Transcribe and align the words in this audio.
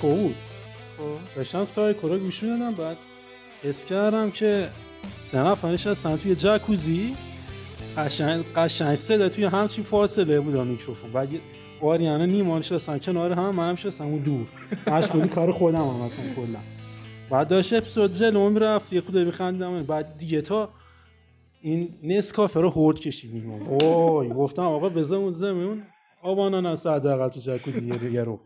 سایکو 0.00 0.22
بود 0.22 0.34
خب. 0.96 1.36
داشتم 1.36 1.64
سایکو 1.64 2.08
رو 2.08 2.18
گوش 2.18 2.42
می‌دادم 2.42 2.74
بعد 2.74 2.96
حس 3.62 3.84
کردم 3.84 4.30
که 4.30 4.68
سه 5.16 5.42
نفر 5.42 5.72
نشستن 5.72 6.16
توی 6.16 6.34
جکوزی. 6.34 7.12
قشنگ 7.96 8.44
قشنگ 8.56 8.94
صدا 8.94 9.28
توی 9.28 9.44
همچین 9.44 9.84
فاصله 9.84 10.40
بود 10.40 10.56
میکروفون. 10.56 11.12
بعد 11.12 11.28
آریانا 11.82 12.26
نیما 12.26 12.58
نشستن 12.58 12.98
کنار 12.98 13.32
هم 13.32 13.54
منم 13.54 13.72
نشستم 13.72 14.04
اون 14.04 14.18
دور. 14.18 14.46
مشغولی 14.86 15.28
کار 15.28 15.52
خودم 15.52 15.82
هم 15.82 15.96
مثلا 15.96 16.34
کلا. 16.36 16.58
بعد 17.30 17.48
داشت 17.48 17.72
اپیزود 17.72 18.14
جلو 18.14 18.50
می‌رفت 18.50 18.92
یه 18.92 19.00
خود 19.00 19.18
میخندم 19.18 19.76
بعد 19.76 20.18
دیگه 20.18 20.40
تا 20.40 20.68
این 21.60 21.94
نسکافه 22.02 22.60
رو 22.60 22.70
هورد 22.70 23.00
کشیدیم. 23.00 23.50
اوه 23.50 24.28
گفتم 24.28 24.62
آقا 24.62 24.88
بزنون 24.88 25.32
زمین 25.32 25.82
آبانا 26.22 26.60
نه 26.60 26.70
حداقل 26.70 27.28
تو 27.28 27.40
جکوزی 27.40 28.10
یه 28.12 28.24
رو. 28.24 28.40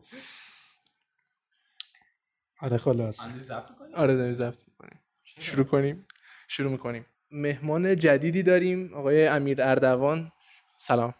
آره 2.63 2.77
خلاص. 2.77 3.21
آره 3.95 4.17
داریم 4.17 4.33
ضبط 4.33 4.63
می‌کنیم. 4.69 5.01
شروع 5.25 5.67
کنیم؟ 5.67 6.07
شروع 6.49 6.71
می‌کنیم. 6.71 7.07
مهمان 7.31 7.97
جدیدی 7.97 8.43
داریم 8.43 8.95
آقای 8.95 9.27
امیر 9.27 9.63
اردوان. 9.63 10.33
سلام. 10.77 11.15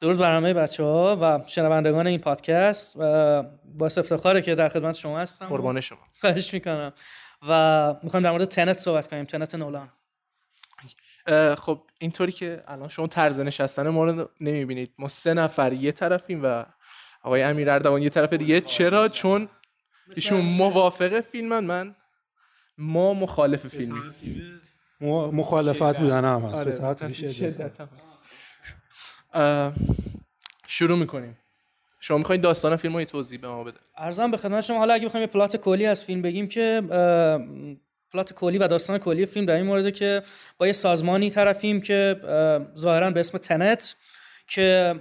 درود 0.00 0.18
بر 0.18 0.36
همه 0.36 0.54
بچه 0.54 0.82
ها 0.82 1.18
و 1.22 1.46
شنوندگان 1.46 2.06
این 2.06 2.20
پادکست. 2.20 2.96
و 2.98 3.42
با 3.64 3.86
افتخاره 3.86 4.42
که 4.42 4.54
در 4.54 4.68
خدمت 4.68 4.94
شما 4.94 5.18
هستم. 5.18 5.46
قربان 5.46 5.80
شما. 5.80 5.98
خواهش 6.20 6.54
می‌کنم. 6.54 6.92
و 7.48 7.94
می‌خوایم 8.02 8.24
در 8.24 8.30
مورد 8.30 8.44
تنت 8.44 8.78
صحبت 8.78 9.08
کنیم. 9.08 9.24
تنت 9.24 9.54
نولان. 9.54 9.90
خب 11.58 11.82
اینطوری 12.00 12.32
که 12.32 12.62
الان 12.68 12.88
شما 12.88 13.06
طرز 13.06 13.40
نشستن 13.40 13.88
ما 13.88 14.04
رو 14.04 14.30
نمی‌بینید. 14.40 14.94
ما 14.98 15.08
سه 15.08 15.34
نفر 15.34 15.72
یه 15.72 15.92
طرفیم 15.92 16.40
و 16.44 16.64
آقای 17.22 17.42
امیر 17.42 17.70
اردوان 17.70 18.02
یه 18.02 18.08
طرف 18.08 18.32
دیگه. 18.32 18.60
چرا؟ 18.60 19.08
چون 19.08 19.48
ایشون 20.14 20.40
موافق 20.40 21.20
فیلمن 21.20 21.64
من؟ 21.64 21.94
ما 22.78 23.14
مخالف 23.14 23.66
فیلمی 23.66 24.00
مخالفت 25.32 25.98
بودن 25.98 26.24
هم 26.24 26.42
هست. 26.42 26.66
آره، 29.32 29.72
شروع 30.66 30.98
می‌کنیم. 30.98 31.38
شما 32.00 32.18
می‌خواین 32.18 32.40
داستان 32.40 32.76
فیلم 32.76 32.96
رو 32.96 33.04
توضیح 33.04 33.40
به 33.40 33.48
ما 33.48 33.64
بده 33.64 33.78
ارزم 33.96 34.30
به 34.30 34.36
خدمت 34.36 34.64
شما 34.64 34.78
حالا 34.78 34.94
اگه 34.94 35.06
بخوایم 35.06 35.26
پلات 35.26 35.56
کلی 35.56 35.86
از 35.86 36.04
فیلم 36.04 36.22
بگیم 36.22 36.48
که 36.48 36.82
پلات 38.12 38.32
کلی 38.32 38.58
و 38.58 38.68
داستان 38.68 38.98
کلی 38.98 39.26
فیلم 39.26 39.46
در 39.46 39.54
این 39.54 39.66
مورد 39.66 39.92
که 39.94 40.22
با 40.58 40.66
یه 40.66 40.72
سازمانی 40.72 41.30
طرفیم 41.30 41.80
که 41.80 42.20
ظاهرا 42.76 43.10
به 43.10 43.20
اسم 43.20 43.38
تنت 43.38 43.96
که 44.46 44.94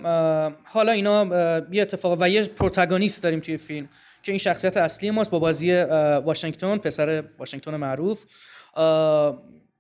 حالا 0.64 0.92
اینا 0.92 1.26
یه 1.72 1.82
اتفاق 1.82 2.18
و 2.22 2.30
یه 2.30 2.46
پروتاگونیست 2.46 3.24
داریم 3.24 3.40
توی 3.40 3.58
فیلم. 3.58 3.90
که 4.24 4.32
این 4.32 4.40
شخصیت 4.40 4.78
اصلی 4.78 5.12
ماست 5.12 5.32
با 5.32 5.40
بازی 5.40 5.82
واشنگتن 6.26 6.78
پسر 6.78 7.24
واشنگتن 7.40 7.76
معروف. 7.76 8.26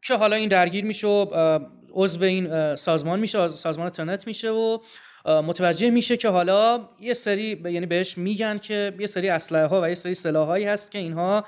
که 0.01 0.15
حالا 0.19 0.35
این 0.35 0.49
درگیر 0.49 0.85
میشه 0.85 1.07
و 1.07 1.59
عضو 1.93 2.23
این 2.23 2.75
سازمان 2.75 3.19
میشه 3.19 3.47
سازمان 3.47 3.89
تنت 3.89 4.27
میشه 4.27 4.49
و 4.49 4.77
متوجه 5.25 5.89
میشه 5.89 6.17
که 6.17 6.29
حالا 6.29 6.89
یه 6.99 7.13
سری 7.13 7.61
یعنی 7.65 7.85
بهش 7.85 8.17
میگن 8.17 8.57
که 8.57 8.93
یه 8.99 9.07
سری 9.07 9.29
اسلحه 9.29 9.65
ها 9.65 9.81
و 9.81 9.89
یه 9.89 9.95
سری 9.95 10.13
سلاحایی 10.13 10.65
هست 10.65 10.91
که 10.91 10.97
اینها 10.97 11.45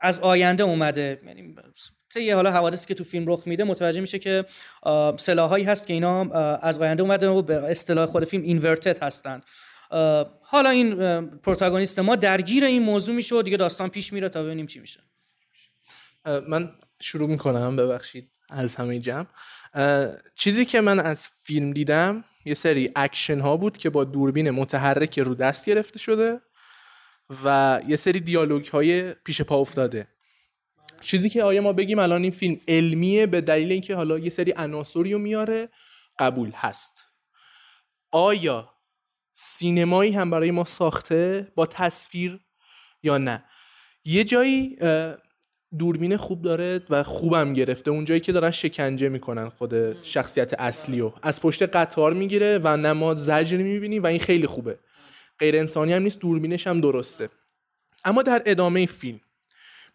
از 0.00 0.20
آینده 0.20 0.62
اومده. 0.62 1.20
یعنی 1.26 1.54
طی 2.14 2.30
حالا 2.30 2.50
حوادثی 2.50 2.86
که 2.86 2.94
تو 2.94 3.04
فیلم 3.04 3.32
رخ 3.32 3.42
میده 3.46 3.64
متوجه 3.64 4.00
میشه 4.00 4.18
که 4.18 4.44
سلاحایی 5.16 5.64
هست 5.64 5.86
که 5.86 5.94
اینا 5.94 6.30
از 6.54 6.78
آینده 6.78 7.02
اومده 7.02 7.28
و 7.28 7.42
به 7.42 7.70
اصطلاح 7.70 8.06
خود 8.06 8.24
فیلم 8.24 8.42
inverted 8.42 9.02
هستند 9.02 9.44
حالا 10.42 10.70
این 10.70 10.94
protagonist 11.26 11.98
ما 11.98 12.16
درگیر 12.16 12.64
این 12.64 12.82
موضوع 12.82 13.14
میشه 13.14 13.34
و 13.34 13.42
دیگه 13.42 13.56
داستان 13.56 13.88
پیش 13.88 14.12
میره 14.12 14.28
تا 14.28 14.42
ببینیم 14.42 14.66
چی 14.66 14.80
میشه. 14.80 15.00
من 16.48 16.72
شروع 17.00 17.28
می‌کنم 17.28 17.76
ببخشید 17.76 18.30
از 18.50 18.74
همه 18.74 18.98
جمع. 18.98 19.26
چیزی 20.34 20.64
که 20.64 20.80
من 20.80 21.00
از 21.00 21.28
فیلم 21.42 21.72
دیدم 21.72 22.24
یه 22.44 22.54
سری 22.54 22.90
اکشن 22.96 23.40
ها 23.40 23.56
بود 23.56 23.76
که 23.76 23.90
با 23.90 24.04
دوربین 24.04 24.50
متحرک 24.50 25.18
رو 25.18 25.34
دست 25.34 25.66
گرفته 25.66 25.98
شده 25.98 26.40
و 27.44 27.80
یه 27.88 27.96
سری 27.96 28.20
دیالوگ 28.20 28.66
های 28.66 29.12
پیش 29.12 29.42
پا 29.42 29.56
افتاده. 29.56 30.08
چیزی 31.00 31.28
که 31.28 31.42
آیا 31.42 31.62
ما 31.62 31.72
بگیم 31.72 31.98
الان 31.98 32.22
این 32.22 32.30
فیلم 32.30 32.60
علمیه 32.68 33.26
به 33.26 33.40
دلیل 33.40 33.72
اینکه 33.72 33.94
حالا 33.94 34.18
یه 34.18 34.30
سری 34.30 34.54
عناصری 34.56 35.12
رو 35.12 35.18
میاره؟ 35.18 35.68
قبول 36.18 36.50
هست. 36.54 37.04
آیا 38.12 38.74
سینمایی 39.40 40.12
هم 40.12 40.30
برای 40.30 40.50
ما 40.50 40.64
ساخته 40.64 41.52
با 41.54 41.66
تصویر 41.66 42.40
یا 43.02 43.18
نه. 43.18 43.44
یه 44.04 44.24
جایی 44.24 44.76
دوربین 45.78 46.16
خوب 46.16 46.42
داره 46.42 46.80
و 46.90 47.02
خوبم 47.02 47.52
گرفته. 47.52 47.90
اون 47.90 48.04
جایی 48.04 48.20
که 48.20 48.32
دارن 48.32 48.50
شکنجه 48.50 49.08
می‌کنن 49.08 49.48
خود 49.48 50.02
شخصیت 50.02 50.60
اصلی 50.60 51.00
رو 51.00 51.14
از 51.22 51.40
پشت 51.42 51.62
قطار 51.62 52.12
می‌گیره 52.12 52.60
و 52.62 52.76
نماد 52.76 53.16
زجر 53.16 53.56
می‌بینی 53.56 53.98
و 53.98 54.06
این 54.06 54.18
خیلی 54.18 54.46
خوبه. 54.46 54.78
غیر 55.38 55.56
انسانی 55.56 55.92
هم 55.92 56.02
نیست 56.02 56.18
دوربینش 56.18 56.66
هم 56.66 56.80
درسته. 56.80 57.28
اما 58.04 58.22
در 58.22 58.42
ادامه 58.46 58.86
فیلم. 58.86 59.20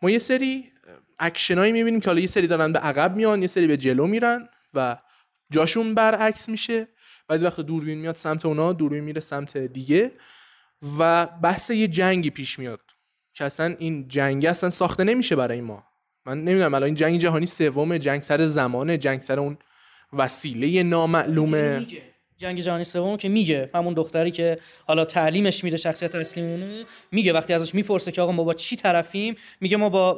ما 0.02 0.10
یه 0.10 0.20
سری 0.20 0.72
اکشنایی 1.20 1.72
می‌بینیم 1.72 2.00
که 2.00 2.08
حالا 2.08 2.20
یه 2.20 2.28
سری 2.28 2.48
دارن 2.48 2.72
به 2.72 2.80
عقب 2.80 3.16
میان 3.16 3.42
یه 3.42 3.48
سری 3.48 3.68
به 3.68 3.78
جلو 3.78 4.08
میرن 4.08 4.50
و 4.74 4.98
جاشون 5.52 5.96
برعکس 5.96 6.50
میشه. 6.50 6.88
بعضی 7.28 7.46
وقت 7.46 7.60
دوربین 7.60 7.98
میاد 7.98 8.16
سمت 8.16 8.46
اونا 8.46 8.74
دوربین 8.74 9.04
میره 9.04 9.22
سمت 9.22 9.58
دیگه 9.58 10.12
و 11.00 11.26
بحث 11.26 11.70
یه 11.70 11.88
جنگی 11.88 12.30
پیش 12.30 12.60
میاد 12.60 12.82
که 13.34 13.46
اصلا 13.46 13.76
این 13.80 14.08
جنگ 14.08 14.46
اصلا 14.46 14.70
ساخته 14.70 15.04
نمیشه 15.04 15.36
برای 15.36 15.62
ما. 15.62 15.84
من 16.26 16.44
نمی‌دونم 16.44 16.74
الان 16.74 16.86
این 16.86 16.96
جنگ 16.96 17.20
جهانی 17.20 17.46
سوم 17.46 17.98
جنگ 17.98 18.22
سر 18.22 18.46
زمانه 18.46 18.98
جنگ 18.98 19.22
سر 19.22 19.40
اون 19.40 19.58
وسیله 20.14 20.84
نامعلومه. 20.84 21.86
جنگ 22.44 22.60
جهانی 22.60 22.84
سوم 22.84 23.18
که 23.18 23.30
میگه 23.30 23.70
همون 23.76 23.94
دختری 23.94 24.32
که 24.32 24.58
حالا 24.86 25.06
تعلیمش 25.06 25.64
میده 25.64 25.78
شخصیت 25.78 26.16
اصلیمونه 26.16 26.84
میگه 27.12 27.34
وقتی 27.34 27.54
ازش 27.54 27.76
می‌پرسه 27.76 28.12
که 28.12 28.22
آقا 28.22 28.32
ما 28.32 28.44
با 28.44 28.54
چی 28.54 28.76
طرفیم 28.76 29.36
میگه 29.62 29.78
ما 29.78 29.90
با 29.90 30.14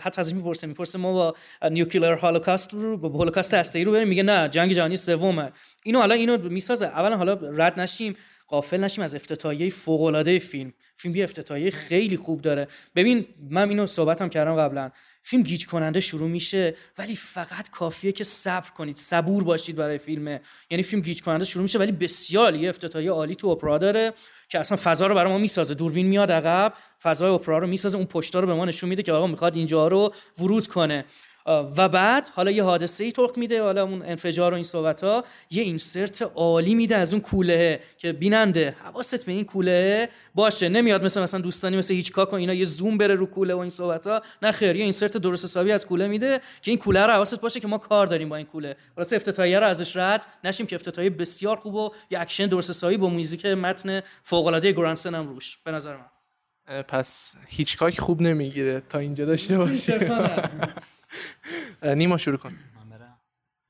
حتی 0.00 0.20
ازش 0.20 0.34
می‌پرسه 0.34 0.66
می‌پرسه 0.66 0.98
ما 0.98 1.12
با 1.12 1.34
نیوکلیر 1.68 2.12
هولوکاست 2.12 2.74
رو 2.74 2.96
با 2.96 3.08
هولوکاست 3.08 3.54
هسته‌ای 3.54 3.84
رو 3.84 3.92
بریم 3.92 4.08
میگه 4.08 4.22
نه 4.22 4.48
جنگ 4.48 4.72
جهانی 4.72 4.96
سومه. 4.96 5.52
اینو 5.82 5.98
حالا 5.98 6.14
اینو 6.14 6.38
می‌سازه. 6.38 6.86
اولا 6.86 7.16
حالا 7.16 7.32
رد 7.32 7.80
نشیم 7.80 8.16
قافل 8.48 8.80
نشیم 8.80 9.04
از 9.04 9.14
افتتاحیه 9.14 9.70
فوق 9.70 10.02
العاده 10.02 10.38
فیلم. 10.38 10.72
فیلم 10.96 11.16
یه 11.16 11.24
افتتاحیه 11.24 11.70
خیلی 11.70 12.16
خوب 12.16 12.40
داره. 12.40 12.66
ببین 12.96 13.26
من 13.50 13.68
اینو 13.68 13.86
صحبتم 13.86 14.28
کردم 14.28 14.56
قبلا. 14.56 14.90
فیلم 15.22 15.42
گیج 15.42 15.66
کننده 15.66 16.00
شروع 16.00 16.28
میشه 16.28 16.74
ولی 16.98 17.16
فقط 17.16 17.70
کافیه 17.70 18.12
که 18.12 18.24
صبر 18.24 18.70
کنید 18.70 18.96
صبور 18.96 19.44
باشید 19.44 19.76
برای 19.76 19.98
فیلم. 19.98 20.40
یعنی 20.70 20.82
فیلم 20.82 21.02
گیج 21.02 21.22
کننده 21.22 21.44
شروع 21.44 21.62
میشه 21.62 21.78
ولی 21.78 21.92
بسیار 21.92 22.54
یه 22.54 22.68
افتتاحیه 22.68 23.10
عالی 23.10 23.34
تو 23.34 23.48
اپرا 23.48 23.78
داره 23.78 24.12
که 24.48 24.58
اصلا 24.58 24.78
فضا 24.82 25.06
رو 25.06 25.14
برای 25.14 25.32
ما 25.32 25.38
می‌سازه. 25.38 25.74
دوربین 25.74 26.06
میاد 26.06 26.32
عقب 26.32 26.72
فضای 27.02 27.30
اپرا 27.30 27.58
رو 27.58 27.66
می‌سازه 27.66 27.96
اون 27.96 28.06
پشتا 28.06 28.40
رو 28.40 28.46
به 28.46 28.54
ما 28.54 28.64
نشون 28.64 28.88
میده 28.88 29.02
که 29.02 29.12
آقا 29.12 29.26
می‌خواد 29.26 29.56
اینجا 29.56 29.88
رو 29.88 30.14
ورود 30.38 30.66
کنه. 30.66 31.04
و 31.46 31.88
بعد 31.88 32.28
حالا 32.28 32.50
یه 32.50 32.62
حادثه 32.62 33.04
ای 33.04 33.12
رخ 33.12 33.38
میده 33.38 33.62
حالا 33.62 33.82
اون 33.82 34.02
انفجار 34.02 34.52
و 34.52 34.54
این 34.54 34.64
صحبت 34.64 35.04
ها 35.04 35.24
یه 35.50 35.62
insert 35.62 36.22
عالی 36.34 36.74
میده 36.74 36.96
از 36.96 37.12
اون 37.12 37.22
کوله 37.22 37.80
که 37.98 38.12
بیننده 38.12 38.76
حواست 38.84 39.26
به 39.26 39.32
این 39.32 39.44
کوله 39.44 40.08
باشه. 40.34 40.68
نمیاد 40.68 41.04
مثل 41.04 41.22
مثلا 41.22 41.40
دوستانی 41.40 41.76
مثل 41.76 41.94
هیچکاک 41.94 42.32
و 42.32 42.36
اینا 42.36 42.54
یه 42.54 42.64
زوم 42.64 42.98
بره 42.98 43.14
رو 43.14 43.26
کوله 43.26 43.54
و 43.54 43.58
این 43.58 43.70
صحبت 43.70 44.06
ها 44.06 44.22
نه 44.42 44.52
خیر 44.52 44.76
یه 44.76 44.84
insert 44.84 45.16
درست 45.16 45.44
حسابی 45.44 45.72
از 45.72 45.86
کوله 45.86 46.08
میده 46.08 46.40
که 46.62 46.70
این 46.70 46.78
کوله 46.78 47.06
رو 47.06 47.12
حواست 47.12 47.40
باشه 47.40 47.60
که 47.60 47.68
ما 47.68 47.78
کار 47.78 48.06
داریم 48.06 48.28
با 48.28 48.36
این 48.36 48.46
کوله. 48.46 48.76
واسه 48.96 49.16
افتتاحیه 49.16 49.60
رو 49.60 49.66
ازش 49.66 49.96
رد 49.96 50.26
نشیم 50.44 50.66
که 50.66 50.76
افتتاحیه 50.76 51.10
بسیار 51.10 51.56
خوب 51.56 51.74
و 51.74 51.90
یه 52.10 52.20
اکشن 52.20 52.46
درست 52.46 52.70
حسابی 52.70 52.96
با 52.96 53.08
موزیک 53.08 53.46
متن 53.46 54.02
فوق 54.22 54.46
العاده 54.46 54.72
گورانسون 54.72 55.14
هم 55.14 55.28
روش 55.28 55.58
به 55.64 55.70
نظر 55.70 55.96
من. 55.96 56.82
پس 56.82 57.32
هیچکاک 57.48 58.00
خوب 58.00 58.22
نمی‌گیره 58.22 58.82
تا 58.88 58.98
اینجا 58.98 59.24
داشته 59.24 59.58
باشه. 59.58 59.98
نیما 61.96 62.16
شروع 62.16 62.36
کن. 62.36 62.58
من 62.76 62.88
برم. 62.90 63.18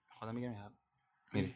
خدا 0.08 0.32
میگم 0.32 0.54
میری. 1.32 1.54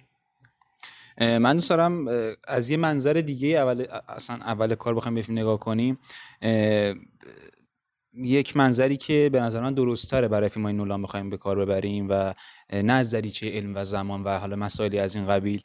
من 1.21 1.53
دوست 1.53 1.71
دارم 1.71 2.09
از 2.45 2.71
یه 2.71 2.77
منظر 2.77 3.13
دیگه 3.13 3.49
اول 3.49 3.87
اصلا 4.09 4.37
اول 4.37 4.75
کار 4.75 4.95
بخوایم 4.95 5.15
به 5.15 5.33
نگاه 5.33 5.61
کنیم. 5.61 5.99
یک 8.15 8.57
منظری 8.57 8.97
که 8.97 9.31
به 9.33 9.41
نظر 9.41 9.61
من 9.63 9.75
درستره 9.75 10.29
برای 10.29 10.49
فیلم 10.49 10.65
های 10.65 10.75
نولان 10.75 11.03
بخوایم 11.03 11.31
به 11.31 11.37
کار 11.37 11.59
ببریم 11.59 12.07
و 12.11 12.35
نه 12.73 12.93
از 12.93 13.15
علم 13.15 13.77
و 13.77 13.85
زمان 13.85 14.25
و 14.25 14.39
حالا 14.39 14.57
مسائلی 14.57 14.99
از 14.99 15.17
این 15.17 15.27
قبیل 15.27 15.63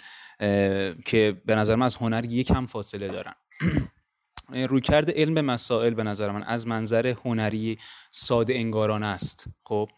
که 1.05 1.41
به 1.45 1.55
نظر 1.55 1.75
من 1.75 1.85
از 1.85 1.95
هنر 1.95 2.25
یکم 2.25 2.65
فاصله 2.65 3.07
دارن. 3.07 3.33
رویکرد 4.53 5.11
علم 5.11 5.33
به 5.33 5.41
مسائل 5.41 5.93
به 5.93 6.03
نظر 6.03 6.31
من 6.31 6.43
از 6.43 6.67
منظر 6.67 7.07
هنری 7.07 7.77
ساده 8.11 8.53
انگارانه 8.53 9.07
است. 9.07 9.47
خب 9.63 9.89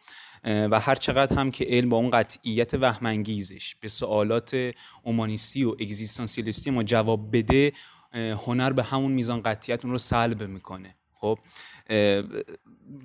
و 0.44 0.80
هر 0.80 0.96
چقدر 0.96 1.36
هم 1.38 1.52
که 1.52 1.66
علم 1.66 1.90
با 1.90 1.98
اون 1.98 2.10
قطعیت 2.10 2.74
وهمانگیزش 2.74 3.76
به 3.76 3.88
سوالات 3.88 4.72
اومانیستی 5.04 5.64
و 5.64 5.70
اگزیستانسیالیستی 5.70 6.72
ما 6.72 6.84
جواب 6.84 7.38
بده 7.38 7.72
هنر 8.14 8.74
به 8.74 8.84
همون 8.84 9.12
میزان 9.12 9.42
قطعیت 9.42 9.86
اون 9.86 9.92
رو 9.92 9.98
سلب 9.98 10.44
می‌کنه. 10.44 10.96
خب 11.14 11.40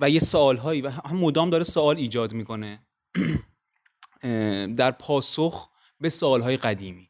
و 0.00 0.10
یه 0.10 0.18
سوال 0.20 0.56
هایی 0.56 0.82
و 0.82 0.90
هم 0.90 1.16
مدام 1.16 1.50
داره 1.50 1.64
سوال 1.64 1.96
ایجاد 1.96 2.32
می‌کنه. 2.32 2.80
در 4.76 4.90
پاسخ 4.90 5.70
به 6.00 6.08
سوال 6.08 6.40
های 6.40 6.56
قدیمی. 6.56 7.07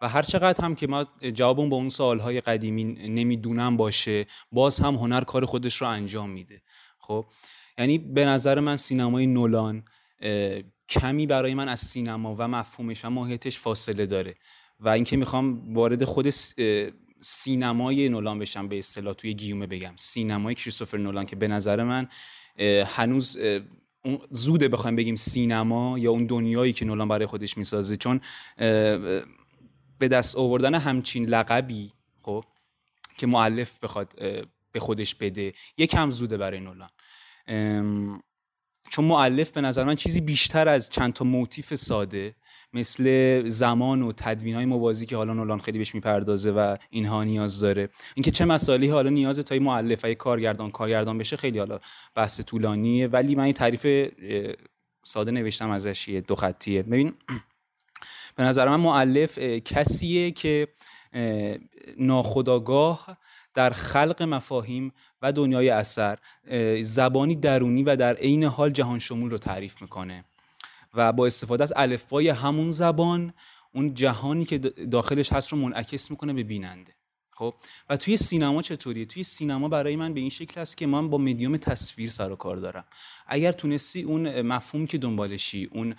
و 0.00 0.08
هر 0.08 0.22
چقدر 0.22 0.64
هم 0.64 0.74
که 0.74 0.86
ما 0.86 1.04
جوابون 1.34 1.68
با 1.68 1.76
اون 1.76 1.88
سوالهای 1.88 2.40
قدیمی 2.40 2.84
نمی‌دونم 2.84 3.76
باشه 3.76 4.26
باز 4.52 4.80
هم 4.80 4.94
هنر 4.94 5.20
کار 5.20 5.46
خودش 5.46 5.76
رو 5.76 5.88
انجام 5.88 6.30
میده. 6.30 6.62
خب 6.98 7.26
یعنی 7.78 7.98
به 7.98 8.24
نظر 8.24 8.60
من 8.60 8.76
سینمای 8.76 9.26
نولان 9.26 9.84
کمی 10.88 11.26
برای 11.26 11.54
من 11.54 11.68
از 11.68 11.80
سینما 11.80 12.34
و 12.38 12.48
مفهومش 12.48 13.04
و 13.04 13.10
ماهیتش 13.10 13.58
فاصله 13.58 14.06
داره 14.06 14.34
و 14.80 14.88
اینکه 14.88 15.16
می‌خوام 15.16 15.74
وارد 15.74 16.04
خود 16.04 16.30
سینمای 17.20 18.08
نولان 18.08 18.38
بشم 18.38 18.68
به 18.68 18.78
اصطلاح 18.78 19.14
توی 19.14 19.34
گیومه 19.34 19.66
بگم. 19.66 19.92
سینمای 19.96 20.54
کریستوفر 20.54 20.98
نولان 20.98 21.26
که 21.26 21.36
به 21.36 21.48
نظر 21.48 21.82
من 21.82 22.08
هنوز 22.86 23.38
زوده 24.30 24.68
بخوایم 24.68 24.96
بگیم 24.96 25.16
سینما 25.16 25.98
یا 25.98 26.10
اون 26.10 26.26
دنیایی 26.26 26.72
که 26.72 26.84
نولان 26.84 27.08
برای 27.08 27.26
خودش 27.26 27.56
می‌سازه. 27.58 27.96
چون 27.96 28.20
به 30.00 30.08
دست 30.08 30.36
آوردن 30.36 30.74
همچین 30.74 31.24
لقبی 31.24 31.92
خب 32.22 32.44
که 33.16 33.26
معلف 33.26 33.78
بخواد 33.78 34.14
به 34.72 34.80
خودش 34.80 35.14
بده 35.14 35.52
یکم 35.78 36.10
زوده 36.10 36.36
برای 36.36 36.60
نولان. 36.60 36.90
چون 38.90 39.04
معلف 39.04 39.50
به 39.50 39.60
نظر 39.60 39.84
من 39.84 39.96
چیزی 39.96 40.20
بیشتر 40.20 40.68
از 40.68 40.90
چند 40.90 41.12
تا 41.12 41.24
موتیف 41.24 41.74
ساده 41.74 42.34
مثل 42.72 43.42
زمان 43.48 44.02
و 44.02 44.12
تدوین 44.12 44.54
های 44.54 44.64
موازی 44.64 45.06
که 45.06 45.16
حالا 45.16 45.34
نولان 45.34 45.58
خیلی 45.58 45.78
بهش 45.78 45.94
می‌پردازه 45.94 46.50
و 46.50 46.76
اینها 46.90 47.24
نیاز 47.24 47.60
داره. 47.60 47.88
اینکه 48.14 48.30
چه 48.30 48.44
مسائلی 48.44 48.88
حالا 48.88 49.10
نیاز 49.10 49.38
تا 49.38 49.54
معلف 49.58 50.02
های 50.04 50.14
کارگردان 50.14 50.70
کارگردان 50.70 51.18
بشه 51.18 51.36
خیلی 51.36 51.58
حالا 51.58 51.80
بحث 52.14 52.40
طولانیه. 52.40 53.06
ولی 53.06 53.34
من 53.34 53.44
این 53.44 53.52
تعریف 53.52 54.12
ساده 55.04 55.30
نوشتم 55.30 55.70
ازش 55.70 56.08
یه 56.08 56.20
دو 56.20 56.34
خطیه. 56.34 56.82
ببین 56.82 57.12
به 58.40 58.46
نظر 58.46 58.68
من 58.68 58.80
معلف 58.80 59.38
کسیه 59.38 60.30
که 60.30 60.68
ناخداگاه 61.98 63.16
در 63.54 63.70
خلق 63.70 64.22
مفاهیم 64.22 64.92
و 65.22 65.32
دنیای 65.32 65.70
اثر 65.70 66.18
زبانی 66.82 67.34
درونی 67.34 67.82
و 67.82 67.96
در 67.96 68.14
عین 68.14 68.44
حال 68.44 68.70
جهان 68.70 68.98
شمول 68.98 69.30
رو 69.30 69.38
تعریف 69.38 69.82
می‌کنه 69.82 70.24
و 70.94 71.12
با 71.12 71.26
استفاده 71.26 71.64
از 71.64 71.72
الفبای 71.76 72.28
همون 72.28 72.70
زبان 72.70 73.32
اون 73.74 73.94
جهانی 73.94 74.44
که 74.44 74.58
داخلش 74.58 75.32
هست 75.32 75.48
رو 75.48 75.58
منعکس 75.58 76.10
می‌کنه 76.10 76.32
به 76.32 76.42
بیننده. 76.42 76.92
خب؟ 77.30 77.54
و 77.90 77.96
توی 77.96 78.16
سینما 78.16 78.62
چطوریه؟ 78.62 79.04
توی 79.04 79.24
سینما 79.24 79.68
برای 79.68 79.96
من 79.96 80.14
به 80.14 80.20
این 80.20 80.30
شکل 80.30 80.60
است 80.60 80.76
که 80.76 80.86
من 80.86 81.10
با 81.10 81.18
مدیوم 81.18 81.56
تصویر 81.56 82.10
سر 82.10 82.32
و 82.32 82.36
کار 82.36 82.56
دارم. 82.56 82.84
اگر 83.26 83.52
تونستی 83.52 84.02
اون 84.02 84.42
مفهوم 84.42 84.86
که 84.86 84.98
دنبالشی 84.98 85.68
اون 85.72 85.94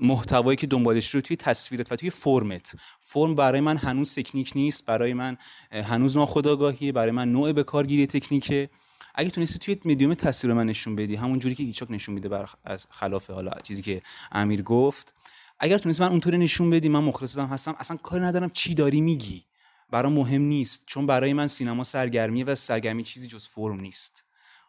محتوایی 0.00 0.56
که 0.56 0.66
دنبالش 0.66 1.14
رو 1.14 1.20
توی 1.20 1.36
تصویرت 1.36 1.92
و 1.92 1.96
توی 1.96 2.10
فرمت. 2.10 2.72
فرم 3.00 3.34
برای 3.34 3.60
من 3.60 3.76
هنوز 3.76 4.14
تکنیک 4.14 4.52
نیست 4.54 4.86
برای 4.86 5.14
من 5.14 5.36
هنوز 5.72 6.16
ناخودآگاهیه 6.16 6.92
برای 6.92 7.10
من 7.10 7.32
نوع 7.32 7.52
به 7.52 7.62
کارگیری 7.62 8.06
تکنیکه. 8.06 8.70
اگه 9.14 9.30
تونستی 9.30 9.58
توی 9.58 9.92
مدیوم 9.92 10.14
تصویر 10.14 10.54
من 10.54 10.66
نشون 10.66 10.96
بدی 10.96 11.16
همون 11.16 11.38
جوری 11.38 11.54
که 11.54 11.62
هیچوک 11.62 11.90
نشون 11.90 12.14
میده 12.14 12.28
بر 12.28 12.48
از 12.64 12.86
خلاف 12.90 13.30
حالا 13.30 13.50
چیزی 13.62 13.82
که 13.82 14.02
امیر 14.32 14.62
گفت. 14.62 15.14
اگر 15.58 15.78
تونستی 15.78 16.02
من 16.02 16.10
اونطوری 16.10 16.38
نشون 16.38 16.70
بدی 16.70 16.88
من 16.88 17.00
مخلصم 17.00 17.46
هستم. 17.46 17.76
اصلا 17.78 17.96
کاری 17.96 18.24
ندارم 18.24 18.50
چی 18.50 18.74
داری 18.74 19.00
میگی. 19.00 19.44
برام 19.90 20.12
مهم 20.12 20.42
نیست 20.42 20.86
چون 20.86 21.06
برای 21.06 21.32
من 21.32 21.46
سینما 21.46 21.84
سرگرمیه 21.84 22.44
و 22.44 22.54
سرگرمی 22.54 23.02
چیزی 23.02 23.26
جز 23.26 23.46
فرم 23.46 23.80
نیست. 23.80 24.24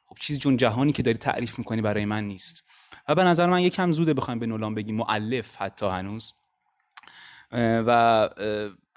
خب 0.06 0.18
چیزی 0.20 0.40
جون 0.40 0.58
جهانی 0.58 0.92
که 0.94 1.04
داری 1.04 1.18
تعریف 1.18 1.60
می‌کنی 1.60 1.82
برای 1.82 2.06
من 2.06 2.24
نیست. 2.24 2.64
و 3.08 3.16
به 3.16 3.24
نظر 3.24 3.48
من 3.48 3.62
یکم 3.62 3.92
زوده 3.92 4.14
بخوایم 4.14 4.40
به 4.40 4.46
نولان 4.46 4.76
بگیم 4.76 4.96
معلف 4.96 5.56
حتی 5.56 5.86
هنوز. 5.86 6.34
و 7.52 8.30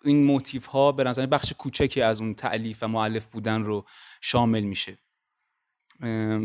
این 0.05 0.25
موتیف 0.25 0.67
ها 0.67 0.93
به 0.93 1.05
نظر 1.05 1.27
بخش 1.27 1.53
کوچکی 1.59 2.03
از 2.03 2.21
اون 2.21 2.35
تألیف 2.35 2.83
و 2.83 2.89
مؤلف 2.89 3.27
بودن 3.27 3.63
رو 3.63 3.85
شامل 4.21 4.61
میشه. 4.61 4.99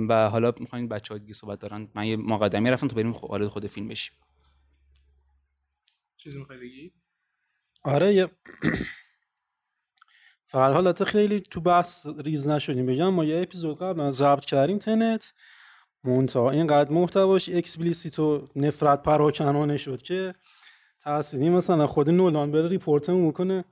و 0.09 0.29
حالا 0.29 0.53
می‌خواین 0.59 0.87
بچه 0.87 1.13
ها 1.13 1.17
دیگه 1.17 1.33
صحبت 1.33 1.59
دارن 1.59 1.87
من 1.95 2.05
یه 2.05 2.17
مقدمه‌ای 2.17 2.69
رفتم 2.69 2.87
تا 2.87 2.95
بریم 2.95 3.11
وارد 3.11 3.47
خود 3.47 3.67
فیلم 3.67 3.87
بشیم. 3.87 4.15
چیزی 6.17 6.39
می‌خوای 6.39 6.59
بگی؟ 6.59 6.93
آره 7.83 8.13
یه 8.13 8.27
فقط 10.51 10.73
حالت 10.73 11.03
خیلی 11.03 11.39
تو 11.39 11.61
بحث 11.61 12.07
ریز 12.07 12.49
نشدیم. 12.49 12.85
بگم 12.85 13.09
ما 13.09 13.25
یه 13.25 13.41
اپیزود 13.41 13.79
قبل 13.79 14.11
ضبط 14.11 14.45
کردیم 14.45 14.77
Tenet. 14.77 15.33
منتها 16.03 16.49
اینقدر 16.49 16.91
محتواش 16.91 17.49
explicit 17.49 18.19
و 18.19 18.47
نفرت 18.55 19.03
پراکنانه 19.03 19.77
شد 19.77 20.01
که 20.01 20.35
تحصیلی 20.99 21.49
مثلا 21.49 21.87
خود 21.87 22.09
نولان 22.09 22.51
بره 22.51 22.67
ریپورتمون 22.67 23.21
می‌کنه 23.21 23.65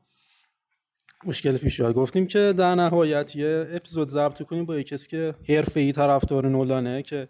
مشکل 1.26 1.58
پیش 1.58 1.82
بیاد 1.82 1.94
گفتیم 1.94 2.28
که 2.28 2.54
در 2.58 2.76
نهایت 2.76 3.36
یه 3.36 3.68
اپیزود 3.72 4.08
ضبط 4.08 4.44
کنیم 4.44 4.66
با 4.66 4.82
کسی 4.82 5.08
که 5.08 5.36
حرفه‌ای 5.50 5.92
طرفدار 5.92 6.48
نولانه 6.48 7.02
که 7.02 7.28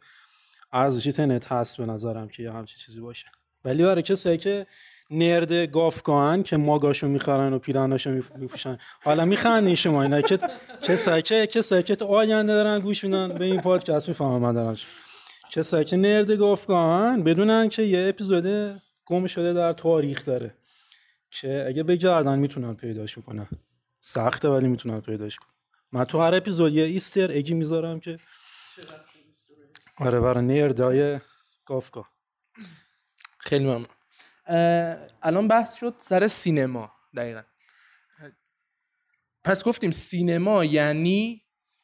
ارزشی 0.73 1.11
تنت 1.11 1.51
هست 1.51 1.77
به 1.77 1.85
نظرم 1.85 2.27
که 2.27 2.43
یه 2.43 2.51
همچین 2.51 2.77
چیزی 2.85 3.01
باشه. 3.01 3.25
ولی 3.65 3.83
برای 3.83 4.01
کسایی 4.01 4.37
که 4.37 4.67
نرد 5.09 5.53
گافگاهن 5.53 6.43
که 6.43 6.57
ماگاشو 6.57 7.07
می‌خرن 7.07 7.53
و 7.53 7.59
پیراناشو 7.59 8.09
میپوشن. 8.35 8.77
حالا 9.03 9.25
میخندین 9.25 9.75
شما 9.75 10.03
اینا 10.03 10.21
که 10.21 10.39
کسایی 10.81 11.21
که 11.21 11.47
کسایی 11.47 11.83
که 11.83 12.05
آینده 12.05 12.53
دارن 12.53 12.79
گوش 12.79 13.03
میدن. 13.03 13.27
به 13.27 13.45
این 13.45 13.61
پادکست 13.61 14.07
می‌فهمن 14.07 14.37
من 14.37 14.53
دارم 14.53 14.77
کسایی 15.51 15.85
که 15.85 15.97
نرد 15.97 16.31
گافگاهن 16.31 17.23
بدونن 17.23 17.69
که 17.69 17.83
یه 17.83 18.09
اپیزود 18.09 18.81
گم 19.05 19.27
شده 19.27 19.53
در 19.53 19.73
تاریخ 19.73 20.25
داره. 20.25 20.55
که 21.31 21.65
اگه 21.67 21.83
بگردن 21.83 22.39
می‌تونن 22.39 22.73
پیداش 22.73 23.17
می‌کنن 23.17 23.47
سخته 24.01 24.47
ولی 24.49 24.67
می‌تونن 24.67 25.01
پیداش 25.01 25.35
کنن. 25.35 25.49
من 25.91 26.03
تو 26.03 26.19
هر 26.19 26.35
اپیزود 26.35 26.73
یه 26.73 26.83
ایستر 26.83 27.31
اگی 27.31 27.53
می‌ذارم 27.53 27.99
که 27.99 28.19
آره 29.97 30.19
برای 30.19 30.45
نردای 30.45 31.19
گافگاه 31.65 32.09
خیلی 33.39 33.65
ممنون. 33.65 33.96
الان 35.21 35.47
بحث 35.47 35.75
شد 35.75 35.95
سر 35.99 36.27
سینما 36.27 36.91
دقیقا. 37.15 37.41
پس 39.43 39.63
گفتیم 39.63 39.91
سینما 39.91 40.65
یعنی 40.65 41.41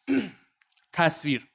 تصویر. 0.93 1.47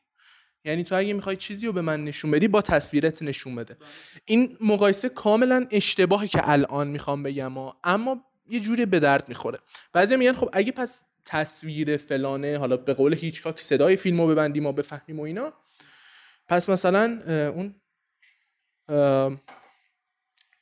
یعنی 0.65 0.85
تو 0.85 0.95
اگه 0.95 1.13
می‌خوای 1.13 1.37
چیزی 1.37 1.67
رو 1.67 1.73
به 1.73 1.81
من 1.81 2.05
نشون 2.05 2.31
بدی 2.31 2.49
با 2.49 2.63
تصویرت 2.63 3.23
نشون 3.23 3.55
بده. 3.55 3.77
این 4.25 4.57
مقایسه 4.61 5.09
کاملا 5.09 5.67
اشتباهی 5.71 6.29
که 6.29 6.51
الان 6.51 6.89
می‌خوام 6.89 7.23
بگم 7.23 7.53
اما 7.85 8.25
یه 8.49 8.61
جوری 8.61 8.87
به 8.87 9.01
درد 9.01 9.29
می‌خوره. 9.29 9.59
بعضی 9.93 10.17
میگن 10.17 10.33
خب 10.33 10.51
اگه 10.53 10.73
پس 10.73 11.03
تصویر 11.25 11.97
فلانه 11.97 12.59
حالا 12.59 12.77
به 12.77 12.95
قول 12.95 13.15
هیچکاک 13.15 13.61
صدای 13.61 13.97
فیلمو 13.97 14.27
ببندیم 14.27 14.67
و 14.67 14.73
بفهمیم 14.73 15.21
و 15.21 15.23
اینا. 15.23 15.53
پس 16.49 16.69
مثلا 16.69 17.19
اون 17.55 17.75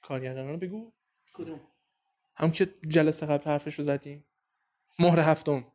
کارگردان 0.09 0.59
بگو. 0.59 0.93
کدوم؟ 1.35 1.61
هم 2.37 2.51
که 2.51 2.75
جلسه 2.89 3.27
قبل 3.27 3.45
حرفش 3.45 3.75
رو 3.75 3.85
زدیم. 3.85 4.25
مهر 4.99 5.19
هفتم. 5.19 5.67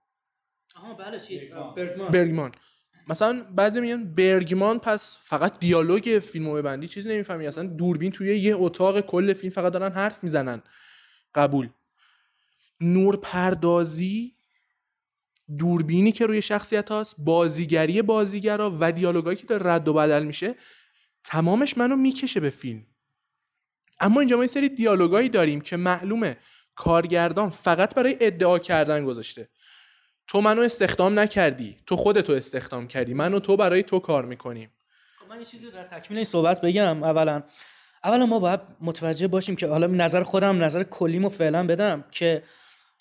آها 0.75 0.93
بله 0.93 1.19
چیز؟ 1.19 1.49
برگمان. 1.75 2.11
برگمان. 2.11 2.51
مثلا 3.07 3.43
بعضی 3.43 3.81
میگن 3.81 4.13
برگمان 4.13 4.79
پس 4.79 5.17
فقط 5.21 5.59
دیالوگ 5.59 6.19
فیلمو 6.23 6.53
ببندی 6.53 6.87
چیزی 6.87 7.09
نمی‌فهمی. 7.09 7.47
اصلا 7.47 7.63
دوربین 7.63 8.11
توی 8.11 8.39
یه 8.39 8.55
اتاق 8.55 9.01
کل 9.01 9.33
فیلم 9.33 9.51
فقط 9.51 9.73
دارن 9.73 9.93
حرف 9.93 10.23
می‌زنن. 10.23 10.61
قبول. 11.35 11.69
نور 12.81 13.17
پردازی 13.17 14.35
دوربینی 15.57 16.11
که 16.11 16.25
روی 16.25 16.41
شخصیت 16.41 16.91
هاست 16.91 17.15
بازیگری 17.17 18.01
بازیگرا 18.01 18.77
و 18.79 18.91
دیالوگایی 18.91 19.37
که 19.37 19.47
داره 19.47 19.71
رد 19.71 19.87
و 19.87 19.93
بدل 19.93 20.23
میشه 20.23 20.55
تمامش 21.23 21.77
منو 21.77 21.95
می‌کشه 21.95 22.39
به 22.39 22.49
فیلم. 22.49 22.85
اما 24.01 24.19
اینجا 24.19 24.37
ما 24.37 24.43
یه 24.43 24.47
سری 24.47 24.69
دیالوگایی 24.69 25.29
داریم 25.29 25.61
که 25.61 25.77
معلومه 25.77 26.37
کارگردان 26.75 27.49
فقط 27.49 27.95
برای 27.95 28.17
ادعا 28.21 28.59
کردن 28.59 29.05
گذاشته. 29.05 29.49
تو 30.27 30.41
منو 30.41 30.61
استخدام 30.61 31.19
نکردی 31.19 31.77
تو 31.85 31.95
خودتو 31.95 32.33
استخدام 32.33 32.87
کردی 32.87 33.13
من 33.13 33.33
و 33.33 33.39
تو 33.39 33.57
برای 33.57 33.83
تو 33.83 33.99
کار 33.99 34.25
می‌کنیم. 34.25 34.69
خب 35.19 35.29
من 35.29 35.39
یه 35.39 35.45
چیزی 35.45 35.71
در 35.71 35.83
تکمیل 35.83 36.17
این 36.17 36.25
صحبت 36.25 36.61
بگم. 36.61 37.03
اولا 37.03 37.43
اولا 38.03 38.25
ما 38.25 38.39
باید 38.39 38.59
متوجه 38.81 39.27
باشیم 39.27 39.55
که 39.55 39.67
حالا 39.67 39.87
نظر 39.87 40.23
خودم 40.23 40.63
نظر 40.63 40.83
کلیمو 40.83 41.29
فعلا 41.29 41.67
بدم 41.67 42.03
که 42.11 42.43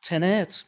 تنت 0.02 0.64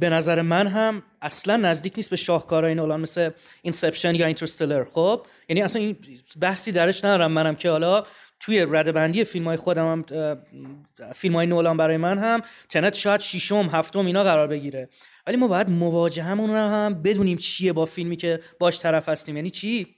به 0.00 0.10
نظر 0.10 0.42
من 0.42 0.66
هم 0.66 1.02
اصلا 1.22 1.56
نزدیک 1.56 1.92
نیست 1.96 2.10
به 2.10 2.16
شاهکارهای 2.16 2.74
نولان 2.74 3.00
مثل 3.00 3.30
اینسپشن 3.62 4.14
یا 4.14 4.26
اینترستلر 4.26 4.84
خب 4.84 5.26
یعنی 5.48 5.62
اصلا 5.62 5.82
این 5.82 5.96
بحثی 6.40 6.72
درش 6.72 7.04
ندارم 7.04 7.32
منم 7.32 7.56
که 7.56 7.70
حالا 7.70 8.04
توی 8.40 8.66
ردبندی 8.70 9.24
فیلم 9.24 9.44
های 9.44 9.56
خودم 9.56 9.92
هم 9.92 10.04
فیلم 11.14 11.34
های 11.34 11.46
نولان 11.46 11.76
برای 11.76 11.96
من 11.96 12.18
هم 12.18 12.40
تنت 12.68 12.94
شاید 12.94 13.20
شیشم 13.20 13.68
هفتم 13.72 14.06
اینا 14.06 14.24
قرار 14.24 14.46
بگیره. 14.46 14.88
ولی 15.26 15.36
ما 15.36 15.48
باید 15.48 15.70
مواجهمون 15.70 16.50
رو 16.50 16.56
هم 16.56 17.02
بدونیم 17.02 17.38
چیه 17.38 17.72
با 17.72 17.86
فیلمی 17.86 18.16
که 18.16 18.40
باش 18.58 18.80
طرف 18.80 19.08
هستیم. 19.08 19.36
یعنی 19.36 19.50
چی؟ 19.50 19.96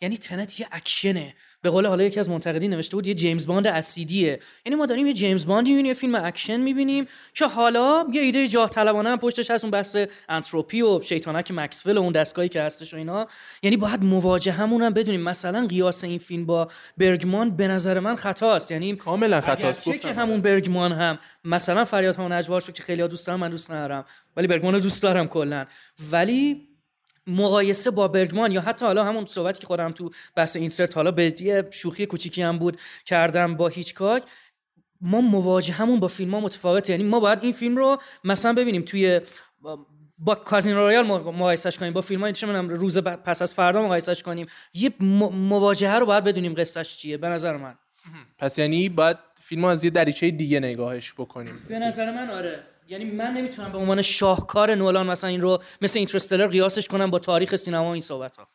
یعنی 0.00 0.16
تنت 0.18 0.60
یه 0.60 0.68
اکشنه. 0.72 1.34
به 1.62 1.70
قول 1.70 1.86
حالا 1.86 2.04
یکی 2.04 2.20
از 2.20 2.28
منتقدین 2.28 2.70
نوشته 2.70 2.96
بود 2.96 3.06
یه 3.06 3.14
جیمز 3.14 3.46
باند 3.46 3.66
اسیدیه. 3.66 4.40
یعنی 4.66 4.76
ما 4.76 4.86
داریم 4.86 5.06
یه 5.06 5.12
جیمز 5.12 5.46
باند 5.46 5.68
یه 5.68 5.94
فیلم 5.94 6.14
اکشن 6.14 6.60
می‌بینیم 6.60 7.06
که 7.34 7.46
حالا 7.46 8.06
یه 8.12 8.22
ایده 8.22 8.48
جاه 8.48 8.70
طلبانه 8.70 9.08
هم 9.08 9.18
پشتش 9.18 9.50
هست 9.50 9.64
اون 9.64 9.70
بحث 9.70 9.96
انتروپی 10.28 10.82
و 10.82 11.00
شیطانک 11.00 11.50
مکسول 11.50 11.98
و 11.98 12.00
اون 12.00 12.12
دستگاهی 12.12 12.48
که 12.48 12.62
هستش 12.62 12.94
و 12.94 12.96
اینا. 12.96 13.26
یعنی 13.62 13.76
باید 13.76 14.04
مواجهمون 14.04 14.82
هم 14.82 14.92
بدونیم 14.92 15.20
مثلا 15.20 15.66
قیاس 15.66 16.04
این 16.04 16.18
فیلم 16.18 16.46
با 16.46 16.68
برگمان 16.98 17.56
به 17.56 17.68
نظر 17.68 18.00
من 18.00 18.16
خطاست. 18.16 18.70
یعنی 18.70 18.96
کاملا 18.96 19.40
خطاست 19.40 20.00
که 20.00 20.12
همون 20.12 20.40
برگمان 20.40 20.92
هم 20.92 21.18
مثلا 21.44 21.84
فریاد 21.84 22.16
ها 22.16 22.28
نجوار 22.28 22.60
شو 22.60 22.72
که 22.72 22.82
خیلی 22.82 23.08
دوست 23.08 23.26
دارم 23.26 23.40
من 23.40 23.50
دوست 23.50 23.70
ندارم. 23.70 24.04
ولی 24.36 24.46
برگمان 24.46 24.78
دوست 24.78 25.02
دارم 25.02 25.28
کلا. 25.28 25.64
ولی 26.12 26.68
مقایسه 27.26 27.90
با 27.90 28.08
برگمان 28.08 28.52
یا 28.52 28.60
حتی 28.60 28.86
حالا 28.86 29.04
همون 29.04 29.26
صحبتی 29.26 29.60
که 29.60 29.66
خودم 29.66 29.92
تو 29.92 30.10
بحث 30.36 30.56
اینسرت 30.56 30.96
حالا 30.96 31.10
به 31.10 31.42
یه 31.42 31.68
شوخی 31.70 32.06
کوچیکی 32.06 32.42
هم 32.42 32.58
بود 32.58 32.76
کردم 33.04 33.54
با 33.54 33.68
هیچکاک 33.68 34.22
ما 35.00 35.20
مواجهمون 35.20 36.00
با 36.00 36.08
فیلم 36.08 36.34
ها 36.34 36.40
متفاوته. 36.40 36.92
یعنی 36.92 37.04
ما 37.04 37.20
باید 37.20 37.38
این 37.42 37.52
فیلم 37.52 37.76
رو 37.76 37.96
مثلا 38.24 38.52
ببینیم 38.52 38.82
توی 38.82 39.20
با 40.18 40.34
کازینو 40.34 40.76
رویال 40.76 41.06
مقایسش 41.06 41.78
کنیم 41.78 41.92
با 41.92 42.00
فیلم 42.00 42.20
های 42.20 42.32
روز 42.68 42.98
پس 42.98 43.42
از 43.42 43.54
فردا 43.54 43.82
مقایسش 43.82 44.22
کنیم. 44.22 44.46
یه 44.74 44.90
مواجهه 45.32 45.94
رو 45.94 46.06
باید 46.06 46.24
بدونیم 46.24 46.54
قصهش 46.54 46.96
چیه 46.96 47.16
به 47.16 47.28
نظر 47.28 47.56
من. 47.56 47.74
پس 48.38 48.58
یعنی 48.58 48.88
باید 48.88 49.16
فیلم 49.40 49.64
از 49.64 49.84
یه 49.84 49.90
دریچه 49.90 50.30
دیگه 50.30 50.60
نگاهش 50.60 51.12
بکنیم. 51.12 51.54
به 51.68 51.78
نظر 51.78 52.12
من 52.12 52.30
آره. 52.30 52.75
یعنی 52.88 53.04
من 53.04 53.30
نمی‌تونم 53.30 53.72
به 53.72 53.78
عنوان 53.78 54.02
شاهکار 54.02 54.74
نولان 54.74 55.06
مثلا 55.06 55.30
این 55.30 55.40
رو 55.40 55.62
مثل 55.82 55.98
اینترستلر 55.98 56.46
قیاسش 56.46 56.88
کنم 56.88 57.10
با 57.10 57.18
تاریخ 57.18 57.56
سینما 57.56 57.92
این 57.92 58.02
صحبت 58.02 58.36
ها 58.36 58.48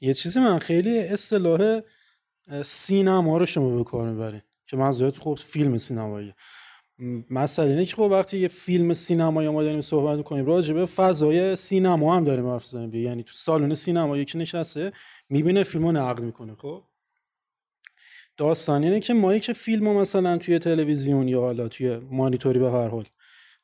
یه 0.00 0.14
چیزی 0.14 0.40
من 0.40 0.58
خیلی 0.58 0.98
اصطلاح 0.98 1.80
سینما 2.64 3.38
رو 3.38 3.46
شما 3.46 3.76
به 3.76 3.84
کار 3.84 4.08
می‌برین 4.08 4.42
که 4.66 4.76
منظورت 4.76 5.18
خب 5.18 5.38
فیلم 5.44 5.78
سینمایی. 5.78 6.34
مثلا 7.30 7.64
اینه 7.64 7.86
که 7.86 7.96
خب 7.96 8.02
وقتی 8.02 8.38
یه 8.38 8.48
فیلم 8.48 8.94
سینمایی 8.94 9.48
ما 9.48 9.62
داریم 9.62 9.80
صحبت 9.80 10.16
می‌کنیم 10.16 10.46
راجع 10.46 10.74
به 10.74 10.86
فضای 10.86 11.56
سینما 11.56 12.16
هم 12.16 12.24
داریم 12.24 12.48
حرف 12.48 12.66
زنیم 12.66 12.94
یعنی 12.94 13.22
تو 13.22 13.32
سالن 13.34 13.74
سینما 13.74 14.16
یکی 14.16 14.38
نشسته 14.38 14.92
می‌بینه 15.28 15.62
فیلم 15.62 15.84
رو 15.84 15.92
نقد 15.92 16.20
می‌کنه 16.20 16.54
خب؟ 16.54 16.82
داستان 18.36 18.84
اینه 18.84 19.00
که 19.00 19.14
ما 19.14 19.38
که 19.38 19.52
فیلم 19.52 19.96
مثلا 19.96 20.38
توی 20.38 20.58
تلویزیون 20.58 21.28
یا 21.28 21.40
حالا 21.40 21.68
توی 21.68 21.96
مانیتوری 21.96 22.58
به 22.58 22.70
هر 22.70 22.88
حال 22.88 23.04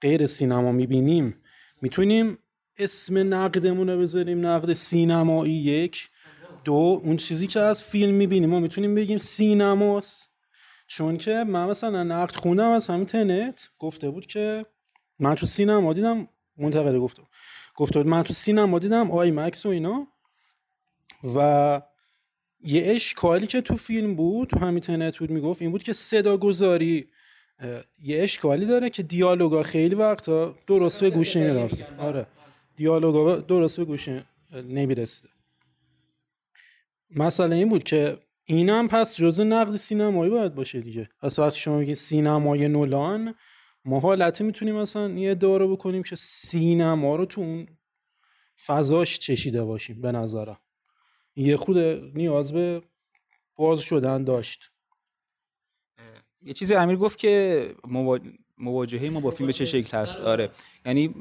غیر 0.02 0.26
سینما 0.26 0.72
می‌بینیم 0.72 1.34
می‌تونیم 1.82 2.38
اسم 2.78 3.34
نقدمون 3.34 3.90
رو 3.90 3.98
بذاریم 3.98 4.46
نقد 4.46 4.72
سینمایی 4.72 5.54
یک 5.54 6.08
دو 6.64 7.00
اون 7.04 7.16
چیزی 7.16 7.46
که 7.46 7.60
از 7.60 7.84
فیلم 7.84 8.14
می‌بینیم. 8.14 8.50
ما 8.50 8.60
می‌تونیم 8.60 8.94
بگیم 8.94 9.18
سینماست. 9.18 10.30
چون 10.86 11.16
که 11.16 11.44
من 11.48 11.66
مثلا 11.66 12.02
نقد 12.02 12.36
خوندم 12.36 12.70
از 12.70 12.86
همین 12.86 13.06
تنت. 13.06 13.68
گفته 13.78 14.10
بود 14.10 14.26
که 14.26 14.66
من 15.18 15.34
تو 15.34 15.46
سینما 15.46 15.92
دیدم 15.92 16.28
منتقده 16.56 16.98
گفته 16.98 17.22
گفته 17.76 17.98
بود 17.98 18.06
من 18.06 18.22
تو 18.22 18.32
سینما 18.32 18.78
دیدم 18.78 19.10
آی 19.10 19.30
مکس 19.30 19.66
و 19.66 19.68
اینا. 19.68 20.08
و 21.36 21.82
یه 22.64 22.82
اشکالی 22.86 23.46
که 23.46 23.60
تو 23.60 23.76
فیلم 23.76 24.16
بود 24.16 24.48
تو 24.48 24.58
همین 24.58 24.80
تنت 24.80 25.18
بود 25.18 25.30
می‌گفت 25.30 25.62
این 25.62 25.70
بود 25.70 25.82
که 25.82 25.92
صدا 25.92 26.36
گذاری 26.36 27.08
یه 28.02 28.22
اشکالی 28.22 28.66
داره 28.66 28.90
که 28.90 29.02
دیالوگا 29.02 29.62
خیلی 29.62 29.94
وقتا 29.94 30.54
درست 30.66 31.00
به 31.00 31.10
گوش 31.10 31.36
نمی‌رفته 31.36 31.86
آره. 31.98 32.26
دیالوگا 32.76 33.36
درست 33.36 33.76
به 33.76 33.84
گوش 33.84 34.08
نمی‌رسیده 34.52 35.28
مسئله 37.16 37.56
این 37.56 37.68
بود 37.68 37.82
که 37.82 38.18
این 38.44 38.70
هم 38.70 38.88
پس 38.88 39.16
جزء 39.16 39.44
نقد 39.44 39.76
سینمایی 39.76 40.30
باید 40.30 40.54
باشه 40.54 40.80
دیگه. 40.80 41.08
پس 41.22 41.38
وقتی 41.38 41.60
شما 41.60 41.78
میگید 41.78 41.94
سینمای 41.94 42.68
نولان 42.68 43.34
ما 43.84 44.00
حالتی 44.00 44.44
می‌تونیم 44.44 44.74
مثلا 44.74 45.08
یه 45.08 45.34
داره 45.34 45.66
بکنیم 45.66 46.02
که 46.02 46.16
سینما 46.16 47.16
رو 47.16 47.26
تو 47.26 47.40
اون 47.40 47.66
فضاش 48.66 49.18
چشیده 49.18 49.64
باشیم 49.64 50.00
به 50.00 50.12
نظرم. 50.12 50.58
یه 51.36 51.56
خود 51.56 51.78
نیاز 52.14 52.52
به 52.52 52.82
باز 53.56 53.80
شدن 53.80 54.24
داشت. 54.24 54.70
یه 56.46 56.52
چیزی 56.52 56.74
امیر 56.74 56.96
گفت 56.96 57.18
که 57.18 57.74
مواجهه 58.58 59.10
ما 59.10 59.20
با 59.20 59.30
فیلم 59.30 59.46
به 59.46 59.52
چه 59.52 59.64
شکل 59.64 59.98
هست. 59.98 60.20
آره. 60.20 60.50
یعنی 60.86 61.14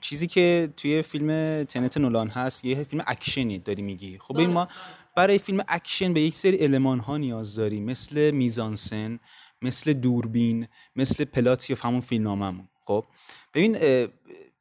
چیزی 0.00 0.26
که 0.26 0.68
توی 0.76 1.02
فیلم 1.02 1.64
تنت 1.64 1.96
نولان 1.96 2.28
هست 2.28 2.64
یه 2.64 2.84
فیلم 2.84 3.04
اکشنی 3.06 3.58
داری 3.58 3.82
میگی. 3.82 4.18
خب 4.18 4.36
این 4.36 4.50
ما 4.50 4.68
برای 5.16 5.38
فیلم 5.38 5.64
اکشن 5.68 6.12
به 6.12 6.20
یک 6.20 6.34
سری 6.34 6.64
المان 6.64 6.98
ها 6.98 7.16
نیاز 7.16 7.54
داریم. 7.56 7.84
مثل 7.84 8.30
میزانسن 8.30 9.18
مثل 9.62 9.92
دوربین 9.92 10.66
مثل 10.96 11.24
plot 11.24 11.70
یا 11.70 11.76
همون 11.82 12.00
فیلمناممون 12.00 12.68
خب؟ 12.84 13.04
ببین 13.54 13.78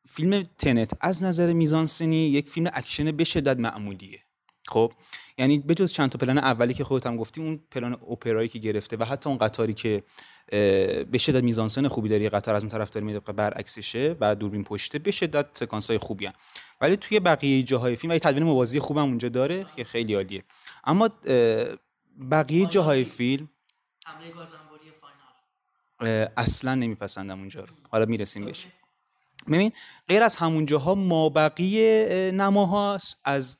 فیلم 0.07 0.43
تنت 0.57 0.91
از 1.01 1.23
نظر 1.23 1.53
میزانسنی 1.53 2.27
یک 2.27 2.49
فیلم 2.49 2.69
اکشن 2.73 3.11
به 3.11 3.23
شدت 3.23 3.59
معمولیه. 3.59 4.19
خب 4.67 4.93
یعنی 5.37 5.59
بجز 5.59 5.93
چند 5.93 6.09
تا 6.09 6.17
پلان 6.17 6.37
اولی 6.37 6.73
که 6.73 6.83
خودت 6.83 7.05
هم 7.05 7.17
گفتی 7.17 7.41
اون 7.41 7.59
پلان 7.71 7.93
اپرایی 7.93 8.47
که 8.47 8.59
گرفته 8.59 8.97
و 8.97 9.03
حتی 9.03 9.29
اون 9.29 9.37
قطاری 9.37 9.73
که 9.73 10.03
به 11.11 11.17
شدت 11.17 11.43
میزانسن 11.43 11.87
خوبی 11.87 12.09
داره 12.09 12.29
قطار 12.29 12.55
از 12.55 12.63
اون 12.63 12.69
طرف 12.69 12.89
داره 12.89 13.05
میاد 13.05 13.35
برعکسشه 13.35 14.15
و 14.19 14.35
دوربین 14.35 14.63
پشته 14.63 14.99
به 14.99 15.11
شدت 15.11 15.45
سکانس 15.53 15.89
های 15.89 15.97
خوبی 15.97 16.25
هم. 16.25 16.33
ولی 16.81 16.97
توی 16.97 17.19
بقیه 17.19 17.63
جاهای 17.63 17.95
فیلم 17.95 18.13
و 18.13 18.17
تدوین 18.17 18.43
موازی 18.43 18.79
خوبم 18.79 19.03
اونجا 19.03 19.29
داره 19.29 19.65
که 19.75 19.83
خیلی 19.83 20.13
عالیه. 20.15 20.43
اما 20.83 21.09
بقیه 22.31 22.65
جاهای 22.65 23.03
فیلم 23.03 23.49
اصلا 26.37 26.75
نمیپسندم 26.75 27.39
اونجا 27.39 27.59
رو. 27.61 27.75
حالا 27.89 28.05
می‌رسیم 28.05 28.45
بهش. 28.45 28.67
ببین 29.47 29.71
غیر 30.07 30.23
از 30.23 30.35
همون 30.35 30.65
جاها 30.65 30.95
مابقی 30.95 31.81
نماهاست 32.31 33.19
از 33.23 33.57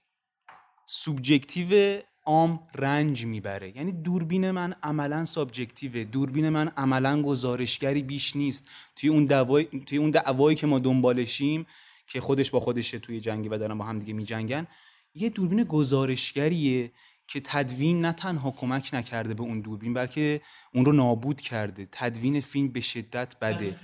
سوبجکتیو 0.85 2.01
عام 2.25 2.67
رنج 2.75 3.25
می‌بره. 3.25 3.77
یعنی 3.77 3.91
دوربین 3.91 4.51
من 4.51 4.73
عملا 4.83 5.25
سابجکتیوه. 5.25 6.03
دوربین 6.03 6.49
من 6.49 6.67
عملا 6.67 7.21
گزارشگری 7.21 8.03
بیش 8.03 8.35
نیست. 8.35 8.67
توی 8.95 9.09
اون 9.09 9.25
دعوای 9.25 9.67
توی 9.85 9.97
اون 9.97 10.11
دعوایی 10.11 10.57
که 10.57 10.67
ما 10.67 10.79
دنبالشیم 10.79 11.65
که 12.07 12.21
خودش 12.21 12.51
با 12.51 12.59
خودشه 12.59 12.99
توی 12.99 13.19
جنگی 13.19 13.49
و 13.49 13.57
دارن 13.57 13.77
با 13.77 13.85
هم 13.85 13.99
دیگه 13.99 14.13
میجنگن 14.13 14.67
یه 15.15 15.29
دوربین 15.29 15.63
گزارشگریه 15.63 16.91
که 17.27 17.39
تدوین 17.39 18.01
نه 18.01 18.13
تنها 18.13 18.51
کمک 18.51 18.89
نکرده 18.93 19.33
به 19.33 19.43
اون 19.43 19.61
دوربین 19.61 19.93
بلکه 19.93 20.41
اون 20.73 20.85
رو 20.85 20.91
نابود 20.91 21.41
کرده. 21.41 21.87
تدوین 21.91 22.41
فیلم 22.41 22.67
به 22.67 22.81
شدت 22.81 23.35
بده. 23.41 23.75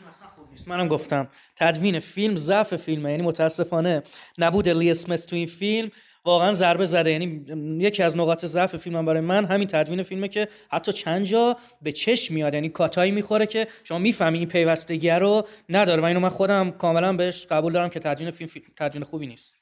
منم 0.68 0.88
گفتم 0.88 1.30
تدوین 1.56 2.00
فیلم 2.00 2.36
ضعف 2.36 2.76
فیلمه. 2.76 3.12
یعنی 3.12 3.24
متاسفانه 3.24 4.04
نبود 4.38 4.70
لی 4.70 4.92
اسمث 4.92 5.26
تو 5.26 5.36
این 5.36 5.48
فیلم. 5.48 5.90
واقعا 6.26 6.54
ضربه 6.54 6.86
زده. 6.86 7.12
یعنی 7.12 7.46
یکی 7.80 8.04
از 8.04 8.18
نقاط 8.18 8.46
ضعف 8.46 8.78
فیلم 8.78 9.06
برای 9.06 9.22
من 9.22 9.46
همین 9.46 9.68
تدوین 9.68 10.04
فیلمه 10.04 10.28
که 10.28 10.48
حتی 10.72 10.94
چند 10.94 11.26
جا 11.26 11.58
به 11.82 11.92
چشم 11.92 12.34
میاد. 12.34 12.54
یعنی 12.54 12.70
کاتایی 12.70 13.12
می‌خوره 13.12 13.46
که 13.46 13.68
شما 13.84 13.98
می‌فهمی 13.98 14.38
این 14.38 14.48
پیوستگی 14.48 15.10
رو 15.10 15.48
نداره. 15.70 16.02
و 16.02 16.06
اینو 16.06 16.20
من 16.20 16.30
خودم 16.30 16.72
کاملا 16.72 17.14
بهش 17.14 17.46
قبول 17.46 17.74
دارم 17.74 17.90
که 17.90 18.00
تدوین 18.00 18.32
فیلم 18.32 18.66
تدوین 18.78 19.04
خوبی 19.04 19.28
نیست. 19.28 19.56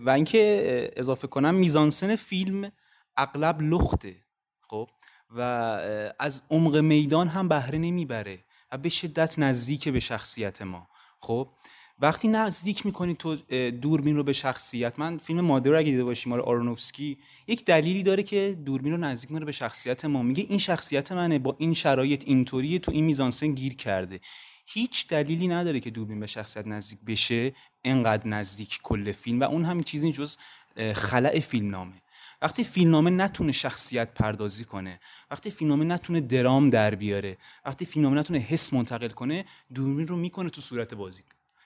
و 0.00 0.10
اینکه 0.10 0.90
اضافه 0.96 1.26
کنم 1.26 1.54
میزانسن 1.54 2.16
فیلم 2.16 2.72
اغلب 3.16 3.62
لخته. 3.62 4.14
خب؟ 4.68 4.88
و 5.36 5.40
از 6.18 6.42
عمق 6.50 6.76
میدان 6.76 7.28
هم 7.28 7.48
بهره 7.48 7.78
نمی‌بره 7.78 8.38
و 8.72 8.78
به 8.78 8.88
شدت 8.88 9.38
نزدیک 9.38 9.88
به 9.88 10.00
شخصیت 10.00 10.62
ما. 10.62 10.88
خب؟ 11.20 11.48
وقتی 12.00 12.28
نزدیک 12.28 12.86
می‌کنی 12.86 13.14
تو 13.14 13.36
دوربین 13.70 14.16
رو 14.16 14.22
به 14.22 14.32
شخصیت 14.32 14.98
من 14.98 15.18
فیلم 15.18 15.40
مادر 15.40 15.70
رو 15.70 15.78
اگه 15.78 15.90
دیده 15.90 16.04
باشیم 16.04 16.30
مال 16.30 16.40
آرونوفسکی 16.40 17.18
یک 17.46 17.64
دلیلی 17.64 18.02
داره 18.02 18.22
که 18.22 18.58
دوربین 18.64 18.92
رو 18.92 18.98
نزدیک 18.98 19.30
می‌کنه 19.30 19.44
به 19.46 19.52
شخصیت 19.52 20.04
ما. 20.04 20.22
میگه 20.22 20.44
این 20.48 20.58
شخصیت 20.58 21.12
منه 21.12 21.38
با 21.38 21.56
این 21.58 21.74
شرایط 21.74 22.24
اینطوری 22.26 22.78
تو 22.78 22.92
این 22.92 23.04
میزانسن 23.04 23.46
گیر 23.48 23.74
کرده. 23.74 24.20
هیچ 24.66 25.06
دلیلی 25.08 25.48
نداره 25.48 25.80
که 25.80 25.90
دوربین 25.90 26.20
به 26.20 26.26
شخصیت 26.26 26.66
نزدیک 26.66 26.98
بشه 27.06 27.52
انقدر 27.84 28.28
نزدیک 28.28 28.78
کل 28.82 29.12
فیلم 29.12 29.40
و 29.40 29.44
اون 29.44 29.64
همین 29.64 29.82
چیزی 29.82 30.12
جز 30.12 30.36
خلع 30.94 31.40
فیلم 31.40 31.70
نامه 31.70 32.02
وقتی 32.42 32.64
فیلمنامه 32.64 33.10
نتونه 33.10 33.52
شخصیت 33.52 34.14
پردازی 34.14 34.64
کنه 34.64 35.00
وقتی 35.30 35.50
فیلمنامه 35.50 35.84
نتونه 35.84 36.20
درام 36.20 36.70
در 36.70 36.94
بیاره 36.94 37.36
وقتی 37.64 37.84
فیلمنامه 37.84 38.18
نتونه 38.20 38.38
حس 38.38 38.72
منتقل 38.72 39.08
کنه 39.08 39.44
دوربین 39.74 40.06
رو 40.06 40.16
می‌کنه 40.16 40.50
تو 40.50 40.60
صورت 40.60 40.94
بازی. 40.94 41.22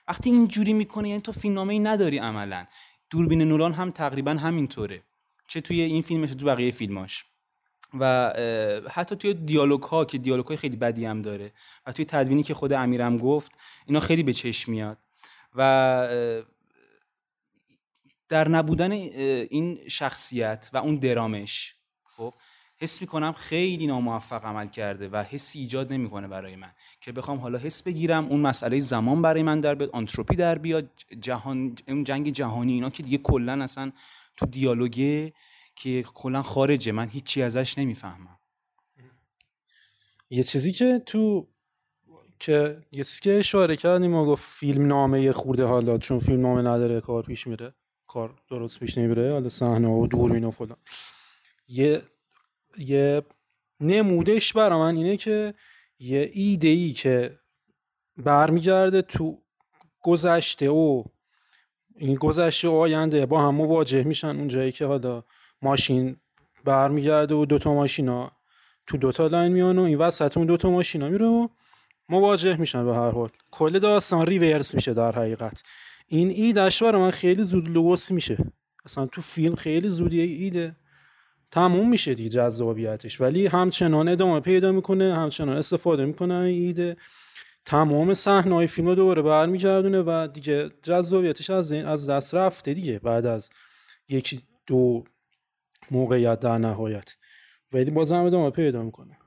وقتی 0.07 0.29
اینجوری 0.29 0.73
می‌کنه 0.73 1.09
یعنی 1.09 1.21
تو 1.21 1.31
فیلمنامه 1.31 1.73
ای 1.73 1.79
نداری 1.79 2.17
عملا. 2.17 2.65
دوربین 3.09 3.41
نولان 3.41 3.73
هم 3.73 3.91
تقریبا 3.91 4.31
همینطوره. 4.31 5.03
چه 5.47 5.61
توی 5.61 5.81
این 5.81 6.01
فیلمش 6.01 6.31
تو 6.31 6.45
بقیه 6.45 6.71
فیلماش. 6.71 7.25
و 7.99 8.33
حتی 8.91 9.15
توی 9.15 9.33
دیالوگ 9.33 9.83
ها 9.83 10.05
که 10.05 10.17
دیالوگ 10.17 10.45
های 10.45 10.57
خیلی 10.57 10.75
بدی 10.75 11.05
هم 11.05 11.21
داره 11.21 11.51
و 11.85 11.91
توی 11.91 12.05
تدوینی 12.05 12.43
که 12.43 12.53
خود 12.53 12.73
امیرم 12.73 13.17
گفت 13.17 13.51
اینا 13.85 13.99
خیلی 13.99 14.23
به 14.23 14.33
چشم 14.33 14.71
میاد. 14.71 14.97
و 15.55 16.07
در 18.29 18.47
نبودن 18.47 18.91
این 18.91 19.79
شخصیت 19.87 20.69
و 20.73 20.77
اون 20.77 20.95
درامش 20.95 21.75
خب 22.03 22.33
حس 22.83 23.01
می‌کنم 23.01 23.31
خیلی 23.31 23.87
ناموفق 23.87 24.45
عمل 24.45 24.67
کرده 24.67 25.09
و 25.09 25.23
حسی 25.23 25.59
ایجاد 25.59 25.93
نمی‌کنه 25.93 26.27
برای 26.27 26.55
من. 26.55 26.71
که 27.01 27.11
بخوام 27.11 27.37
حالا 27.37 27.57
حس 27.57 27.83
بگیرم 27.83 28.25
اون 28.25 28.39
مسئله 28.39 28.79
زمان 28.79 29.21
برای 29.21 29.43
من 29.43 29.59
در 29.59 29.75
بیاد 29.75 29.89
آنتروپی 29.93 30.35
در 30.35 30.57
بیاد 30.57 30.89
جهان 31.21 31.75
اون 31.87 32.03
جنگ 32.03 32.29
جهانی 32.29 32.73
اینا 32.73 32.89
که 32.89 33.03
دیگه 33.03 33.17
کلا 33.17 33.63
اصلا 33.63 33.91
تو 34.37 34.45
دیالوگه 34.45 35.33
که 35.75 36.03
کلا 36.03 36.41
خارجه. 36.41 36.91
من 36.91 37.09
هیچی 37.09 37.41
ازش 37.41 37.77
نمی‌فهمم. 37.77 38.39
یه 40.29 40.43
چیزی 40.43 40.71
که 40.71 41.01
تو 41.05 41.47
که 42.39 42.81
یه 42.91 43.03
چیزی 43.03 43.21
که 43.21 43.39
اشاره 43.39 43.75
کردیم 43.75 44.11
ما 44.11 44.25
گفت 44.25 44.43
فیلم 44.43 44.87
نامه 44.87 45.31
خورده 45.31 45.65
حالا 45.65 45.97
چون 45.97 46.19
فیلم 46.19 46.41
نامه 46.41 46.61
نداره 46.61 47.01
کار 47.01 47.23
پیش 47.23 47.47
میره 47.47 47.73
کار 48.07 48.41
درست 48.49 48.79
پیش 48.79 48.97
نمیره 48.97 49.31
حالا 49.31 49.49
صحنه 49.49 49.87
و 49.87 50.07
دوربین 50.07 50.43
و 50.43 50.51
فلان. 50.51 50.77
یه 51.67 52.01
یه 52.77 53.21
نمودش 53.79 54.53
برا 54.53 54.79
من 54.79 54.95
اینه 54.95 55.17
که 55.17 55.53
یه 55.99 56.29
ایده 56.33 56.67
ای 56.67 56.91
که 56.91 57.39
برمیگرده 58.17 59.01
تو 59.01 59.37
گذشته 60.01 60.69
و 60.69 61.03
این 61.95 62.15
گذشته 62.15 62.67
و 62.67 62.71
آینده 62.71 63.25
با 63.25 63.41
هم 63.41 63.55
مواجه 63.55 64.03
میشن 64.03 64.27
اون 64.27 64.47
جایی 64.47 64.71
که 64.71 64.85
حالا 64.85 65.23
ماشین 65.61 66.17
برمیگرده 66.63 67.35
و 67.35 67.45
دوتا 67.45 67.73
ماشینا 67.73 68.31
تو 68.87 68.97
دوتا 68.97 69.27
لاین 69.27 69.51
میان 69.51 69.79
و 69.79 69.81
این 69.81 69.97
وسط 69.97 70.37
اون 70.37 70.47
دوتا 70.47 70.69
ماشینا 70.69 71.09
میره 71.09 71.25
و 71.25 71.47
مواجه 72.09 72.57
میشن 72.57 72.85
به 72.85 72.95
هر 72.95 73.11
حال. 73.11 73.29
کل 73.51 73.79
داستان 73.79 74.25
reverse 74.25 74.75
میشه 74.75 74.93
در 74.93 75.11
حقیقت. 75.11 75.63
این 76.07 76.29
ایدش 76.29 76.83
برای 76.83 77.01
من 77.01 77.11
خیلی 77.11 77.43
زود 77.43 77.69
لوس 77.69 78.11
میشه. 78.11 78.37
اصلا 78.85 79.05
تو 79.05 79.21
فیلم 79.21 79.55
خیلی 79.55 79.89
زود 79.89 80.13
یه 80.13 80.23
ایده. 80.23 80.75
تموم 81.53 81.89
میشه 81.89 82.13
دیگه 82.13 82.29
جذابیتش. 82.29 83.21
ولی 83.21 83.47
همچنان 83.47 84.07
ادامه 84.07 84.39
پیدا 84.39 84.71
می‌کنه 84.71 85.15
همچنان 85.15 85.57
استفاده 85.57 86.05
می‌کنه 86.05 86.35
ایده 86.35 86.97
تمام 87.65 88.13
صحنه 88.13 88.55
های 88.55 88.67
فیلم 88.67 88.87
رو 88.87 88.95
دوباره 88.95 89.21
برمیگردونه 89.21 90.01
و 90.01 90.27
دیگه 90.33 90.69
جذابیتش 90.83 91.49
از 91.49 91.71
از 91.71 92.09
دست 92.09 92.35
رفته 92.35 92.73
دیگه 92.73 92.99
بعد 92.99 93.25
از 93.25 93.49
یکی 94.09 94.41
دو 94.67 95.03
موقعیت 95.91 96.39
در 96.39 96.57
نهایت. 96.57 97.15
ولی 97.73 97.91
بازم 97.91 98.23
ادامه 98.23 98.49
پیدا 98.49 98.83
می‌کنه. 98.83 99.17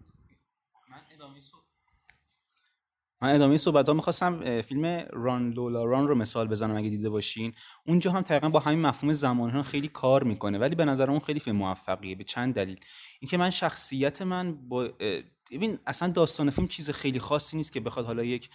من 3.22 3.34
ادامه 3.34 3.56
صحبت 3.56 3.88
ها 3.88 3.94
می‌خواستم 3.94 4.60
فیلم 4.62 5.06
ران 5.12 5.50
لولا 5.50 5.84
ران 5.84 6.08
رو 6.08 6.14
مثال 6.14 6.48
بزنم 6.48 6.76
اگه 6.76 6.88
دیده 6.88 7.10
باشین. 7.10 7.52
اونجا 7.86 8.10
هم 8.10 8.22
تقریبا 8.22 8.48
با 8.48 8.60
همین 8.60 8.80
مفهوم 8.80 9.12
زمان 9.12 9.62
خیلی 9.62 9.88
کار 9.88 10.24
می‌کنه 10.24 10.58
ولی 10.58 10.74
به 10.74 10.84
نظر 10.84 11.10
اون 11.10 11.20
خیلی 11.20 11.40
فیلم 11.40 11.56
موفقیه 11.56 12.14
به 12.14 12.24
چند 12.24 12.54
دلیل. 12.54 12.80
اینکه 13.20 13.36
من 13.36 13.50
شخصیت 13.50 14.22
من 14.22 14.68
با 14.68 14.88
ببین 15.50 15.78
اصلا 15.86 16.08
داستان 16.08 16.50
فیلم 16.50 16.68
چیز 16.68 16.90
خیلی 16.90 17.18
خاصی 17.18 17.56
نیست 17.56 17.72
که 17.72 17.80
بخواد 17.80 18.06
حالا 18.06 18.24
یک 18.24 18.50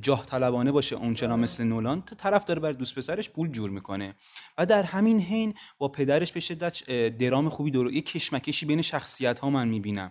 جاه 0.00 0.26
طلبانه 0.26 0.72
باشه 0.72 0.96
اونچنان 0.96 1.40
مثل 1.40 1.64
نولان. 1.64 2.02
تا 2.02 2.16
طرف 2.16 2.44
داره 2.44 2.60
بر 2.60 2.72
دوست 2.72 2.94
پسرش 2.94 3.30
پول 3.30 3.50
جور 3.50 3.70
می‌کنه. 3.70 4.14
و 4.58 4.66
در 4.66 4.82
همین 4.82 5.20
حین 5.20 5.54
با 5.78 5.88
پدرش 5.88 6.32
به 6.32 6.40
شدت 6.40 6.90
درام 7.18 7.48
خوبی 7.48 7.70
دور 7.70 7.92
یک 7.92 8.10
کشمکشی 8.10 8.66
بین 8.66 8.82
شخصیت 8.82 9.38
ها 9.38 9.50
من 9.50 9.68
می‌بینم. 9.68 10.10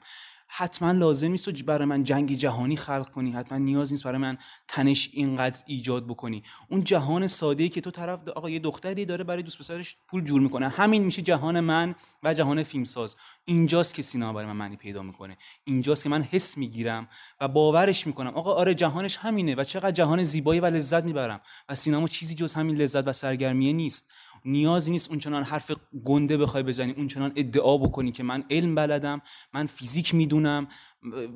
حتما 0.55 0.91
لازم 0.91 1.31
نیست 1.31 1.49
برای 1.49 1.85
من 1.85 2.03
جنگ 2.03 2.35
جهانی 2.35 2.75
خلق 2.75 3.09
کنی. 3.09 3.31
حتما 3.31 3.57
نیاز 3.57 3.91
نیست 3.91 4.03
برای 4.03 4.17
من 4.17 4.37
تنش 4.67 5.09
اینقدر 5.13 5.63
ایجاد 5.67 6.07
بکنی. 6.07 6.43
اون 6.69 6.83
جهان 6.83 7.27
ساده 7.27 7.63
ای 7.63 7.69
که 7.69 7.81
تو 7.81 7.91
طرف 7.91 8.27
آقا 8.27 8.49
یه 8.49 8.59
دختری 8.59 9.05
داره 9.05 9.23
برای 9.23 9.43
دوست 9.43 9.57
پسرش 9.57 9.95
پول 10.07 10.23
جور 10.23 10.41
می‌کنه. 10.41 10.69
همین 10.69 11.03
میشه 11.03 11.21
جهان 11.21 11.59
من 11.59 11.95
و 12.23 12.33
جهان 12.33 12.63
فیلمساز. 12.63 13.15
اینجاست 13.45 13.93
که 13.93 14.01
سینما 14.01 14.33
برای 14.33 14.47
من 14.47 14.55
معنی 14.55 14.75
پیدا 14.75 15.03
می‌کنه. 15.03 15.37
اینجاست 15.63 16.03
که 16.03 16.09
من 16.09 16.23
حس 16.23 16.57
می‌گیرم 16.57 17.07
و 17.41 17.47
باورش 17.47 18.07
می‌کنم. 18.07 18.33
آقا 18.33 18.53
آره 18.53 18.75
جهانش 18.75 19.17
همینه 19.17 19.55
و 19.55 19.63
چقدر 19.63 19.91
جهان 19.91 20.23
زیبایی 20.23 20.59
و 20.59 20.65
لذت 20.65 21.03
می‌برم. 21.03 21.41
و 21.69 21.75
سینما 21.75 22.07
چیزی 22.07 22.35
جز 22.35 22.53
همین 22.53 22.75
لذت 22.75 23.07
و 23.07 23.13
سرگرمیه 23.13 23.73
نیست. 23.73 24.11
نیازی 24.45 24.91
نیست 24.91 25.10
اونچنان 25.10 25.43
حرف 25.43 25.71
گنده 26.06 26.38
بخوای 26.38 26.63
بزنی 26.63 26.91
اونچنان 26.91 27.32
ادعا 27.36 27.77
بکنی 27.77 28.12
که 28.12 28.23
من 28.23 28.43
علم 28.49 28.75
بلدم 28.75 29.21
من 29.53 29.67
فیزیک 29.67 30.15
می‌دونم. 30.15 30.67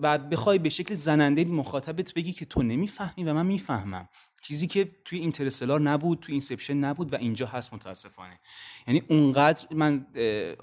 و 0.01 0.17
بخوای 0.17 0.59
به 0.59 0.69
شکل 0.69 0.93
زننده 0.93 1.45
مخاطبت 1.45 2.13
بگی 2.13 2.33
که 2.33 2.45
تو 2.45 2.63
نمی‌فهمی 2.63 3.23
و 3.23 3.33
من 3.33 3.45
می‌فهمم. 3.45 4.09
چیزی 4.41 4.67
که 4.67 4.91
توی 5.05 5.19
اینترستلار 5.19 5.81
نبود 5.81 6.19
توی 6.19 6.31
اینسپشن 6.31 6.73
نبود 6.73 7.13
و 7.13 7.15
اینجا 7.15 7.47
هست 7.47 7.73
متاسفانه. 7.73 8.39
یعنی 8.87 9.01
اونقدر 9.09 9.67
من 9.75 10.05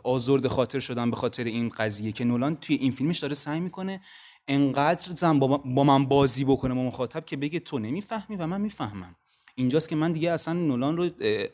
آزرد 0.04 0.48
خاطر 0.48 0.80
شدم 0.80 1.10
به 1.10 1.16
خاطر 1.16 1.44
این 1.44 1.68
قضیه 1.68 2.12
که 2.12 2.24
نولان 2.24 2.56
توی 2.56 2.76
این 2.76 2.92
فیلمش 2.92 3.18
داره 3.18 3.34
سعی 3.34 3.60
می‌کنه 3.60 4.00
انقدر 4.48 5.12
زن 5.12 5.38
با 5.74 5.84
من 5.84 6.06
بازی 6.06 6.44
بکنه 6.44 6.74
با 6.74 6.82
مخاطب 6.82 7.24
که 7.24 7.36
بگه 7.36 7.60
تو 7.60 7.78
نمی‌فهمی 7.78 8.36
و 8.36 8.46
من 8.46 8.60
می‌فهمم. 8.60 9.16
اینجاست 9.54 9.88
که 9.88 9.96
من 9.96 10.12
دیگه 10.12 10.30
اصلا 10.30 10.54
نولان 10.54 10.96
رو 10.96 11.10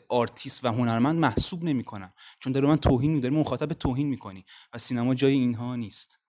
آرتیست 0.09 0.65
و 0.65 0.67
هنرمند 0.67 1.19
محسوب 1.19 1.63
نمی‌کنم. 1.63 2.13
چون 2.39 2.53
داره 2.53 2.67
من 2.67 2.77
توهین 2.77 3.19
داره 3.19 3.35
مخاطب 3.35 3.73
توهین 3.73 4.07
می‌کنی 4.07 4.45
و 4.73 4.77
سینما 4.77 5.15
جای 5.15 5.33
اینها 5.33 5.75
نیست. 5.75 6.19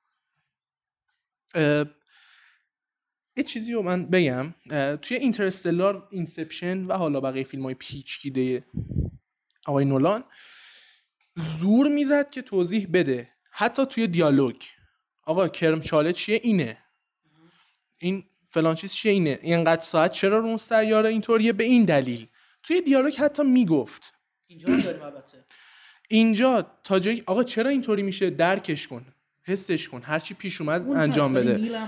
یه 3.36 3.42
چیزی 3.46 3.72
رو 3.72 3.82
من 3.82 4.06
بگم. 4.06 4.54
توی 4.96 5.16
اینترستلار 5.16 6.08
اینسپشن 6.10 6.84
و 6.84 6.92
حالا 6.92 7.20
بقیه 7.20 7.44
فیلم 7.44 7.62
های 7.62 7.74
پیچیده 7.74 8.64
آقای 9.66 9.84
نولان 9.84 10.24
زور 11.34 11.88
می‌زد 11.88 12.30
که 12.30 12.42
توضیح 12.42 12.88
بده. 12.92 13.32
حتی 13.50 13.86
توی 13.86 14.06
دیالوگ. 14.06 14.56
آقا 15.22 15.48
کرم 15.48 15.80
چاله 15.80 16.12
چیه؟ 16.12 16.40
اینه. 16.42 16.78
این 17.98 18.24
فلان 18.52 18.74
چیز 18.74 18.92
چیه؟ 18.92 19.12
اینه. 19.12 19.38
اینقدر 19.42 19.80
ساعت؟ 19.82 20.12
چرا 20.12 20.38
رو 20.38 20.46
اون 20.46 20.56
سیاره؟ 20.56 21.08
اینطوریه. 21.08 21.52
به 21.52 21.64
این 21.64 21.84
دلیل. 21.84 22.26
توی 22.62 22.80
دیالوگ 22.80 23.16
حتی 23.16 23.42
می‌گفت. 23.42 24.12
اینجا 24.46 24.68
داریم 24.68 25.02
البته. 25.02 25.38
اینجا 26.08 26.66
تا 26.84 26.98
جایی 26.98 27.22
آقا 27.26 27.44
چرا 27.44 27.70
اینطوری 27.70 28.02
میشه؟ 28.02 28.30
درکش 28.30 28.88
کن. 28.88 29.06
حسش 29.44 29.88
کن. 29.88 30.02
هرچی 30.04 30.34
پیش 30.34 30.60
اومد 30.60 30.90
انجام 30.90 31.34
بده. 31.34 31.80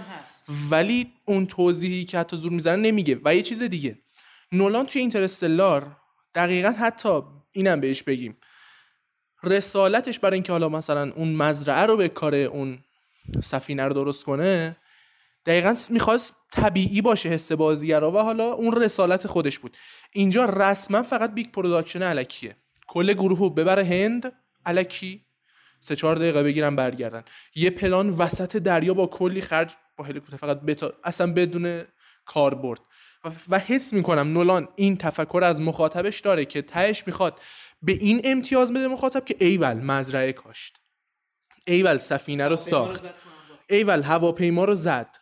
ولی 0.71 1.13
اون 1.25 1.47
توضیحی 1.47 2.05
که 2.05 2.19
حتی 2.19 2.37
زور 2.37 2.53
می‌زنه 2.53 2.77
نمیگه. 2.77 3.21
و 3.25 3.35
یه 3.35 3.43
چیز 3.43 3.63
دیگه. 3.63 3.99
نولان 4.53 4.87
توی 4.87 5.01
اینترستلار 5.01 5.97
دقیقا 6.35 6.71
حتی 6.71 7.23
اینم 7.53 7.81
بهش 7.81 8.03
بگیم. 8.03 8.37
رسالتش 9.43 10.19
برای 10.19 10.35
اینکه 10.35 10.53
حالا 10.53 10.69
مثلا 10.69 11.13
اون 11.13 11.35
مزرعه 11.37 11.87
رو 11.87 11.97
بکاره 11.97 12.35
اون 12.35 12.79
سفینه 13.43 13.85
رو 13.85 13.95
درست 13.95 14.25
کنه 14.25 14.77
دقیقا 15.47 15.77
می‌خواست 15.91 16.35
طبیعی 16.53 17.03
باشه 17.03 17.29
حس 17.29 17.53
بازیگرا 17.53 18.13
و 18.13 18.19
حالا 18.19 18.53
اون 18.53 18.83
رسالت 18.83 19.27
خودش 19.27 19.59
بود. 19.59 19.77
اینجا 20.13 20.45
رسما 20.45 21.03
فقط 21.03 21.35
big 21.35 21.51
production 21.51 22.03
الکیه. 22.03 22.57
کل 22.87 23.13
گروه 23.13 23.39
رو 23.39 23.51
ببره 23.51 23.85
هند 23.85 24.33
الکی. 24.67 25.25
سه 25.81 25.97
چهار 25.97 26.17
دقیقه 26.17 26.43
بگیرن 26.43 26.77
برگردن. 26.77 27.25
یه 27.55 27.71
پلان 27.71 28.09
وسط 28.09 28.57
دریا 28.57 28.95
با 28.95 29.07
کلی 29.07 29.41
خرج 29.41 29.75
با 29.97 30.05
هلیکوپتر. 30.05 30.37
فقط 30.37 30.61
بتا... 30.61 30.93
اصلا 31.05 31.33
بدون 31.33 31.83
کاربرد. 32.25 32.81
و, 33.25 33.31
و 33.49 33.59
حس 33.59 33.93
می‌کنم 33.93 34.33
نولان 34.33 34.69
این 34.77 34.97
تفکر 34.97 35.41
از 35.45 35.61
مخاطبش 35.61 36.21
داره 36.21 36.45
که 36.45 36.63
تهش 36.63 37.03
می‌خواد 37.07 37.41
به 37.83 37.93
این 37.93 38.21
امتیاز 38.25 38.73
بده 38.73 38.89
مخاطب 38.89 39.25
که 39.25 39.37
ایول 39.41 39.75
مزرعه 39.75 40.33
کاشت. 40.33 40.81
ایول 41.67 41.99
سفینه 41.99 42.49
رو 42.49 42.57
ساخت. 42.57 43.07
ایول 43.71 44.03
هواپیما 44.03 44.65
رو 44.65 44.75
زد. 44.75 45.17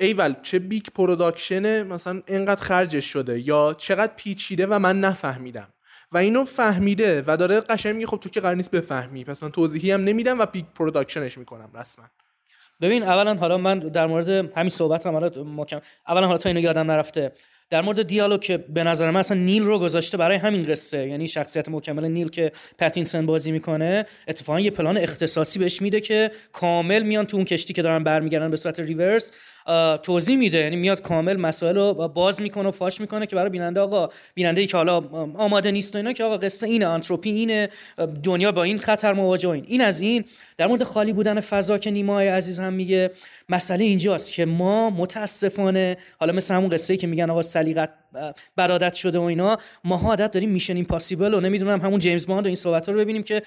ایول 0.00 0.34
چه 0.42 0.58
big 0.58 0.86
production 0.94 1.67
ه؟ 1.67 1.82
مثلا 1.82 2.22
اینقدر 2.26 2.60
خرجش 2.60 3.04
شده. 3.04 3.48
یا 3.48 3.74
چقدر 3.78 4.12
پیچیده 4.16 4.66
و 4.66 4.78
من 4.78 5.00
نفهمیدم. 5.00 5.68
و 6.12 6.18
اینو 6.18 6.44
فهمیده 6.44 7.22
و 7.26 7.36
داره 7.36 7.60
قشنگ 7.60 7.94
میگه 7.94 8.06
خب 8.06 8.16
تو 8.16 8.28
که 8.28 8.40
قرار 8.40 8.54
نیست 8.54 8.70
بفهمی. 8.70 9.24
پس 9.24 9.42
من 9.42 9.50
توضیحی 9.50 9.90
هم 9.90 10.04
نمیدم 10.04 10.40
و 10.40 10.46
big 10.46 10.64
production 10.74 11.27
ش 11.27 11.38
می‌کنم 11.38 11.70
رسما. 11.74 12.04
ببین 12.80 13.02
اولا 13.02 13.34
حالا 13.34 13.58
من 13.58 13.78
در 13.78 14.06
مورد 14.06 14.28
همین 14.28 14.70
صحبت 14.70 15.06
هم 15.06 15.12
حالا 15.12 15.30
اولا 16.06 16.26
حالا 16.26 16.38
تا 16.38 16.48
اینو 16.48 16.60
یادم 16.60 16.90
نرفته. 16.90 17.32
در 17.70 17.82
مورد 17.82 18.02
دیالوگ 18.02 18.40
که 18.40 18.56
به 18.56 18.84
نظر 18.84 19.10
من 19.10 19.20
اصلا 19.20 19.38
نیل 19.38 19.62
رو 19.62 19.78
گذاشته 19.78 20.16
برای 20.16 20.36
همین 20.36 20.64
قصه. 20.64 21.08
یعنی 21.08 21.28
شخصیت 21.28 21.68
مکمل 21.68 22.04
نیل 22.04 22.28
که 22.28 22.52
پتینسن 22.78 23.26
بازی 23.26 23.52
می‌کنه 23.52 24.06
اتفاقا 24.28 24.60
یه 24.60 24.70
پلان 24.70 24.96
اختصاصی 24.96 25.58
بهش 25.58 25.82
میده 25.82 26.00
که 26.00 26.30
کامل 26.52 27.02
میان 27.02 27.26
تو 27.26 27.36
اون 27.36 27.46
کشتی 27.46 27.74
که 27.74 27.82
دارن 27.82 28.04
برمیگردن 28.04 28.50
به 28.50 28.56
صورت 28.56 28.80
ریورس 28.80 29.32
توضیح 30.02 30.36
میده. 30.36 30.58
یعنی 30.58 30.76
میاد 30.76 31.02
کامل 31.02 31.36
مسائل 31.36 31.76
رو 31.76 32.08
باز 32.08 32.42
می‌کنه 32.42 32.68
و 32.68 32.70
فاش 32.70 33.00
می‌کنه 33.00 33.26
که 33.26 33.36
برای 33.36 33.50
بیننده 33.50 33.80
آقا 33.80 34.08
بیننده 34.34 34.60
ای 34.60 34.66
که 34.66 34.76
حالا 34.76 34.96
آماده 35.34 35.70
نیست 35.70 35.94
و 35.94 35.98
اینا 35.98 36.12
که 36.12 36.24
آقا 36.24 36.36
قصه 36.36 36.66
اینه 36.66 36.86
آنتروپی 36.86 37.30
اینه 37.30 37.68
دنیا 38.22 38.52
با 38.52 38.62
این 38.62 38.78
خطر 38.78 39.12
مواجه 39.12 39.48
این. 39.48 39.64
این 39.68 39.80
از 39.80 40.00
این. 40.00 40.24
در 40.58 40.66
مورد 40.66 40.82
خالی 40.82 41.12
بودن 41.12 41.40
فضا 41.40 41.78
که 41.78 41.90
نیمای 41.90 42.28
عزیز 42.28 42.60
هم 42.60 42.72
میگه 42.72 43.10
مسئله 43.48 43.84
اینجاست 43.84 44.32
که 44.32 44.44
ما 44.44 44.90
متاسفانه 44.90 45.96
حالا 46.20 46.32
مثل 46.32 46.54
همون 46.54 46.70
قصه 46.70 46.94
ای 46.94 46.98
که 46.98 47.06
میگن 47.06 47.30
آقا 47.30 47.42
سلیقت 47.56 47.90
برادت 48.56 48.94
شده 48.94 49.18
و 49.18 49.22
اینا. 49.22 49.58
ما 49.84 49.96
عادت 49.96 50.30
داریم 50.30 50.50
میشن 50.50 50.76
ایمپاسیبل 50.76 51.34
و 51.34 51.40
نمی‌دونم 51.40 51.80
همون 51.80 51.98
جیمز 51.98 52.26
باند 52.26 52.44
و 52.44 52.48
این 52.48 52.56
صحبت 52.56 52.88
رو 52.88 52.94
ببینیم 52.94 53.22
که 53.22 53.42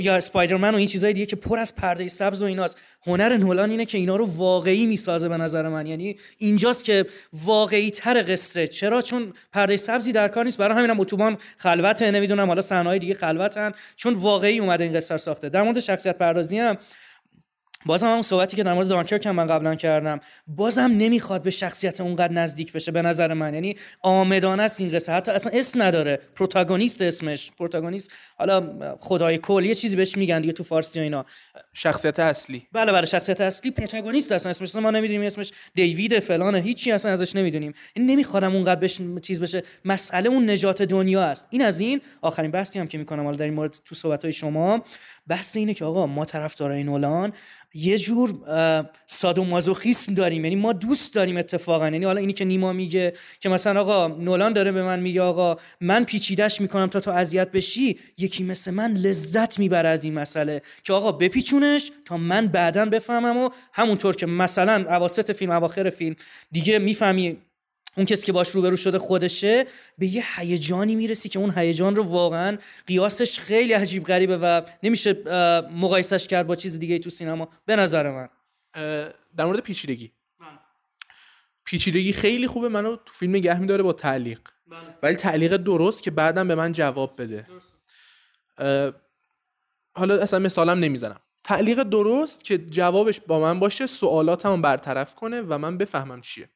یا 0.00 0.16
اسپایدرمن 0.16 0.74
و 0.74 0.76
این 0.76 0.86
چیزای 0.86 1.12
دیگه 1.12 1.26
که 1.26 1.36
پر 1.36 1.58
از 1.58 1.74
پرده 1.74 2.08
سبز 2.08 2.42
و 2.42 2.46
ایناست. 2.46 2.78
هنر 3.06 3.36
نولان 3.36 3.70
اینه 3.70 3.84
که 3.84 3.98
اینا 3.98 4.16
رو 4.16 4.26
واقعی 4.26 4.86
می‌سازه 4.86 5.28
به 5.28 5.36
نظر 5.36 5.68
من. 5.68 5.86
یعنی 5.86 6.16
اینجاست 6.38 6.84
که 6.84 7.06
واقعی 7.32 7.90
تر 7.90 8.24
قصه. 8.32 8.66
چرا؟ 8.66 9.02
چون 9.02 9.32
پرده 9.52 9.76
سبزی 9.76 10.12
در 10.12 10.28
کار 10.28 10.44
نیست. 10.44 10.58
برای 10.58 10.78
همینم 10.78 11.00
اتوبان 11.00 11.38
خلوته. 11.56 12.10
نمی‌دونم 12.10 12.46
حالا 12.46 12.62
صحنه‌های 12.62 12.98
دیگه 12.98 13.14
خلوتن. 13.14 13.72
چون 13.96 14.14
واقعی 14.14 14.58
اومده 14.58 14.84
این 14.84 14.92
قصه 14.92 15.16
ساخته. 15.16 15.48
در 15.48 15.62
مورد 15.62 15.80
شخصیت 15.80 16.18
پردازی 16.18 16.58
هم 16.58 16.76
بازم 17.86 18.06
همون 18.06 18.22
صحبتی 18.22 18.56
که 18.56 18.62
در 18.62 18.72
مورد 18.72 18.88
دانکرک 18.88 19.26
هم 19.26 19.34
من 19.34 19.46
قبلا 19.46 19.74
کردم 19.74 20.20
بازم 20.46 20.90
نمی‌خواد 20.92 21.42
به 21.42 21.50
شخصیت 21.50 22.00
اونقدر 22.00 22.32
نزدیک 22.32 22.72
بشه 22.72 22.92
به 22.92 23.02
نظر 23.02 23.32
من. 23.32 23.54
یعنی 23.54 23.76
آمدانه 24.02 24.62
است 24.62 24.80
این 24.80 24.90
قصه. 24.90 25.12
حتی 25.12 25.32
اصلا 25.32 25.52
اسم 25.54 25.82
نداره. 25.82 26.20
پروتاگونیست 26.36 27.02
اسمش. 27.02 27.52
پروتاگونیست 27.58 28.10
حالا 28.36 28.96
خدای 29.00 29.38
کل 29.38 29.64
یه 29.64 29.74
چیزی 29.74 29.96
بهش 29.96 30.16
میگن 30.16 30.40
دیگه 30.40 30.52
تو 30.52 30.64
فارسی 30.64 30.98
و 30.98 31.02
اینا. 31.02 31.24
شخصیت 31.72 32.20
اصلی. 32.20 32.66
بله 32.72 32.92
بله 32.92 33.06
شخصیت 33.06 33.40
اصلی 33.40 33.70
پروتاگونیست 33.70 34.32
اصلا 34.32 34.50
اسمش 34.50 34.74
ما 34.74 34.90
نمی‌دونیم 34.90 35.22
اسمش 35.22 35.52
دیوید 35.74 36.20
فلان 36.20 36.54
هیچی 36.54 36.92
اصلا 36.92 37.12
ازش 37.12 37.36
نمی‌دونیم. 37.36 37.74
این 37.94 38.06
نمیخوادم 38.06 38.54
اونقدر 38.54 38.80
بهش 38.80 39.00
چیز 39.22 39.40
بشه. 39.40 39.62
مسئله 39.84 40.28
اون 40.28 40.50
نجات 40.50 40.82
دنیا 40.82 41.22
است. 41.22 41.46
این 41.50 41.62
از 41.62 41.80
این. 41.80 42.00
آخرین 42.22 42.50
بحثی 42.50 42.78
هم 42.78 42.86
که 42.86 42.98
می‌کنم 42.98 43.24
حالا 43.24 43.36
در 43.36 43.44
این 43.44 43.54
مورد 43.54 43.76
تو 43.84 43.94
صحبت 43.94 44.22
های 44.22 44.32
شما. 44.32 44.82
بحث 45.28 45.56
اینه 45.56 45.74
که 45.74 45.84
آقا 45.84 46.06
ما 46.06 46.24
طرفدارای 46.24 46.84
نولان. 46.84 47.32
یه 47.74 47.98
جور 47.98 48.34
سادومازوخیسم 49.06 50.14
داریم. 50.14 50.44
یعنی 50.44 50.56
ما 50.56 50.72
دوست 50.72 51.14
داریم 51.14 51.36
اتفاقا. 51.36 51.84
یعنی 51.84 52.04
حالا 52.04 52.20
اینی 52.20 52.32
که 52.32 52.44
نیما 52.44 52.72
میگه 52.72 53.12
که 53.40 53.48
مثلا 53.48 53.80
آقا 53.80 54.08
نولان 54.08 54.52
داره 54.52 54.72
به 54.72 54.82
من 54.82 55.00
میگه 55.00 55.22
آقا 55.22 55.56
من 55.80 56.04
پیچیدش 56.04 56.60
می‌کنم 56.60 56.86
تا 56.86 57.00
تو 57.00 57.10
اذیت 57.10 57.50
بشی 57.50 57.98
یکی 58.18 58.44
مثل 58.44 58.70
من 58.70 58.92
لذت 58.92 59.58
می‌بره 59.58 59.88
از 59.88 60.04
این 60.04 60.14
مسئله. 60.14 60.62
که 60.82 60.92
آقا 60.92 61.12
بپیچونش 61.12 61.92
تا 62.04 62.16
من 62.16 62.46
بعدا 62.46 62.86
بفهمم 62.86 63.36
و 63.36 63.48
همونطور 63.72 64.16
که 64.16 64.26
مثلا 64.26 64.96
اواسط 64.96 65.32
فیلم 65.32 65.52
اواخر 65.52 65.90
فیلم 65.90 66.16
دیگه 66.52 66.78
می‌فهمی 66.78 67.36
اون 67.96 68.06
کسی 68.06 68.26
که 68.26 68.32
باش 68.32 68.48
روبرو 68.48 68.76
شده 68.76 68.98
خودشه 68.98 69.66
به 69.98 70.06
یه 70.06 70.24
هیجانی 70.36 70.94
می‌رسی 70.94 71.28
که 71.28 71.38
اون 71.38 71.52
هیجان 71.56 71.96
رو 71.96 72.02
واقعا 72.02 72.58
قیاسش 72.86 73.40
خیلی 73.40 73.72
عجیب 73.72 74.04
غریبه 74.04 74.38
و 74.38 74.62
نمیشه 74.82 75.12
مقایسش 75.70 76.26
کرد 76.26 76.46
با 76.46 76.56
چیز 76.56 76.78
دیگه 76.78 76.98
تو 76.98 77.10
سینما. 77.10 77.48
به 77.66 77.76
نظر 77.76 78.10
من. 78.10 78.28
در 79.36 79.44
مورد 79.44 79.60
پیچیدگی. 79.60 80.12
پیچیدگی 81.64 82.12
خیلی 82.12 82.46
خوبه 82.46 82.68
منو 82.68 82.96
تو 82.96 83.12
فیلم 83.12 83.36
نگه 83.36 83.60
میداره 83.60 83.82
با 83.82 83.92
تعلیق. 83.92 84.40
بله. 84.66 84.80
ولی 85.02 85.14
تعلیق 85.14 85.56
درست 85.56 86.02
که 86.02 86.10
بعدم 86.10 86.48
به 86.48 86.54
من 86.54 86.72
جواب 86.72 87.22
بده. 87.22 87.46
حالا 89.96 90.14
اصلا 90.14 90.38
مثالم 90.38 90.78
نمی‌زنم. 90.78 91.20
تعلیق 91.44 91.82
درست 91.82 92.44
که 92.44 92.58
جوابش 92.58 93.20
با 93.20 93.40
من 93.40 93.58
باشه 93.58 93.86
سوالاتمو 93.86 94.56
برطرف 94.56 95.14
کنه 95.14 95.40
و 95.40 95.58
من 95.58 95.78
بفهمم 95.78 96.20
چیه. 96.20 96.48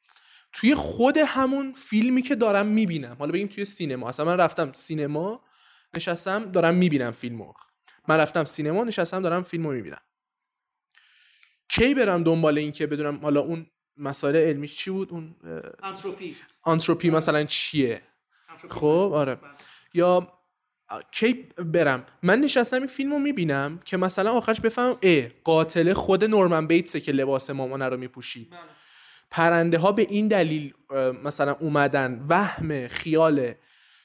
توی 0.52 0.74
خود 0.74 1.16
همون 1.16 1.72
فیلمی 1.72 2.22
که 2.22 2.34
دارم 2.34 2.66
می‌بینم. 2.66 3.16
حالا 3.18 3.32
بگیم 3.32 3.46
توی 3.46 3.64
سینما. 3.64 4.08
اصلا 4.08 4.26
من 4.26 4.37
رفتم 4.37 4.72
سینما 4.72 5.44
نشستم 5.96 6.44
دارم 6.44 6.74
می‌بینم 6.74 7.11
فیلمو. 7.11 7.52
من 8.08 8.16
رفتم 8.16 8.44
سینما 8.44 8.84
نشستم 8.84 9.22
دارم 9.22 9.42
فیلمو 9.42 9.72
می‌بینم. 9.72 10.00
کی 11.68 11.94
برم 11.94 12.22
دنبال 12.22 12.58
این 12.58 12.72
که 12.72 12.87
بدونم 12.87 13.18
حالا 13.22 13.40
اون 13.40 13.66
مسائل 13.96 14.37
علمی 14.37 14.68
چی 14.68 14.90
بود؟ 14.90 15.11
اون 15.11 15.34
آنتروپی 15.82 16.37
آنتروپی 16.62 17.11
مثلا 17.11 17.44
چیه؟ 17.44 18.02
خب 18.68 19.11
آره. 19.14 19.34
بله. 19.34 19.50
یا 19.94 20.26
کی 21.11 21.32
برم؟ 21.56 22.06
من 22.22 22.40
نشستم 22.40 22.76
این 22.76 22.87
فیلم 22.87 23.12
رو 23.12 23.18
می‌بینم 23.18 23.80
که 23.84 23.96
مثلا 23.96 24.32
آخرش 24.32 24.61
بفهم 24.61 24.98
ا 25.02 25.22
قاتل 25.44 25.92
خود 25.92 26.24
نورمن 26.24 26.66
بیتسه 26.66 27.00
که 27.00 27.12
لباس 27.12 27.50
مامانه 27.50 27.88
رو 27.88 27.96
میپوشید. 27.96 28.50
بله. 28.50 28.61
پرنده 29.30 29.78
ها 29.78 29.92
به 29.92 30.06
این 30.08 30.28
دلیل 30.28 30.74
مثلا 31.24 31.52
اومدن 31.52 32.24
وهم 32.28 32.88
خیال 32.88 33.52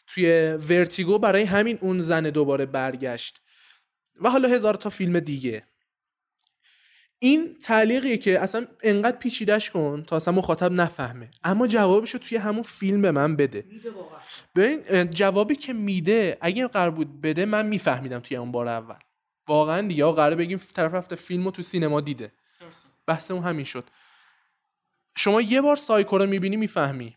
توی 0.07 0.57
ورتیگو 0.69 1.19
برای 1.19 1.43
همین 1.43 1.77
اون 1.81 2.01
زن 2.01 2.23
دوباره 2.23 2.65
برگشت. 2.65 3.41
و 4.21 4.29
حالا 4.29 4.49
هزار 4.49 4.73
تا 4.73 4.89
فیلم 4.89 5.19
دیگه. 5.19 5.63
این 7.19 7.59
تعلیقیه 7.59 8.17
که 8.17 8.39
اصلا 8.39 8.67
انقدر 8.83 9.17
پیچیدش 9.17 9.69
کن 9.69 10.03
تا 10.07 10.15
اصلا 10.15 10.33
مخاطب 10.33 10.71
نفهمه. 10.71 11.31
اما 11.43 11.67
جوابشو 11.67 12.17
توی 12.17 12.37
همون 12.37 12.63
فیلم 12.63 13.01
به 13.01 13.11
من 13.11 13.35
بده. 13.35 13.65
ببین 14.55 15.09
جوابی 15.09 15.55
که 15.55 15.73
میده 15.73 16.37
اگه 16.41 16.67
قرار 16.67 16.91
بود 16.91 17.21
بده 17.21 17.45
من 17.45 17.65
میفهمیدم 17.65 18.19
توی 18.19 18.37
اون 18.37 18.51
بار 18.51 18.67
اول. 18.67 18.99
واقعا 19.47 19.87
دیگه 19.87 20.05
قرار 20.05 20.35
بگیم 20.35 20.61
طرف 20.73 20.93
رفته 20.93 21.15
فیلمو 21.15 21.51
تو 21.51 21.61
سینما 21.61 22.01
دیده. 22.01 22.31
بحث 23.07 23.31
اون 23.31 23.43
همین 23.43 23.65
شد. 23.65 23.89
شما 25.15 25.41
یه 25.41 25.61
بار 25.61 25.75
سایکو 25.75 26.17
رو 26.17 26.25
می‌بینی 26.25 26.57
می‌فهمی. 26.57 27.15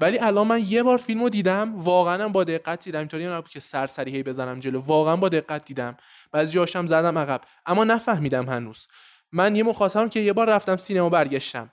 ولی 0.00 0.18
الان 0.18 0.46
من 0.46 0.64
یه 0.66 0.82
بار 0.82 0.98
فیلمو 0.98 1.28
دیدم 1.28 1.72
واقعا 1.76 2.28
با 2.28 2.44
دقت 2.44 2.84
دیدم. 2.84 2.98
اینطوری 2.98 3.26
نبود 3.26 3.48
که 3.48 3.60
سرسری 3.60 4.10
هی 4.10 4.22
بزنم 4.22 4.60
جلو. 4.60 4.80
واقعا 4.80 5.16
با 5.16 5.28
دقت 5.28 5.64
دیدم. 5.64 5.96
بعضی 6.32 6.52
جاشم 6.52 6.86
زدم 6.86 7.18
عقب. 7.18 7.40
اما 7.66 7.84
نفهمیدم 7.84 8.46
هنوز. 8.46 8.86
من 9.32 9.56
یه 9.56 9.62
مخاطبم 9.62 10.08
که 10.08 10.20
یه 10.20 10.32
بار 10.32 10.50
رفتم 10.50 10.76
سینما 10.76 11.08
برگشتم. 11.08 11.70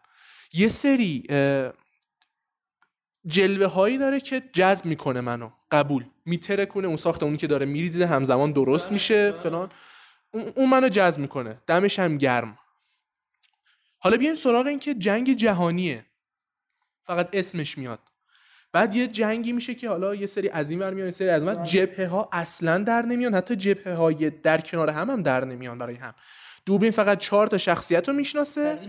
یه 0.53 0.67
سری 0.67 1.23
جلوه 3.27 3.67
هایی 3.67 3.97
داره 3.97 4.19
که 4.19 4.43
جذب 4.53 4.85
می‌کنه 4.85 5.21
منو. 5.21 5.49
قبول. 5.71 6.05
میتره 6.25 6.65
کنه 6.65 6.87
اون 6.87 6.97
ساختمونی 6.97 7.37
که 7.37 7.47
داره 7.47 7.65
میریزه 7.65 8.05
همزمان 8.05 8.51
درست 8.51 8.91
میشه 8.91 9.31
فلان. 9.31 9.71
اون 10.31 10.69
منو 10.69 10.89
جذب 10.89 11.21
می‌کنه. 11.21 11.61
دمش 11.67 11.99
هم 11.99 12.17
گرم. 12.17 12.57
حالا 14.05 14.17
بیایم 14.17 14.35
سراغ 14.35 14.65
این 14.65 14.79
که 14.79 14.93
جنگ 14.93 15.35
جهانیه. 15.35 16.05
فقط 17.01 17.29
اسمش 17.33 17.77
میاد. 17.77 17.99
بعد 18.73 18.95
یه 18.95 19.07
جنگی 19.07 19.51
میشه 19.51 19.75
که 19.75 19.89
حالا 19.89 20.15
یه 20.15 20.27
سری 20.27 20.49
از 20.49 20.69
این 20.69 20.79
ور 20.79 20.93
میان 20.93 21.07
یه 21.07 21.11
سری 21.11 21.29
از 21.29 21.43
من 21.43 21.63
جبهه 21.63 22.07
ها 22.07 22.29
اصلا 22.31 22.77
در 22.77 23.01
نمیان 23.01 23.35
حتی 23.35 23.55
جبهه 23.55 23.93
های 23.93 24.29
در 24.29 24.61
کنار 24.61 24.89
هم 24.89 25.09
هم 25.09 25.21
در 25.21 25.45
نمیان 25.45 25.77
برای 25.77 25.95
هم. 25.95 26.13
دوبین 26.65 26.91
فقط 26.91 27.17
چهار 27.17 27.47
تا 27.47 27.57
شخصیت 27.57 28.09
رو 28.09 28.15
می‌شناسه 28.15 28.79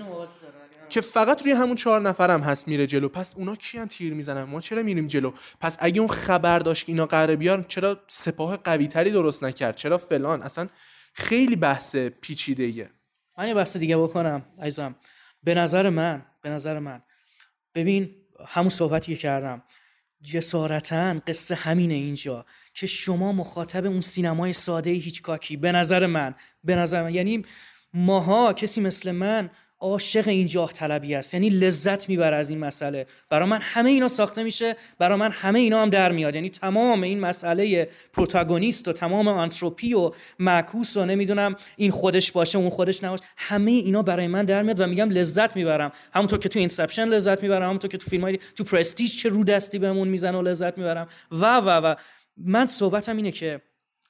که 0.88 1.00
فقط 1.00 1.42
روی 1.42 1.52
همون 1.52 1.76
چهار 1.76 2.00
نفرم 2.00 2.40
هست 2.40 2.68
میره 2.68 2.86
جلو. 2.86 3.08
پس 3.08 3.34
اونا 3.36 3.56
کیان 3.56 3.88
تیر 3.88 4.14
می‌زنن؟ 4.14 4.42
ما 4.42 4.60
چرا 4.60 4.82
میریم 4.82 5.06
جلو؟ 5.06 5.32
پس 5.60 5.76
اگه 5.80 6.00
اون 6.00 6.08
خبر 6.08 6.58
داشت 6.58 6.86
که 6.86 6.92
اینا 6.92 7.06
قراره 7.06 7.36
بیان 7.36 7.64
چرا 7.64 8.00
سپاه 8.08 8.56
قوی 8.56 8.88
تری 8.88 9.10
درست 9.10 9.44
نکرد؟ 9.44 9.76
چرا 9.76 9.98
فلان؟ 9.98 10.42
اصلا 10.42 10.68
خیلی 11.12 11.56
بحث 11.56 11.96
پیچیده 11.96 12.62
ایه 12.62 12.90
من 13.38 13.48
یه 13.48 13.54
بحث 13.54 13.76
دیگه 13.76 13.96
بکنم 13.96 14.42
عزیزم. 14.60 14.94
به 15.42 15.54
نظر 15.54 15.88
من 15.88 16.26
به 16.42 16.50
نظر 16.50 16.78
من 16.78 17.02
ببین 17.74 18.14
همون 18.46 18.70
صحبتی 18.70 19.14
که 19.14 19.22
کردم 19.22 19.62
جسارتا 20.22 21.20
قصه 21.26 21.54
همینه 21.54 21.94
اینجا 21.94 22.46
که 22.74 22.86
شما 22.86 23.32
مخاطب 23.32 23.84
اون 23.84 24.00
سینمای 24.00 24.52
ساده 24.52 24.90
هیچکاکی 24.90 25.56
به 25.56 25.72
نظر 25.72 26.06
من 26.06 26.34
به 26.64 26.76
نظر 26.76 27.02
من. 27.02 27.14
یعنی 27.14 27.44
ماها 27.94 28.52
کسی 28.52 28.80
مثل 28.80 29.12
من 29.12 29.50
عاشق 29.80 30.28
این 30.28 30.46
جاه 30.46 30.72
طلبی 30.72 31.14
است. 31.14 31.34
یعنی 31.34 31.50
لذت 31.50 32.08
می‌بره 32.08 32.36
از 32.36 32.50
این 32.50 32.58
مسئله. 32.58 33.06
برای 33.30 33.48
من 33.48 33.58
همه 33.62 33.90
اینا 33.90 34.08
ساخته 34.08 34.42
میشه 34.42 34.76
برای 34.98 35.18
من 35.18 35.30
همه 35.30 35.58
اینا 35.58 35.82
هم 35.82 35.90
در 35.90 36.12
میاد. 36.12 36.34
یعنی 36.34 36.50
تمام 36.50 37.02
این 37.02 37.20
مسئله 37.20 37.88
پروتاگونیست 38.12 38.88
و 38.88 38.92
تمام 38.92 39.28
آنتروپی 39.28 39.94
و 39.94 40.12
معکوس 40.38 40.96
و 40.96 41.04
نمی‌دونم 41.04 41.56
این 41.76 41.90
خودش 41.90 42.32
باشه 42.32 42.58
اون 42.58 42.70
خودش 42.70 43.04
نباشه 43.04 43.24
همه 43.36 43.70
اینا 43.70 44.02
برای 44.02 44.26
من 44.26 44.44
در 44.44 44.62
میاد 44.62 44.80
و 44.80 44.86
میگم 44.86 45.10
لذت 45.10 45.56
می‌برم. 45.56 45.92
همونطور 46.12 46.38
که 46.38 46.48
تو 46.48 46.58
اینسپشن 46.58 47.04
لذت 47.08 47.42
می‌برم 47.42 47.62
همونطور 47.62 47.90
که 47.90 47.98
تو 47.98 48.10
فیلم 48.10 48.22
های 48.22 48.38
تو 48.56 48.64
پرستیج 48.64 49.16
چه 49.16 49.28
رو 49.28 49.44
دستی 49.44 49.78
بهمون 49.78 50.08
می‌زنه 50.08 50.38
و 50.38 50.42
لذت 50.42 50.78
می‌برم. 50.78 51.08
و 51.30 51.56
و 51.56 51.68
و. 51.68 51.94
من 52.36 52.66
صحبتم 52.66 53.16
اینه 53.16 53.30
که 53.30 53.60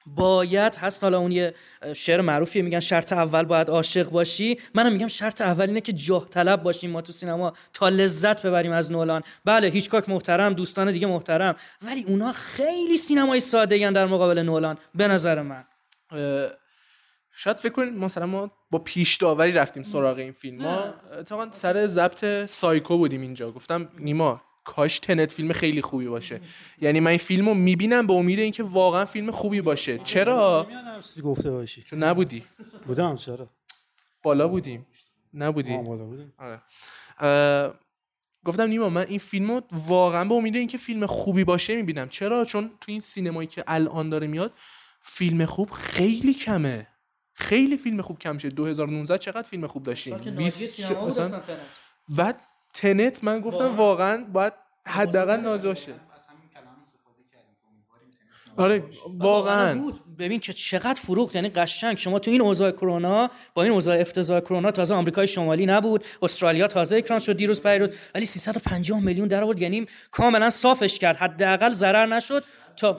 باید 0.07 0.77
هست. 0.77 1.05
حالا 1.05 1.19
اون 1.19 1.33
یه 1.33 1.55
شعر 1.95 2.21
معروفیه 2.21 2.63
میگن 2.63 2.81
شرط 2.81 3.13
اول 3.13 3.45
باید 3.45 3.71
عاشق 3.71 4.11
باشی. 4.11 4.61
منم 4.75 4.93
میگم 4.93 5.09
شرط 5.09 5.41
اول 5.41 5.67
اینه 5.67 5.81
که 5.81 5.93
جاه 5.93 6.29
طلب 6.29 6.63
باشیم 6.63 6.91
ما 6.91 7.01
تو 7.01 7.13
سینما 7.13 7.53
تا 7.73 7.89
لذت 7.89 8.47
ببریم 8.47 8.73
از 8.73 8.93
نولان. 8.93 9.23
بله 9.45 9.69
هیچکاک 9.69 10.09
محترم 10.09 10.53
دوستان 10.53 10.93
دیگه 10.93 11.07
محترم 11.07 11.57
ولی 11.83 12.05
اونا 12.05 12.33
خیلی 12.33 12.97
سینمای 12.97 13.41
ساده 13.41 13.91
در 13.91 14.07
مقابل 14.07 14.39
نولان 14.39 14.79
به 14.95 15.09
نظر 15.09 15.43
من. 15.43 15.65
شاید 17.39 17.57
فکر 17.57 17.73
کنید 17.73 17.95
مثلا 17.95 18.27
ما 18.27 18.51
با 18.71 18.79
پیش 18.79 19.17
داوری 19.17 19.53
رفتیم 19.53 19.83
سراغ 19.83 20.19
این 20.19 20.33
فیلم. 20.33 20.63
ما 20.63 20.85
اتفاقا 21.19 21.49
سر 21.53 21.87
ضبط 21.87 22.47
سایکو 22.47 22.99
بودیم 22.99 23.21
اینجا. 23.21 23.53
گفتم 23.53 23.89
نیما 23.99 24.43
کاش 24.67 24.99
تنت 24.99 25.33
فیلم 25.33 25.53
خیلی 25.53 25.83
خوبی 25.83 26.07
باشه. 26.07 26.41
یعنی 26.81 27.01
من 27.01 27.09
این 27.09 27.19
فیلم 27.19 27.49
رو 27.49 27.55
می‌بینم 27.55 28.07
به 28.07 28.13
امید 28.13 28.39
اینکه 28.39 28.63
واقعا 28.63 29.05
فیلم 29.05 29.31
خوبی 29.31 29.61
باشه. 29.61 29.99
چرا؟ 29.99 30.69
گفته 31.25 31.51
باشی؟ 31.51 31.83
چون 31.83 32.03
نبودی. 32.03 32.45
بودم 32.87 33.17
چرا؟ 33.17 33.49
بالا 34.23 34.49
بودیم. 34.49 34.87
نبودی. 35.35 35.77
بالا 35.77 36.05
بودیم. 36.05 36.33
آره. 36.39 37.73
گفتم 38.45 38.63
نیما 38.63 38.89
من 38.89 39.07
این 39.09 39.19
فیلم 39.19 39.51
رو 39.51 39.63
واقعا 39.73 40.25
به 40.25 40.35
امید 40.35 40.57
اینکه 40.57 40.79
فیلم 40.79 41.07
خوبی 41.07 41.45
باشه 41.45 41.77
می‌بینم. 41.77 42.09
چرا؟ 42.09 42.45
چون 42.45 42.71
تو 42.81 42.93
این 42.93 43.01
سینمایی 43.01 43.49
که 43.49 43.65
الان 43.67 44.11
داره 44.11 44.27
میاد 44.27 44.53
فیلم 45.01 45.45
خوب 45.45 45.71
خیلی 45.71 46.35
کمه. 46.35 46.87
خیلی 47.33 47.77
فیلم 47.77 48.03
خوب 48.03 48.19
کم 48.19 48.39
شد. 48.39 48.49
2019 48.49 49.19
چقدر 49.19 49.49
فیلم 49.49 49.67
خوب 49.67 49.83
داشتیم؟ 49.83 50.17
20 50.17 50.91
مثلا 50.91 51.43
و 52.17 52.35
تنت 52.77 53.25
من 53.25 53.41
گفتم 53.41 53.77
واقعا 53.77 54.25
باید 54.33 54.53
حداقل 54.87 55.41
نازل 55.41 55.69
باشه 55.69 55.95
آره 58.57 58.85
واقعا. 59.19 59.93
ببین 60.19 60.41
که 60.41 60.53
چقدر 60.53 61.01
فروخت 61.01 61.35
یعنی 61.35 61.49
قشنگ. 61.49 61.99
شما 61.99 62.19
تو 62.19 62.31
این 62.31 62.41
اوضاع 62.41 62.71
کرونا 62.71 63.31
با 63.55 63.63
این 63.63 63.73
اوضاع 63.73 64.01
افتضاح 64.01 64.41
کرونا 64.41 64.71
تازه 64.71 64.95
آمریکای 64.95 65.27
شمالی 65.27 65.67
نبود 65.67 66.05
استرالیا 66.23 66.67
تازه 66.67 66.97
اکران 66.97 67.19
شد 67.19 67.37
دیروز 67.37 67.63
پیروز. 67.63 67.89
ولی 68.15 68.25
350 68.25 69.01
میلیون 69.01 69.29
در 69.29 69.43
آورد 69.43 69.63
یعنی 69.63 69.87
کاملا 70.11 70.51
صافش 70.51 70.99
کرد. 70.99 71.17
حداقل 71.17 71.73
ضرر 71.73 72.07
نشد. 72.07 72.45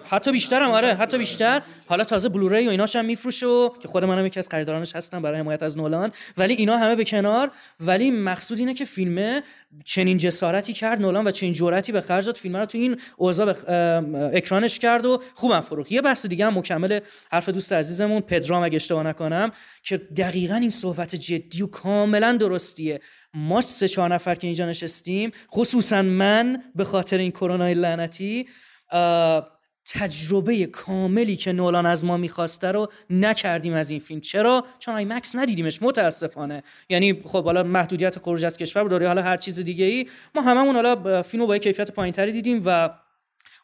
حتی 0.09 0.31
بیشتر 0.31 0.61
هم 0.61 0.71
آره 0.71 0.93
حتی 0.93 1.17
بیشتر. 1.17 1.61
حالا 1.87 2.03
تازه 2.03 2.29
بلوری 2.29 2.67
و 2.67 2.69
ایناش 2.69 2.95
هم 2.95 3.05
میفروشه 3.05 3.69
که 3.81 3.87
خود 3.87 4.03
منم 4.03 4.25
یکی 4.25 4.39
از 4.39 4.47
خریدارانش 4.51 4.95
هستم 4.95 5.21
برای 5.21 5.39
حمایت 5.39 5.63
از 5.63 5.77
نولان. 5.77 6.11
ولی 6.37 6.53
اینا 6.53 6.77
همه 6.77 6.95
به 6.95 7.05
کنار. 7.05 7.51
ولی 7.79 8.11
مقصود 8.11 8.59
اینه 8.59 8.73
که 8.73 8.85
فیلمه 8.85 9.43
چنین 9.85 10.17
جسارتی 10.17 10.73
کرد. 10.73 11.01
نولان 11.01 11.27
و 11.27 11.31
چنین 11.31 11.53
جرأتی 11.53 11.91
به 11.91 12.01
خرج 12.01 12.25
داد. 12.25 12.35
فیلم 12.35 12.57
رو 12.57 12.65
تو 12.65 12.77
این 12.77 12.97
اوضاع 13.17 13.55
ام، 13.67 14.15
اکرانش 14.33 14.79
کرد 14.79 15.05
و 15.05 15.21
خوبم 15.33 15.61
فروخت. 15.61 15.91
یه 15.91 16.01
بحث 16.01 16.25
دیگه 16.25 16.45
هم 16.45 16.57
مکمل 16.57 16.99
حرف 17.31 17.49
دوست 17.49 17.73
عزیزمون 17.73 18.21
پدرام 18.21 18.63
اگه 18.63 18.75
اشتباه 18.75 19.03
نکنم 19.03 19.51
که 19.83 19.97
دقیقا 19.97 20.55
این 20.55 20.69
صحبت 20.69 21.15
جدی 21.15 21.61
و 21.61 21.67
کاملا 21.67 22.37
درستیه. 22.39 22.99
ما 23.33 23.61
سه 23.61 23.87
چهار 23.87 24.13
نفر 24.13 24.35
که 24.35 24.47
اینجا 24.47 24.65
نشستیم 24.65 25.31
خصوصا 25.51 26.01
من 26.01 26.63
به 26.75 26.83
خاطر 26.83 27.17
این 27.17 27.31
کرونا 27.31 27.67
لعنتی 27.67 28.47
تجربه 29.87 30.65
کاملی 30.65 31.35
که 31.35 31.51
نولان 31.51 31.85
از 31.85 32.05
ما 32.05 32.17
می‌خواسته 32.17 32.71
رو 32.71 32.87
نکردیم 33.09 33.73
از 33.73 33.89
این 33.89 33.99
فیلم. 33.99 34.21
چرا؟ 34.21 34.65
چون 34.79 34.95
آیمکس 34.95 35.35
ندیدیمش 35.35 35.81
متاسفانه. 35.81 36.63
یعنی 36.89 37.21
خب 37.25 37.45
حالا 37.45 37.63
محدودیت 37.63 38.19
خروج 38.19 38.45
از 38.45 38.57
کشور 38.57 38.83
بود 38.83 39.03
حالا 39.03 39.21
هر 39.21 39.37
چیز 39.37 39.59
دیگه 39.59 39.85
ای 39.85 40.09
ما 40.35 40.41
هممون 40.41 40.75
حالا 40.75 41.23
فیلم 41.23 41.41
رو 41.41 41.47
با 41.47 41.57
کیفیت 41.57 41.91
پایینتری 41.91 42.31
دیدیم 42.31 42.61
و 42.65 42.89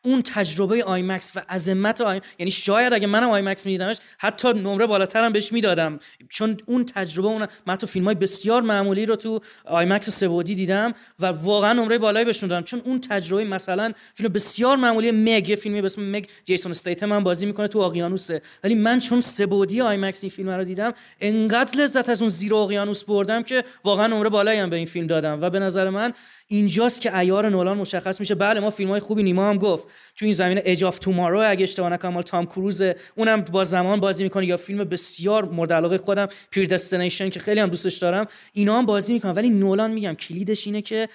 اون 0.04 0.22
تجربه 0.22 0.84
آیمکس 0.84 1.32
و 1.36 1.42
عظمت 1.50 2.02
آی... 2.02 2.22
یعنی 2.40 2.52
شاید 2.52 2.94
اگه 2.94 3.08
منم 3.08 3.30
آیمکس 3.30 3.66
میدیدمش 3.66 3.98
حتی 4.18 4.54
نمره 4.54 4.88
بالاترم 4.88 5.34
بهش 5.34 5.54
می‌دادم. 5.54 6.00
چون 6.30 6.58
اون 6.66 6.86
تجربه 6.86 7.28
اون 7.28 7.48
من 7.66 7.76
تو 7.76 7.88
فیلم 7.88 8.06
های 8.06 8.16
بسیار 8.16 8.62
معمولی 8.62 9.06
رو 9.06 9.16
تو 9.16 9.40
IMAX 9.66 10.10
سه 10.10 10.25
بعدی 10.25 10.56
دیدم 10.56 10.94
و 11.20 11.26
واقعا 11.26 11.74
نمره 11.74 11.98
بالایی 11.98 12.26
بهش 12.26 12.38
دادم 12.38 12.62
چون 12.62 12.82
اون 12.86 13.02
تجربه 13.02 13.46
مثلا 13.46 13.94
فیلم 14.14 14.30
بسیار 14.30 14.78
معمولی 14.78 15.12
Meg 15.12 15.58
فیلمی 15.62 15.82
به 15.82 15.86
اسم 15.86 16.02
Meg 16.12 16.26
جیسون 16.46 16.72
استیتم 16.72 17.06
من 17.06 17.24
بازی 17.24 17.46
می‌کنه 17.46 17.68
تو 17.68 17.80
اقیانوسه 17.80 18.42
ولی 18.64 18.76
من 18.76 19.00
چون 19.00 19.22
سه 19.22 19.42
بعدی 19.42 19.82
IMAX 19.82 20.24
این 20.24 20.30
فیلم 20.30 20.50
رو 20.50 20.64
دیدم 20.64 20.94
انقدر 21.20 21.80
لذت 21.80 22.10
از 22.10 22.22
اون 22.22 22.30
زیر 22.30 22.56
اقیانوس 22.56 23.04
بردم 23.04 23.44
که 23.44 23.64
واقعا 23.84 24.08
نمره 24.08 24.30
بالایی 24.30 24.60
هم 24.60 24.70
به 24.70 24.76
این 24.76 24.86
فیلم 24.86 25.08
دادم. 25.08 25.42
و 25.42 25.50
به 25.50 25.60
نظر 25.60 25.90
من 25.90 26.14
اینجاست 26.48 27.02
که 27.02 27.12
عیار 27.12 27.50
نولان 27.50 27.78
مشخص 27.78 28.20
میشه. 28.20 28.36
بله 28.36 28.60
ما 28.60 28.70
فیلم 28.70 28.90
های 28.90 29.00
خوبی 29.00 29.24
نیما 29.24 29.50
هم 29.50 29.58
گفت. 29.58 29.88
تو 30.16 30.26
این 30.26 30.34
زمینه 30.34 30.62
Edge 30.66 30.84
of 30.84 31.00
Tomorrow 31.00 31.50
اگه 31.50 31.64
اشتباه 31.64 31.90
نکنم 31.90 32.22
تام 32.22 32.46
کروز 32.46 32.84
اونم 33.16 33.42
با 33.42 33.64
زمان 33.64 34.00
بازی 34.00 34.24
می‌کنه. 34.24 34.46
یا 34.46 34.58
فیلم 34.58 34.84
بسیار 34.84 35.46
مورد 35.46 35.74
علاقه 35.74 35.98
خودم 35.98 36.28
پیر 36.52 36.68
دستینیشن 36.68 37.30
که 37.30 37.40
خیلی 37.40 37.60
هم 37.60 37.70
دوستش 37.70 37.98
دارم. 37.98 38.28
اینا 38.54 38.78
هم 38.78 38.86
بازی 38.86 39.14
می‌کنن. 39.14 39.32
ولی 39.32 39.50
نولان 39.50 39.92
میگم 39.92 40.14
کلیدش 40.14 40.68
اینه 40.68 40.82
که 40.82 41.10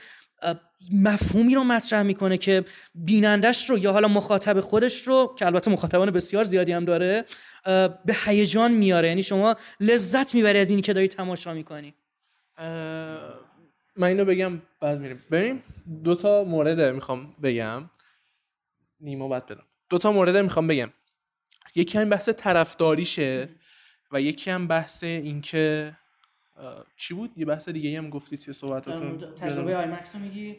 مفهومی 0.93 1.55
رو 1.55 1.65
مطرح 1.65 2.03
می‌کنه 2.03 2.37
که 2.37 2.65
بینندش 2.95 3.71
رو 3.71 3.79
یا 3.79 3.93
حالا 3.93 4.09
مخاطب 4.09 4.61
خودش 4.61 5.03
رو 5.03 5.35
که 5.39 5.47
البته 5.47 5.71
مخاطبان 5.71 6.11
بسیار 6.11 6.45
زیادی 6.45 6.73
هم 6.73 6.85
داره 6.85 7.25
به 8.05 8.17
هیجان 8.25 8.73
میاره. 8.73 9.09
یعنی 9.09 9.23
شما 9.23 9.57
لذت 9.81 10.35
می‌بری 10.35 10.59
از 10.59 10.71
اینی 10.71 10.83
که 10.83 10.93
داری 10.93 11.09
تماشا 11.09 11.55
می‌کنی. 11.55 11.95
من 13.99 14.09
اینو 14.09 14.25
بگم 14.25 14.63
بعد 14.81 14.99
میریم. 14.99 15.25
بریم 15.31 15.63
دو 16.05 16.15
تا 16.15 16.45
مورد 16.45 16.81
می‌خوام 16.81 17.33
بگم. 17.43 17.91
نیما 19.01 19.29
بعد 19.29 19.47
بدم. 19.47 19.65
دو 19.91 19.99
تا 19.99 20.13
مورد 20.13 20.37
می‌خوام 20.37 20.67
بگم. 20.67 20.93
یکی 21.75 21.99
هم 21.99 22.09
بحث 22.09 22.29
طرفداریشه 22.29 23.49
و 24.13 24.21
یکی 24.21 24.51
هم 24.51 24.67
بحث 24.67 25.05
اینکه 25.05 25.97
چی 26.97 27.15
بود؟ 27.15 27.33
یه 27.37 27.47
بحث 27.47 27.69
دیگه 27.69 27.99
هم 27.99 28.11
گفتی 28.11 28.39
توی 28.39 28.55
صحبتاتون. 28.55 29.35
تجربه 29.35 29.77
IMAX 29.77 30.15
رو 30.15 30.21
میگی؟ 30.21 30.57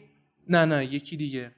نه 0.48 0.64
نه 0.64 0.84
یکی 0.84 1.16
دیگه. 1.16 1.54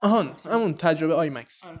آهان 0.00 0.36
همون 0.44 0.74
تجربه 0.74 1.14
IMAX 1.14 1.64
آره. 1.64 1.80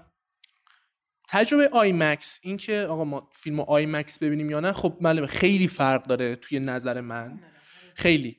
تجربه 1.28 1.68
IMAX 1.68 2.38
این 2.42 2.56
که 2.56 2.86
آقا 2.90 3.04
ما 3.04 3.28
فیلم 3.32 3.60
IMAX 3.60 4.18
ببینیم 4.18 4.50
یا 4.50 4.60
نه 4.60 4.72
خب 4.72 4.96
معلومه 5.00 5.26
خیلی 5.26 5.68
فرق 5.68 6.02
داره 6.02 6.36
توی 6.36 6.60
نظر 6.60 7.00
من. 7.00 7.40
خیلی. 7.94 8.36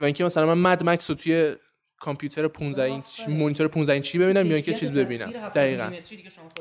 و 0.00 0.04
اینکه 0.04 0.24
مثلا 0.24 0.54
من 0.54 0.70
مد 0.70 0.84
مکس 0.84 1.10
رو 1.10 1.16
توی 1.16 1.54
کامپیوتر 1.98 2.48
15 2.48 2.82
اینچ 2.82 3.20
مونیتور 3.28 3.68
15 3.68 3.92
اینچی 3.92 4.18
ببینم 4.18 4.46
یا 4.46 4.54
اینکه 4.54 4.74
چیز 4.74 4.90
ببینم. 4.90 5.30
دقیقا. 5.48 5.92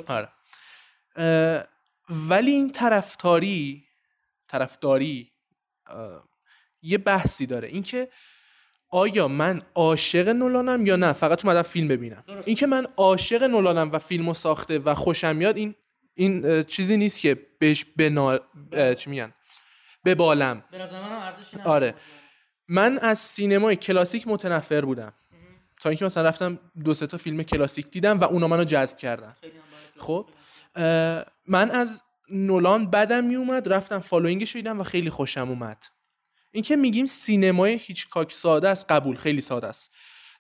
آره. 0.08 0.30
ولی 2.10 2.52
این 2.52 2.72
طرفداری 2.72 3.84
طرفداری 4.48 5.32
یه 6.82 6.98
بحثی 6.98 7.46
داره. 7.46 7.68
اینکه 7.68 8.10
آیا 8.92 9.28
من 9.28 9.62
عاشق 9.76 10.28
نولانم 10.28 10.86
یا 10.86 10.96
نه؟ 10.96 11.14
فقط 11.14 11.46
اومدم 11.46 11.62
فیلم 11.62 11.88
ببینم. 11.88 12.24
اینکه 12.46 12.68
من 12.68 12.88
عاشق 12.98 13.44
نولانم 13.44 13.92
و 13.92 14.00
فیلمو 14.00 14.34
ساخته 14.34 14.80
و 14.80 14.96
خوشم 14.96 15.36
میاد 15.36 15.58
این 15.58 15.76
این 16.14 16.64
چیزی 16.64 16.98
نیست 16.98 17.20
که 17.20 17.48
بهش 17.60 17.86
بنا 17.96 18.40
چی 18.98 19.10
میگن؟ 19.10 19.34
به 20.04 20.16
نظر 20.80 21.02
من 21.02 21.12
ارزشی 21.12 21.58
نداره. 21.58 21.72
آره. 21.72 21.96
من 22.68 23.00
از 23.00 23.20
سینمای 23.20 23.76
کلاسیک 23.76 24.28
متنفر 24.28 24.86
بودم. 24.86 25.14
تا 25.82 25.90
اینکه 25.90 26.06
مثلا 26.06 26.24
رفتم 26.30 26.60
دو 26.84 26.94
سه 26.94 27.08
تا 27.08 27.18
فیلم 27.18 27.44
کلاسیک 27.44 27.92
دیدم 27.92 28.20
و 28.20 28.24
اونا 28.24 28.48
منو 28.48 28.64
جذب 28.64 28.98
کردن. 28.98 29.36
خب؟ 29.98 30.28
من 31.48 31.72
از 31.72 32.02
نولان 32.30 32.90
بدم 32.90 33.24
میومد 33.24 33.74
رفتم 33.74 34.00
Following 34.00 34.44
ش 34.44 34.54
دیدم 34.54 34.80
و 34.80 34.84
خیلی 34.84 35.10
خوشم 35.10 35.50
اومد. 35.50 35.86
این 36.52 36.64
که 36.64 36.76
میگیم 36.76 37.06
سینمای 37.06 37.74
هیچکاک 37.74 38.32
ساده 38.32 38.70
است 38.70 38.86
قبول 38.90 39.16
خیلی 39.16 39.42
ساده 39.42 39.68
است. 39.68 39.92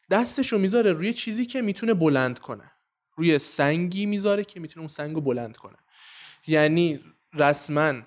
دستشو 0.09 0.57
می‌ذاره 0.57 0.91
روی 0.91 1.13
چیزی 1.13 1.45
که 1.45 1.61
می‌تونه 1.61 1.93
بلند 1.93 2.39
کنه. 2.39 2.71
روی 3.15 3.39
سنگی 3.39 4.05
می‌ذاره 4.05 4.43
که 4.43 4.59
می‌تونه 4.59 4.81
اون 4.81 4.87
سنگ 4.87 5.15
رو 5.15 5.21
بلند 5.21 5.57
کنه. 5.57 5.77
یعنی 6.47 6.99
رسما 7.33 8.01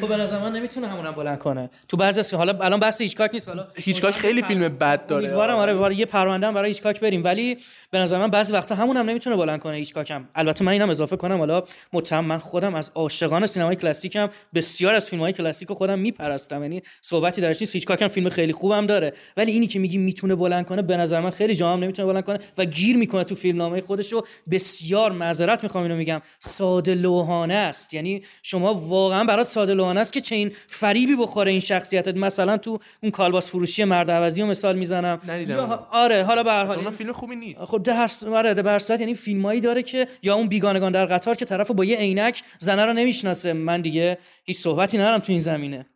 خب 0.00 0.08
به 0.08 0.16
نظر 0.16 0.38
من 0.38 0.52
نمی‌تونه 0.52 0.86
همونم 0.88 1.12
بلند 1.12 1.38
کنه. 1.38 1.70
تو 1.88 1.96
بعضی 1.96 2.20
از 2.20 2.34
حالا 2.34 2.58
الان 2.64 2.80
بحث 2.80 3.00
هیچکاک 3.00 3.30
نیست. 3.34 3.48
حالا 3.48 3.66
هیچکاک 3.76 4.14
خیلی 4.14 4.42
فیلم 4.42 4.68
بد 4.68 5.06
داره. 5.06 5.24
امیدوارم 5.24 5.56
آره 5.56 5.74
بباره 5.74 5.94
یه 5.94 6.06
پرونده 6.06 6.46
هم 6.46 6.54
برای 6.54 6.68
هیچکاک 6.68 7.00
بریم. 7.00 7.24
ولی 7.24 7.56
به 7.90 7.98
نظر 7.98 8.18
من 8.18 8.28
بعضی 8.28 8.52
وقتا 8.52 8.74
همون 8.74 8.96
هم 8.96 9.10
نمی‌تونه 9.10 9.36
بلند 9.36 9.60
کنه 9.60 9.76
هیچکاک 9.76 10.10
هم 10.10 10.28
البته 10.34 10.64
من 10.64 10.72
اینم 10.72 10.90
اضافه 10.90 11.16
کنم 11.16 11.38
حالا 11.38 11.62
متهم 11.92 12.24
من 12.24 12.38
خودم 12.38 12.74
از 12.74 12.90
عاشقان 12.94 13.46
سینمای 13.46 13.76
کلاسیکم 13.76 14.28
بسیار 14.54 14.94
از 14.94 15.10
فیلم 15.10 15.22
های 15.22 15.32
کلاسیک 15.32 15.72
خودم 15.72 15.98
میپرستم. 15.98 16.62
یعنی 16.62 16.82
صحبتی 17.02 17.40
درش 17.40 17.62
نیست. 17.62 17.74
هیچکاک 17.74 18.02
هم 18.02 18.08
فیلم 18.08 18.28
خیلی 18.28 18.52
خوبم 18.52 18.86
داره. 18.86 19.12
ولی 19.36 19.52
اینی 19.52 19.66
که 19.66 19.78
میگی 19.78 19.98
می‌تونه 19.98 20.34
بلند 20.34 20.66
کنه 20.66 20.82
به 20.82 20.96
نظر 20.96 21.20
من 21.20 21.30
خیلی 21.30 21.54
جام 21.54 21.84
نمی‌تونه 21.84 22.12
بلند 22.12 22.24
کنه 22.24 22.38
و 22.58 22.64
گیر 22.64 22.96
می‌کنه 22.96 23.24
تو 23.24 23.34
فیلمنامه 23.34 23.80
خودش 23.80 24.12
رو. 24.12 24.26
بسیار 24.50 25.12
معذرت 25.12 25.64
می‌خوام 25.64 25.84
اینو 25.84 25.96
میگم. 25.96 26.20
ساده 26.38 26.94
لوحانه 26.94 27.54
است. 27.54 27.94
یعنی 27.94 28.22
شما 28.42 28.74
واقعا 28.74 29.24
برات 29.24 29.46
ساده 29.68 29.78
لوحانه 29.78 30.00
است 30.00 30.12
که 30.12 30.20
چه 30.20 30.34
این 30.34 30.52
فریبی 30.66 31.16
بخوره 31.16 31.50
این 31.50 31.60
شخصیتت. 31.60 32.16
مثلا 32.16 32.56
تو 32.56 32.78
اون 33.02 33.12
کالباس 33.12 33.50
فروشی 33.50 33.84
مرد 33.84 34.10
عوضی 34.10 34.42
رو 34.42 34.48
مثال 34.48 34.78
می‌زنم. 34.78 35.20
آره 35.90 36.24
حالا 36.24 36.42
به 36.42 36.50
هر 36.50 36.64
حال. 36.64 36.90
فیلم 36.90 37.12
خوبی 37.12 37.36
نیست. 37.36 37.64
خب 37.64 37.82
ده 37.82 37.94
هر 37.94 38.10
آره 38.34 38.54
ده 38.54 38.78
صورت. 38.78 39.00
یعنی 39.00 39.14
فیلمایی 39.14 39.60
داره 39.60 39.82
که 39.82 40.06
یا 40.22 40.34
اون 40.34 40.48
بیگانگان 40.48 40.92
در 40.92 41.06
قطار 41.06 41.34
که 41.34 41.44
طرفو 41.44 41.74
با 41.74 41.84
یه 41.84 41.96
عینک 41.96 42.42
زنه 42.58 42.84
رو 42.84 42.92
نمی‌شناسه. 42.92 43.52
من 43.52 43.80
دیگه 43.80 44.18
هیچ 44.44 44.58
صحبتی 44.58 44.98
ندارم 44.98 45.18
تو 45.18 45.32
این 45.32 45.40
زمینه. 45.40 45.86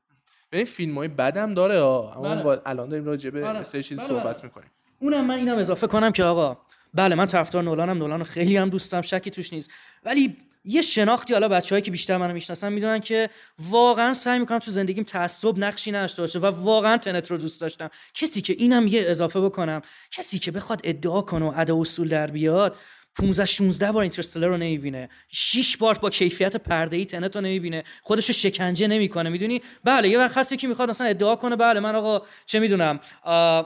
ببین 0.53 0.65
فیلم 0.65 0.99
های 0.99 1.09
بدم 1.09 1.55
داره 1.55 1.81
ها. 1.81 2.15
اما 2.17 2.35
بله. 2.35 2.43
با 2.43 2.63
الان 2.67 2.89
داریم 2.89 3.05
راجع 3.05 3.31
به 3.31 3.47
آره. 3.47 3.65
چیز 3.65 3.99
بله، 3.99 4.09
صحبت 4.09 4.37
بله. 4.37 4.45
می‌کنیم. 4.45 4.69
اونم 4.99 5.27
من 5.27 5.35
اینم 5.35 5.59
اضافه 5.59 5.87
کنم 5.87 6.13
که 6.13 6.25
آقا 6.25 6.59
بله 6.95 7.15
من 7.15 7.27
طرفدار 7.27 7.63
نولانم. 7.63 7.99
نولان 7.99 8.25
خیلی 8.25 8.57
هم 8.57 8.69
دوست 8.69 8.93
دارم. 8.93 9.03
شکی 9.03 9.31
توش 9.31 9.53
نیست. 9.53 9.71
ولی 10.05 10.37
یه 10.65 10.83
شناختی 10.83 11.33
حالا 11.33 11.49
بچه‌هایی 11.49 11.83
که 11.83 11.91
بیشتر 11.91 12.17
منو 12.17 12.33
می‌شناسن 12.33 12.73
می‌دونن 12.73 13.01
که 13.01 13.31
واقعا 13.59 14.15
سعی 14.15 14.39
می‌کنم 14.39 14.59
تو 14.59 14.71
زندگیم 14.71 15.05
تعصب 15.05 15.59
نقشی 15.59 15.93
نداشته 15.93 16.23
باشه 16.23 16.39
و 16.39 16.47
واقعا 16.47 16.97
تنت 16.97 17.31
رو 17.31 17.37
دوست 17.37 17.61
داشتم. 17.61 17.91
کسی 18.15 18.43
که 18.43 18.53
اینم 18.59 18.87
یه 18.87 19.05
اضافه 19.07 19.41
بکنم 19.41 19.83
کسی 20.11 20.39
که 20.39 20.51
بخواد 20.51 20.81
ادعا 20.85 21.23
کنه 21.23 21.45
و 21.47 21.53
ادا 21.57 21.81
اصول 21.81 22.09
در 22.09 22.27
بیاد 22.27 22.77
15 23.17 23.47
16 23.47 23.93
بار 23.93 24.03
اینترستلر 24.03 24.47
رو 24.47 24.57
نمی‌بینه. 24.57 25.09
6 25.29 25.77
بار 25.77 25.99
با 25.99 26.11
کیفیت 26.11 26.57
پرده 26.57 26.97
ای 26.97 27.05
تنت 27.05 27.37
رو 27.37 27.43
نمی‌بینه. 27.43 27.85
خودش 28.03 28.27
رو 28.27 28.35
شکنجه 28.35 28.87
نمی‌کنه. 28.87 29.31
می‌دونی؟ 29.31 29.61
بله 29.85 30.09
یه 30.09 30.19
وقت 30.19 30.39
هست 30.39 30.59
که 30.59 30.69
می‌خواد 30.69 30.91
مثلا 30.91 31.07
ادعا 31.07 31.37
کنه. 31.37 31.57
بله 31.57 31.81
من 31.81 31.95
آقا 31.95 32.23
چه 32.47 32.59
می‌دونم 32.59 33.01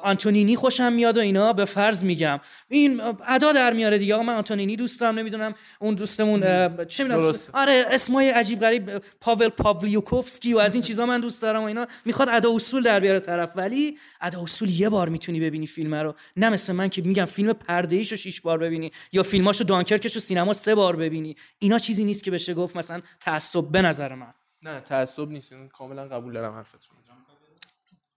آنتونینی 0.03 0.57
خوشم 0.57 0.93
میاد 0.93 1.17
و 1.17 1.21
اینا. 1.21 1.53
به 1.53 1.65
فرض 1.65 2.05
میگم. 2.05 2.41
این 2.69 3.03
ادا 3.29 3.53
در 3.53 3.73
میاره 3.73 3.99
دیگه. 3.99 4.15
آقا 4.15 4.23
من 4.23 4.35
آنتونینی 4.35 4.77
دوست 4.77 5.01
دارم 5.01 5.19
نمی‌دونم 5.19 5.55
اون 5.81 5.95
دوستمون 5.95 6.41
چه 6.85 7.05
می‌دونم. 7.05 7.33
آره 7.53 7.85
اسمای 7.91 8.31
عجیب 8.31 8.61
غریب. 8.61 8.99
پاول 9.21 9.49
پاولیوکوفسکی 9.49 10.55
و 10.55 10.59
از 10.59 10.75
این 10.75 10.83
چیزا 10.83 11.07
من 11.07 11.21
دوست 11.21 11.43
دارم 11.43 11.63
و 11.63 11.65
اینا. 11.65 11.87
می‌خواد 12.05 12.29
ادا 12.29 12.55
اصول 12.55 12.83
در 12.83 13.01
بیاره 13.01 13.21
طرف. 13.21 13.53
ولی 13.57 13.99
ادا 14.21 14.43
اصول 14.43 14.71
یه 14.71 14.89
بار 14.89 15.09
می‌تونی 15.09 15.41
ببینی 15.41 15.67
فیلم 15.67 15.95
رو. 15.95 16.15
نه 16.37 16.51
مثل 16.51 16.73
من 16.73 16.89
که 16.89 17.03
میگم 17.03 17.25
فیلم 17.25 17.53
پرده 17.53 17.97
ایشو 17.97 18.17
شش 18.17 18.41
بار 18.41 18.59
ببینی 18.59 18.91
یا 19.13 19.23
فیلماشو 19.37 19.65
دانکرکشو 19.65 20.21
سینما 20.21 20.53
سه 20.53 20.75
بار 20.75 20.97
ببینی. 20.97 21.37
اینا 21.59 21.79
چیزی 21.79 22.05
نیست 22.05 22.25
که 22.25 22.31
بشه 22.31 22.55
گفت 22.55 22.77
مثلا 22.77 23.03
تعصب 23.21 23.69
به 23.69 23.83
نظر 23.83 24.15
من. 24.15 24.35
نه 24.63 24.81
تعصب 24.81 25.29
نیست. 25.29 25.53
این 25.53 25.69
کاملا 25.69 26.09
قبول 26.09 26.33
دارم 26.33 26.55
حرفتون. 26.55 26.97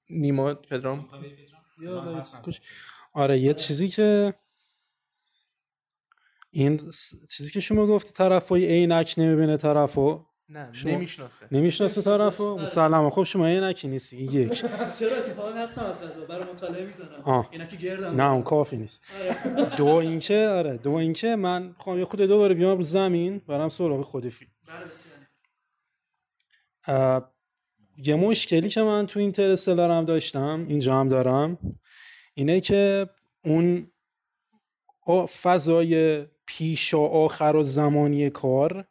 نیما 0.10 0.54
پدرام. 0.54 1.10
آره 3.14 3.40
یه 3.40 3.54
چیزی 3.54 3.90
که 3.90 4.34
این 6.50 6.92
س- 6.92 7.14
چیزی 7.30 7.52
که 7.52 7.60
شما 7.60 7.88
گفتی 7.88 8.14
طرفای 8.14 8.66
عینک 8.66 9.16
نمی‌بینه 9.18 9.58
طرفو. 9.58 10.26
نه 10.50 10.70
شما- 10.74 10.92
نمی‌شناسه. 10.92 11.46
نمی‌شناسه 11.52 12.02
طرفو؟ 12.02 12.58
مسلما 12.60 13.10
خب 13.10 13.24
شما 13.24 13.48
عینکی 13.48 13.88
نیستی 13.88 14.18
این 14.18 14.32
یک. 14.32 14.52
چرا 15.00 15.18
اتفاقا 15.18 15.50
هستم 15.54 15.82
از 15.84 16.02
قضا 16.02 16.26
برای 16.26 16.52
مطالعه 16.52 16.86
می‌زنم. 16.86 17.68
که 17.70 17.76
گردم. 17.78 18.22
نه 18.22 18.32
اون 18.32 18.44
کافی 18.44 18.78
نیست. 18.78 19.04
دو 19.78 19.86
اینکه 19.86 20.48
آره 20.48 20.78
دو 20.78 20.94
اینکه 20.94 21.36
من 21.36 21.74
خواهم 21.78 22.00
یه 22.00 22.06
خود 22.06 22.22
دوباره 22.22 22.54
بیام 22.56 22.78
رو 22.78 22.84
زمین 22.84 23.42
برم 23.48 23.70
سراغ 23.70 24.02
خود 24.02 24.30
فیلم 24.30 24.52
اه، 26.88 27.32
یه 27.98 28.16
مشکلی 28.16 28.70
که 28.70 28.82
من 28.82 29.08
تو 29.08 29.20
اینترستلار 29.20 29.92
هم 29.92 30.06
داشتم 30.06 30.66
اینجا 30.68 30.96
هم 31.00 31.10
دارم 31.10 31.58
اینه 32.34 32.62
که 32.62 33.10
اون 33.46 33.92
فضای 35.42 36.26
پیش 36.46 36.94
و 36.94 37.00
آخر 37.00 37.56
و 37.56 37.64
زمانی 37.64 38.30
کار 38.30 38.88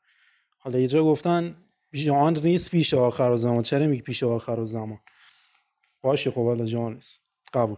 حالا 0.69 0.81
یه 0.81 0.89
جا 0.89 1.05
گفتن 1.05 1.57
جان 1.93 2.39
نیست 2.39 2.71
پیش 2.71 2.95
آخر 2.95 3.37
زمان. 3.37 3.63
چرا 3.63 3.87
میگی 3.87 4.03
پیش 4.03 4.23
آخر 4.23 4.65
زمان؟ 4.65 4.99
باشه 6.03 6.31
خب 6.31 6.45
حالا 6.45 6.67
جان 6.67 6.95
نیست. 6.95 7.21
قبول. 7.55 7.77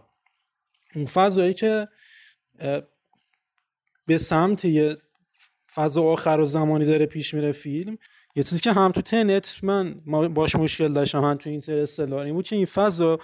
اون 0.95 1.05
فضایی 1.05 1.53
که 1.53 1.87
به 4.05 4.17
سمت 4.17 4.65
یه 4.65 4.97
فضا 5.73 6.03
آخر 6.03 6.43
زمانی 6.43 6.85
داره 6.85 7.05
پیش 7.05 7.33
میره 7.33 7.51
فیلم 7.51 7.97
یه 8.35 8.43
چیزی 8.43 8.61
که 8.61 8.71
هم 8.71 8.91
تو 8.91 9.01
تنت 9.01 9.59
من 9.63 9.93
باش 10.33 10.55
مشکل 10.55 10.93
داشتم 10.93 11.23
هم 11.23 11.35
تو 11.35 11.49
اینترستلار 11.49 12.25
این 12.25 12.33
بود 12.33 12.47
که 12.47 12.55
این 12.55 12.65
فضا 12.65 13.19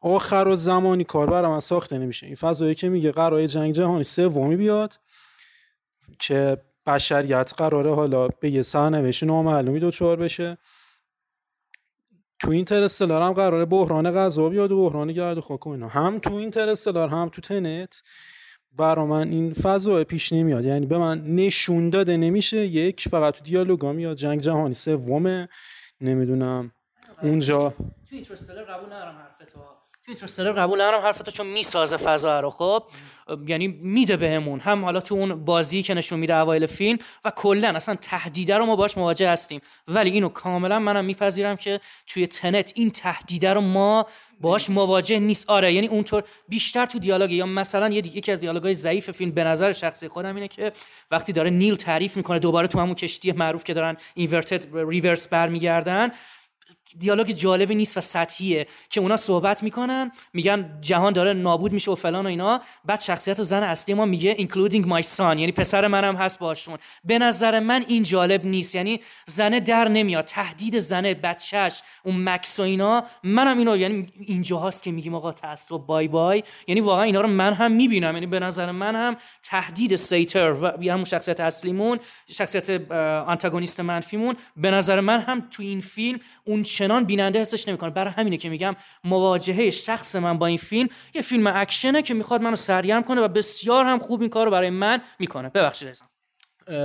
آخر 0.00 0.48
و 0.48 0.56
زمانی 0.56 1.04
کار 1.04 1.30
برای 1.30 1.50
من 1.50 1.60
ساخته 1.60 1.98
نمیشه. 1.98 2.26
این 2.26 2.34
فضایی 2.34 2.74
که 2.74 2.88
میگه 2.88 3.12
قرار 3.12 3.46
جنگ 3.46 3.74
جهانی 3.74 4.04
سومی 4.04 4.56
بیاد 4.56 5.00
که 6.18 6.69
بشریت 6.94 7.52
قراره 7.56 7.94
حالا 7.94 8.28
به 8.28 8.50
یه 8.50 8.62
سرنوشت 8.62 9.24
نامعلومی 9.24 9.80
دچار 9.80 10.16
بشه. 10.16 10.58
تو 12.38 12.50
اینترستلار 12.50 13.22
هم 13.22 13.32
قراره 13.32 13.64
بحران 13.64 14.10
غذا 14.10 14.48
بیاد 14.48 14.72
و 14.72 14.76
بحران 14.76 15.12
گرد 15.12 15.38
و 15.38 15.40
خاک 15.40 15.66
و 15.66 15.70
اینا. 15.70 15.88
هم 15.88 16.18
تو 16.18 16.34
اینترستلار 16.34 17.08
هم 17.08 17.28
تو 17.28 17.42
تنت 17.42 18.02
برا 18.72 19.06
من 19.06 19.28
این 19.28 19.52
فضا 19.52 20.04
پیش 20.04 20.32
نمیاد. 20.32 20.64
یعنی 20.64 20.86
به 20.86 20.98
من 20.98 21.24
نشون 21.26 21.90
داده 21.90 22.16
نمیشه 22.16 22.66
یک 22.66 23.08
فقط 23.08 23.34
تو 23.34 23.44
دیالوگا 23.44 23.92
میاد. 23.92 24.16
جنگ 24.16 24.40
جهانی 24.40 24.74
سومه. 24.74 25.48
نمی‌دونم. 26.00 26.72
اونجا 27.22 27.70
تو 27.70 27.84
اینترستلر 28.10 28.62
قبول 28.62 28.86
ندارم 28.86 29.16
حرفتو. 29.16 29.44
تو 29.44 29.60
اینترستلر 30.10 30.52
قبول 30.52 30.80
ندارم 30.80 31.00
حرفتو 31.00 31.30
چون 31.30 31.46
می‌سازه 31.46 31.96
فضا 31.96 32.40
رو. 32.40 32.50
خب 32.50 32.82
یعنی 33.46 33.68
میده 33.68 34.16
بهمون. 34.16 34.60
هم 34.60 34.84
حالا 34.84 35.00
تو 35.00 35.14
اون 35.14 35.44
بازی 35.44 35.82
که 35.82 35.94
نشون 35.94 36.18
میده 36.18 36.34
اوایل 36.34 36.66
فیلم 36.66 36.98
و 37.24 37.30
کلا 37.30 37.68
اصلا 37.68 37.94
تهدیده 37.94 38.56
رو 38.56 38.66
ما 38.66 38.76
باش 38.76 38.98
مواجه 38.98 39.30
هستیم. 39.30 39.60
ولی 39.88 40.10
اینو 40.10 40.28
کاملا 40.28 40.78
منم 40.78 41.04
میپذیرم 41.04 41.56
که 41.56 41.80
توی 42.06 42.26
تنت 42.26 42.72
این 42.74 42.90
تهدیده 42.90 43.52
رو 43.52 43.60
ما 43.60 44.06
باش 44.40 44.70
مواجه 44.70 45.18
نیست. 45.18 45.50
آره 45.50 45.72
یعنی 45.72 45.86
اونطور 45.86 46.22
بیشتر 46.48 46.86
تو 46.86 46.98
دیالوگ 46.98 47.32
یا 47.32 47.46
مثلا 47.46 47.88
یه 47.88 47.98
یکی 47.98 48.32
از 48.32 48.40
دیالوگای 48.40 48.74
ضعیف 48.74 49.10
فیلم 49.10 49.30
به 49.30 49.44
نظر 49.44 49.72
شخصی 49.72 50.08
خودم 50.08 50.34
اینه 50.34 50.48
که 50.48 50.72
وقتی 51.10 51.32
داره 51.32 51.50
نیل 51.50 51.76
تعریف 51.76 52.16
می‌کنه 52.16 52.38
دوباره 52.38 52.66
تو 52.66 52.80
همون 52.80 52.94
کشتی 52.94 53.32
معروف 53.32 53.64
که 53.64 53.74
دارن 53.74 53.96
اینورتد 54.14 54.76
ریورس 54.88 55.28
برمیگردن 55.28 56.10
دیالوگ 56.98 57.26
جالبی 57.26 57.74
نیست 57.74 57.96
و 57.96 58.00
سطحیه. 58.00 58.66
که 58.90 59.00
اونا 59.00 59.16
صحبت 59.16 59.62
می‌کنن 59.62 60.12
میگن 60.32 60.78
جهان 60.80 61.12
داره 61.12 61.32
نابود 61.32 61.72
میشه 61.72 61.90
و 61.90 61.94
فلان 61.94 62.26
و 62.26 62.28
اینا. 62.28 62.60
بعد 62.84 63.00
شخصیت 63.00 63.42
زن 63.42 63.62
اصلی 63.62 63.94
ما 63.94 64.04
میگه 64.04 64.34
including 64.34 64.84
my 64.86 65.02
son. 65.02 65.20
یعنی 65.20 65.52
پسر 65.52 65.86
منم 65.86 66.16
هست 66.16 66.38
باشون 66.38 66.78
به 67.04 67.18
نظر 67.18 67.60
من 67.60 67.84
این 67.88 68.02
جالب 68.02 68.44
نیست. 68.46 68.74
یعنی 68.74 69.00
زنه 69.26 69.60
در 69.60 69.88
نمیاد. 69.88 70.24
تهدید 70.24 70.78
زنه 70.78 71.14
بچهش 71.14 71.82
اون 72.04 72.28
مکس 72.28 72.60
و 72.60 72.62
اینا. 72.62 73.04
منم 73.24 73.58
اینو 73.58 73.76
یعنی 73.76 74.06
اینجا 74.26 74.58
هست 74.58 74.82
که 74.82 74.90
میگیم 74.90 75.14
آقا 75.14 75.32
تعصب 75.32 75.76
بای 75.76 76.08
بای. 76.08 76.42
یعنی 76.66 76.80
واقعا 76.80 77.02
اینا 77.02 77.20
رو 77.20 77.28
من 77.28 77.52
هم 77.52 77.72
می‌بینم. 77.72 78.14
یعنی 78.14 78.26
به 78.26 78.40
نظر 78.40 78.70
من 78.70 78.96
هم 78.96 79.16
تهدید 79.42 79.96
سیتر 79.96 80.52
و 80.52 80.66
همون 80.66 81.04
شخصیت 81.04 81.40
اصلیمون 81.40 82.00
شخصیت 82.32 82.90
آنتاگونیست 83.26 83.80
منفیمون 83.80 84.36
به 84.56 84.70
نظر 84.70 85.00
من 85.00 85.20
هم 85.20 85.48
تو 85.50 85.62
این 85.62 85.80
فیلم 85.80 86.20
اون 86.44 86.62
چنان 86.80 87.04
بیننده 87.04 87.40
حسش 87.40 87.68
نمی‌کنه. 87.68 87.90
برای 87.90 88.12
همینه 88.12 88.36
که 88.36 88.48
میگم 88.48 88.76
مواجهه 89.04 89.70
شخص 89.70 90.16
من 90.16 90.38
با 90.38 90.46
این 90.46 90.58
فیلم 90.58 90.88
یه 91.14 91.22
فیلم 91.22 91.46
اکشنه 91.46 92.02
که 92.02 92.14
می‌خواد 92.14 92.42
منو 92.42 92.56
سرگرم 92.56 93.02
کنه 93.02 93.20
و 93.20 93.28
بسیار 93.28 93.84
هم 93.84 93.98
خوب 93.98 94.20
این 94.20 94.30
کار 94.30 94.44
رو 94.44 94.50
برای 94.50 94.70
من 94.70 95.00
می‌کنه. 95.18 95.48
ببخشید 95.48 95.88
عزیزم. 95.88 96.08
اه، 96.66 96.76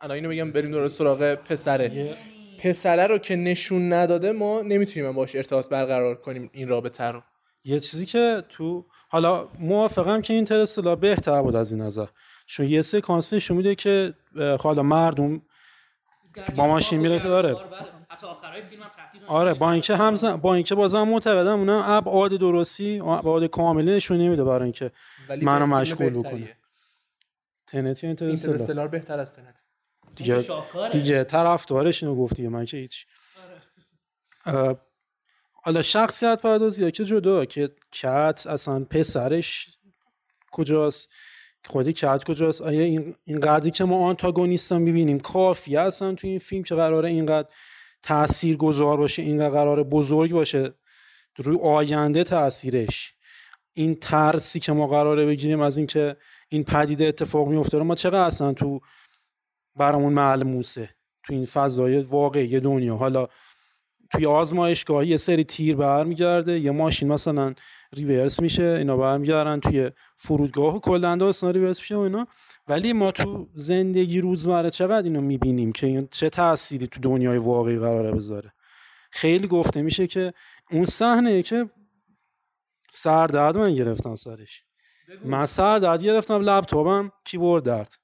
الان 0.00 0.10
اینو 0.10 0.28
بگم 0.28 0.50
بریم 0.50 0.70
دوباره 0.70 0.88
سراغ 0.88 1.34
پسره. 1.34 2.16
پسره 2.58 3.06
رو 3.06 3.18
که 3.18 3.36
نشون 3.36 3.92
نداده 3.92 4.32
ما 4.32 4.60
نمی‌تونیم 4.60 5.12
باش 5.12 5.34
ارتباط 5.34 5.68
برقرار 5.68 6.14
کنیم 6.14 6.50
این 6.52 6.68
رابطه 6.68 7.04
رو. 7.04 7.22
یه 7.64 7.80
چیزی 7.80 8.06
که 8.06 8.42
تو 8.48 8.86
حالا 9.08 9.48
موافقم 9.58 10.20
که 10.20 10.34
اینترستلار 10.34 10.96
بهتر 10.96 11.42
بود 11.42 11.56
از 11.56 11.72
این 11.72 11.80
نظر. 11.80 12.06
چون 12.46 12.68
یه 12.68 12.82
سکانس 12.82 13.32
نشون 13.32 13.56
میده 13.56 13.74
که 13.74 14.14
اه، 14.36 14.56
حالا 14.56 14.82
مردم 14.82 15.42
با 16.56 16.66
ماشین 16.66 17.00
میره 17.00 17.18
که 17.18 17.28
داره. 17.28 17.56
حتی 18.14 18.26
آخرای 18.26 18.62
فیلم 18.62 18.82
هم 18.82 18.90
تهدید 18.96 19.22
آره 19.26 19.54
با 19.54 19.72
اینکه 19.72 19.96
هم 19.96 20.36
با 20.36 20.54
اینکه 20.54 20.74
بازم 20.74 21.02
معتقدم 21.02 21.58
اونم 21.58 21.82
ابعاد 21.84 22.30
درستی 22.30 23.00
ابعاد 23.00 23.44
کاملی 23.44 23.96
نشون 23.96 24.18
نمیده 24.18 24.44
برای 24.44 24.62
اینکه 24.62 24.90
منو 25.42 25.66
مشغول. 25.66 26.10
بکنه. 26.10 26.56
تنت 27.66 28.04
یا 28.04 28.08
اینترستلار 28.08 28.28
اینترستلار 28.28 28.88
بهتر 28.88 29.18
از 29.18 29.32
تنت. 29.32 29.62
دیگه. 30.16 30.44
دیگه 30.92 31.24
طرفدارش 31.24 32.02
اینو 32.02 32.16
گفتی 32.16 32.48
من 32.48 32.64
که 32.64 32.76
هیچ 32.76 33.06
اه، 34.46 34.76
حالا 35.52 35.82
شخصیت 35.82 36.42
پردازی 36.42 36.90
که 36.90 37.04
جدا 37.04 37.44
که 37.44 37.70
کت 37.92 38.46
اصلا 38.46 38.84
پسرش 38.84 39.68
کجاست؟ 40.50 41.08
خودی 41.66 41.92
کت 41.92 42.24
کجاست؟ 42.24 42.62
آیا 42.62 42.80
این 42.80 43.14
این 43.24 43.40
قدری 43.40 43.70
که 43.70 43.84
ما 43.84 44.08
آنتاگونیستان 44.08 44.82
می‌بینیم؟ 44.82 45.20
کافی 45.20 45.76
هستن 45.76 46.14
تو 46.14 46.26
این 46.26 46.38
فیلم 46.38 46.62
که 46.62 46.74
قراره 46.74 47.08
اینقدر 47.08 47.48
تأثیر 48.04 48.56
گذار 48.56 48.96
باشه 48.96 49.22
اینقدر 49.22 49.50
قراره 49.50 49.82
بزرگ 49.82 50.32
باشه 50.32 50.74
روی 51.36 51.58
آینده 51.62 52.24
تاثیرش. 52.24 53.14
این 53.72 53.94
ترسی 53.94 54.60
که 54.60 54.72
ما 54.72 54.86
قراره 54.86 55.26
بگیریم 55.26 55.60
از 55.60 55.78
اینکه 55.78 56.16
این 56.48 56.64
پدیده 56.64 57.04
اتفاق 57.04 57.48
میفته 57.48 57.78
ما 57.78 57.94
چقدر 57.94 58.20
اصلا 58.20 58.52
تو 58.52 58.80
برامون 59.76 60.12
ملموسه 60.12 60.90
تو 61.22 61.32
این 61.32 61.44
فضای 61.44 61.98
واقعی 61.98 62.60
دنیا. 62.60 62.96
حالا 62.96 63.28
توی 64.12 64.26
آزمایشگاه 64.26 65.06
یه 65.06 65.16
سری 65.16 65.44
تیر 65.44 65.76
برمیگرده 65.76 66.58
یه 66.58 66.70
ماشین 66.70 67.08
مثلا 67.08 67.54
ریورس 67.92 68.40
میشه 68.40 68.62
اینا 68.62 68.96
برمیگردن 68.96 69.60
توی 69.60 69.90
فرودگاه 70.16 70.76
و 70.76 70.80
کلا 70.80 71.16
داستان 71.16 71.54
ریورس 71.54 71.80
میشه 71.80 71.96
و 71.96 71.98
اینا. 71.98 72.26
ولی 72.68 72.92
ما 72.92 73.12
تو 73.12 73.48
زندگی 73.54 74.20
روزمره 74.20 74.70
چقدر 74.70 75.02
اینو 75.02 75.20
می‌بینیم 75.20 75.72
که 75.72 75.86
این 75.86 76.08
چه 76.10 76.30
تأثیری 76.30 76.86
تو 76.86 77.00
دنیای 77.00 77.38
واقعی 77.38 77.78
قراره 77.78 78.12
بذاره. 78.12 78.52
خیلی 79.10 79.46
گفته 79.46 79.82
میشه 79.82 80.06
که 80.06 80.32
اون 80.70 80.84
صحنه 80.84 81.42
که 81.42 81.70
سردرد 82.90 83.58
من 83.58 83.74
گرفتم 83.74 84.14
سرش. 84.14 84.64
من 85.24 85.46
سردرد 85.46 86.02
گرفتم 86.02 86.40
لپتاپم 86.40 87.12
کیبورد 87.24 87.64
درد. 87.64 87.94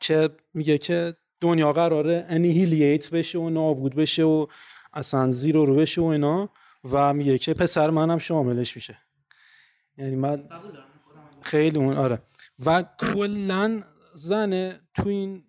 که 0.00 0.30
میگه 0.54 0.78
که 0.78 1.16
دنیا 1.40 1.72
قراره 1.72 2.26
انیهیلیت 2.28 3.10
بشه 3.10 3.38
و 3.38 3.50
نابود 3.50 3.94
بشه 3.94 4.22
و 4.22 4.46
اصلا 4.92 5.30
زیرو 5.30 5.66
رو 5.66 5.76
بشه 5.76 6.00
و 6.00 6.04
اینا 6.04 6.50
و 6.90 7.14
میگه 7.14 7.38
که 7.38 7.54
پسر 7.54 7.90
منم 7.90 8.18
شاملش 8.18 8.76
میشه. 8.76 8.98
یعنی 9.98 10.16
من 10.16 10.48
خیلی 11.42 11.78
اون 11.78 11.96
آره. 11.96 12.18
و 12.66 12.82
کلا 12.82 13.82
زنه 14.14 14.80
تو 14.94 15.08
این 15.08 15.44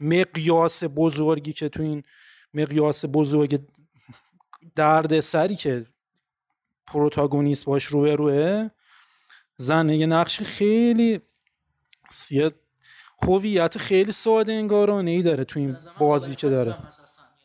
مقیاس 0.00 0.84
بزرگی 0.84 1.52
که 1.52 1.68
تو 1.68 1.82
این 1.82 2.02
مقیاس 2.54 3.04
بزرگ 3.12 3.60
درد 4.74 5.20
سری 5.20 5.56
که 5.56 5.86
پروتاگونیست 6.86 7.64
باش 7.64 7.84
روی 7.84 8.12
روه 8.12 8.70
زنه 9.56 9.96
یه 9.96 10.06
نقش 10.06 10.40
خیلی 10.42 11.20
یه 12.30 12.50
هویت 13.22 13.78
خیلی 13.78 14.12
ساده 14.12 14.52
انگارانه 14.52 15.10
ای 15.10 15.22
داره 15.22 15.44
تو 15.44 15.60
این 15.60 15.76
بازی 15.98 16.34
که 16.34 16.48
داره. 16.48 16.78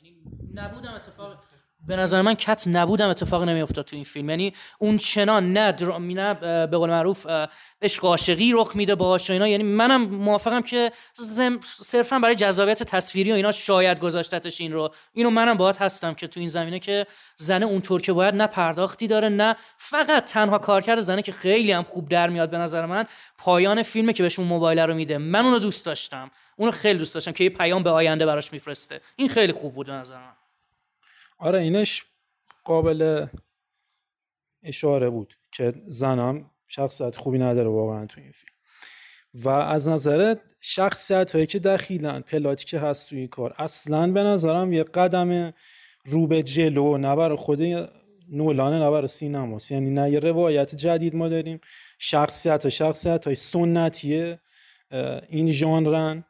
یعنی 0.03 0.17
نبودم 0.53 0.93
اتفاق 0.93 1.43
به 1.87 1.95
نظر 1.95 2.21
من 2.21 2.33
کت 2.33 2.63
نبودم 2.67 3.09
اتفاق 3.09 3.43
نمیافتاد 3.43 3.85
تو 3.85 3.95
این 3.95 4.05
فیلم. 4.05 4.29
یعنی 4.29 4.53
اون 4.79 4.97
چنان 4.97 5.53
نه 5.53 5.71
در... 5.71 5.97
نه 5.97 6.33
به 6.67 6.77
قول 6.77 6.89
معروف 6.89 7.27
عشق 7.81 8.05
عاشقی 8.05 8.53
رخ 8.53 8.75
میده 8.75 8.95
باهاش 8.95 9.29
اینا. 9.29 9.47
یعنی 9.47 9.63
منم 9.63 10.01
موافقم 10.01 10.61
که 10.61 10.91
زم... 11.13 11.59
صرفا 11.63 12.19
برای 12.19 12.35
جذابیت 12.35 12.83
تصویری 12.83 13.31
و 13.31 13.35
اینا 13.35 13.51
شاید 13.51 13.99
گذاشتتش 13.99 14.61
این 14.61 14.73
رو. 14.73 14.93
اینو 15.13 15.29
منم 15.29 15.57
باهات 15.57 15.81
هستم 15.81 16.13
که 16.13 16.27
تو 16.27 16.39
این 16.39 16.49
زمینه 16.49 16.79
که 16.79 17.07
زنه 17.35 17.65
اونطور 17.65 18.01
که 18.01 18.13
باید 18.13 18.35
نه 18.35 18.47
پرداختی 18.47 19.07
داره 19.07 19.29
نه 19.29 19.55
فقط 19.77 20.25
تنها 20.25 20.57
کارکرد 20.57 20.99
زنه 20.99 21.21
که 21.21 21.31
خیلی 21.31 21.71
هم 21.71 21.83
خوب 21.83 22.09
در 22.09 22.29
میاد 22.29 22.49
به 22.49 22.57
نظر 22.57 22.85
من 22.85 23.05
پایان 23.37 23.83
فیلمه 23.83 24.13
که 24.13 24.23
بهش 24.23 24.39
اون 24.39 24.47
موبایل 24.47 24.79
رو 24.79 24.93
میده. 24.93 25.17
من 25.17 25.45
اونو 25.45 25.59
دوست 25.59 25.85
داشتم. 25.85 26.31
اونو 26.55 26.71
خیلی 26.71 26.99
دوست 26.99 27.13
داشتم 27.13 27.31
که 27.31 27.43
یه 27.43 27.49
پیام 27.49 27.83
به 27.83 27.89
آینده 27.89 28.25
براش 28.25 28.53
میفرسته. 28.53 29.01
این 29.15 29.29
خیلی 29.29 29.53
خوب 29.53 29.73
بود 29.73 29.87
به 29.87 29.93
نظر 29.93 30.15
من. 30.15 30.36
آره 31.37 31.59
اینش 31.59 32.05
قابل 32.63 33.25
اشاره 34.63 35.09
بود 35.09 35.33
که 35.51 35.73
زنم 35.87 36.51
شخصیت 36.67 37.15
خوبی 37.15 37.37
نداره 37.37 37.69
واقعا 37.69 38.05
تو 38.05 38.21
این 38.21 38.31
فیلم. 38.31 38.53
و 39.33 39.49
از 39.49 39.89
نظر 39.89 40.35
شخصیت 40.61 41.35
هایی 41.35 41.47
که 41.47 41.59
دخیلن 41.59 42.19
پلاتی 42.21 42.65
که 42.65 42.79
هست 42.79 43.09
تو 43.09 43.15
این 43.15 43.27
کار 43.27 43.55
اصلا 43.57 44.11
به 44.11 44.23
نظرم 44.23 44.73
یه 44.73 44.83
قدم 44.83 45.53
رو 46.05 46.27
به 46.27 46.43
جلو 46.43 46.97
نه 46.97 47.15
برای 47.15 47.37
خود 47.37 47.61
نولانه 48.29 48.79
نه 48.79 48.91
برای 48.91 49.07
سینماست 49.07 49.71
یعنی 49.71 49.89
نه 49.89 50.11
یه 50.11 50.19
روایت 50.19 50.75
جدید 50.75 51.15
ما 51.15 51.29
داریم. 51.29 51.59
شخصیت 51.99 52.63
ها 52.63 52.69
شخصیت 52.69 53.25
های 53.25 53.35
سنتیه 53.35 54.39
این 55.29 55.51
ژانرن 55.51 56.23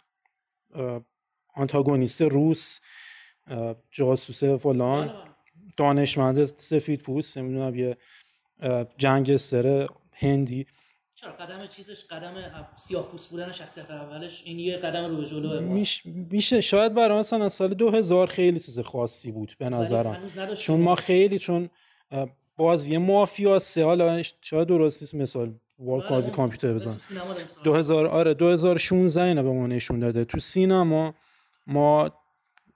آنتاگونیست 1.56 2.22
روس. 2.22 2.80
جاسوس 3.92 4.44
فلان 4.44 5.12
دانشمند 5.78 6.46
سفید 6.46 7.02
پوست 7.02 7.38
نمی‌دونم 7.38 7.76
یه 7.76 7.98
اه، 8.60 8.84
گنگستر 8.84 9.88
هندی. 10.14 10.66
چرا؟ 11.16 11.32
قدم 11.32 11.68
چیزش 11.68 12.06
قدم 12.06 12.34
سیاه 12.76 13.08
پوست 13.12 13.30
بودن 13.30 13.52
شخصیت 13.52 13.92
اولش 13.92 14.44
این 14.46 14.60
یه 14.60 14.78
قدم 14.78 15.06
رو 15.06 15.18
به 15.18 15.26
جلو 15.26 15.62
میش- 15.62 16.02
میشه 16.06 16.62
شاید 16.62 16.94
برای 16.94 17.20
مثلا 17.20 17.46
از 17.46 17.54
سال 17.54 17.74
2000 17.74 18.28
خیلی 18.28 18.60
چیز 18.60 18.80
خاصی 18.80 19.32
بود 19.32 19.56
به 19.60 19.70
نظرم. 19.70 20.18
چون 20.58 20.82
ما 20.82 20.96
خیلی 20.96 21.40
چون 21.40 21.70
بازی 22.58 22.98
مافیا 22.98 23.60
سه 23.60 23.86
حالا 23.86 24.24
شاید 24.42 24.68
درست 24.68 25.02
نیست 25.02 25.16
مثال 25.16 25.54
وال 25.80 26.08
بازی 26.10 26.32
کامپیوتر 26.32 26.74
بزن 26.74 26.98
2000 27.64 28.08
آره 28.08 28.34
2016 28.34 29.22
اینا 29.24 29.44
به 29.44 29.52
ما 29.52 29.68
نشون 29.68 30.00
داده. 30.00 30.26
تو 30.26 30.40
سینما 30.40 31.14
ما 31.68 32.12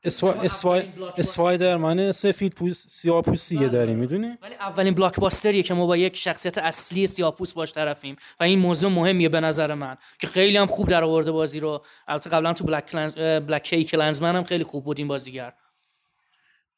اسوا... 0.04 0.34
اسوا... 0.34 0.82
اسپایدرمن 1.18 2.12
سفید 2.12 2.54
پوست 2.54 2.90
سیاه 2.90 3.22
پوستیه 3.22 3.68
داریم 3.68 3.98
می‌دونی؟ 3.98 4.38
ولی 4.42 4.56
اولین 4.56 4.94
بلاک 4.94 5.20
باستریه 5.20 5.64
که 5.64 5.74
ما 5.74 5.86
با 5.86 5.98
یک 5.98 6.16
شخصیت 6.16 6.58
اصلی 6.58 7.08
سیاپوس 7.08 7.54
باش 7.54 7.74
طرفیم 7.74 8.16
و 8.40 8.44
این 8.44 8.60
موضوع 8.60 8.92
مهمیه 8.92 9.30
به 9.30 9.40
نظر 9.40 9.74
من 9.74 9.98
که 10.20 10.28
خیلی 10.28 10.58
هم 10.58 10.66
خوب 10.66 10.90
در 10.90 11.04
آورده 11.04 11.32
بازی 11.32 11.60
رو. 11.60 11.84
البته 12.08 12.30
قبلا 12.30 12.54
تو 12.54 12.64
بلک 12.64 12.86
کلنز... 12.86 13.16
بلک 13.16 13.64
کی 13.64 13.84
کلنزمن 13.84 14.36
هم 14.36 14.44
خیلی 14.44 14.64
خوب 14.64 14.84
بود 14.84 14.98
این 14.98 15.08
بازیگر. 15.08 15.54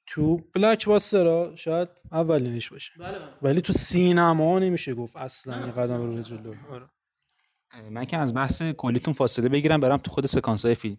تو 0.07 0.37
blockbuster 0.53 0.85
ا 0.85 1.55
شاید 1.55 1.89
اولینش 2.11 2.69
باشه. 2.69 2.91
بله 2.99 3.17
ولی 3.41 3.61
تو 3.61 3.73
سینما 3.73 4.59
نمیشه 4.59 4.93
گفت 4.93 5.17
اصلا 5.17 5.65
یه 5.65 5.71
قدم 5.71 6.01
رو 6.01 6.15
به 6.15 6.23
جلو. 6.23 6.53
آره. 6.71 6.89
من 7.89 8.05
که 8.05 8.17
از 8.17 8.33
بحث 8.33 8.61
کلیتون 8.61 9.13
فاصله 9.13 9.49
بگیرم 9.49 9.79
برم 9.79 9.97
تو 9.97 10.11
خود 10.11 10.25
سکانس 10.25 10.65
های 10.65 10.75
فیلم. 10.75 10.97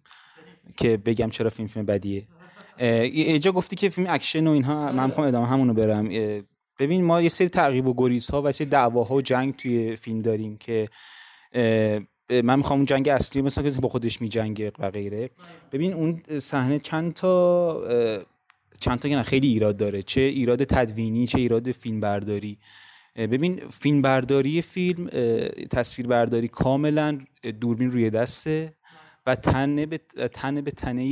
که 0.77 0.97
بگم 0.97 1.31
چرا 1.31 1.51
فیلم 1.51 1.69
فیلم 1.69 1.87
بدیه. 1.87 2.27
اینجا 2.79 3.53
گفتی 3.53 3.77
که 3.77 3.89
فیلم 3.89 4.07
اکشن 4.11 4.47
و 4.47 4.51
اینها 4.51 4.93
من 4.93 5.07
می‌خوام 5.07 5.27
ادامه 5.27 5.47
همونو 5.47 5.75
برم. 5.75 6.09
ببین 6.79 7.05
ما 7.05 7.23
یه 7.23 7.29
سری 7.29 7.49
تعقیب 7.49 7.87
و 7.87 7.95
گریزها 7.97 8.43
و 8.43 8.47
یه 8.47 8.53
سری 8.53 8.67
دعواها 8.67 9.15
و 9.15 9.23
جنگ 9.23 9.57
توی 9.57 9.97
فیلم 9.97 10.23
داریم 10.23 10.57
که 10.57 10.89
من 12.31 12.57
می‌خوام 12.57 12.79
اون 12.79 12.87
جنگ 12.87 13.09
اصلی 13.09 13.43
مثلا 13.43 13.71
که 13.71 13.81
با 13.81 13.89
خودش 13.89 14.21
میجنگه 14.21 14.73
و 14.79 14.91
غیره. 14.91 15.31
ببین 15.73 15.93
اون 15.93 16.23
صحنه 16.39 16.79
چند 16.79 17.15
تا 17.15 17.83
چند 18.81 18.99
تا 18.99 19.09
که 19.09 19.17
نه 19.17 19.23
خیلی 19.23 19.49
ایراد 19.49 19.77
داره. 19.77 20.03
چه 20.03 20.21
ایراد 20.21 20.65
تدوینی 20.65 21.27
چه 21.27 21.39
ایراد 21.39 21.71
فیلم 21.71 22.01
برداری 22.01 22.59
ببین 23.17 23.61
فیلم 23.71 24.03
برداری 24.03 24.63
فیلم 24.63 25.07
تصویر 25.71 26.07
برداری 26.07 26.49
کاملا 26.49 27.19
دوربین 27.61 27.93
روی 27.93 28.11
دسته. 28.11 28.75
و 29.27 29.35
تنه 29.35 29.87
به 29.87 29.99
تنه 30.33 30.63
به 30.63 30.71
تنه 30.71 31.05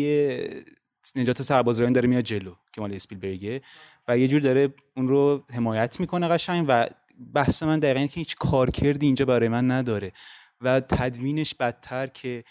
نجات 1.17 1.43
سربازران 1.43 1.93
داره 1.93 2.09
میاد 2.09 2.25
جلو 2.25 2.55
که 2.73 2.81
مال 2.81 2.95
اسپیلبرگه. 2.95 3.61
و 4.09 4.19
یه 4.19 4.29
جور 4.29 4.41
داره 4.41 4.75
اون 4.97 5.09
رو 5.09 5.45
حمایت 5.53 6.01
می‌کنه 6.01 6.29
قشنگ 6.29 6.65
و 6.69 6.87
بحث 7.35 7.63
من 7.63 7.79
دقیقا 7.79 8.07
که 8.07 8.21
هیچ 8.21 8.37
کارکردی 8.37 9.07
اینجا 9.07 9.25
برای 9.25 9.49
من 9.49 9.71
نداره. 9.71 10.13
و 10.61 10.81
تدوینش 10.81 11.55
بدتر 11.55 12.07
که 12.07 12.45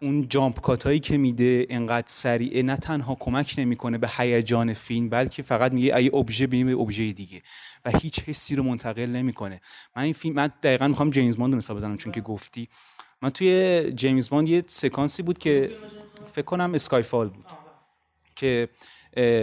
اون 0.00 0.28
jump 0.28 0.60
cut 0.60 0.86
هایی 0.86 1.00
که 1.00 1.18
میده 1.18 1.66
انقدر 1.70 2.06
سریعه 2.06 2.62
نه 2.62 2.76
تنها 2.76 3.16
کمک 3.20 3.54
نمی‌کنه 3.58 3.98
به 3.98 4.10
هیجان 4.16 4.74
فیلم 4.74 5.08
بلکه 5.08 5.42
فقط 5.42 5.72
میگه 5.72 5.96
ای 5.96 6.10
ابژه 6.14 6.46
به 6.46 6.72
ابژه 6.72 7.12
دیگه. 7.12 7.42
و 7.84 7.98
هیچ 7.98 8.20
حسی 8.20 8.56
رو 8.56 8.62
منتقل 8.62 9.06
نمی‌کنه. 9.06 9.60
من 9.96 10.02
این 10.02 10.12
فیلم 10.12 10.34
من 10.34 10.50
دقیقا 10.62 10.88
می‌خوام 10.88 11.10
جیمز 11.10 11.36
باند 11.36 11.54
مثال 11.54 11.76
بزنم 11.76 11.96
چون 11.96 12.12
که 12.12 12.20
گفتی. 12.20 12.68
من 13.24 13.30
توی 13.30 13.92
جیمز 13.96 14.30
باند 14.30 14.48
یه 14.48 14.62
سکانسی 14.66 15.22
بود 15.22 15.38
که 15.38 15.76
فکر 16.32 16.44
کنم 16.44 16.74
Skyfall 16.74 17.28
بود 17.28 17.44
که 18.36 18.68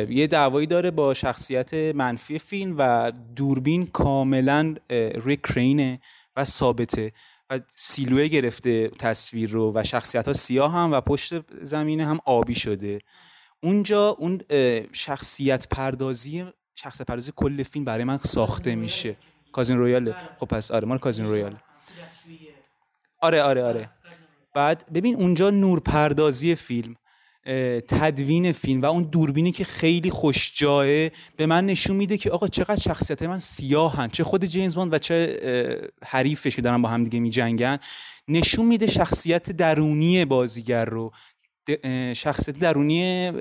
یه 0.09 0.27
دعوایی 0.27 0.67
داره 0.67 0.91
با 0.91 1.13
شخصیت 1.13 1.73
منفی 1.73 2.39
فیلم 2.39 2.75
و 2.77 3.11
دوربین 3.35 3.87
کاملا 3.87 4.75
روی 5.15 5.37
کرینه 5.37 5.99
و 6.35 6.45
ثابته 6.45 7.11
و 7.49 7.59
سیلوه 7.75 8.27
گرفته 8.27 8.87
تصویر 8.87 9.49
رو 9.49 9.71
و 9.75 9.83
شخصیت 9.83 10.27
ها 10.27 10.33
سیاه 10.33 10.73
هم 10.73 10.91
و 10.91 11.01
پشت 11.01 11.63
زمینه 11.63 12.05
هم 12.05 12.19
آبی 12.25 12.55
شده. 12.55 12.99
اونجا 13.63 14.09
اون 14.09 14.41
شخصیت 14.93 15.67
پردازی 15.67 16.45
شخصیت 16.75 17.07
پردازی 17.07 17.31
کل 17.35 17.63
فیلم 17.63 17.85
برای 17.85 18.03
من 18.03 18.17
ساخته 18.17 18.75
میشه. 18.75 19.15
کازین 19.51 19.77
رویاله 19.77 20.15
خب 20.39 20.45
پس 20.45 20.71
آره 20.71 20.87
مال 20.87 20.97
کازین 20.97 21.25
رویاله 21.25 21.57
آره 23.21 23.43
آره 23.43 23.63
آره. 23.63 23.89
بعد 24.53 24.85
ببین 24.93 25.15
اونجا 25.15 25.49
نورپردازی 25.49 26.55
فیلم 26.55 26.95
تدوین 27.87 28.51
فیلم 28.51 28.81
و 28.81 28.85
اون 28.85 29.03
دوربینی 29.03 29.51
که 29.51 29.63
خیلی 29.63 30.09
خوش 30.09 30.51
جایه 30.55 31.11
به 31.37 31.45
من 31.45 31.65
نشون 31.65 31.95
میده 31.95 32.17
که 32.17 32.31
آقا 32.31 32.47
چقدر 32.47 32.75
شخصیت 32.75 33.23
من 33.23 33.37
سیاهن 33.37 34.07
چه 34.07 34.23
خود 34.23 34.45
جیمز 34.45 34.75
باند 34.75 34.93
و 34.93 34.97
چه 34.97 35.91
حریفش 36.05 36.55
که 36.55 36.61
دارن 36.61 36.81
با 36.81 36.89
هم 36.89 37.03
دیگه 37.03 37.19
میجنگن 37.19 37.77
نشون 38.27 38.65
میده 38.65 38.87
شخصیت 38.87 39.51
درونی 39.51 40.25
بازیگر 40.25 40.85
رو 40.85 41.11
شخصیت 42.15 42.59
درونی 42.59 43.31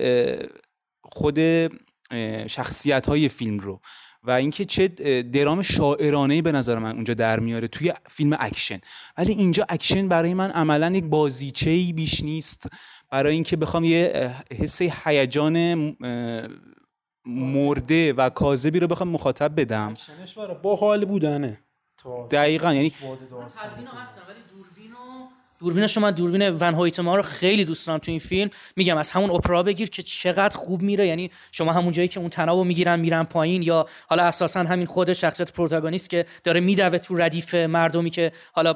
خود 1.02 1.38
شخصیت 2.46 3.06
های 3.06 3.28
فیلم 3.28 3.58
رو. 3.58 3.80
و 4.22 4.30
اینکه 4.30 4.64
چه 4.64 4.88
درام 5.22 5.62
شاعرانه 5.62 6.42
به 6.42 6.52
نظر 6.52 6.78
من 6.78 6.94
اونجا 6.94 7.14
در 7.14 7.40
میاره 7.40 7.68
توی 7.68 7.92
فیلم 8.06 8.36
اکشن. 8.40 8.80
ولی 9.18 9.32
اینجا 9.32 9.66
اکشن 9.68 10.08
برای 10.08 10.34
من 10.34 10.50
عملا 10.50 10.90
یک 10.96 11.04
بازیچه 11.04 11.70
ای 11.70 11.92
بیش 11.92 12.22
نیست. 12.22 12.68
برای 13.10 13.34
اینکه 13.34 13.56
بخوام 13.56 13.84
یه 13.84 14.34
حس 14.58 14.82
هیجان 14.82 15.96
مرده 17.26 18.12
و 18.12 18.30
کاذبی 18.30 18.80
رو 18.80 18.86
بخوام 18.86 19.08
مخاطب 19.08 19.60
بدم. 19.60 19.94
با 20.62 20.76
حال 20.76 21.04
بودنه. 21.04 21.58
دقیقا 22.30 22.74
یعنی 22.74 22.88
هستن 22.88 24.22
ولی 24.28 24.40
دوربینو 24.50 24.69
دوربینش 25.60 25.98
من 25.98 26.10
دوربین 26.10 26.48
ون 26.48 26.74
هویت 26.74 27.00
ما 27.00 27.16
رو 27.16 27.22
خیلی 27.22 27.64
دوست 27.64 27.86
دارم 27.86 27.98
تو 27.98 28.10
این 28.10 28.20
فیلم. 28.20 28.50
میگم 28.76 28.96
از 28.96 29.10
همون 29.10 29.30
اپرا 29.30 29.62
بگیر 29.62 29.90
که 29.90 30.02
چقدر 30.02 30.56
خوب 30.56 30.82
میره. 30.82 31.06
یعنی 31.06 31.30
شما 31.52 31.72
همون 31.72 31.92
جایی 31.92 32.08
که 32.08 32.20
اون 32.20 32.28
تنابو 32.28 32.64
می‌گیرن 32.64 33.00
میرن 33.00 33.24
پایین 33.24 33.62
یا 33.62 33.86
حالا 34.08 34.22
اساسا 34.22 34.60
همین 34.60 34.86
خود 34.86 35.12
شخصیت 35.12 35.52
پروتاگونیست 35.52 36.10
که 36.10 36.26
داره 36.44 36.60
میدوه 36.60 36.98
تو 36.98 37.14
ردیف 37.14 37.54
مردمی 37.54 38.10
که 38.10 38.32
حالا 38.52 38.72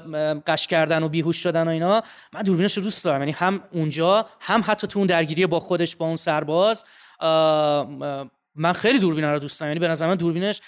قش 0.47 0.67
کردن 0.67 1.03
و 1.03 1.09
بیهوش 1.09 1.37
شدن 1.37 1.69
و 1.69 1.71
اینا. 1.71 2.03
من 2.33 2.43
دوربینش 2.43 2.77
رو 2.77 2.83
دوست 2.83 3.05
دارم. 3.05 3.21
یعنی 3.21 3.33
هم 3.33 3.61
اونجا 3.73 4.27
هم 4.41 4.65
حتی 4.67 4.87
تو 4.87 4.99
اون 4.99 5.09
درگیری 5.09 5.47
با 5.47 5.61
خودش 5.61 5.97
با 5.97 6.07
اون 6.07 6.17
سرباز 6.17 6.85
من 8.55 8.73
خیلی 8.73 8.99
دوربین 8.99 9.25
رو 9.25 9.39
دوست 9.39 9.61
دارم. 9.61 9.71
یعنی 9.71 9.81
به 9.81 9.89
نظر 9.89 10.07
من 10.07 10.15
دوربینش 10.15 10.61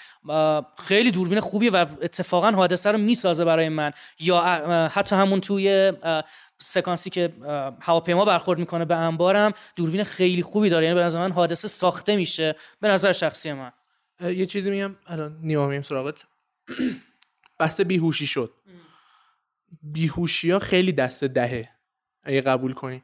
خیلی 0.77 1.11
دوربین 1.11 1.39
خوبیه 1.39 1.71
و 1.71 1.85
اتفاقا 2.01 2.51
حادثه 2.51 2.91
رو 2.91 2.97
می‌سازه 2.97 3.45
برای 3.45 3.69
من. 3.69 3.91
یا 4.19 4.41
حتی 4.93 5.15
همون 5.15 5.41
توی 5.41 5.93
سکانسی 6.57 7.09
که 7.09 7.33
هواپیما 7.81 8.25
برخورد 8.25 8.59
می‌کنه 8.59 8.85
به 8.85 8.95
انبارم 8.95 9.53
دوربین 9.75 10.03
خیلی 10.03 10.43
خوبی 10.43 10.69
داره. 10.69 10.85
یعنی 10.85 10.95
به 10.95 11.03
نظر 11.03 11.19
من 11.19 11.31
حادثه 11.31 11.67
ساخته 11.67 12.15
میشه 12.15 12.55
به 12.81 12.87
نظر 12.87 13.11
شخصی 13.11 13.53
من. 13.53 13.71
یه 14.21 14.45
چیزی 14.45 14.71
میگم. 14.71 14.95
الان 15.07 15.39
نیما 15.41 15.67
میگم 15.67 15.81
سراغت. 15.81 16.25
بحث 17.59 17.81
بیهوشی 17.81 18.27
شد. 18.27 18.53
بیهوشی 19.81 20.51
ها 20.51 20.59
خیلی 20.59 20.91
دست 20.91 21.23
دهه 21.23 21.69
اگه 22.23 22.41
قبول 22.41 22.73
کنیم. 22.73 23.03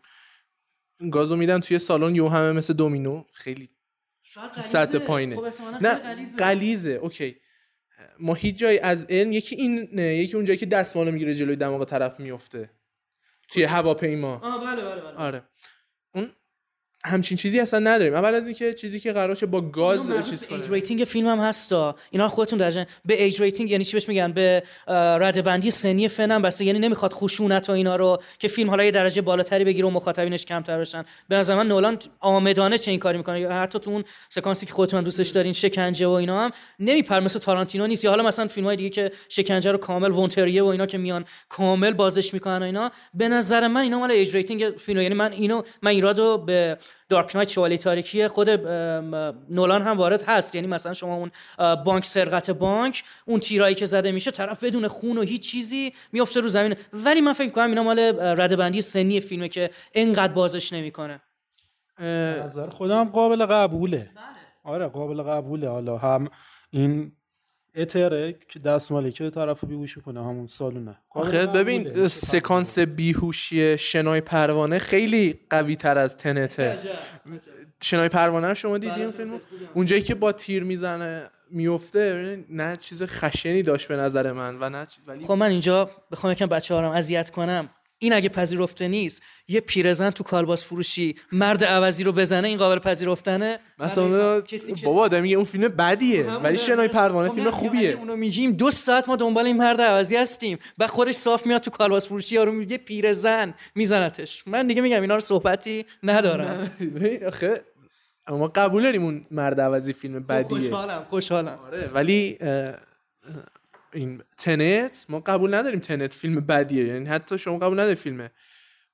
گازو 1.11 1.35
میدن 1.35 1.59
توی 1.59 1.79
سالن 1.79 2.15
یو 2.15 2.29
همه 2.29 2.51
مثل 2.51 2.73
دومینو. 2.73 3.23
خیلی 3.33 3.69
سطح 4.51 4.97
پایینه. 4.97 5.37
نه 5.81 5.93
قلیزه 6.37 6.89
اوکی. 6.89 7.35
ما 8.19 8.33
هیچ 8.33 8.57
جایی 8.57 8.79
از 8.79 9.05
علم 9.09 9.31
یکی 9.31 9.55
این 9.55 9.89
نه 9.93 10.15
یکی 10.15 10.35
اون 10.35 10.45
جایی 10.45 10.59
که 10.59 10.65
دستمالو 10.65 11.11
می‌گیره 11.11 11.33
جلوی 11.35 11.55
دماغ 11.55 11.85
طرف 11.85 12.19
میفته 12.19 12.69
توی 13.49 13.63
هواپیما. 13.63 14.33
آه 14.35 14.65
بله 14.65 14.83
بله 14.83 15.01
بله. 15.01 15.17
آره. 15.17 15.43
اون 16.15 16.29
همچین 17.05 17.37
چیزی 17.37 17.59
اصلا 17.59 17.79
نداریم. 17.79 18.13
اول 18.13 18.35
از 18.35 18.45
اینکه 18.45 18.73
چیزی 18.73 18.99
که 18.99 19.11
قرار 19.11 19.35
با 19.35 19.61
گاز 19.61 19.99
چیز 20.29 20.47
ایج 20.49 20.61
کنه. 20.61 20.69
ریتینگ 20.69 21.03
فیلم 21.03 21.27
هم 21.27 21.39
هستا. 21.39 21.95
اینا 22.11 22.27
خودتون 22.27 22.59
درجه 22.59 22.87
به 23.05 23.23
ایج 23.23 23.41
ریتینگ 23.41 23.71
یعنی 23.71 23.83
چی 23.83 23.93
بهش 23.93 24.09
میگن؟ 24.09 24.31
به 24.31 24.63
رده 24.87 25.41
بندی 25.41 25.71
سنی 25.71 26.07
فن 26.07 26.31
هم 26.31 26.41
بسته. 26.41 26.65
یعنی 26.65 26.79
نمی‌خواد 26.79 27.13
خشونت 27.13 27.69
و 27.69 27.71
اینا 27.71 27.95
رو 27.95 28.21
که 28.39 28.47
فیلم 28.47 28.69
حالا 28.69 28.83
یه 28.83 28.91
درجه 28.91 29.21
بالاتری 29.21 29.63
بگیره 29.63 29.87
و 29.87 29.91
مخاطبینش 29.91 30.45
کمتر 30.45 30.79
بشن. 30.79 31.05
به 31.29 31.35
نظر 31.35 31.55
من 31.55 31.67
نولان 31.67 31.97
آمدانه 32.19 32.77
چه 32.77 32.91
این 32.91 32.99
کاری 32.99 33.17
می‌کنه؟ 33.17 33.39
یا 33.39 33.51
حتی 33.51 33.79
تو 33.79 33.91
اون 33.91 34.03
سکانسی 34.29 34.65
که 34.65 34.73
خودتون 34.73 35.03
دوستش 35.03 35.29
دارین 35.29 35.53
شکنجه 35.53 36.07
و 36.07 36.11
اینا 36.11 36.39
هم 36.39 36.51
نمیپر 36.79 37.19
مثل 37.19 37.39
تارانتینو 37.39 37.87
نیست. 37.87 38.03
یا 38.03 38.09
حالا 38.09 38.23
مثلا 38.23 38.47
فیلم 38.47 38.67
های 38.67 38.75
دیگه 38.75 38.89
که 38.89 39.11
شکنجه 39.29 39.71
رو 39.71 39.77
کامل 39.77 40.11
ونتریه 40.11 40.63
و 40.63 40.65
اینا 40.67 40.85
که 40.85 40.97
میان 40.97 41.25
کامل 41.49 41.93
بازش 41.93 42.33
می‌کنن 42.33 42.61
و 42.61 42.63
اینا 42.63 42.91
به 43.13 43.27
نظر 43.27 43.67
من 43.67 43.81
اینا 43.81 43.99
مال 43.99 44.11
ایج 44.11 44.35
ریتینگ 44.35 44.73
فیلم 44.77 45.01
یعنی 45.01 45.15
من 45.15 45.31
اینو 45.31 45.61
من 45.81 45.91
ایرادو 45.91 46.37
به 46.37 46.77
دارک 47.09 47.35
نایت 47.35 47.49
شوالی 47.49 47.77
تاریکی 47.77 48.27
خود 48.27 48.49
نولان 49.49 49.81
هم 49.81 49.97
وارد 49.97 50.23
هست. 50.27 50.55
یعنی 50.55 50.67
مثلا 50.67 50.93
شما 50.93 51.15
اون 51.15 51.31
بانک 51.83 52.05
سرقت 52.05 52.51
بانک 52.51 53.03
اون 53.25 53.39
تیرایی 53.39 53.75
که 53.75 53.85
زده 53.85 54.11
میشه 54.11 54.31
طرف 54.31 54.63
بدون 54.63 54.87
خون 54.87 55.17
و 55.17 55.21
هیچ 55.21 55.51
چیزی 55.51 55.93
میفته 56.11 56.39
رو 56.39 56.47
زمین. 56.47 56.75
ولی 56.93 57.21
من 57.21 57.33
فکر 57.33 57.49
کنم 57.49 57.69
اینا 57.69 57.83
مال 57.83 57.99
ردبندی 58.19 58.81
سنی 58.81 59.19
فیلمه 59.19 59.47
که 59.49 59.69
انقدر 59.93 60.33
بازش 60.33 60.73
نمی‌کنه. 60.73 61.21
نظر 61.99 62.69
خودم 62.69 63.09
قابل 63.09 63.45
قبوله. 63.45 64.09
آره 64.63 64.87
قابل 64.87 65.23
قبوله. 65.23 65.69
حالا 65.69 65.97
هم 65.97 66.29
این 66.69 67.11
اتره 67.75 68.35
که 68.47 68.59
دستمالی 68.59 69.11
که 69.11 69.29
طرف 69.29 69.63
بیهوش 69.63 69.97
می‌کنه 69.97 70.19
همون 70.19 70.47
سالونه. 70.47 70.97
آخه. 71.09 71.45
ببین 71.45 72.07
سکانس 72.07 72.79
بیهوشی 72.79 73.77
شنای 73.77 74.21
پروانه 74.21 74.79
خیلی 74.79 75.39
قوی 75.49 75.75
تر 75.75 75.97
از 75.97 76.17
تنته 76.17 76.79
شنای 77.81 78.09
پروانه 78.09 78.47
رو 78.47 78.53
شما 78.53 78.77
دیدین 78.77 79.11
فیلمو؟ 79.11 79.39
اونجایی 79.73 80.01
که 80.01 80.15
با 80.15 80.31
تیر 80.31 80.63
می‌زنه 80.63 81.29
میفته 81.51 82.45
نه 82.49 82.75
چیز 82.75 83.03
خشنی 83.03 83.63
داشت 83.63 83.87
به 83.87 83.95
نظر 83.95 84.31
من 84.31 84.57
و 84.59 84.69
نه 84.69 84.85
چیز 84.85 85.03
ولی 85.07 85.23
خب 85.23 85.33
من 85.33 85.49
اینجا 85.49 85.89
بخوام 86.11 86.33
یکم 86.33 86.45
بچه 86.45 86.81
رو 86.81 86.91
اذیت 86.91 87.29
کنم. 87.29 87.69
این 88.03 88.13
اگه 88.13 88.29
پذیرفته 88.29 88.87
نیست 88.87 89.23
یه 89.47 89.59
پیرزن 89.59 90.09
تو 90.09 90.23
کالباس 90.23 90.65
فروشی 90.65 91.15
مرد 91.31 91.63
عوضی 91.63 92.03
رو 92.03 92.11
بزنه 92.11 92.47
این 92.47 92.57
قابل 92.57 92.79
پذیرفتنه؟ 92.79 93.59
مثلا 93.79 94.41
بابا 94.83 95.01
آدم 95.01 95.21
میگه 95.21 95.35
اون 95.35 95.45
فیلم 95.45 95.67
بدیه 95.67 96.31
ولی 96.31 96.57
شنای 96.57 96.87
پروانه 96.87 97.29
خب 97.29 97.35
فیلم 97.35 97.51
خوبیه. 97.51 97.89
اونو 97.89 98.15
میگیم 98.15 98.51
دو 98.51 98.71
ساعت 98.71 99.09
ما 99.09 99.15
دنبال 99.15 99.45
این 99.45 99.57
مرد 99.57 99.81
عوضی 99.81 100.15
هستیم 100.15 100.57
و 100.77 100.87
خودش 100.87 101.15
صاف 101.15 101.45
میاد 101.45 101.61
تو 101.61 101.71
کالباس 101.71 102.07
فروشی 102.07 102.35
یارو 102.35 102.51
میگه 102.51 102.77
پیرزن 102.77 103.53
میزنتش. 103.75 104.43
من 104.47 104.67
دیگه 104.67 104.81
میگم 104.81 105.01
اینا 105.01 105.13
رو 105.13 105.19
صحبتی 105.19 105.85
ندارم. 106.03 106.71
آخه 107.27 107.61
ما 108.29 108.47
قبول 108.47 108.83
داریم 108.83 109.03
اون 109.03 109.25
مرد 109.31 109.59
عوضی 109.59 109.93
فیلم 109.93 110.23
بدیه. 110.23 110.47
خوشحالم 110.47 111.05
خوشحالم. 111.09 111.59
آره 111.65 111.91
ولی 111.93 112.37
این 113.93 114.21
تنت 114.37 115.05
ما 115.09 115.19
قبول 115.19 115.53
نداریم 115.55 115.79
تنت 115.79 116.13
فیلم 116.13 116.39
بدیه 116.39 116.85
یعنی 116.87 117.05
حتی 117.09 117.37
شما 117.37 117.57
قبول 117.57 117.73
نداریم 117.73 117.95
فیلم 117.95 118.29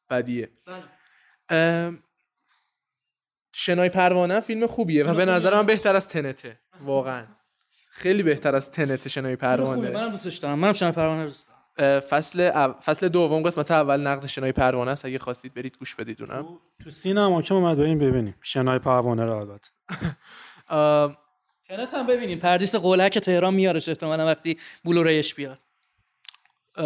بدیه. 0.10 0.50
اه، 1.50 1.93
شنای 3.54 3.89
پروانه 3.89 4.39
فیلم 4.39 4.68
خوبیه 4.68 5.04
و 5.04 5.14
به 5.14 5.26
نظر 5.26 5.56
من 5.56 5.66
بهتر 5.66 5.95
از 5.95 6.08
تنته 6.08 6.60
واقعا. 6.82 7.26
خیلی 7.91 8.24
بهتر 8.24 8.56
از 8.56 8.72
تنت 8.72 9.08
شنای 9.08 9.36
پروانه. 9.36 9.89
منم 9.89 10.10
دوستش 10.12 10.38
دارم. 10.38 10.60
منم 10.60 10.74
شنای 10.74 10.91
پروانه 10.91 11.22
رو 11.24 11.28
دوست 11.28 11.47
دارم. 11.47 12.00
فصل 12.00 12.39
او- 12.41 12.74
فصل 12.82 13.08
دوم 13.10 13.43
قسمت 13.43 13.72
اول 13.72 14.00
نقد 14.08 14.26
شنای 14.26 14.52
پروانه 14.52 14.91
است. 14.91 15.06
اگه 15.06 15.18
خواستید 15.18 15.54
برید 15.54 15.78
گوش 15.78 15.95
بدید 15.95 16.22
اونم. 16.22 16.47
تو 16.84 16.91
سینما 16.91 17.41
که 17.41 17.54
اومد 17.54 17.78
بریم 17.78 17.97
ببینیم. 17.97 18.36
شنای 18.41 18.80
پروانه 18.80 19.26
رو 19.26 19.36
البته. 19.36 19.70
تنت 21.70 21.94
هم 21.94 22.08
ببینین 22.08 22.40
پردیس 22.40 22.76
قولک 22.76 23.18
تهران 23.18 23.54
میارش 23.54 23.90
احتمالا 23.90 24.26
وقتی 24.26 24.58
بلوریش 24.86 25.36
بیاد. 25.36 25.60
اه، 26.76 26.86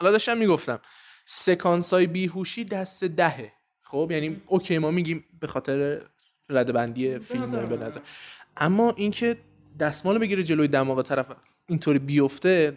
حالا 0.00 0.12
داشتم 0.12 0.36
می‌گفتم 0.36 0.80
سکانس 1.24 1.92
های 1.92 2.06
بیهوشی 2.06 2.64
دست 2.64 3.04
دهه. 3.04 3.52
خب 3.80 4.08
یعنی 4.10 4.42
اوکی 4.46 4.78
ما 4.78 4.90
میگیم 4.90 5.24
به 5.40 5.46
خاطر 5.46 6.00
ردبندی 6.48 7.18
فیلم 7.18 7.66
به 7.66 7.76
نظر. 7.76 8.00
اما 8.56 8.90
اینکه 8.96 9.36
دستمال 9.80 10.18
بگیره 10.18 10.42
جلوی 10.42 10.68
دماغ 10.68 11.02
طرف 11.02 11.26
اینطوری 11.68 11.98
بیفته 11.98 12.76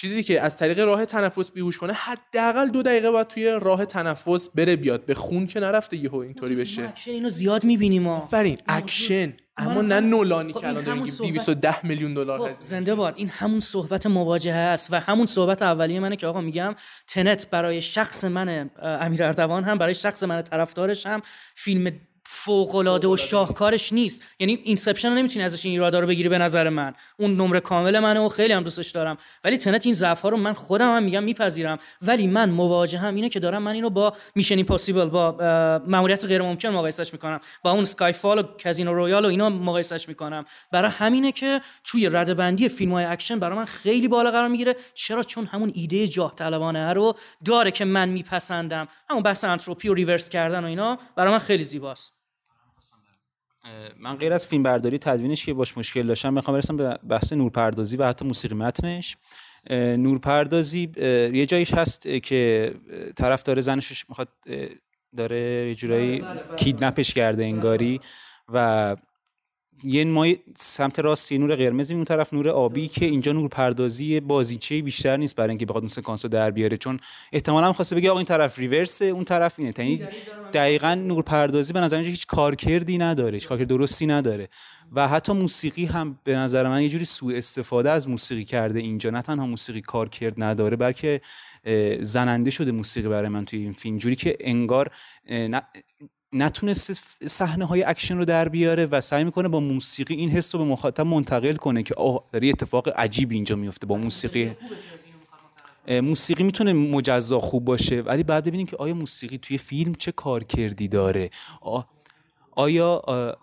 چیزی 0.00 0.22
که 0.22 0.40
از 0.40 0.56
طریق 0.56 0.78
راه 0.80 1.04
تنفس 1.04 1.52
بیهوش 1.52 1.78
کنه 1.78 1.92
حداقل 1.92 2.68
دو 2.68 2.82
دقیقه 2.82 3.10
باید 3.10 3.26
توی 3.26 3.58
راه 3.60 3.84
تنفس 3.84 4.48
بره 4.54 4.76
بیاد. 4.76 5.04
به 5.04 5.14
خون 5.14 5.46
که 5.46 5.60
نرفته 5.60 5.96
یهو 5.96 6.16
اینطوری 6.16 6.54
بشه. 6.54 6.88
اکشن 6.88 7.10
اینو 7.10 7.28
زیاد 7.28 7.64
می‌بینیم 7.64 8.02
ما 8.02 8.16
آفرین 8.16 8.58
اکشن. 8.68 9.32
اما 9.56 9.82
نه 9.82 10.00
نولانی 10.00 10.52
خب 10.52 10.60
که 10.60 10.68
این 10.68 10.76
الان 10.76 11.06
صحبت- 11.06 11.28
210 11.28 11.86
میلیون 11.86 12.14
دلار 12.14 12.38
خب 12.38 12.44
هزینه 12.44 12.66
زنده 12.66 12.94
باد 12.94 13.14
این 13.16 13.28
همون 13.28 13.60
صحبت 13.60 14.06
مواجهه 14.06 14.56
است 14.56 14.92
و 14.92 15.00
همون 15.00 15.26
صحبت 15.26 15.62
اولیه 15.62 16.00
منه 16.00 16.16
که 16.16 16.26
آقا 16.26 16.40
میگم 16.40 16.74
Tenet 17.08 17.50
برای 17.50 17.82
شخص 17.82 18.24
من 18.24 18.70
امیر 18.82 19.24
اردوان 19.24 19.64
هم 19.64 19.78
برای 19.78 19.94
شخص 19.94 20.22
من 20.22 20.42
طرفدارش 20.42 21.06
هم 21.06 21.20
فیلم 21.54 21.92
فوق 22.32 22.74
العاده 22.74 23.08
و 23.08 23.16
شاهکارش 23.16 23.92
نیست. 23.92 24.22
یعنی 24.38 24.58
Inception 24.64 25.12
نمی‌تونی 25.12 25.44
ازش 25.44 25.64
این 25.64 25.74
ایرادا 25.74 26.00
رو 26.00 26.06
بگیری 26.06 26.28
به 26.28 26.38
نظر 26.38 26.68
من. 26.68 26.94
اون 27.18 27.36
نمره 27.36 27.60
کامل 27.60 27.98
منه 27.98 28.20
و 28.20 28.28
خیلی 28.28 28.52
هم 28.52 28.62
دوستش 28.62 28.90
دارم. 28.90 29.16
ولی 29.44 29.58
Tenet 29.58 29.86
این 29.86 29.94
ضعف 29.94 30.20
ها 30.20 30.28
رو 30.28 30.36
من 30.36 30.52
خودم 30.52 30.96
هم 30.96 31.02
میگم 31.02 31.22
میپذیرم. 31.22 31.78
ولی 32.02 32.26
من 32.26 32.50
مواجهم 32.50 33.14
اینه 33.14 33.28
که 33.28 33.40
دارم 33.40 33.62
من 33.62 33.72
اینو 33.72 33.90
با 33.90 34.12
Mission 34.34 34.62
Impossible 34.62 35.04
با 35.04 35.36
ماموریت 35.86 36.24
غیر 36.24 36.42
ممکن 36.42 36.68
مقایسش 36.68 37.12
می‌کنم. 37.12 37.40
با 37.62 37.70
اون 37.70 37.80
Skyfall 37.80 38.38
و 38.38 38.42
Casino 38.42 38.94
Royale 38.94 39.24
و 39.24 39.28
اینا 39.28 39.48
مقایسش 39.48 40.08
می‌کنم. 40.08 40.44
برای 40.72 40.90
همینه 40.90 41.32
که 41.32 41.60
توی 41.84 42.08
رده 42.08 42.34
بندی 42.34 42.68
فیلم 42.68 42.92
های 42.92 43.04
اکشن 43.04 43.38
برای 43.38 43.58
من 43.58 43.64
خیلی 43.64 44.08
بالا 44.08 44.30
قرار 44.30 44.48
می‌گیره. 44.48 44.76
چرا؟ 44.94 45.22
چون 45.22 45.46
همون 45.46 45.72
ایده 45.74 46.08
جاه 46.08 46.34
طلبانه 46.34 46.92
رو 46.92 47.14
داره 47.44 47.70
که 47.70 47.84
من 47.84 48.08
میپسندم. 48.08 48.88
همون 49.10 49.22
بحث 49.22 49.44
انتروپی 49.44 49.88
و 49.88 49.94
reverse 49.94 50.28
کردن 50.28 50.64
و 50.64 50.66
اینا 50.66 50.98
برای 51.16 51.32
من 51.32 51.38
خیلی 51.38 51.64
زیباست. 51.64 52.19
من 54.00 54.16
غیر 54.16 54.32
از 54.32 54.46
فیلم 54.46 54.62
برداری 54.62 54.98
تدوینش 54.98 55.46
که 55.46 55.54
باش 55.54 55.78
مشکل 55.78 56.06
داشتم 56.06 56.34
می‌خوام 56.34 56.56
برسم 56.56 56.76
به 56.76 56.98
بحث 57.08 57.32
نورپردازی 57.32 57.96
و 57.96 58.04
حتی 58.04 58.24
موسیقی 58.24 58.54
متنش. 58.54 59.16
نورپردازی 59.70 60.92
یه 61.34 61.46
جایش 61.46 61.74
هست 61.74 62.08
که 62.22 62.74
طرف 63.16 63.42
داره 63.42 63.62
زنش 63.62 64.04
می‌خواد 64.08 64.28
داره 65.16 65.68
یه 65.68 65.74
جورایی 65.74 66.20
بله، 66.20 66.34
بله، 66.34 66.42
بله، 66.42 66.56
کیدنپش 66.56 67.14
کرده 67.14 67.44
انگاری 67.44 68.00
و 68.48 68.96
یه 69.84 70.04
مای 70.04 70.38
سمت 70.56 70.98
راست 70.98 71.32
یه 71.32 71.38
نور 71.38 71.56
قرمزی 71.56 71.94
اون 71.94 72.04
طرف 72.04 72.32
نور 72.32 72.48
آبی 72.48 72.88
که 72.88 73.04
اینجا 73.06 73.32
نور 73.32 73.48
پردازی 73.48 74.20
بازیچه 74.20 74.82
بیشتر 74.82 75.16
نیست 75.16 75.36
برای 75.36 75.48
اینکه 75.48 75.66
بخواد 75.66 75.82
اون 75.82 75.88
سکانس 75.88 76.24
رو 76.24 76.28
در 76.28 76.50
بیاره. 76.50 76.76
چون 76.76 77.00
احتمالا 77.32 77.66
هم 77.66 77.72
خواسته 77.72 77.96
بگه 77.96 78.10
آقا 78.10 78.18
این 78.18 78.26
طرف 78.26 78.58
ریورس 78.58 79.02
اون 79.02 79.24
طرف 79.24 79.58
اینه. 79.58 79.72
یعنی 79.78 80.00
دقیقا 80.52 80.94
نور 80.94 81.22
پردازی 81.22 81.72
به 81.72 81.80
نظر 81.80 82.02
هیچ 82.02 82.26
کارکردی 82.26 82.98
نداره 82.98 83.34
هیچ 83.34 83.48
کارکرد 83.48 83.68
درستی 83.68 84.06
نداره. 84.06 84.48
و 84.92 85.08
حتی 85.08 85.32
موسیقی 85.32 85.84
هم 85.84 86.18
به 86.24 86.36
نظر 86.36 86.68
من 86.68 86.82
یه 86.82 86.88
جوری 86.88 87.04
سوء 87.04 87.36
استفاده 87.36 87.90
از 87.90 88.08
موسیقی 88.08 88.44
کرده 88.44 88.78
اینجا. 88.78 89.10
نه 89.10 89.22
تنها 89.22 89.46
موسیقی 89.46 89.80
کارکرد 89.80 90.34
نداره 90.42 90.76
بلکه 90.76 91.20
زننده 92.00 92.50
شده 92.50 92.72
موسیقی 92.72 93.08
برای 93.08 93.28
من 93.28 93.44
توی 93.44 93.58
این 93.58 93.72
فیلم. 93.72 93.98
جوری 93.98 94.16
که 94.16 94.36
انگار 94.40 94.90
نتونسته 96.32 96.94
صحنه 97.26 97.64
های 97.64 97.82
اکشن 97.82 98.16
رو 98.16 98.24
در 98.24 98.48
بیاره 98.48 98.86
و 98.86 99.00
سعی 99.00 99.24
می‌کنه 99.24 99.48
با 99.48 99.60
موسیقی 99.60 100.14
این 100.14 100.30
حس 100.30 100.54
رو 100.54 100.64
به 100.64 100.70
مخاطب 100.70 101.06
منتقل 101.06 101.54
کنه 101.54 101.82
که 101.82 101.94
آه 101.94 102.24
داره 102.32 102.48
اتفاق 102.48 102.88
عجیبی 102.88 103.34
اینجا 103.34 103.56
میفته 103.56 103.86
با 103.86 103.96
موسیقی 103.96 104.52
موسیقی. 105.88 106.44
می‌تونه 106.44 106.72
مجزا 106.72 107.40
خوب 107.40 107.64
باشه 107.64 108.00
ولی 108.00 108.22
بعد 108.22 108.44
ببینیم 108.44 108.66
که 108.66 108.76
آیا 108.76 108.94
موسیقی 108.94 109.38
توی 109.38 109.58
فیلم 109.58 109.94
چه 109.94 110.12
کار 110.12 110.44
کردی 110.44 110.88
داره 110.88 111.30
آیا 112.60 113.02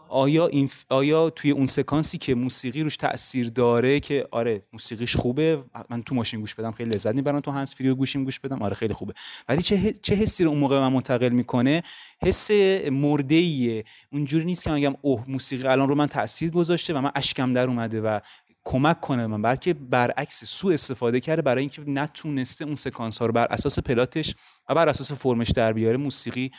آیا 0.09 0.47
این 0.47 0.69
آیا 0.89 1.29
توی 1.29 1.51
اون 1.51 1.65
سکانسی 1.65 2.17
که 2.17 2.35
موسیقی 2.35 2.83
روش 2.83 2.97
تاثیر 2.97 3.49
داره 3.49 3.99
که 3.99 4.27
آره 4.31 4.61
موسیقیش 4.73 5.15
خوبه 5.15 5.63
من 5.89 6.03
تو 6.03 6.15
ماشین 6.15 6.39
گوش 6.39 6.55
بدم 6.55 6.71
خیلی 6.71 6.89
لذت 6.89 7.15
می‌برم 7.15 7.39
تو 7.39 7.51
هنس 7.51 7.75
فری 7.75 7.93
گوشیم 7.93 8.23
گوش 8.23 8.39
بدم 8.39 8.61
آره 8.61 8.75
خیلی 8.75 8.93
خوبه. 8.93 9.13
ولی 9.49 9.61
چه 9.61 9.93
چه 10.01 10.15
حسی 10.15 10.43
رو 10.43 10.49
اون 10.49 10.59
موقع 10.59 10.79
من 10.79 10.93
منتقل 10.93 11.29
می‌کنه؟ 11.29 11.83
حس 12.21 12.51
مرده 12.91 13.35
ایه 13.35 13.83
اونجوری 14.11 14.45
نیست 14.45 14.63
که 14.63 14.69
من 14.69 14.75
بگم 14.75 14.95
اوه 15.01 15.23
موسیقی 15.27 15.67
الان 15.67 15.89
رو 15.89 15.95
من 15.95 16.07
تاثیر 16.07 16.51
گذاشته 16.51 16.93
و 16.93 17.01
من 17.01 17.11
اشکم 17.15 17.53
در 17.53 17.67
اومده 17.67 18.01
و 18.01 18.19
کمک 18.63 19.01
کنه 19.01 19.27
من 19.27 19.41
بلکه 19.41 19.73
برعکس 19.73 20.45
سو 20.45 20.67
استفاده 20.67 21.19
کرده 21.19 21.41
برای 21.41 21.61
اینکه 21.61 21.81
نتونسته 21.87 22.65
اون 22.65 22.75
سکانس 22.75 23.17
ها 23.17 23.25
رو 23.25 23.33
بر 23.33 23.47
اساس 23.49 23.79
پلاتش 23.79 24.35
و 24.69 24.75
بر 24.75 24.89
اساس 24.89 25.11
فرمش 25.11 25.51
در 25.51 25.73
بیاره. 25.73 25.97
موسیقی 25.97 26.51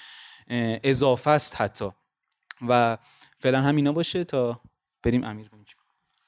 اضافه 0.84 1.30
است 1.30 1.60
حتی. 1.60 1.90
و 2.68 2.98
فعلا 3.38 3.60
همینا 3.60 3.92
باشه 3.92 4.24
تا 4.24 4.60
بریم 5.02 5.24
امیر 5.24 5.48
ببینیم 5.48 5.66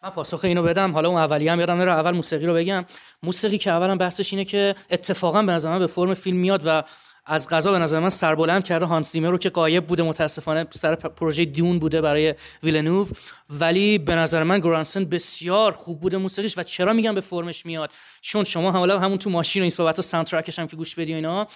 من 0.02 0.10
پاسخ 0.10 0.44
اینو 0.44 0.62
بدم. 0.62 0.92
حالا 0.92 1.08
اون 1.08 1.18
اولی 1.18 1.48
هم 1.48 1.60
یادم 1.60 1.76
نره 1.76 1.92
اول 1.92 2.10
موسیقی 2.10 2.46
رو 2.46 2.54
بگم. 2.54 2.84
موسیقی 3.22 3.58
که 3.58 3.70
اولا 3.70 3.96
بحثش 3.96 4.32
اینه 4.32 4.44
که 4.44 4.74
اتفاقا 4.90 5.42
به 5.42 5.52
نظر 5.52 5.70
من 5.70 5.78
به 5.78 5.86
فرم 5.86 6.14
فیلم 6.14 6.36
میاد 6.36 6.62
و 6.66 6.82
از 7.26 7.48
غذا 7.48 7.72
به 7.72 7.78
نظر 7.78 8.00
من 8.00 8.08
سربلند 8.08 8.64
کرده 8.64 8.86
هانس 8.86 9.12
زیمر 9.12 9.30
رو 9.30 9.38
که 9.38 9.50
قایب 9.50 9.86
بوده 9.86 10.02
متاسفانه 10.02 10.66
سر 10.70 10.94
پروژه 10.94 11.44
دیون 11.44 11.78
بوده 11.78 12.00
برای 12.00 12.34
ویلنوو. 12.62 13.06
ولی 13.50 13.98
به 13.98 14.14
نظر 14.14 14.42
من 14.42 14.60
گرانسن 14.60 15.04
بسیار 15.04 15.72
خوب 15.72 16.00
بوده 16.00 16.16
موسیقیش 16.16 16.58
و 16.58 16.62
چرا 16.62 16.92
میگم 16.92 17.14
به 17.14 17.20
فرمش 17.20 17.66
میاد؟ 17.66 17.92
چون 18.20 18.44
شما 18.44 18.70
حالا 18.70 18.98
همون 18.98 19.18
تو 19.18 19.30
ماشین 19.30 19.62
و 19.62 19.64
این 19.64 19.70
صحبت 19.70 20.14
و 20.14 20.16
هم 20.58 20.66
که 20.66 20.76
گوش 20.76 20.94
بدی 20.94 21.14
اینا 21.14 21.46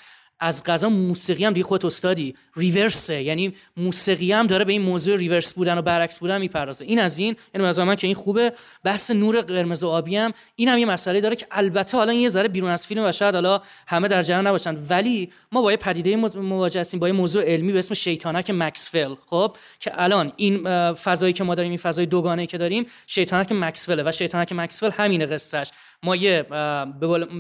از 0.41 0.64
غذا 0.64 0.89
موسیقی 0.89 1.45
هم 1.45 1.53
دیگه 1.53 1.66
خودت 1.66 1.85
استادی. 1.85 2.35
ریورسه 2.57 3.22
یعنی 3.22 3.55
موسیقی 3.76 4.32
هم 4.32 4.47
داره 4.47 4.64
به 4.64 4.72
این 4.72 4.82
موضوع 4.82 5.16
ریورس 5.16 5.53
بودن 5.53 5.78
و 5.78 5.82
برعکس 5.82 6.18
بودن 6.18 6.41
می‌پردازه. 6.41 6.85
این 6.85 6.99
از 6.99 7.18
این 7.18 7.37
یعنی 7.55 7.66
از 7.66 7.78
من 7.78 7.97
که 7.97 8.07
این 8.07 8.16
خوبه. 8.16 8.53
بحث 8.85 9.11
نور 9.11 9.41
قرمز 9.41 9.85
و 9.85 9.89
آبی 9.89 10.16
هم 10.16 10.32
این 10.57 10.68
هم 10.68 10.78
یه 10.78 10.87
مسئله 10.87 11.20
داره 11.20 11.37
که 11.37 11.47
البته 11.51 11.97
حالا 11.97 12.12
یه 12.12 12.28
ذره 12.28 12.49
بیرون 12.49 12.70
از 12.70 12.87
فیلم 12.87 13.05
و 13.05 13.12
شاید 13.12 13.35
حالا 13.35 13.62
همه 13.87 14.09
در 14.09 14.22
جریان 14.22 14.47
نباشن 14.47 14.76
ولی 14.91 15.32
ما 15.53 15.62
با 15.62 15.70
یه 15.70 15.76
پدیده 15.76 16.16
مواجه 16.16 16.80
هستیم 16.80 17.01
با 17.01 17.09
یه 17.09 17.14
موضوع 17.14 17.45
علمی 17.45 17.72
به 17.72 17.78
اسم 17.78 17.95
شیطانک 17.95 18.51
مکسفل. 18.51 19.14
خب؟ 19.26 19.57
که 19.80 19.93
الان 19.95 20.32
این 20.37 20.64
فضایی 20.93 21.32
که 21.32 21.45
ما 21.45 21.55
داریم 21.55 21.70
این 21.70 21.78
فضای 21.78 22.07
دوگانه 22.07 22.47
که 22.47 22.59
داریم 22.59 22.87
شیطانک 23.07 23.53
مکسفله 23.53 24.03
و 24.07 24.12
شیطانک 24.12 24.53
مکسفل 24.53 24.91
همین 24.91 25.26
قصهش 25.26 25.70
ما 26.05 26.17
یه 26.17 26.43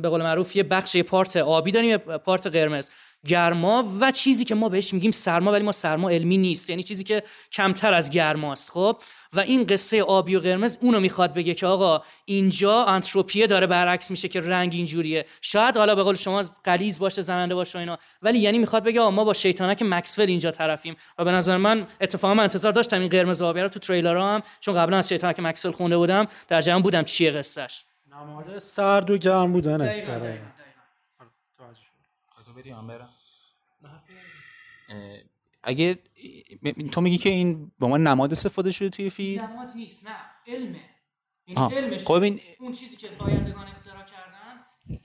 به 0.00 0.08
قول 0.08 0.22
معروف 0.22 0.56
یه 0.56 0.62
بخش 0.62 0.94
یه 0.94 1.02
پارت 1.02 1.36
آبی 1.36 1.70
داریم 1.70 1.90
یه 1.90 1.98
پارت 1.98 2.46
قرمز. 2.46 2.90
گرما 3.26 3.84
و 4.00 4.10
چیزی 4.10 4.44
که 4.44 4.54
ما 4.54 4.68
بهش 4.68 4.94
میگیم 4.94 5.10
سرما 5.10 5.52
ولی 5.52 5.64
ما 5.64 5.72
سرما 5.72 6.10
علمی 6.10 6.38
نیست. 6.38 6.70
یعنی 6.70 6.82
چیزی 6.82 7.04
که 7.04 7.22
کمتر 7.52 7.94
از 7.94 8.10
گرماست 8.10 8.70
خب؟ 8.70 8.96
و 9.32 9.40
این 9.40 9.64
قصه 9.66 10.02
آبی 10.02 10.36
و 10.36 10.40
قرمز 10.40 10.78
اونو 10.80 11.00
می‌خواد 11.00 11.34
بگه 11.34 11.54
که 11.54 11.66
آقا 11.66 12.02
اینجا 12.24 12.84
انتروپیه 12.84 13.46
داره 13.46 13.66
برعکس 13.66 14.10
میشه 14.10 14.28
که 14.28 14.40
رنگ 14.40 14.72
اینجوریه. 14.74 15.26
شاید 15.40 15.76
حالا 15.76 15.94
به 15.94 16.02
قول 16.02 16.14
شما 16.14 16.44
قلیز 16.64 16.98
باشه 16.98 17.22
زننده 17.22 17.54
باشه 17.54 17.78
اینا 17.78 17.98
ولی 18.22 18.38
یعنی 18.38 18.58
می‌خواد 18.58 18.84
بگه 18.84 19.00
آقا 19.00 19.10
ما 19.10 19.24
با 19.24 19.32
شیطانک 19.32 19.82
مکسول 19.82 20.26
اینجا 20.26 20.50
طرفیم. 20.50 20.96
و 21.18 21.24
به 21.24 21.32
نظر 21.32 21.56
من 21.56 21.86
اتفاقا 22.00 22.34
من 22.34 22.42
انتظار 22.42 22.72
داشتم 22.72 23.00
این 23.00 23.08
قرمز 23.08 23.42
آبی 23.42 23.60
رو 23.60 23.68
تو 23.68 23.78
تریلرها 23.78 24.34
هم 24.34 24.42
چون 24.60 24.74
قبلا 24.74 24.96
از 24.96 25.08
شیطانک 25.08 25.40
مکسول 25.40 25.72
خونده 25.72 25.96
بودم. 25.96 26.26
در 26.48 26.60
جریان 26.60 26.82
بودم 26.82 27.02
چیه 27.02 27.30
قصهش 27.30 27.84
نماد 28.14 28.58
سرد 28.58 29.10
و 29.10 29.18
گرم 29.18 29.52
بودنه 29.52 30.04
اگه 35.62 35.98
تو 36.92 37.00
میگی 37.00 37.18
که 37.18 37.28
این 37.28 37.72
به 37.80 37.86
ما 37.86 37.96
نماد 37.96 38.32
استفاده 38.32 38.70
شده 38.70 38.90
توی 38.90 39.10
فیلم؟ 39.10 39.44
نماد 39.44 39.72
نیست 39.76 40.08
نه 40.08 40.16
علمه. 40.46 40.80
یعنی 41.46 41.74
علمش 41.74 42.04
خب 42.04 42.12
اون 42.60 42.72
چیزی 42.72 42.96
که 42.96 43.08
آیندگان 43.18 43.66
اختراع 43.66 44.04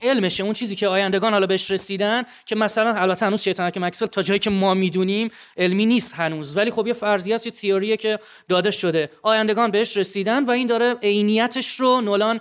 علمشه 0.02 0.44
اون 0.44 0.52
چیزی 0.52 0.76
که 0.76 0.88
آیندگان 0.88 1.32
حالا 1.32 1.46
بهش 1.46 1.70
رسیدن 1.70 2.22
که 2.46 2.56
مثلا 2.56 2.94
البته 2.94 3.26
هنوز 3.26 3.42
که 3.42 3.80
مکسول 3.80 4.08
تا 4.08 4.22
جایی 4.22 4.40
که 4.40 4.50
ما 4.50 4.74
می‌دونیم 4.74 5.30
علمی 5.56 5.86
نیست 5.86 6.14
هنوز. 6.14 6.56
ولی 6.56 6.70
خب 6.70 6.86
یه 6.86 6.92
فرضیه 6.92 7.34
است 7.34 7.46
یه 7.46 7.52
تئوریه 7.52 7.96
که 7.96 8.18
داده 8.48 8.70
شده. 8.70 9.10
آیندگان 9.22 9.70
بهش 9.70 9.96
رسیدن 9.96 10.44
و 10.44 10.50
این 10.50 10.66
داره 10.66 10.94
عینیتش 11.02 11.80
رو 11.80 12.00
نولان 12.00 12.40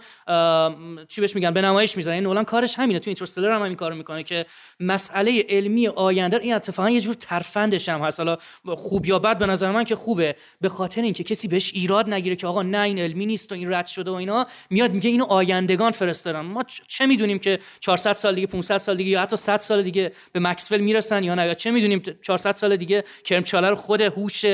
چی 1.07 1.21
بهش 1.21 1.35
میگن 1.35 1.53
به 1.53 1.61
نمایش 1.61 1.97
می‌ذاره 1.97 2.15
یعنی 2.15 2.27
نولان 2.27 2.43
کارش 2.43 2.79
همینه. 2.79 2.99
تو 2.99 3.09
اینترستلر 3.09 3.51
هم 3.51 3.61
همین 3.61 3.75
کارو 3.75 3.95
می‌کنه 3.95 4.23
که 4.23 4.45
مسئله 4.79 5.45
علمی 5.49 5.87
آینده 5.87 6.39
این 6.41 6.53
اتفاقا 6.53 6.89
یه 6.89 7.01
جور 7.01 7.13
ترفندش 7.13 7.89
هم 7.89 8.01
هست. 8.01 8.19
حالا 8.19 8.37
خوب 8.75 9.05
یا 9.05 9.19
بد 9.19 9.37
به 9.37 9.45
نظر 9.45 9.71
من 9.71 9.83
که 9.83 9.95
خوبه. 9.95 10.35
به 10.61 10.69
خاطر 10.69 11.01
اینکه 11.01 11.23
کسی 11.23 11.47
بهش 11.47 11.71
ایراد 11.73 12.09
نگیره 12.09 12.35
که 12.35 12.47
آقا 12.47 12.63
نه 12.63 12.81
این 12.81 12.99
علمی 12.99 13.25
نیست 13.25 13.51
و 13.51 13.55
این 13.55 13.73
رد 13.73 13.87
شده 13.87 14.11
و 14.11 14.13
اینا 14.13 14.47
میاد 14.69 14.93
میگه 14.93 15.09
اینو 15.09 15.25
آیندگان 15.25 15.91
فرستادن. 15.91 16.39
ما 16.39 16.63
چه 16.87 17.05
می‌دونیم؟ 17.05 17.28
که 17.37 17.59
400 17.79 18.13
سال 18.13 18.35
دیگه 18.35 18.47
500 18.47 18.77
سال 18.77 18.97
دیگه 18.97 19.09
یا 19.09 19.21
حتی 19.21 19.37
100 19.37 19.57
سال 19.57 19.81
دیگه 19.81 20.11
به 20.31 20.39
مکسول 20.39 20.79
می‌رسن 20.79 21.23
یا 21.23 21.35
نه؟ 21.35 21.47
یا 21.47 21.53
چه 21.53 21.71
می‌دونیم 21.71 22.03
400 22.21 22.51
سال 22.51 22.75
دیگه 22.75 23.03
کرم 23.25 23.75
خود 23.75 24.01
هوش 24.01 24.45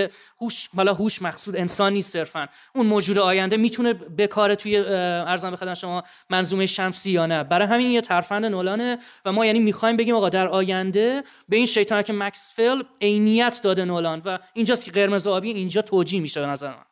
هوش 0.41 0.69
حالا 0.75 0.93
هوش 0.93 1.21
مقصود 1.21 1.55
انسان 1.55 1.93
نیست 1.93 2.13
صرفا. 2.13 2.47
اون 2.75 2.85
موجود 2.85 3.17
آینده 3.17 3.57
می‌تونه 3.57 3.93
بکاره 3.93 4.55
توی 4.55 4.77
ارزان 4.77 5.55
به 5.55 5.73
شما 5.73 6.03
منظومه 6.29 6.65
شمسی 6.65 7.11
یا 7.11 7.25
نه؟ 7.25 7.43
برای 7.43 7.67
همین 7.67 7.91
یه 7.91 8.01
ترفند 8.01 8.45
نولانه 8.45 8.97
و 9.25 9.31
ما 9.31 9.45
یعنی 9.45 9.59
می‌خوایم 9.59 9.97
بگیم 9.97 10.15
آقا 10.15 10.29
در 10.29 10.47
آینده 10.47 11.23
به 11.49 11.57
این 11.57 11.65
شیطان 11.65 12.01
که 12.01 12.13
مکسفل 12.13 12.81
عینیت 13.01 13.59
داده 13.63 13.85
نولان 13.85 14.21
و 14.25 14.37
اینجاست 14.53 14.85
که 14.85 14.91
قرمز 14.91 15.27
آبی 15.27 15.51
اینجا 15.51 15.81
توجیه 15.81 16.19
میشه 16.19 16.41
به 16.41 16.47
نظر 16.47 16.69
من. 16.69 16.85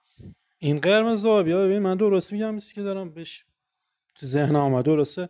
این 0.60 0.80
قرمز 0.80 1.26
آبی 1.26 1.54
ببین 1.54 1.80
من 1.80 1.98
درست 1.98 2.34
میگم 2.34 2.60
که 2.76 2.82
دارم 2.82 3.14
بهش 3.14 3.44
تو 4.16 4.26
ذهن 4.26 4.56
آمده 4.56 4.84
درسته؟ 4.84 5.30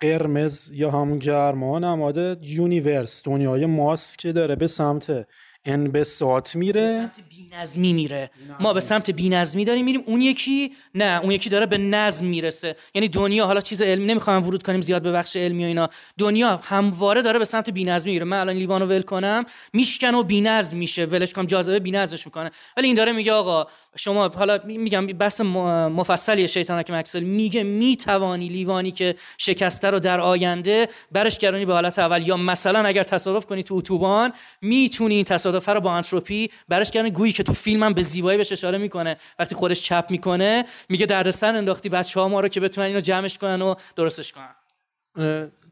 قرمز 0.00 0.70
یا 0.72 0.90
همون 0.90 1.18
گرما 1.18 1.78
نماد 1.78 2.44
یونیورس 2.44 3.22
دنیای 3.24 3.66
ماست 3.66 4.18
که 4.18 4.32
داره 4.32 4.56
به 4.56 4.66
سمت 4.66 5.26
انبساط 5.64 6.56
میره. 6.56 6.96
سمت 6.96 7.28
بی‌نظمی 7.28 7.92
میره. 7.92 8.30
ما 8.60 8.72
به 8.72 8.80
سمت 8.80 9.10
بی‌نظمی 9.10 9.64
داریم 9.64 9.84
میریم. 9.84 10.02
اون 10.06 10.20
یکی 10.22 10.72
نه 10.94 11.20
اون 11.22 11.30
یکی 11.30 11.50
داره 11.50 11.66
به 11.66 11.78
نظم 11.78 12.26
می‌رسه. 12.26 12.76
یعنی 12.94 13.08
دنیا 13.08 13.46
حالا 13.46 13.60
چیز 13.60 13.82
علمی 13.82 14.06
نمی‌خوام 14.06 14.46
ورود 14.46 14.62
کنیم 14.62 14.80
زیاد 14.80 15.02
به 15.02 15.12
بخش 15.12 15.36
علمی 15.36 15.64
و 15.64 15.66
اینا. 15.66 15.88
دنیا 16.18 16.60
همواره 16.64 17.22
داره 17.22 17.38
به 17.38 17.44
سمت 17.44 17.70
بی‌نظمی 17.70 18.12
میره. 18.12 18.24
من 18.24 18.40
الان 18.40 18.56
لیوانو 18.56 18.86
ول 18.86 19.02
کنم. 19.02 19.44
میشکنه 19.72 20.16
و 20.18 20.22
بی‌نظم 20.22 20.76
میشه. 20.76 21.04
ولش 21.04 21.32
کنم 21.32 21.46
جاذبه 21.46 21.78
بی‌نظمش 21.78 22.26
می‌کنه. 22.26 22.50
ولی 22.76 22.86
این 22.86 22.96
داره 22.96 23.12
میگه 23.12 23.32
آقا 23.32 23.66
شما 23.96 24.28
حالا 24.28 24.58
می- 24.64 24.78
میگم 24.78 25.06
م- 25.40 25.86
مفصلی 25.86 26.48
شیطانک 26.48 26.90
مکسل 26.90 27.20
میگه. 27.20 27.62
می‌توانی 27.62 28.48
لیوانی 28.48 28.90
که 28.90 29.14
شکسته 29.38 29.90
رو 29.90 29.98
در 29.98 30.20
آینده 30.20 30.88
برش 31.12 31.38
گرانی 31.38 31.64
به 31.64 31.72
حالت 31.72 31.98
اول. 31.98 32.28
یا 32.28 32.36
مثلا 32.36 32.80
اگر 32.80 33.02
تصادف 33.02 33.46
کنی 33.46 33.62
تو 33.62 33.74
اتوبان 33.74 34.32
می‌تونی 34.62 35.14
این 35.14 35.24
تصادف 35.24 35.47
رو 35.54 35.80
با 35.80 35.92
انتروپی 35.92 36.50
برش 36.68 36.90
گرانی 36.90 37.10
گویی 37.10 37.32
که 37.32 37.42
تو 37.42 37.52
فیلم 37.52 37.82
هم 37.82 37.92
به 37.92 38.02
زیبایی 38.02 38.38
بهش 38.38 38.52
اشاره 38.52 38.78
می‌کنه. 38.78 39.16
وقتی 39.38 39.54
خودش 39.54 39.82
چپ 39.82 40.06
می‌کنه 40.10 40.64
میگه 40.88 41.06
دردسر 41.06 41.56
انداختی 41.56 41.88
بچه 41.88 42.20
ها 42.20 42.28
ما 42.28 42.40
رو 42.40 42.48
که 42.48 42.60
بتونن 42.60 42.86
اینو 42.86 43.00
جمعش 43.00 43.38
کنن 43.38 43.62
و 43.62 43.74
درستش 43.96 44.32
کنن. 44.32 44.54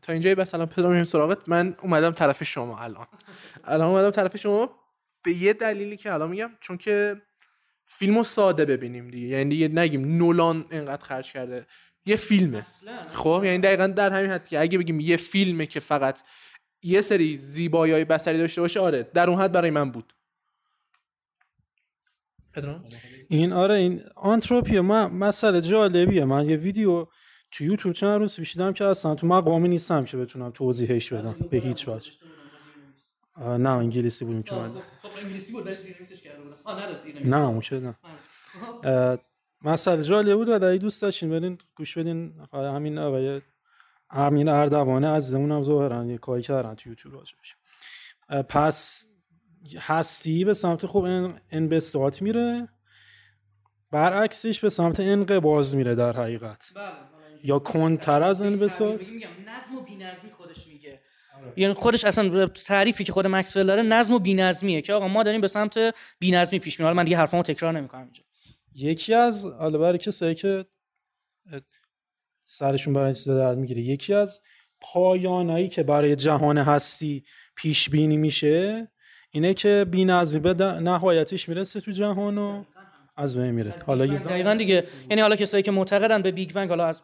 تا 0.03 0.13
اینجای 0.13 0.35
بس 0.35 0.55
الان 0.55 0.67
پدرام 0.67 0.91
میریم 0.91 1.05
سراغت. 1.05 1.49
من 1.49 1.77
اومدم 1.83 2.11
طرف 2.11 2.45
شما 2.45 2.79
الان. 2.79 3.07
الان 3.65 3.89
اومدم 3.89 4.11
طرف 4.11 4.37
شما. 4.37 4.71
به 5.23 5.33
یه 5.33 5.53
دلیلی 5.53 5.97
که 5.97 6.13
الان 6.13 6.31
میگم 6.31 6.51
چون 6.61 6.77
که 6.77 7.23
فیلمو 7.85 8.25
ساده 8.25 8.65
ببینیم 8.65 9.11
دیگه. 9.11 9.29
یعنی 9.29 9.51
دیگه 9.51 9.69
نگیم 9.69 10.17
نولان 10.19 10.65
اینقدر 10.71 11.05
خرج 11.05 11.33
کرده. 11.33 11.67
یه 12.07 12.17
فیلمه. 12.17 12.61
خب 13.13 13.43
یعنی 13.45 13.59
دقیقا 13.59 13.87
در 13.87 14.13
همین 14.13 14.31
حد 14.31 14.49
که 14.49 14.61
اگه 14.61 14.79
بگیم 14.79 15.01
یه 15.01 15.17
فیلمه 15.17 15.67
که 15.67 15.81
فقط 15.81 16.21
یه 16.83 17.01
سری 17.01 17.39
زیبایی 17.39 17.93
های 17.93 18.05
بصری 18.05 18.39
داشته 18.39 18.61
باشه 18.61 18.81
آره 18.81 19.03
در 19.03 19.31
اون 19.31 19.41
حد 19.41 19.53
برای 19.53 19.71
من 19.71 19.91
بود. 19.91 20.13
این 23.29 23.53
آره 23.53 23.75
این 23.75 24.01
آنتروپی 24.17 24.81
من 24.81 25.13
مسئله 25.13 25.61
جالبیه. 25.61 26.25
من 26.25 26.49
یه 26.49 26.57
ویدیو 26.57 27.07
تو 27.51 27.65
یوتیوب 27.65 27.95
چند 27.95 28.21
روز 28.21 28.37
پیش 28.37 28.53
دیدم 28.53 28.73
که 28.73 28.85
اصلا 28.85 29.15
تو 29.15 29.27
مقامی 29.27 29.69
نیستم 29.69 30.05
که 30.05 30.17
بتونم 30.17 30.51
توضیحش 30.51 31.13
بدم 31.13 31.37
به 31.51 31.57
هیچ 31.57 31.89
وجه. 31.89 32.13
نه 33.39 33.71
انگلیسی 33.71 34.25
بودیم 34.25 34.43
که 34.43 34.55
من 34.55 34.71
خب 34.71 35.19
انگلیسی 35.25 35.53
بود 35.53 35.67
ولی 35.67 35.77
نه 37.25 37.37
نه 37.37 37.49
اون 37.49 37.61
چه 37.61 37.81
نه. 37.81 39.19
مسئله 39.63 40.03
جالب 40.03 40.37
بود 40.37 40.49
و 40.49 40.79
دوست 40.79 41.03
داشتین 41.03 41.31
برین 41.31 41.59
گوش 41.77 41.99
بدین. 41.99 42.35
همین 42.53 42.99
آقای 42.99 43.41
همین 44.11 44.49
اردوانه 44.49 45.09
عزیزمون 45.09 45.53
هم 45.53 45.63
ظاهرا 45.63 46.05
یه 46.05 46.19
کاری 46.19 46.43
کردن 46.43 46.75
تو 46.75 46.89
یوتیوب 46.89 47.15
راجبش 47.15 47.57
پس 48.49 49.09
هستی 49.79 50.45
به 50.45 50.55
سمت 50.55 50.87
خوب 50.87 51.05
ان- 51.05 51.41
انبساط 51.51 52.23
میره. 52.23 52.69
برعکسش 53.91 54.61
به 54.61 54.69
سمت 54.69 55.01
انقباض 55.01 55.75
میره 55.77 55.95
در 55.95 56.13
حقیقت. 56.13 56.73
یا 57.43 57.59
کنتر 57.59 58.23
از 58.23 58.43
انبساط 58.43 59.13
میگم 59.13 59.31
نظم 59.49 59.75
و 59.75 59.81
بی‌نظمی 59.81 60.31
خودش 60.31 60.67
میگه. 60.67 61.01
یعنی 61.57 61.75
خودش 61.75 62.05
اصلا 62.05 62.47
تعریفی 62.47 63.05
که 63.05 63.13
خود 63.13 63.27
مکسول 63.27 63.67
داره 63.67 63.83
نظم 63.83 64.15
و 64.15 64.19
بی‌نظمیه 64.19 64.83
که 64.83 64.93
آقا 64.93 65.09
ما 65.09 65.23
داریم 65.23 65.41
به 65.41 65.49
سمت 65.49 65.95
بی‌نظمی 66.19 66.59
پیش 66.59 66.75
میریم 66.81 66.87
حالا 66.87 66.97
من 66.97 67.05
دیگه 67.05 67.17
حرفامو 67.17 67.43
تکرار 67.43 67.73
نمی‌کنم 67.73 68.03
اینجا. 68.03 68.23
یکی 68.75 69.15
از 69.15 69.45
حالا 69.45 69.79
برای 69.79 69.99
کسایی 69.99 70.35
که 70.35 70.67
سرشون 72.49 72.95
برای 72.95 73.15
چیزا 73.15 73.39
درد 73.39 73.59
می‌گیره. 73.59 73.81
یکی 73.81 74.15
از 74.15 74.41
پایانایی 74.81 75.69
که 75.69 75.83
برای 75.83 76.17
جهان 76.17 76.59
هستی 76.59 77.25
پیش 77.57 77.91
بینی 77.91 78.17
میشه 78.17 78.89
اینه 79.31 79.55
که 79.55 79.87
بی‌نظمی 79.91 80.41
به 80.41 80.65
نهایتش 80.65 81.49
می‌رسه 81.49 81.81
تو 81.81 81.91
جهان 81.91 82.39
و 82.39 82.65
از 83.17 83.37
بین 83.37 83.51
میره. 83.51 83.75
حالا 83.87 84.07
دقیقا 84.07 84.55
دیگه. 84.55 84.85
یعنی 85.11 85.23
حالا 85.23 85.37
کسایی 85.37 85.63
که 85.63 85.71
معتقدن 85.71 86.23
به 86.23 86.31
Big 86.31 86.53
Bang 86.53 86.69
حالا 86.69 86.87
از 86.87 87.03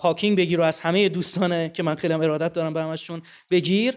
هاکینگ 0.00 0.38
بگیر 0.38 0.60
و 0.60 0.62
از 0.62 0.80
همه 0.80 1.08
دوستانه 1.08 1.70
که 1.74 1.82
من 1.82 1.94
خیلی 1.94 2.14
هم 2.14 2.20
ارادت 2.20 2.52
دارم 2.52 2.74
به 2.74 2.82
همشون 2.82 3.22
بگیر 3.50 3.94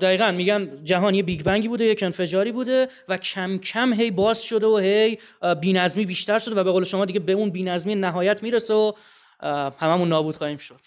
دقیقا 0.00 0.30
میگن 0.30 0.84
جهان 0.84 1.14
یه 1.14 1.22
Big 1.22 1.42
Bang 1.42 1.63
ی 1.63 1.68
بوده 1.68 1.84
یک 1.84 2.02
انفجاری 2.02 2.52
بوده 2.52 2.88
و 3.08 3.16
کم 3.16 3.58
کم 3.58 3.92
هی 3.92 4.10
باز 4.10 4.42
شده 4.42 4.66
و 4.66 4.76
هی 4.76 5.18
بی‌نظمی 5.60 6.06
بیشتر 6.06 6.38
شده 6.38 6.60
و 6.60 6.64
به 6.64 6.70
قول 6.70 6.84
شما 6.84 7.04
دیگه 7.04 7.20
به 7.20 7.32
اون 7.32 7.50
بی‌نظمی 7.50 7.94
نهایت 7.94 8.42
می‌رسه 8.42 8.74
و 8.74 8.92
هممون 9.78 10.08
نابود 10.08 10.36
خواهیم 10.36 10.58
شد. 10.58 10.80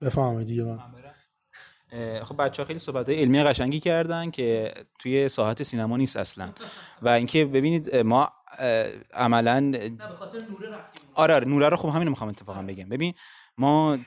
بفهمید 0.00 0.46
دیگه 0.46 0.64
من. 0.64 0.78
خب 2.24 2.42
بچه 2.42 2.62
ها 2.62 2.66
خیلی 2.66 2.78
صحبت 2.78 3.08
علمی 3.08 3.42
قشنگی 3.42 3.80
کردن 3.80 4.30
که 4.30 4.74
توی 4.98 5.28
ساحت 5.28 5.62
سینما 5.62 5.96
نیست 5.96 6.16
اصلا. 6.16 6.48
و 7.02 7.08
اینکه 7.08 7.44
ببینید 7.44 7.96
ما 7.96 8.32
عملا 9.12 9.70
به 9.70 10.14
خاطر 10.18 10.38
نوره 10.38 10.68
رفتیم. 10.68 11.10
آره 11.14 11.34
آره 11.34 11.48
نوره 11.48 11.68
رو 11.68 11.76
خب 11.76 11.88
همین 11.88 12.08
می‌خوام 12.08 12.30
اتفاقا 12.30 12.62
بگم. 12.62 12.88
ببین 12.88 13.14
ما 13.58 13.98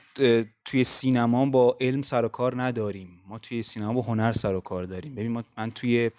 توی 0.64 0.84
سینما 0.84 1.46
با 1.46 1.76
علم 1.80 2.02
سر 2.02 2.24
و 2.24 2.28
کار 2.28 2.62
نداریم. 2.62 3.22
ما 3.26 3.38
توی 3.38 3.62
سینما 3.62 3.92
با 3.92 4.02
هنر 4.02 4.32
سر 4.32 4.54
و 4.54 4.60
کار 4.60 4.84
داریم. 4.84 5.14
ببین 5.14 5.32
ما 5.32 5.44
من 5.58 5.70
توی 5.70 6.10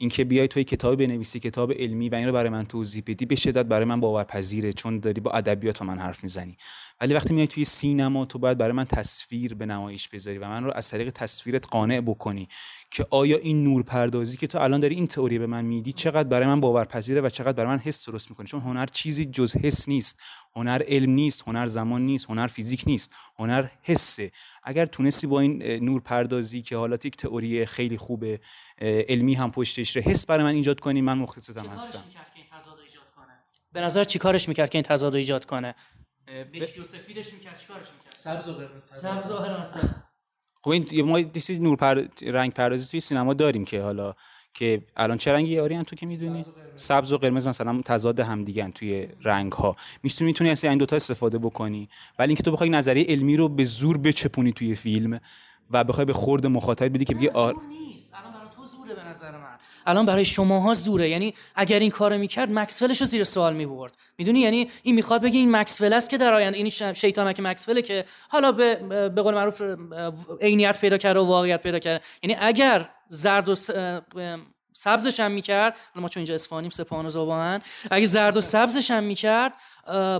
اینکه 0.00 0.24
بیای 0.24 0.48
توی 0.48 0.64
کتاب 0.64 0.96
بنویسی 0.96 1.40
کتاب 1.40 1.72
علمی 1.72 2.08
و 2.08 2.14
این 2.14 2.26
رو 2.26 2.32
برای 2.32 2.50
من 2.50 2.66
توضیح 2.66 3.02
بدی 3.06 3.26
به 3.26 3.34
شدت 3.34 3.66
برای 3.66 3.84
من 3.84 4.00
باورپذیره 4.00 4.72
چون 4.72 4.98
داری 5.00 5.20
با 5.20 5.30
ادبیات 5.30 5.82
من 5.82 5.98
حرف 5.98 6.22
می‌زنی. 6.22 6.56
ولی 7.00 7.14
وقتی 7.14 7.34
میای 7.34 7.46
توی 7.46 7.64
سینما 7.64 8.24
تو 8.24 8.38
باید 8.38 8.58
برای 8.58 8.72
من 8.72 8.84
تصویر 8.84 9.54
به 9.54 9.66
نمایش 9.66 10.08
بذاری 10.08 10.38
و 10.38 10.48
من 10.48 10.64
رو 10.64 10.72
از 10.74 10.90
طریق 10.90 11.10
تصویرت 11.10 11.66
قانع 11.66 12.00
بکنی. 12.00 12.48
که 12.90 13.06
آیا 13.10 13.36
این 13.36 13.64
نور 13.64 13.82
پردازی 13.82 14.36
که 14.36 14.46
تو 14.46 14.58
الان 14.58 14.80
داری 14.80 14.94
این 14.94 15.06
تئوری 15.06 15.38
به 15.38 15.46
من 15.46 15.64
میدی 15.64 15.92
چقدر 15.92 16.28
برای 16.28 16.46
من 16.46 16.60
باورپذیره 16.60 17.20
و 17.20 17.28
چقدر 17.28 17.52
برای 17.52 17.68
من 17.68 17.78
حس 17.78 18.08
درست 18.08 18.30
می‌کنه؟ 18.30 18.46
چون 18.46 18.60
هنر 18.60 18.86
چیزی 18.86 19.24
جز 19.24 19.56
حس 19.56 19.88
نیست. 19.88 20.20
هنر 20.56 20.82
علم 20.88 21.10
نیست 21.10 21.42
هنر 21.46 21.66
زمان 21.66 22.02
نیست 22.02 22.30
هنر 22.30 22.46
فیزیک 22.46 22.84
نیست 22.86 23.12
هنر 23.38 23.68
حسه. 23.82 24.30
اگر 24.62 24.86
تونستی 24.86 25.26
با 25.26 25.40
این 25.40 25.62
اه، 25.62 25.78
نور 25.78 26.00
پردازی 26.00 26.62
که 26.62 26.76
حالات 26.76 27.04
یک 27.04 27.16
تئوری 27.16 27.66
خیلی 27.66 27.96
خوبه 27.96 28.40
اه، 28.78 29.00
علمی 29.00 29.34
هم 29.34 29.50
پشتش 29.50 29.96
ره 29.96 30.02
حس 30.02 30.26
برای 30.26 30.44
من 30.44 30.54
ایجاد 30.54 30.80
کنی 30.80 31.00
من 31.00 31.18
مخلصتم 31.18 31.66
هستم. 31.66 32.04
به 33.72 33.80
نظر 33.80 34.04
چی 34.04 34.18
کارش 34.18 34.48
می‌کرد 34.48 34.70
که 34.70 34.78
این 34.78 34.84
تضاد 34.84 35.12
رو 35.12 35.18
ایجاد 35.18 35.44
کنه؟ 35.44 35.74
بهش 36.26 36.62
سفیدش 36.62 37.32
می‌کرد 37.32 37.58
چی 37.58 37.66
کارش 37.66 37.86
می‌کرد؟ 37.98 38.12
سبز 38.12 38.48
و 38.48 38.52
قرمز 38.52 38.84
سبز 38.84 39.26
ظاهر 39.26 39.60
مثلا 39.60 39.82
خب 40.62 40.70
این 40.70 41.02
ما 41.02 41.20
یه 41.20 41.30
چیز 41.40 41.60
نور 41.60 41.76
پر... 41.76 42.04
رنگ 42.22 42.52
پردازی 42.52 42.90
توی 42.90 43.00
سینما 43.00 43.34
داریم 43.34 43.64
که 43.64 43.82
حالا 43.82 44.14
که 44.54 44.82
الان 44.96 45.18
چه 45.18 45.32
رنگی 45.32 45.52
یاری 45.52 45.82
تو 45.82 45.96
که 45.96 46.06
می‌دونی؟ 46.06 46.44
سبز 46.74 47.12
و 47.12 47.18
قرمز 47.18 47.46
مثلا 47.46 47.82
تضاد 47.84 48.20
همدیگن 48.20 48.70
توی 48.70 49.08
رنگ 49.22 49.52
ها 49.52 49.76
می‌تونی 50.02 50.30
می‌تونی 50.30 50.50
از 50.50 50.64
این 50.64 50.78
دوتا 50.78 50.96
استفاده 50.96 51.38
بکنی. 51.38 51.88
ولی 52.18 52.28
اینکه 52.28 52.42
تو 52.42 52.52
بخوای 52.52 52.70
نظریه 52.70 53.06
علمی 53.08 53.36
رو 53.36 53.48
به 53.48 53.64
زور 53.64 53.98
بچپونی 53.98 54.52
توی 54.52 54.74
فیلم 54.74 55.20
و 55.70 55.84
بخوای 55.84 56.04
به 56.04 56.12
خورد 56.12 56.46
مخاطب 56.46 56.94
بدی 56.94 57.04
که 57.04 57.14
بگی 57.14 57.28
آر... 57.28 57.54
نیست. 57.68 58.14
الان 58.14 58.32
برای 58.32 58.48
تو 58.56 58.64
زوره 58.64 58.94
به 58.94 59.04
نظر 59.04 59.30
من. 59.30 59.57
الان 59.88 60.06
برای 60.06 60.24
شماها 60.24 60.74
زوره. 60.74 61.08
یعنی 61.08 61.34
اگر 61.54 61.78
این 61.78 61.90
کارو 61.90 62.18
می‌کرد 62.18 62.50
مکسولش 62.50 63.00
رو 63.00 63.06
زیر 63.06 63.24
سوال 63.24 63.54
می‌برد. 63.54 63.96
می‌دونی؟ 64.18 64.40
یعنی 64.40 64.70
این 64.82 64.94
می‌خواد 64.94 65.22
بگه 65.22 65.38
این 65.38 65.56
مکسول 65.56 65.92
است 65.92 66.10
که 66.10 66.18
در 66.18 66.34
آینده 66.34 66.56
این 66.56 66.68
شیطانک 66.92 67.40
مکسوله 67.40 67.82
که 67.82 68.04
حالا 68.28 68.52
به 68.52 68.74
به 69.08 69.22
قول 69.22 69.34
معروف 69.34 69.62
عینیت 70.40 70.80
پیدا 70.80 70.98
کرده 70.98 71.20
و 71.20 71.26
واقعیت 71.26 71.62
پیدا 71.62 71.78
کرده 71.78 72.04
یعنی 72.22 72.36
اگر 72.40 72.88
زرد 73.08 73.48
و 73.48 73.54
س- 73.54 73.70
سبزش 74.72 75.20
هم 75.20 75.30
می‌کرد 75.30 75.76
ما 75.94 76.08
چون 76.08 76.20
اینجا 76.20 76.34
اصفهانیم 76.34 76.70
سپاهان 76.70 77.06
و 77.06 77.10
زبان 77.10 77.60
اگه 77.90 78.06
زرد 78.06 78.36
و 78.36 78.40
سبزش 78.40 78.90
هم 78.90 79.04
می‌کرد 79.04 79.52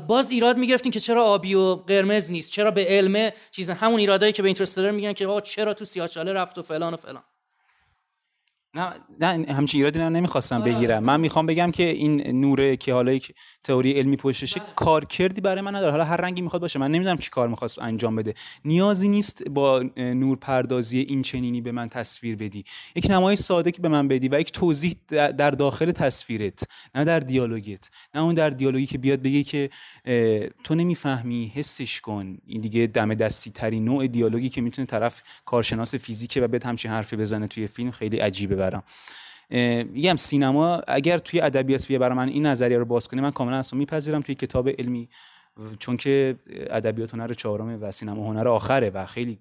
باز 0.06 0.30
ایراد 0.30 0.56
می‌گرفتین 0.56 0.92
که 0.92 1.00
چرا 1.00 1.24
آبی 1.24 1.54
و 1.54 1.74
قرمز 1.74 2.30
نیست 2.30 2.50
چرا 2.52 2.70
به 2.70 2.86
علم 2.88 3.30
چیز 3.50 3.70
همون 3.70 4.00
ایرادایی 4.00 4.32
که 4.32 4.42
به 4.42 4.48
اینترستلر 4.48 4.90
میگن 4.90 5.12
که 5.12 5.26
آقا 5.26 5.40
چرا 5.40 5.74
تو 5.74 5.84
سیاه‌چاله 5.84 6.32
رفت 6.32 6.58
و 6.58 6.62
فلان 6.62 6.94
و 6.94 6.96
فلان. 6.96 7.22
نه 8.78 8.94
نه 9.20 9.52
همچین 9.52 9.80
ایرادی 9.80 9.98
نمی‌خواستم 9.98 10.62
بگیرم. 10.62 11.04
من 11.04 11.20
می‌خوام 11.20 11.46
بگم 11.46 11.70
که 11.70 11.82
این 11.82 12.40
نوره 12.40 12.76
که 12.76 12.94
حالا 12.94 13.12
یک 13.12 13.34
تئوری 13.68 13.92
علمی 13.92 14.16
پشتشه 14.16 14.60
کار 14.76 15.04
کردی 15.04 15.40
برای 15.40 15.60
من 15.60 15.76
نداره. 15.76 15.90
حالا 15.90 16.04
هر 16.04 16.16
رنگی 16.16 16.42
می‌خواد 16.42 16.62
باشه. 16.62 16.78
من 16.78 16.90
نمی‌دونم 16.90 17.18
چی 17.18 17.30
کار 17.30 17.48
می‌خواست 17.48 17.78
انجام 17.78 18.16
بده. 18.16 18.34
نیازی 18.64 19.08
نیست 19.08 19.48
با 19.48 19.84
نور 19.96 20.38
پردازی 20.38 21.00
این 21.00 21.22
چنینی 21.22 21.60
به 21.60 21.72
من 21.72 21.88
تصویر 21.88 22.36
بدی. 22.36 22.64
یک 22.94 23.06
نمای 23.10 23.36
ساده 23.36 23.70
که 23.70 23.82
به 23.82 23.88
من 23.88 24.08
بدی 24.08 24.28
و 24.28 24.40
یک 24.40 24.52
توضیح 24.52 24.94
در 25.10 25.50
داخل 25.50 25.92
تصویرت 25.92 26.62
نه 26.94 27.04
در 27.04 27.20
دیالوگت. 27.20 27.90
نه 28.14 28.22
اون 28.22 28.34
در 28.34 28.50
دیالوگی 28.50 28.86
که 28.86 28.98
بیاد 28.98 29.22
بگه 29.22 29.42
که 29.42 29.70
تو 30.64 30.74
نمی‌فهمی 30.74 31.52
حسش 31.54 32.00
کن. 32.00 32.38
این 32.46 32.60
دیگه 32.60 32.86
دم 32.86 33.14
دستی 33.14 33.50
ترین 33.50 33.84
نوع 33.84 34.06
دیالوگی 34.06 34.48
که 34.48 34.60
می‌تونه 34.60 34.86
طرف 34.86 35.22
کارشناس 35.44 35.94
فیزیکه 35.94 36.40
و 36.40 36.48
بهت 36.48 36.66
همچین 36.66 36.90
حرفی 36.90 37.16
بزنه 37.16 37.46
توی 37.46 37.66
فیلم 37.66 37.90
خیلی 37.90 38.18
عجیبه 38.18 38.56
برام. 38.56 38.82
میگم 39.50 40.16
سینما 40.16 40.82
اگر 40.88 41.18
توی 41.18 41.40
ادبیات 41.40 41.86
بیه 41.86 41.98
برای 41.98 42.16
من 42.16 42.28
این 42.28 42.46
نظریه 42.46 42.78
رو 42.78 42.84
باز 42.84 43.08
کنه 43.08 43.22
من 43.22 43.30
کاملا 43.30 43.56
اصلا 43.56 43.78
میپذیرم 43.78 44.20
توی 44.20 44.34
کتاب 44.34 44.68
علمی 44.68 45.08
چون 45.78 45.96
که 45.96 46.36
ادبیات 46.70 47.14
هنر 47.14 47.32
چهارمه 47.32 47.76
و 47.76 47.92
سینما 47.92 48.26
هنر 48.26 48.48
آخره 48.48 48.90
و 48.90 49.06
خیلی 49.06 49.38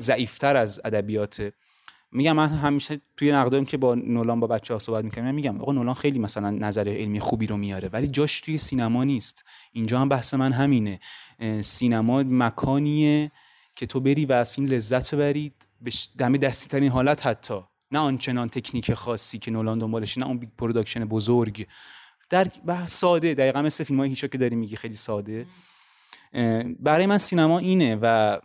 ضعیفتر 0.00 0.56
از 0.56 0.80
ادبیات. 0.84 1.52
میگم 2.12 2.32
من 2.32 2.48
همیشه 2.48 3.00
توی 3.16 3.32
نقدم 3.32 3.64
که 3.64 3.76
با 3.76 3.94
نولان 3.94 4.40
با 4.40 4.46
بچه 4.46 4.74
ها 4.74 4.80
صحبت 4.80 5.04
می‌کنم 5.04 5.34
میگم 5.34 5.60
آقا 5.60 5.72
نولان 5.72 5.94
خیلی 5.94 6.18
مثلا 6.18 6.50
نظر 6.50 6.88
علمی 6.88 7.20
خوبی 7.20 7.46
رو 7.46 7.56
میاره 7.56 7.88
ولی 7.92 8.06
جاش 8.06 8.40
توی 8.40 8.58
سینما 8.58 9.04
نیست. 9.04 9.44
اینجا 9.72 10.00
هم 10.00 10.08
بحث 10.08 10.34
من 10.34 10.52
همینه. 10.52 11.00
سینما 11.62 12.22
مکانیه 12.22 13.30
که 13.76 13.86
تو 13.86 14.00
بری 14.00 14.26
و 14.26 14.32
از 14.32 14.52
فیلم 14.52 14.66
لذت 14.66 15.14
ببرید 15.14 15.66
به 15.80 15.90
دم 16.18 16.36
دستی 16.36 16.68
ترین 16.68 16.90
حالت 16.90 17.26
حتی. 17.26 17.60
نه 17.92 17.98
آنچنان 17.98 18.48
تکنیک 18.48 18.94
خاصی 18.94 19.38
که 19.38 19.50
نولان 19.50 19.78
دنبالش 19.78 20.18
نه 20.18 20.26
اون 20.26 20.38
big 20.38 20.50
production 20.58 21.04
بزرگ. 21.04 21.66
در 22.30 22.50
ساده 22.86 23.34
دقیقا 23.34 23.62
مثل 23.62 23.84
فیلم 23.84 24.00
های 24.00 24.08
هیچکاک 24.08 24.28
که 24.28 24.38
داری 24.38 24.56
میگی 24.56 24.76
خیلی 24.76 24.96
ساده. 24.96 25.46
برای 26.80 27.06
من 27.06 27.18
سینما 27.18 27.58
اینه 27.58 27.98
و 28.02 28.38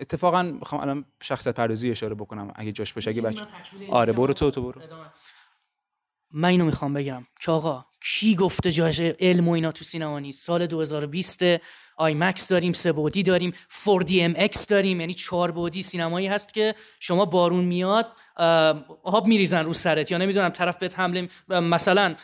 اتفاقا 0.00 0.42
می‌خوام 0.42 0.80
الان 0.82 1.04
شخصیت 1.22 1.54
پردازی 1.54 1.90
اشاره 1.90 2.14
بکنم 2.14 2.52
اگه 2.54 2.72
جاش 2.72 2.92
باشه 2.92 3.10
اگه 3.10 3.22
بچه 3.22 3.46
آره 3.90 4.12
برو 4.12 4.34
تو 4.34 4.50
تو 4.50 4.62
برو. 4.62 4.82
من 6.30 6.48
اینو 6.48 6.64
می‌خوام 6.64 6.94
بگم. 6.94 7.26
که 7.40 7.52
آقا 7.52 7.84
کی 8.04 8.36
گفته 8.36 8.72
جاش 8.72 9.00
علم 9.00 9.48
و 9.48 9.52
اینا 9.52 9.72
تو 9.72 9.84
سینما 9.84 10.18
نیست؟ 10.18 10.46
سال 10.46 10.66
2020 10.66 11.42
IMAX 12.02 12.48
داریم 12.48 12.72
سه 12.72 12.92
بعدی 12.92 13.22
داریم 13.22 13.52
4 13.84 14.04
MX 14.20 14.66
داریم 14.66 15.00
یعنی 15.00 15.14
چهار 15.14 15.50
بعدی 15.50 15.82
سینمایی 15.82 16.26
هست 16.26 16.54
که 16.54 16.74
شما 17.00 17.24
بارون 17.24 17.64
میاد 17.64 18.06
آب 19.02 19.26
میریزن 19.26 19.64
رو 19.64 19.72
سرت. 19.72 20.10
یا 20.10 20.18
نمی‌دونم 20.18 20.48
طرف 20.48 20.76
بهت 20.76 20.98
حمله 20.98 21.28
مثلا 21.48 22.14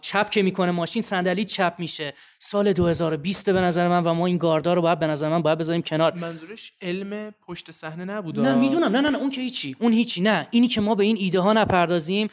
چپ 0.00 0.30
که 0.30 0.42
می‌کنه 0.42 0.70
ماشین 0.70 1.02
صندلی 1.02 1.44
چپ 1.44 1.74
میشه. 1.78 2.14
سال 2.38 2.72
2020 2.72 3.50
به 3.50 3.60
نظر 3.60 3.88
من 3.88 4.02
و 4.02 4.14
ما 4.14 4.26
این 4.26 4.38
گاردا 4.38 4.74
رو 4.74 4.82
باید 4.82 4.98
به 4.98 5.06
نظر 5.06 5.28
من 5.28 5.42
باید 5.42 5.58
بذاریم 5.58 5.82
کنار. 5.82 6.14
منظورش 6.14 6.72
علم 6.82 7.34
پشت 7.46 7.70
صحنه 7.70 8.04
نبود 8.04 8.40
نه 8.40 8.54
می‌دونم. 8.54 8.96
نه 8.96 9.00
نه 9.00 9.10
نه 9.10 9.18
اون 9.18 9.30
که 9.30 9.40
هیچی. 9.40 9.76
اون 9.78 9.92
هیچی. 9.92 10.20
نه. 10.20 10.48
اینی 10.50 10.68
که 10.68 10.80
ما 10.80 10.94
به 10.94 11.04
این 11.04 11.16
ایده 11.20 11.40
ها 11.40 11.52
نپردازیم 11.52 12.28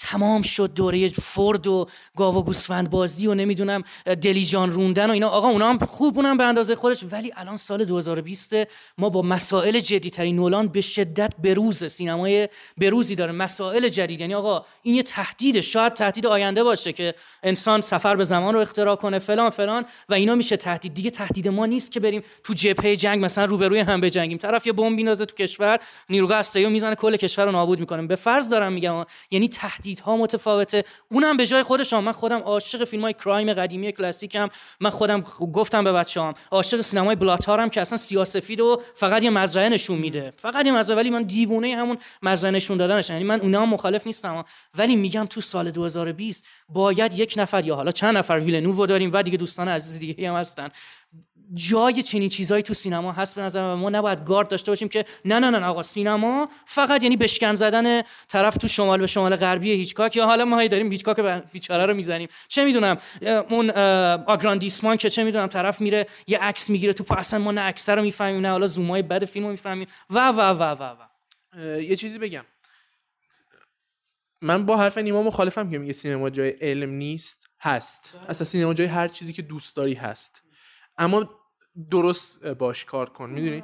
تمام 0.00 0.42
شد 0.42 0.74
دوره 0.74 1.08
فورد 1.08 1.66
و 1.66 1.86
گاو 2.16 2.36
و 2.36 2.42
گوسفند 2.42 2.90
بازی 2.90 3.26
و 3.26 3.34
نمی‌دونم 3.34 3.82
دلیجان 4.06 4.70
روندن 4.70 5.10
و 5.10 5.12
اینا. 5.12 5.28
آقا 5.28 5.48
اونا 5.48 5.68
هم 5.68 5.78
خوب 5.78 6.16
اونم 6.16 6.36
به 6.36 6.44
اندازه 6.44 6.74
خودش 6.74 7.04
ولی 7.10 7.32
الان 7.36 7.56
سال 7.56 7.84
2020 7.84 8.54
ما 8.98 9.08
با 9.08 9.22
مسائل 9.22 9.78
جدیدتری 9.78 10.32
نولان 10.32 10.68
به 10.68 10.80
شدت 10.80 11.32
بروز 11.36 11.84
سینمای 11.84 12.48
بروزی 12.78 13.14
داره. 13.14 13.32
مسائل 13.32 13.88
جدید. 13.88 14.20
یعنی 14.20 14.34
آقا 14.34 14.64
این 14.82 14.94
یه 14.94 15.02
تهدید 15.02 15.60
شاید 15.60 15.94
تهدید 15.94 16.26
آینده 16.26 16.64
باشه 16.64 16.92
که 16.92 17.14
انسان 17.42 17.80
سفر 17.80 18.16
به 18.16 18.24
زمان 18.24 18.54
رو 18.54 18.60
اختراع 18.60 18.96
کنه 18.96 19.18
فلان 19.18 19.50
فلان 19.50 19.84
و 20.08 20.14
اینا 20.14 20.34
میشه 20.34 20.56
تهدید. 20.56 20.94
دیگه 20.94 21.10
تهدید 21.10 21.48
ما 21.48 21.66
نیست 21.66 21.92
که 21.92 22.00
بریم 22.00 22.22
تو 22.44 22.54
جبهه 22.54 22.96
جنگ 22.96 23.24
مثلا 23.24 23.44
روبروی 23.44 23.78
هم 23.80 24.00
بجنگیم. 24.00 24.38
طرف 24.38 24.66
یه 24.66 24.72
بمب 24.72 24.96
میندازه 24.96 25.26
تو 25.26 25.34
کشور 25.34 25.78
نیروگاه 26.10 26.38
هسته‌ای 26.38 26.66
می‌زنه 26.66 26.94
کل 26.94 27.16
کشور 27.16 27.44
رو 27.44 27.52
نابود 27.52 27.80
می‌کنه. 27.80 28.06
به 28.06 28.16
فرض 28.16 28.48
دارم 28.48 28.72
میگم 28.72 29.04
یعنی 29.30 29.48
تهدید 29.48 29.89
دیدها 29.90 30.16
متفاوته. 30.16 30.84
اونم 31.10 31.36
به 31.36 31.46
جای 31.46 31.62
خودش 31.62 31.92
من 31.92 32.12
خودم 32.12 32.38
عاشق 32.38 32.84
فیلم 32.84 33.02
های 33.02 33.12
کرایم 33.12 33.52
قدیمی 33.52 33.92
کلاسیکم. 33.92 34.48
من 34.80 34.90
خودم 34.90 35.20
گفتم 35.52 35.84
به 35.84 35.92
بچه‌هام 35.92 36.34
عاشق 36.50 36.80
سینمای 36.80 37.16
بلاتارم 37.16 37.68
که 37.68 37.80
اصلا 37.80 37.98
سیاسفید 37.98 38.60
و 38.60 38.82
فقط 38.94 39.22
یه 39.22 39.30
مزرعه 39.30 39.68
نشون 39.68 39.98
میده. 39.98 40.32
فقط 40.36 40.66
یه 40.66 40.72
مزرعه 40.72 40.96
ولی 40.98 41.10
من 41.10 41.22
دیوونه 41.22 41.76
همون 41.76 41.98
مزرعه 42.22 42.52
نشون 42.52 42.76
دادنش. 42.76 43.10
یعنی 43.10 43.24
من 43.24 43.40
اونها 43.40 43.66
مخالف 43.66 44.06
نیستم. 44.06 44.44
ولی 44.74 44.96
میگم 44.96 45.26
تو 45.26 45.40
سال 45.40 45.70
2020 45.70 46.44
باید 46.68 47.18
یک 47.18 47.34
نفر 47.36 47.64
یا 47.64 47.74
حالا 47.76 47.90
چند 47.90 48.16
نفر 48.16 48.38
ویلنوو 48.38 48.86
داریم 48.86 49.10
و 49.12 49.22
دیگه 49.22 49.36
دوستان 49.36 49.68
عزیز 49.68 49.98
دیگه 49.98 50.30
هم 50.30 50.36
هستن. 50.36 50.68
جای 51.54 52.02
چنین 52.02 52.28
چیزهایی 52.28 52.62
تو 52.62 52.74
سینما 52.74 53.12
هست 53.12 53.34
به 53.34 53.42
نظر 53.42 53.74
ما 53.74 53.90
نباید 53.90 54.24
گارد 54.24 54.48
داشته 54.48 54.70
باشیم 54.70 54.88
که 54.88 55.04
نه 55.24 55.38
نه 55.38 55.50
نه 55.50 55.66
آقا 55.66 55.82
سینما 55.82 56.48
فقط 56.64 57.02
یعنی 57.02 57.16
بشکن 57.16 57.54
زدن 57.54 58.02
طرف 58.28 58.56
تو 58.56 58.68
شمال 58.68 59.00
به 59.00 59.06
شمال 59.06 59.36
غربی 59.36 59.70
هیچکاک 59.72 60.16
یا 60.16 60.26
حالا 60.26 60.44
ما 60.44 60.66
داریم 60.66 60.92
هیچکاک 60.92 61.20
بیچاره 61.52 61.86
رو 61.86 61.94
می‌زنیم. 61.94 62.28
چه 62.48 62.64
می‌دونم 62.64 62.96
اون 63.50 63.70
آگراندیسمان 64.26 64.96
که 64.96 65.10
چه 65.10 65.24
می‌دونم 65.24 65.46
طرف 65.46 65.80
میره 65.80 66.06
یه 66.26 66.38
عکس 66.38 66.70
می‌گیره 66.70 66.92
تو 66.92 67.14
اصلا 67.14 67.38
ما 67.38 67.52
نه 67.52 67.60
عکس 67.60 67.88
رو 67.88 68.02
می‌فهمیم 68.02 68.40
نه 68.40 68.50
حالا 68.50 68.66
زومای 68.66 69.02
بد 69.02 69.24
فیلم 69.24 69.44
رو 69.46 69.50
می‌فهمیم. 69.50 69.86
و 70.10 70.28
و 70.28 70.40
و 70.40 70.62
و 70.62 70.96
و. 70.96 71.06
یه 71.80 71.96
چیزی 71.96 72.18
بگم. 72.18 72.44
من 74.42 74.66
با 74.66 74.76
حرف 74.76 74.98
نیما 74.98 75.22
مخالفم 75.22 75.70
که 75.70 75.78
میگه 75.78 75.92
سینما 75.92 76.30
جای 76.30 76.50
علم 76.50 76.90
نیست 76.90 77.46
هست. 77.60 78.14
اصلا 78.28 78.44
سینما 78.44 78.74
جای 78.74 78.86
هر 78.86 79.08
چیزی 79.08 79.32
که 79.32 79.42
دوست 79.42 79.76
داری 79.76 79.94
هست. 79.94 80.42
اما 80.98 81.39
درست 81.90 82.46
باش 82.46 82.84
کار 82.84 83.08
کن 83.08 83.30
می‌دونی؟ 83.30 83.62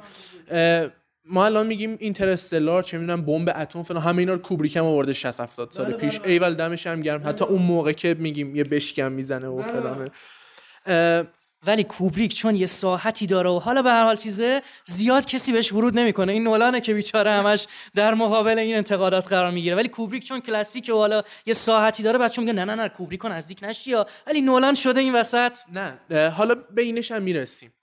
ما 1.29 1.45
الان 1.45 1.67
میگیم 1.67 1.97
اینترستلار 1.99 2.83
چه 2.83 2.97
می‌دونم 2.97 3.21
بمب 3.21 3.53
اتم 3.55 3.83
فلان 3.83 4.03
همه 4.03 4.19
اینا 4.19 4.33
رو 4.33 4.39
کوبریک 4.39 4.77
هم 4.77 4.83
آورده 4.83 5.13
60 5.13 5.39
70 5.39 5.71
سال 5.71 5.85
بله، 5.85 5.97
پیش. 5.97 6.19
بله. 6.19 6.31
ایول 6.31 6.53
دمش 6.53 6.87
هم 6.87 7.01
گرم. 7.01 7.21
حتی 7.25 7.45
اون 7.45 7.61
موقع 7.61 7.91
که 7.91 8.15
میگیم 8.19 8.55
یه 8.55 8.63
بشکم 8.63 9.11
می‌زنه 9.11 9.47
و 9.47 9.55
بله، 9.55 9.71
فلانه. 9.71 11.27
ولی 11.67 11.83
کوبریک 11.83 12.35
چون 12.35 12.55
یه 12.55 12.65
ساحتی 12.65 13.27
داره 13.27 13.49
و 13.49 13.59
حالا 13.59 13.81
به 13.81 13.89
هر 13.89 14.03
حال 14.03 14.15
چیزه 14.15 14.61
زیاد 14.85 15.25
کسی 15.25 15.51
بهش 15.51 15.73
ورود 15.73 15.99
نمی‌کنه. 15.99 16.33
این 16.33 16.43
نولانه 16.43 16.81
که 16.81 16.93
بیچاره 16.93 17.31
همش 17.31 17.67
در 17.95 18.13
مقابل 18.13 18.59
این 18.59 18.77
انتقادات 18.77 19.27
قرار 19.27 19.51
می‌گیره. 19.51 19.75
ولی 19.75 19.87
کوبریک 19.87 20.23
چون 20.23 20.39
کلاسیکه 20.39 20.93
و 20.93 20.97
حالا 20.97 21.23
یه 21.45 21.53
ساحتی 21.53 22.03
داره 22.03 22.17
بچه‌ها 22.17 22.45
میگن 22.45 22.59
نه 22.59 22.65
نه 22.65 22.83
نه 22.83 22.89
کوبریک 22.89 23.25
نزدیک 23.25 23.59
نشی 23.61 23.89
یا؟ 23.91 24.05
ولی 24.27 24.41
نولان 24.41 24.75
شده 24.75 24.99
این 24.99 25.15
وسط. 25.15 25.57
نه 25.69 26.29
حالا 26.29 26.55
به 26.75 26.81
اینش 26.81 27.11
هم 27.11 27.23
می‌رسیم. 27.23 27.73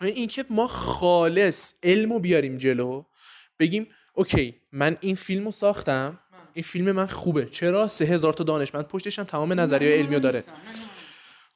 اینکه 0.00 0.44
ما 0.50 0.66
خالص 0.66 1.72
علمو 1.82 2.18
بیاریم 2.18 2.58
جلو 2.58 3.04
بگیم 3.58 3.86
اوکی 4.14 4.60
من 4.72 4.96
این 5.00 5.14
فیلمو 5.14 5.52
ساختم 5.52 6.18
این 6.52 6.62
فیلم 6.62 6.92
من 6.92 7.06
خوبه. 7.06 7.46
چرا؟ 7.46 7.88
سه 7.88 8.04
هزار 8.04 8.32
تا 8.32 8.44
دانشمند 8.44 8.84
پشتشم 8.84 9.24
تمام 9.24 9.60
نظریه 9.60 9.96
علمی 9.96 10.20
داره. 10.20 10.44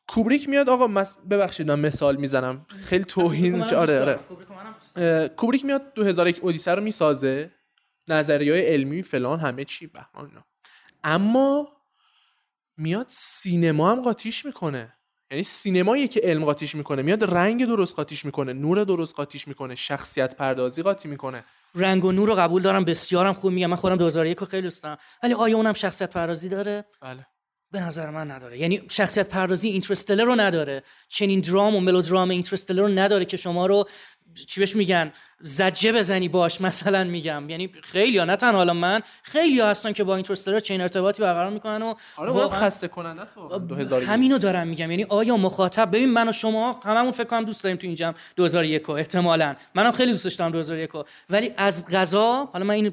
کوبریک 0.08 0.48
میاد 0.48 0.68
آقا 0.68 0.86
مس... 0.86 1.16
ببخشید 1.30 1.70
من 1.70 1.80
مثال 1.80 2.16
می‌زنم. 2.16 2.66
خیلی 2.84 3.04
توهین 3.04 3.62
آره 3.62 4.18
آره. 4.96 5.28
کوبریک 5.28 5.64
میاد 5.64 5.94
2001 5.94 6.38
اودیسه 6.42 6.74
رو 6.74 6.82
می‌سازه. 6.82 7.50
نظریه 8.08 8.54
علمی 8.54 9.02
فلان 9.02 9.40
همه 9.40 9.64
چی 9.64 9.86
بهمان 9.86 10.44
اما 11.04 11.68
میاد 12.76 13.06
سینما 13.08 13.92
هم 13.92 14.02
قاطیش 14.02 14.46
می‌کنه. 14.46 14.96
یعنی 15.30 15.42
سینمایی 15.42 16.08
که 16.08 16.20
علم 16.20 16.44
قاطیش 16.44 16.74
می‌کنه 16.74 17.02
میاد 17.02 17.24
رنگ 17.24 17.66
درست 17.66 17.94
قاطیش 17.94 18.24
می‌کنه 18.24 18.52
نور 18.52 18.84
درست 18.84 19.14
قاطیش 19.14 19.48
می‌کنه 19.48 19.74
شخصیت 19.74 20.36
پردازی 20.36 20.82
قاطی 20.82 21.08
می‌کنه. 21.08 21.44
رنگ 21.74 22.04
و 22.04 22.12
نور 22.12 22.28
رو 22.28 22.34
قبول 22.34 22.62
دارم 22.62 22.84
بسیارم 22.84 23.32
خوب 23.32 23.52
میگم. 23.52 23.66
من 23.66 23.76
خودم 23.76 23.96
2001 23.96 24.38
رو 24.38 24.46
خیلی 24.46 24.62
دوست 24.62 24.82
دارم. 24.82 24.98
ولی 25.22 25.34
آیا 25.34 25.56
اونم 25.56 25.72
شخصیت 25.72 26.10
پردازی 26.10 26.48
داره؟ 26.48 26.84
بله. 27.00 27.26
به 27.72 27.80
نظر 27.80 28.10
من 28.10 28.30
نداره. 28.30 28.58
یعنی 28.58 28.82
شخصیت 28.90 29.28
پردازی 29.28 29.68
اینترستلر 29.68 30.24
رو 30.24 30.34
نداره. 30.34 30.82
چنین 31.08 31.40
درام 31.40 31.76
و 31.76 31.80
ملودرام 31.80 32.30
اینترستلر 32.30 32.82
رو 32.82 32.88
نداره 32.88 33.24
که 33.24 33.36
شما 33.36 33.66
رو 33.66 33.88
چی 34.46 34.60
بهش 34.60 34.76
میگن؟ 34.76 35.12
زجه 35.40 35.92
بزنی 35.92 36.28
باش 36.28 36.60
مثلا 36.60 37.04
میگم. 37.04 37.50
یعنی 37.50 37.70
خیلی 37.82 38.18
ها 38.18 38.24
نه 38.24 38.36
تنها 38.36 38.56
حالا 38.56 38.74
من 38.74 39.00
خیلی 39.22 39.60
ها 39.60 39.68
هستن 39.68 39.92
که 39.92 40.04
با 40.04 40.16
اینترستلر 40.16 40.58
چین 40.58 40.80
ارتباطی 40.80 41.22
برقرار 41.22 41.50
می‌کنن 41.50 41.82
و 41.82 41.94
آره 42.16 42.30
واقعا 42.30 42.60
خسته 42.60 42.88
کننده 42.88 43.22
است 43.22 43.36
همینو 44.06 44.38
دارم 44.38 44.68
میگم. 44.68 44.90
یعنی 44.90 45.04
آیا 45.04 45.36
مخاطب 45.36 45.88
ببین 45.88 46.08
من 46.08 46.28
و 46.28 46.32
شما 46.32 46.80
هممون 46.84 47.12
فکر 47.12 47.24
کنم 47.24 47.44
دوست 47.44 47.64
داریم 47.64 47.76
تو 47.78 47.86
این 47.86 47.96
جمع 47.96 48.14
2001 48.36 48.90
احتمالاً. 48.90 49.54
منم 49.74 49.92
خیلی 49.92 50.12
دوستش 50.12 50.34
دارم 50.34 50.50
2001 50.50 50.90
ولی 51.30 51.52
از 51.56 51.86
غذا 51.92 52.48
حالا 52.52 52.64
من 52.64 52.74
این 52.74 52.92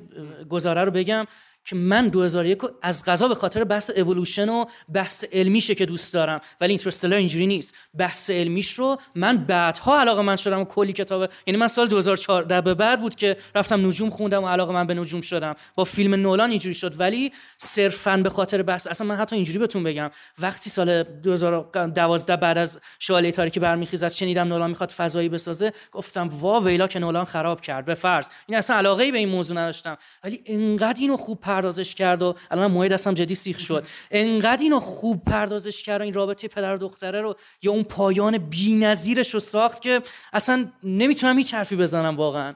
گزاره 0.49 0.83
رو 0.83 0.91
بگم 0.91 1.25
که 1.67 1.75
من 1.75 2.07
2001 2.07 2.57
از 2.81 3.05
غذا 3.05 3.27
به 3.27 3.35
خاطر 3.35 3.63
بحث 3.63 3.91
اِوولوشن 3.95 4.49
و 4.49 4.65
بحث 4.93 5.25
علمیشه 5.33 5.75
که 5.75 5.85
دوست 5.85 6.13
دارم. 6.13 6.41
ولی 6.61 6.71
اینترستلر 6.71 7.15
اینجوری 7.15 7.47
نیست. 7.47 7.75
بحث 7.97 8.29
علمیش 8.29 8.73
رو 8.73 8.97
من 9.15 9.37
بعدها 9.37 9.99
علاقه 9.99 10.21
من 10.21 10.35
شدم 10.35 10.61
و 10.61 10.65
کلی 10.65 10.93
کتاب 10.93 11.29
یعنی 11.47 11.59
من 11.59 11.67
سال 11.67 11.87
2014 11.87 12.61
به 12.61 12.73
بعد 12.73 13.01
بود 13.01 13.15
که 13.15 13.37
رفتم 13.55 13.87
نجوم 13.87 14.09
خوندم 14.09 14.43
و 14.43 14.47
علاقه 14.47 14.73
من 14.73 14.87
به 14.87 14.93
نجوم 14.93 15.21
شدم. 15.21 15.55
با 15.75 15.83
فیلم 15.83 16.13
نولان 16.13 16.49
اینجوری 16.49 16.75
شد. 16.75 16.99
ولی 16.99 17.31
صرفا 17.57 18.17
به 18.17 18.29
خاطر 18.29 18.63
بحث 18.63 18.87
اصلا 18.87 19.07
من 19.07 19.15
حتی 19.15 19.35
اینجوری 19.35 19.59
بهتون 19.59 19.83
بگم. 19.83 20.11
وقتی 20.39 20.69
سال 20.69 21.03
2012 21.03 22.35
بعد 22.35 22.57
از 22.57 22.79
شوالیه 22.99 23.31
تاریکی 23.31 23.59
برمیخیزد 23.59 24.09
شنیدم 24.11 24.47
نولان 24.47 24.69
می‌خواد 24.69 24.89
فضایی 24.89 25.29
بسازه 25.29 25.73
گفتم 25.91 26.27
وا 26.27 26.59
ویلا 26.59 26.87
که 26.87 26.99
نولان 26.99 27.25
خراب 27.25 27.61
کرد. 27.61 27.85
به 27.85 27.93
فرض. 27.93 28.27
این 28.47 28.57
اصلا 28.57 28.77
علاقه 28.77 29.03
ای 29.03 29.11
به 29.11 29.17
این 29.17 29.29
موضوع 29.29 29.57
نداشتم. 29.57 29.97
ولی 30.23 30.43
انقدر 30.45 31.01
اینو 31.01 31.17
خوب 31.17 31.39
پردازش 31.57 31.95
کرد 31.95 32.23
و 32.23 32.35
الان 32.51 32.71
موعد 32.71 32.91
دستم 32.91 33.13
جدی 33.13 33.35
سیخ 33.35 33.59
شد. 33.59 33.87
انقدر 34.11 34.63
اینو 34.63 34.79
خوب 34.79 35.23
پردازش 35.23 35.83
کرد 35.83 36.01
و 36.01 36.03
این 36.03 36.13
رابطه 36.13 36.47
پدر 36.47 36.75
و 36.75 36.77
دختره 36.77 37.21
رو 37.21 37.35
یا 37.61 37.71
اون 37.71 37.83
پایان 37.83 38.37
بی‌نظیرش 38.37 39.33
رو 39.33 39.39
ساخت 39.39 39.81
که 39.81 40.01
اصلا 40.33 40.71
نمی‌تونم 40.83 41.37
هیچ 41.37 41.53
حرفی 41.53 41.75
بزنم 41.75 42.17
واقعا. 42.17 42.53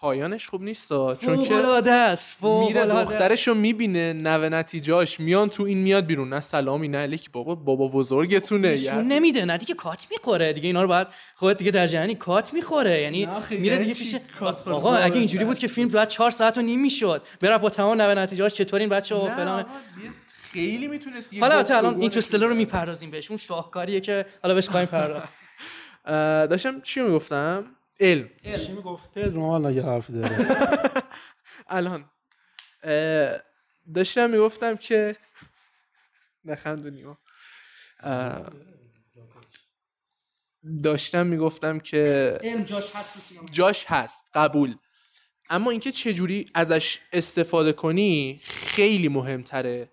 پایانش 0.00 0.48
خوب 0.48 0.62
نیست 0.62 0.88
چون 0.88 1.42
که 1.44 1.54
است 1.90 2.44
میره. 2.44 2.84
دخترش 2.86 3.48
رو 3.48 3.54
می‌بینه 3.54 4.12
نوه 4.12 4.48
نتیجاش 4.48 5.20
میان 5.20 5.48
تو 5.48 5.62
این 5.62 5.78
میاد 5.78 6.06
بیرون 6.06 6.28
نه 6.28 6.40
سلامی 6.40 6.88
نه 6.88 6.98
علیکی 6.98 7.28
بابا 7.32 7.54
بابا 7.54 7.88
بزرگتونه 7.88 8.72
نشون 8.72 8.84
یعنی 8.84 9.14
نمیده 9.14 9.44
نه 9.44 9.58
دیگه 9.58 9.74
کات 9.74 10.06
می‌خوره 10.10 10.52
دیگه 10.52 10.66
اینا 10.66 10.82
رو 10.82 10.88
باید 10.88 11.06
خودت 11.34 11.58
دیگه 11.58 11.70
در 11.70 11.86
جهانی 11.86 12.14
کات 12.14 12.54
می‌خوره 12.54 13.00
یعنی. 13.00 13.28
میره 13.50 13.74
یعنی 13.74 13.84
دیگه 13.84 13.94
پیش؟ 13.94 14.16
آقا 14.66 14.94
اگه 14.96 15.16
اینجوری 15.16 15.44
بود 15.44 15.58
که 15.58 15.68
فیلم 15.68 15.88
بعد 15.88 16.08
4 16.08 16.30
ساعت 16.30 16.58
و 16.58 16.62
نیم 16.62 16.80
می‌شد 16.80 17.22
بره 17.40 17.58
با 17.58 17.70
تمام 17.70 18.00
نوه 18.02 18.14
نتیجه‌اش 18.14 18.52
چطور 18.54 18.80
این 18.80 18.88
بچه 18.88 19.14
و 19.14 19.26
فلان 19.28 19.64
خیلی 20.52 20.88
می‌تونست 20.88 21.34
حالا 21.34 21.54
البته 21.54 21.76
الان. 21.76 22.00
اینترستلر 22.00 22.46
رو 22.46 22.54
می‌پردازیم 22.54 23.10
بهش 23.10 23.30
اون 23.30 23.38
شاهکاریه 23.38 24.00
که 24.00 24.26
حالا 24.42 24.54
بهش 24.54 24.68
خواهیم 24.68 24.88
پرداخت 24.88 25.28
داشتم 26.50 26.80
چی 26.80 27.00
می‌گفتم 27.00 27.64
علم. 28.00 28.30
چی 28.66 28.72
می‌گفت؟ 28.72 29.12
پدرو 29.12 29.42
والا 29.42 29.70
یه 29.70 29.82
حرف 29.82 30.10
داره. 30.10 30.46
الان 31.68 32.10
داشتم 33.94 34.30
می‌گفتم 34.30 34.76
که 34.76 35.16
نخندو 36.44 36.90
نیما 36.90 37.18
اه، 38.00 38.50
داشتم 40.82 41.26
می‌گفتم 41.26 41.78
که 41.78 42.38
جاش 43.52 43.84
هست 43.88 44.24
قبول. 44.34 44.76
اما 45.50 45.70
اینکه 45.70 45.92
چجوری 45.92 46.46
ازش 46.54 46.98
استفاده 47.12 47.72
کنی 47.72 48.40
خیلی 48.44 49.08
مهمتره. 49.08 49.92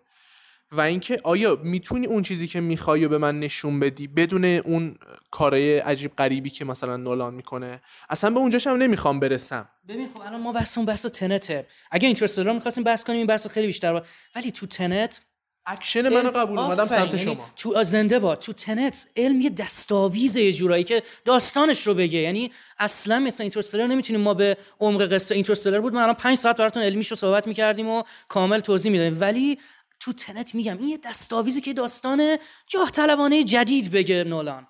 و 0.72 0.82
اینکه 0.82 1.20
آیا 1.24 1.60
می‌تونی 1.64 2.06
اون 2.06 2.24
چیزی 2.24 2.48
که 2.48 2.60
می‌خوای 2.60 3.08
به 3.08 3.18
من 3.18 3.40
نشون 3.40 3.80
بدی 3.80 4.08
بدون 4.08 4.46
اون 4.46 4.96
کارهای 5.32 5.78
عجیب 5.78 6.16
غریبی 6.16 6.50
که 6.50 6.66
مثلا 6.66 6.98
نولان 6.98 7.34
می‌کنه؟ 7.34 7.82
اصلا 8.10 8.30
به 8.30 8.40
اونجاش 8.40 8.68
هم 8.68 8.76
نمی‌خوام 8.76 9.20
برسم. 9.20 9.70
ببین 9.88 10.10
خب 10.10 10.22
الان 10.22 10.42
ما 10.42 10.52
بحثمون 10.52 10.86
بحث 10.86 11.06
Tenet 11.06 11.57
ه 11.57 11.68
اگه 11.92 12.06
Interstellar 12.06 12.46
رو 12.46 12.54
می‌خواستیم 12.54 12.84
بحث 12.84 13.04
کنیم 13.04 13.18
این 13.18 13.28
بحث 13.28 13.48
خیلی 13.48 13.68
بیشتر 13.68 13.94
بود 13.94 14.04
ولی 14.36 14.52
تو 14.52 14.66
Tenet 14.66 15.22
اکشن 15.68 16.10
منو 16.10 16.32
قبول 16.32 16.60
اومدم. 16.60 16.88
سمت 16.88 17.08
یعنی 17.08 17.20
شما. 17.20 17.50
تو 17.56 17.84
زنده 17.84 18.20
باد. 18.20 18.40
تو 18.40 18.54
Tenet 18.54 19.08
علم 19.16 19.42
یه 19.42 19.50
دستاویزه 19.50 20.42
یه 20.42 20.52
جورایی 20.52 20.84
که 20.84 21.04
داستانش 21.26 21.88
رو 21.88 21.94
بگه. 21.94 22.20
یعنی 22.20 22.52
اصلا 22.80 23.20
مثل 23.20 23.44
Interstellar 23.44 23.88
نمی‌تونیم 23.88 24.22
ما 24.22 24.34
به 24.34 24.58
عمق 24.80 25.14
قصه 25.14 25.36
Interstellar 25.36 25.80
بود. 25.80 25.94
ما 25.94 26.02
الان 26.02 26.14
5 26.14 26.38
ساعت 26.38 26.58
براتون 26.58 26.84
علمیش 26.84 27.08
رو 27.08 27.18
صحبت 27.18 27.48
می‌کردیم 27.48 27.88
و 27.88 28.04
کامل 28.28 28.60
توضیح 28.60 28.92
می‌دادیم. 28.92 29.18
ولی 29.22 29.60
تو 30.06 30.14
Tenet 30.14 30.56
میگم. 30.56 30.78
این 30.78 30.88
یه 30.88 30.98
دستاویزی 30.98 31.62
که 31.62 31.74
داستان 31.74 32.38
جاه 32.68 32.92
طلبانه 32.92 33.44
جدید 33.44 33.92
بگه 33.92 34.24
نولان. 34.24 34.68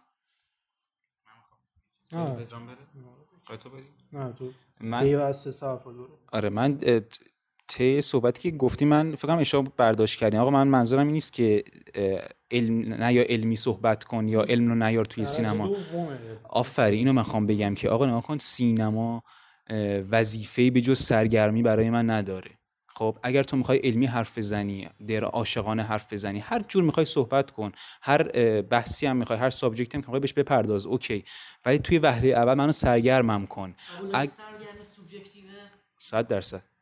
تو 2.10 2.38
من 4.82 5.24
آره 6.32 6.50
من 6.50 6.78
ته 7.68 8.02
صحبتی 8.02 8.52
که 8.52 8.58
گفتی 8.58 8.86
من 8.86 9.16
فکر 9.16 9.28
کنم 9.28 9.38
اشتباه 9.38 9.74
برداشت 9.78 10.20
کردین 10.20 10.40
آقا 10.40 10.50
من 10.50 10.68
منظورم 10.68 11.06
این 11.06 11.14
نیست 11.14 11.34
که 11.34 11.64
علم 12.52 12.94
نه 12.94 13.14
یا 13.14 13.24
علمی 13.30 13.56
صحبت 13.56 14.04
کن 14.04 14.28
یا 14.28 14.42
علم 14.42 14.68
رو 14.68 14.76
نیار 14.76 15.06
توی 15.06 15.26
سینما. 15.26 15.76
آفرین 16.50 17.00
اینو 17.00 17.14
من 17.14 17.24
خوام 17.24 17.46
بگم 17.46 17.76
که 17.76 17.90
آقا 17.90 18.06
نگاه 18.06 18.24
کن 18.24 18.38
سینما 18.38 19.24
وظیفه 20.10 20.72
به 20.72 20.82
جز 20.82 21.00
سرگرمی 21.00 21.64
برای 21.64 21.90
من 21.90 22.10
نداره. 22.10 22.52
خب 22.98 23.18
اگر 23.24 23.44
تو 23.44 23.58
می‌خوای 23.58 23.78
علمی 23.78 24.06
حرف 24.06 24.38
بزنی 24.38 24.90
در 25.08 25.24
عاشقانه 25.24 25.84
حرف 25.84 26.14
بزنی 26.14 26.40
هر 26.40 26.60
جور 26.68 26.84
می‌خوای 26.84 27.06
صحبت 27.06 27.52
کن 27.52 27.72
هر 28.02 28.24
بحثی 28.62 29.06
هم 29.06 29.18
می‌خوای 29.18 29.40
هر 29.40 29.50
subject 29.50 29.92
ی 29.92 29.98
هم 29.98 30.02
که 30.02 30.08
می‌خوای 30.08 30.20
بهش 30.20 30.34
بپرداز 30.34 30.86
OK. 30.86 31.24
ولی 31.66 31.80
توی 31.80 31.98
وهله 31.98 32.28
اول 32.28 32.54
منو 32.54 32.72
سرگرمم 32.72 33.48
کن. 33.48 33.76
اگ... 34.14 34.30
صد 36.00 36.28
درصد. 36.28 36.75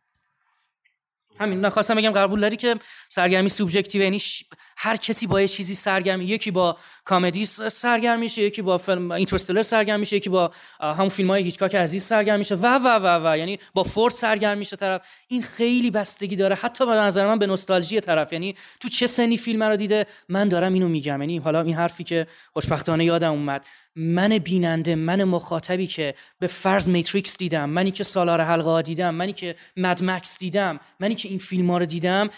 همین. 1.40 1.62
نه 1.62 1.70
خواستم 1.70 1.96
بگم 1.96 2.12
قبول 2.12 2.42
داری 2.42 2.58
که 2.58 2.76
سرگرمی 3.10 3.50
سوبژکتیو 3.50 4.02
یعنی 4.02 4.20
ش- 4.20 4.44
هر 4.78 4.96
کسی 4.98 5.28
با 5.28 5.42
یه 5.42 5.48
چیزی 5.48 5.76
سرگرم 5.76 6.22
یکی 6.22 6.52
با 6.52 6.78
کمدی 7.06 7.46
سرگرم 7.46 8.20
میشه 8.20 8.42
یکی 8.42 8.62
با 8.62 8.78
فیلم 8.78 9.12
Interstellar 9.12 9.62
سرگرم 9.62 10.00
میشه 10.00 10.16
یکی 10.16 10.30
با 10.30 10.52
همون 10.80 11.10
فیلم 11.10 11.30
های 11.30 11.44
هیچکاک 11.44 11.76
عزیز 11.76 12.04
سرگرم 12.04 12.40
میشه. 12.40 12.56
و 12.56 12.66
و 12.66 12.88
و 12.88 13.28
و. 13.28 13.38
یعنی 13.38 13.60
با 13.74 13.84
فورد 13.84 14.14
سرگرم 14.14 14.58
میشه 14.58 14.76
طرف. 14.76 15.02
این 15.28 15.44
خیلی 15.44 15.92
بستگی 15.92 16.36
داره. 16.36 16.56
حتی 16.56 16.86
به 16.86 16.92
نظر 16.92 17.28
من 17.28 17.40
به 17.40 17.48
نوستالژی 17.48 18.02
طرف. 18.02 18.34
یعنی 18.34 18.56
تو 18.80 18.90
چه 18.90 19.08
سنی 19.08 19.38
فیلم 19.38 19.64
رو 19.64 19.76
دیده 19.76 20.06
من 20.30 20.50
دارم 20.50 20.74
اینو 20.74 20.88
میگم. 20.90 21.20
یعنی 21.22 21.38
حالا 21.38 21.62
این 21.62 21.76
حرفی 21.76 22.04
که 22.04 22.28
خوشبختانه 22.54 23.06
یادم 23.06 23.32
اومد. 23.32 23.66
من 23.96 24.38
بیننده 24.38 24.96
من 24.96 25.24
مخاطبی 25.24 25.88
که 25.88 26.16
به 26.40 26.48
فرض 26.48 26.88
میتریکس 26.88 27.38
دیدم 27.38 27.70
منی 27.70 27.92
که 27.92 28.04
سالار 28.04 28.42
حلقه 28.42 28.70
ها 28.70 28.82
دیدم 28.82 29.16
منی 29.16 29.34
که 29.34 29.56
مد 29.78 30.04
مکس 30.04 30.40
دیدم 30.40 30.80
منی 31.00 31.16
که 31.16 31.30
این 31.30 31.40
فیلم 31.40 31.72
ها 31.72 31.78
رو 31.78 31.86
دیدم 31.86 32.30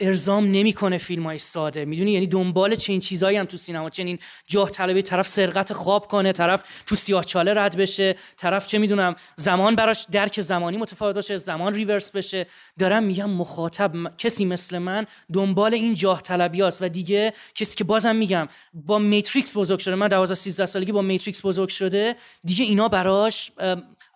ارزام 0.00 0.44
نمی‌کنه 0.44 0.98
فیلم 0.98 1.22
های 1.22 1.38
ساده. 1.38 1.84
می‌دونی؟ 1.84 2.12
یعنی 2.12 2.26
دنبال 2.26 2.74
چنین 2.74 3.00
چیزایی 3.00 3.36
هم 3.36 3.44
تو 3.44 3.56
سینما. 3.56 3.90
چنین 3.90 4.18
جاه 4.46 4.70
طلبی 4.70 5.02
طرف 5.02 5.28
سرقت 5.28 5.72
خواب 5.72 6.06
کنه 6.06 6.32
طرف 6.32 6.82
تو 6.86 6.94
سیاه 6.94 7.24
چاله 7.24 7.54
رد 7.54 7.76
بشه 7.76 8.16
طرف 8.36 8.66
چه 8.66 8.78
می‌دونم 8.78 9.14
زمان 9.36 9.74
براش 9.74 10.06
درک 10.10 10.40
زمانی 10.40 10.76
متفاوت 10.76 11.14
باشه 11.14 11.36
زمان 11.36 11.74
ریورس 11.74 12.10
بشه. 12.10 12.46
دارم 12.78 13.02
میگم 13.02 13.30
مخاطب 13.30 14.16
کسی 14.18 14.44
مثل 14.44 14.78
من 14.78 15.06
دنبال 15.32 15.74
این 15.74 15.94
جاه 15.94 16.22
طلبی 16.22 16.62
و 16.62 16.88
دیگه 16.88 17.32
کسی 17.54 17.76
که 17.76 17.84
بازم 17.84 18.16
میگم 18.16 18.48
با 18.72 18.98
Matrix 18.98 19.56
بزرگ 19.56 19.78
شده. 19.78 19.94
من 19.94 20.08
12 20.08 20.34
13 20.34 20.66
سالگی 20.66 20.92
با 20.92 21.02
Matrix 21.02 21.46
بزرگ 21.46 21.68
شده. 21.68 22.16
دیگه 22.44 22.64
اینا 22.64 22.88
براش 22.88 23.52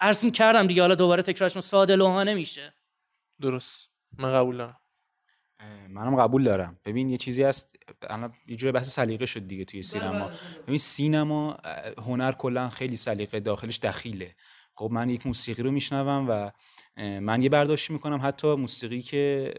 عرض 0.00 0.24
کردم 0.24 0.66
دیگه. 0.66 0.82
حالا 0.82 0.94
دوباره 0.94 1.22
تکرارشون 1.22 1.62
ساده 1.62 1.96
لوحانه 1.96 2.34
میشه. 2.34 2.74
درست. 3.40 3.90
من 4.18 4.32
قبول 4.32 4.62
منم 5.88 6.16
قبول 6.16 6.44
دارم. 6.44 6.78
ببین 6.84 7.10
یه 7.10 7.16
چیزی 7.16 7.42
هست 7.42 7.76
الان 8.02 8.32
یه 8.46 8.56
جور 8.56 8.72
بحث 8.72 8.88
سلیقه 8.88 9.26
شد 9.26 9.46
دیگه 9.46 9.64
توی 9.64 9.82
سینما. 9.82 10.30
ببین 10.66 10.78
سینما 10.78 11.58
هنر 11.98 12.32
کلا 12.32 12.68
خیلی 12.68 12.96
سلیقه 12.96 13.40
داخلش 13.40 13.78
دخیله. 13.78 14.34
خب 14.74 14.88
من 14.92 15.10
یک 15.10 15.26
موسیقی 15.26 15.62
رو 15.62 15.70
میشنوم 15.70 16.26
و 16.28 16.50
من 17.20 17.42
یه 17.42 17.48
برداشتی 17.48 17.92
می‌کنم 17.92 18.20
حتی 18.22 18.54
موسیقی 18.54 19.02
که 19.02 19.54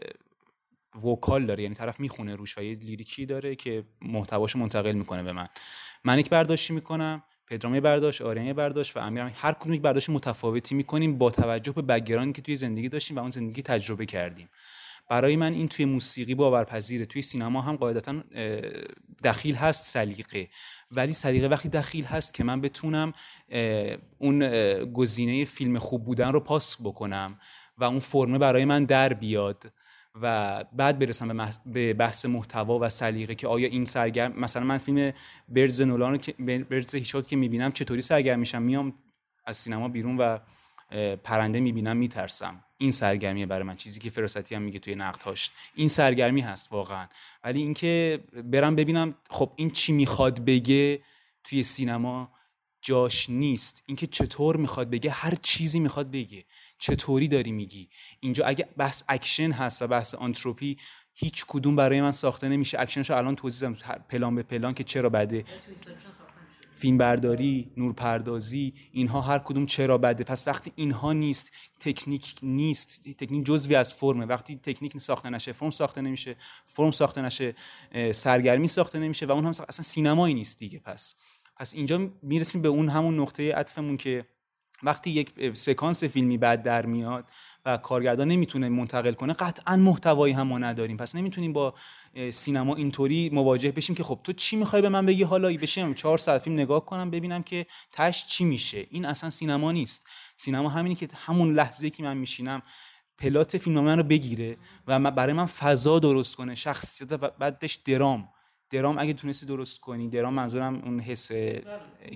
وکال 1.04 1.46
داره 1.46 1.62
یعنی 1.62 1.74
طرف 1.74 2.00
می‌خونه 2.00 2.36
روش 2.36 2.58
و 2.58 2.62
یه 2.62 2.74
لیریکی 2.74 3.26
داره 3.26 3.54
که 3.54 3.84
محتواشو 4.02 4.58
منتقل 4.58 4.92
می‌کنه 4.92 5.22
به 5.22 5.32
من. 5.32 5.46
من 6.04 6.18
یک 6.18 6.30
برداشتی 6.30 6.72
می‌کنم 6.72 7.22
پدرام 7.46 7.74
یه 7.74 7.80
برداشت 7.80 8.22
آریان 8.22 8.52
برداشت 8.52 8.96
و 8.96 9.00
امیرم. 9.00 9.32
هر 9.34 9.52
کدوم 9.52 9.72
یک 9.72 9.82
برداشت 9.82 10.10
متفاوتی 10.10 10.74
می‌کنیم 10.74 11.18
با 11.18 11.30
توجه 11.30 11.72
به 11.72 11.82
بکگراندی 11.82 12.32
که 12.32 12.42
توی 12.42 12.56
زندگی 12.56 12.88
داشتیم 12.88 13.16
و 13.16 13.20
اون 13.20 13.30
زندگی 13.30 13.62
تجربه 13.62 14.06
کردیم. 14.06 14.48
برای 15.08 15.36
من 15.36 15.52
این 15.52 15.68
توی 15.68 15.84
موسیقی 15.84 16.34
باورپذیره. 16.34 17.06
توی 17.06 17.22
سینما 17.22 17.60
هم 17.60 17.76
قاعدتا 17.76 18.22
دخیل 19.24 19.54
هست 19.54 19.86
سلیقه. 19.86 20.48
ولی 20.90 21.12
سلیقه 21.12 21.48
وقتی 21.48 21.68
دخیل 21.68 22.04
هست 22.04 22.34
که 22.34 22.44
من 22.44 22.60
بتونم 22.60 23.12
اون 24.18 24.38
گزینه 24.92 25.44
فیلم 25.44 25.78
خوب 25.78 26.04
بودن 26.04 26.32
رو 26.32 26.40
پاس 26.40 26.76
بکنم 26.80 27.38
و 27.78 27.84
اون 27.84 28.00
فرمه 28.00 28.38
برای 28.38 28.64
من 28.64 28.84
در 28.84 29.12
بیاد 29.12 29.72
و 30.22 30.64
بعد 30.72 30.98
برسم 30.98 31.50
به, 31.66 31.94
بحث 31.94 32.26
محتوا 32.26 32.78
و 32.78 32.88
سلیقه 32.88 33.34
که 33.34 33.48
آیا 33.48 33.68
این 33.68 33.84
سرگرم 33.84 34.40
مثلا 34.40 34.64
من 34.64 34.78
فیلم 34.78 35.12
برز 35.48 35.82
نولان 35.82 36.12
رو 36.12 36.18
که 36.18 36.32
برز 36.70 36.94
هیچاک 36.94 37.26
که 37.26 37.36
می‌بینم 37.36 37.72
چطوری 37.72 38.00
سرگرم 38.00 38.38
میشم؟ 38.38 38.62
میام 38.62 38.94
از 39.46 39.56
سینما 39.56 39.88
بیرون 39.88 40.16
و 40.16 40.38
پرنده 41.16 41.60
می‌بینم 41.60 41.96
میترسم. 41.96 42.64
این 42.78 42.90
سرگرمیه 42.90 43.46
برای 43.46 43.62
من. 43.62 43.76
چیزی 43.76 44.00
که 44.00 44.10
فراستی 44.10 44.54
هم 44.54 44.62
میگه 44.62 44.78
توی 44.78 44.94
نقدهاش. 44.94 45.50
این 45.74 45.88
سرگرمی 45.88 46.40
هست 46.40 46.72
واقعا. 46.72 47.06
ولی 47.44 47.60
اینکه 47.60 48.24
برم 48.44 48.76
ببینم 48.76 49.14
خب 49.30 49.52
این 49.56 49.70
چی 49.70 49.92
می‌خواد 49.92 50.44
بگه 50.44 51.02
توی 51.44 51.62
سینما 51.62 52.32
جاش 52.82 53.30
نیست. 53.30 53.82
اینکه 53.86 54.06
چطور 54.06 54.56
می‌خواد 54.56 54.90
بگه 54.90 55.10
هر 55.10 55.34
چیزی 55.42 55.80
می‌خواد 55.80 56.10
بگه. 56.10 56.44
چطوری 56.78 57.28
داری 57.28 57.52
میگی؟ 57.52 57.88
اینجا 58.20 58.44
اگه 58.44 58.68
بحث 58.76 59.02
اکشن 59.08 59.52
هست 59.52 59.82
و 59.82 59.86
بحث 59.86 60.14
آنتروپی 60.14 60.76
هیچ 61.14 61.44
کدوم 61.48 61.76
برای 61.76 62.00
من 62.00 62.12
ساخته 62.12 62.48
نمیشه. 62.48 62.80
اکشنشو 62.80 63.16
الان 63.16 63.36
توضیح 63.36 63.68
دادم. 63.68 64.04
پلان 64.08 64.34
به 64.34 64.42
پلان 64.42 64.74
که 64.74 64.84
چرا 64.84 65.08
بده. 65.08 65.44
فیلم 66.78 66.98
برداری 66.98 67.72
نورپردازی 67.76 68.74
اینها 68.92 69.20
هر 69.20 69.38
کدوم 69.38 69.66
چرا 69.66 69.98
بده. 69.98 70.24
پس 70.24 70.48
وقتی 70.48 70.72
اینها 70.76 71.12
نیست 71.12 71.52
تکنیک 71.80 72.34
نیست 72.42 73.00
تکنیک 73.18 73.46
جزوی 73.46 73.74
از 73.74 73.92
فرمه. 73.94 74.24
وقتی 74.26 74.56
تکنیک 74.56 74.98
ساخته 74.98 75.30
نشه 75.30 75.52
فرم 75.52 75.70
ساخته 75.70 76.00
نمیشه 76.00 76.36
فرم 76.66 76.90
ساخته 76.90 77.22
نشه 77.22 77.54
سرگرمی 78.12 78.68
ساخته 78.68 78.98
نمیشه 78.98 79.26
و 79.26 79.30
اون 79.30 79.44
هم 79.44 79.50
اصلا 79.50 79.84
سینمایی 79.84 80.34
نیست 80.34 80.58
دیگه. 80.58 80.78
پس 80.78 81.14
پس 81.56 81.74
اینجا 81.74 82.10
می‌رسیم 82.22 82.62
به 82.62 82.68
اون 82.68 82.88
همون 82.88 83.20
نقطه 83.20 83.54
عطفمون 83.54 83.96
که 83.96 84.26
وقتی 84.82 85.10
یک 85.10 85.56
سکانس 85.56 86.04
فیلمی 86.04 86.38
بعد 86.38 86.62
در 86.62 86.86
میاد 86.86 87.24
و 87.66 87.76
کارگردان 87.76 88.28
نمی‌تونه 88.28 88.68
منتقل 88.68 89.12
کنه 89.12 89.32
قطعا 89.32 89.76
محتوایی 89.76 90.34
هم 90.34 90.46
ما 90.46 90.58
نداریم. 90.58 90.96
پس 90.96 91.14
نمی‌تونیم 91.14 91.52
با 91.52 91.74
سینما 92.30 92.74
اینطوری 92.74 93.30
مواجه 93.32 93.72
بشیم 93.72 93.96
که 93.96 94.04
خب 94.04 94.20
تو 94.24 94.32
چی 94.32 94.56
می‌خوای 94.56 94.82
به 94.82 94.88
من 94.88 95.06
بگی؟ 95.06 95.22
حالا 95.22 95.48
بشم 95.48 95.94
چهار 95.94 96.18
ساعت 96.18 96.42
فیلم 96.42 96.56
نگاه 96.56 96.86
کنم 96.86 97.10
ببینم 97.10 97.42
که 97.42 97.66
تش 97.92 98.26
چی 98.26 98.44
میشه. 98.44 98.86
این 98.90 99.04
اصلا 99.04 99.30
سینما 99.30 99.72
نیست. 99.72 100.06
سینما 100.36 100.68
همینی 100.68 100.94
که 100.94 101.08
همون 101.14 101.54
لحظه 101.54 101.90
که 101.90 102.02
من 102.02 102.16
میشینم 102.16 102.62
پلات 103.18 103.58
فیلم 103.58 103.80
من 103.80 103.98
رو 103.98 104.02
بگیره 104.02 104.56
و 104.86 105.10
برای 105.10 105.32
من 105.32 105.46
فضا 105.46 105.98
درست 105.98 106.36
کنه 106.36 106.54
شخصیت 106.54 107.12
بعدش 107.14 107.74
درام. 107.74 108.28
درام 108.70 108.98
اگه 108.98 109.12
تونستی 109.12 109.46
درست 109.46 109.80
کنی 109.80 110.08
درام 110.08 110.34
منظورم 110.34 110.74
اون 110.84 111.00
حس 111.00 111.32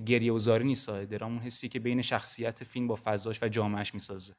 گریه 0.06 0.32
و 0.32 0.38
زاری 0.38 0.64
نیست 0.64 0.90
درام 0.90 1.32
اون 1.32 1.40
حسی 1.40 1.68
که 1.68 1.78
بین 1.78 2.02
شخصیت 2.02 2.64
فیلم 2.64 2.86
با 2.86 2.98
فضاش 3.04 3.42
و 3.42 3.48
جامعش 3.48 3.94
می‌سازه. 3.94 4.34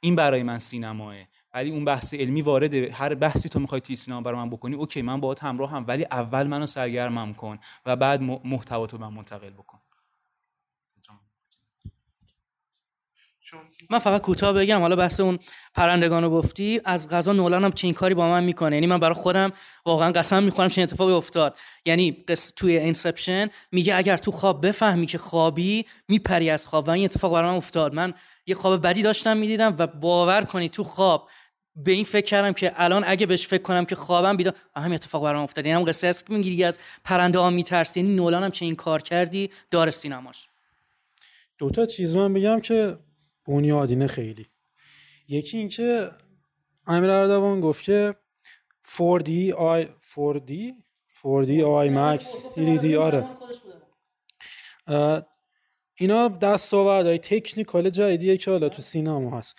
این 0.00 0.16
برای 0.16 0.42
من 0.42 0.58
سینماه. 0.58 1.14
ولی 1.54 1.70
اون 1.70 1.84
بحث 1.84 2.14
علمی 2.14 2.42
وارده 2.42 2.92
هر 2.92 3.14
بحثی 3.14 3.48
تو 3.48 3.60
می‌خوای 3.60 3.80
توی 3.80 3.96
سینما 3.96 4.20
برای 4.20 4.38
من 4.38 4.50
بکنی 4.50 4.74
اوکی 4.74 5.02
من 5.02 5.20
باهات 5.20 5.44
همراه 5.44 5.70
هم. 5.70 5.84
ولی 5.88 6.04
اول 6.04 6.46
منو 6.46 6.66
سرگرمم 6.66 7.34
کن 7.34 7.58
و 7.86 7.96
بعد 7.96 8.22
محتوا 8.22 8.86
تو 8.86 8.98
من 8.98 9.08
منتقل 9.08 9.50
بکن. 9.50 9.78
من 13.90 13.98
فقط 13.98 14.20
کوتاه 14.20 14.52
بگم 14.52 14.80
حالا 14.80 14.96
بحث 14.96 15.20
اون 15.20 15.38
پرندگانو 15.74 16.30
گفتی 16.30 16.80
از 16.84 17.08
قضا 17.08 17.32
نولان 17.32 17.64
همچین 17.64 17.94
کاری 17.94 18.14
با 18.14 18.28
من 18.28 18.44
می‌کنه؟ 18.44 18.76
یعنی 18.76 18.86
من 18.86 18.98
برای 18.98 19.14
خودم 19.14 19.52
واقعا 19.86 20.12
قسم 20.12 20.42
می‌خورم 20.42 20.68
چه 20.68 20.82
اتفاقی 20.82 21.12
افتاد. 21.12 21.56
یعنی 21.84 22.24
توی 22.56 22.78
Inception 22.78 23.50
میگه 23.72 23.94
اگر 23.96 24.16
تو 24.16 24.30
خواب 24.30 24.66
بفهمی 24.66 25.06
که 25.06 25.18
خوابی 25.18 25.86
میپری 26.08 26.50
از 26.50 26.66
خواب 26.66 26.88
و 26.88 26.90
این 26.90 27.04
اتفاق 27.04 27.32
برای 27.32 27.50
من 27.50 27.56
افتاد. 27.56 27.94
من 27.94 28.14
یه 28.46 28.54
خواب 28.54 28.86
بدی 28.86 29.02
داشتم 29.02 29.36
می‌دیدم 29.36 29.76
و 29.78 29.86
باور 29.86 30.42
کنی 30.44 30.68
تو 30.68 30.84
خواب 30.84 31.28
به 31.76 31.92
این 31.92 32.04
فکر 32.04 32.26
کردم 32.26 32.52
که 32.52 32.72
الان 32.76 33.04
اگه 33.06 33.26
بهش 33.26 33.46
فکر 33.46 33.62
کنم 33.62 33.84
که 33.84 33.94
خوابم 33.94 34.36
بیدار 34.36 34.54
همین 34.76 34.94
اتفاق 34.94 35.24
برام 35.24 35.42
افتاد. 35.42 35.66
یعنی 35.66 35.80
هم 35.80 35.84
قصه 35.84 36.06
است 36.06 36.26
که 36.26 36.32
می‌گیری 36.32 36.64
از 36.64 36.78
پرنده 37.04 37.38
ها 37.38 37.50
میترسی. 37.50 38.00
یعنی 38.00 38.14
نولان 38.14 38.42
هم 38.42 38.50
چه 38.50 38.64
این 38.64 38.74
کار 38.74 39.02
کردی؟ 39.02 39.50
دار 39.70 39.90
سینماش 39.90 40.48
دو 41.58 41.70
تا 41.70 41.86
چیز 41.86 42.16
من 42.16 42.32
بگم 42.32 42.60
که 42.60 42.98
بنیادینه 43.46 44.06
خیلی. 44.06 44.46
یکی 45.28 45.58
اینکه 45.58 46.10
امیر 46.86 47.10
اردوان 47.10 47.60
گفت 47.60 47.84
که 47.84 48.14
4D 48.86 49.52
آی 49.52 49.86
4D 49.86 50.52
4D 51.22 51.50
آی 51.60 51.90
مکس 51.90 52.44
3D 52.54 52.94
آره. 52.94 53.26
اینا 55.94 56.28
دستاوردهای 56.28 57.18
تکنیکال 57.18 57.90
جدیدیه 57.90 58.36
که 58.36 58.50
حالا 58.50 58.68
تو 58.68 58.82
سینما 58.82 59.38
هست. 59.38 59.56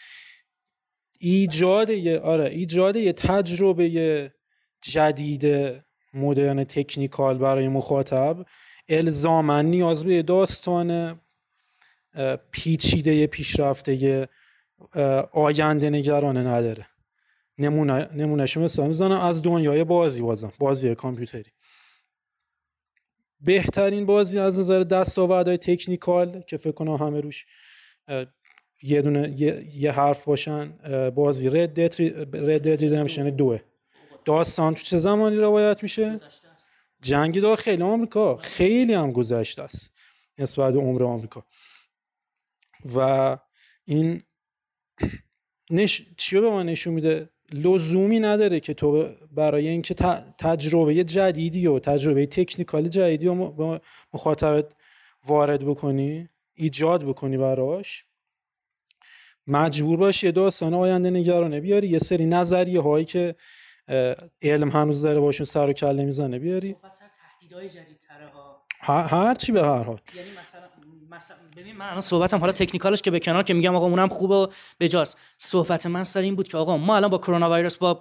ایجاد 1.20 1.90
یه 1.90 2.20
آره 2.20 2.46
ایجاد 2.46 2.96
یه 2.96 3.14
تجربه 3.14 4.34
جدید 4.82 5.74
مدرن 6.14 6.64
تکنیکال 6.64 7.38
برای 7.38 7.68
مخاطب. 7.68 8.46
الزاما 8.90 9.62
نیاز 9.62 10.06
به 10.06 10.22
داستان 10.22 11.20
پیچیده 12.51 13.28
پیشرفته 13.28 14.30
آینده 15.32 15.89
نگرانه 15.89 16.43
نداره. 16.43 16.88
نمونه 17.57 18.09
نمونهش 18.14 18.57
مثلا 18.57 18.88
می‌زنم 18.88 19.20
از 19.20 19.41
دنیای 19.41 19.84
بازی 19.84 20.22
بازم 20.22 20.53
بازی 20.59 20.95
کامپیوتری. 20.95 21.51
بهترین 23.41 24.05
بازی 24.05 24.39
از 24.39 24.59
نظر 24.59 24.84
دستاوردهای 24.84 25.57
تکنیکال 25.57 26.41
که 26.41 26.57
فکر 26.57 26.72
کنم 26.72 26.95
همه 26.95 27.22
روش 27.22 27.45
یه 28.84 29.01
دونه 29.01 29.41
یه, 29.76 29.91
حرف 29.91 30.26
باشن 30.26 30.74
بازی 31.09 31.49
رد 31.49 31.80
دد 31.80 32.68
ریدمشن 32.68 33.30
دوه 33.30 33.59
داستان 34.26 34.74
تو 34.74 34.84
چه 34.84 34.97
زمانی 34.97 35.36
روایت 35.36 35.84
میشه؟ 35.84 36.20
جنگ 37.01 37.41
داخل 37.41 37.82
آمریکا. 37.82 38.38
خیلی 38.38 38.93
هم 38.93 39.11
گذشته 39.11 39.64
است 39.64 39.91
نسبت 40.39 40.74
به 40.74 40.80
عمر 40.80 41.03
آمریکا. 41.03 41.45
و 42.96 43.38
این 43.84 44.24
نش... 45.70 46.06
چی 46.18 46.40
به 46.40 46.50
ما 46.50 46.64
نشون 46.64 46.94
میده؟ 46.94 47.30
لزومی 47.54 48.20
نداره 48.20 48.60
که 48.60 48.74
تو 48.74 49.10
برای 49.32 49.68
اینکه 49.68 49.94
تجربه 50.38 51.04
جدیدی 51.04 51.68
و 51.68 51.80
تجربه 51.80 52.26
تکنیکال 52.26 52.88
جدیدی 52.88 53.26
رو 53.26 53.52
به 53.52 53.82
مخاطبت 54.14 54.76
وارد 55.26 55.66
بکنی 55.66 56.30
ایجاد 56.54 57.04
بکنی 57.04 57.38
براش 57.38 58.06
مجبور 59.48 59.98
باشی 59.98 60.26
یه 60.26 60.32
داستان 60.32 60.74
آینده 60.74 61.10
نگرانه 61.10 61.60
بیاری 61.60 61.88
یه 61.88 62.00
سری 62.00 62.26
نظریه 62.26 62.82
هایی 62.82 63.06
که 63.06 63.36
علم 64.42 64.70
هنوز 64.70 65.02
داره 65.02 65.20
باشون 65.20 65.46
سر 65.46 65.70
و 65.70 65.74
کله 65.74 66.06
می‌زنه 66.06 66.40
بیاری. 66.40 66.76
هر 68.82 69.36
چی 69.36 69.52
به 69.52 69.62
هر 69.62 69.84
حال. 69.84 70.02
یعنی 70.16 70.30
مثلا 70.42 70.68
ببین 71.57 71.76
من 71.76 71.86
الان 71.86 72.01
صحبتم 72.01 72.38
حالا 72.38 72.51
تکنیکالش 72.51 73.01
که 73.01 73.11
به 73.11 73.20
کنار 73.20 73.43
که 73.43 73.53
میگم 73.53 73.76
آقا 73.76 73.86
اونم 73.86 74.09
خوبه 74.09 74.36
و 74.36 74.47
بجاست. 74.80 75.18
صحبت 75.38 75.86
من 75.86 76.03
سر 76.03 76.20
این 76.20 76.36
بود 76.36 76.47
که 76.47 76.57
آقا 76.57 76.78
ما 76.78 76.95
الان 76.95 77.09
با 77.09 77.18
کرونا 77.18 77.49
ویروس 77.49 77.78
با 77.78 77.99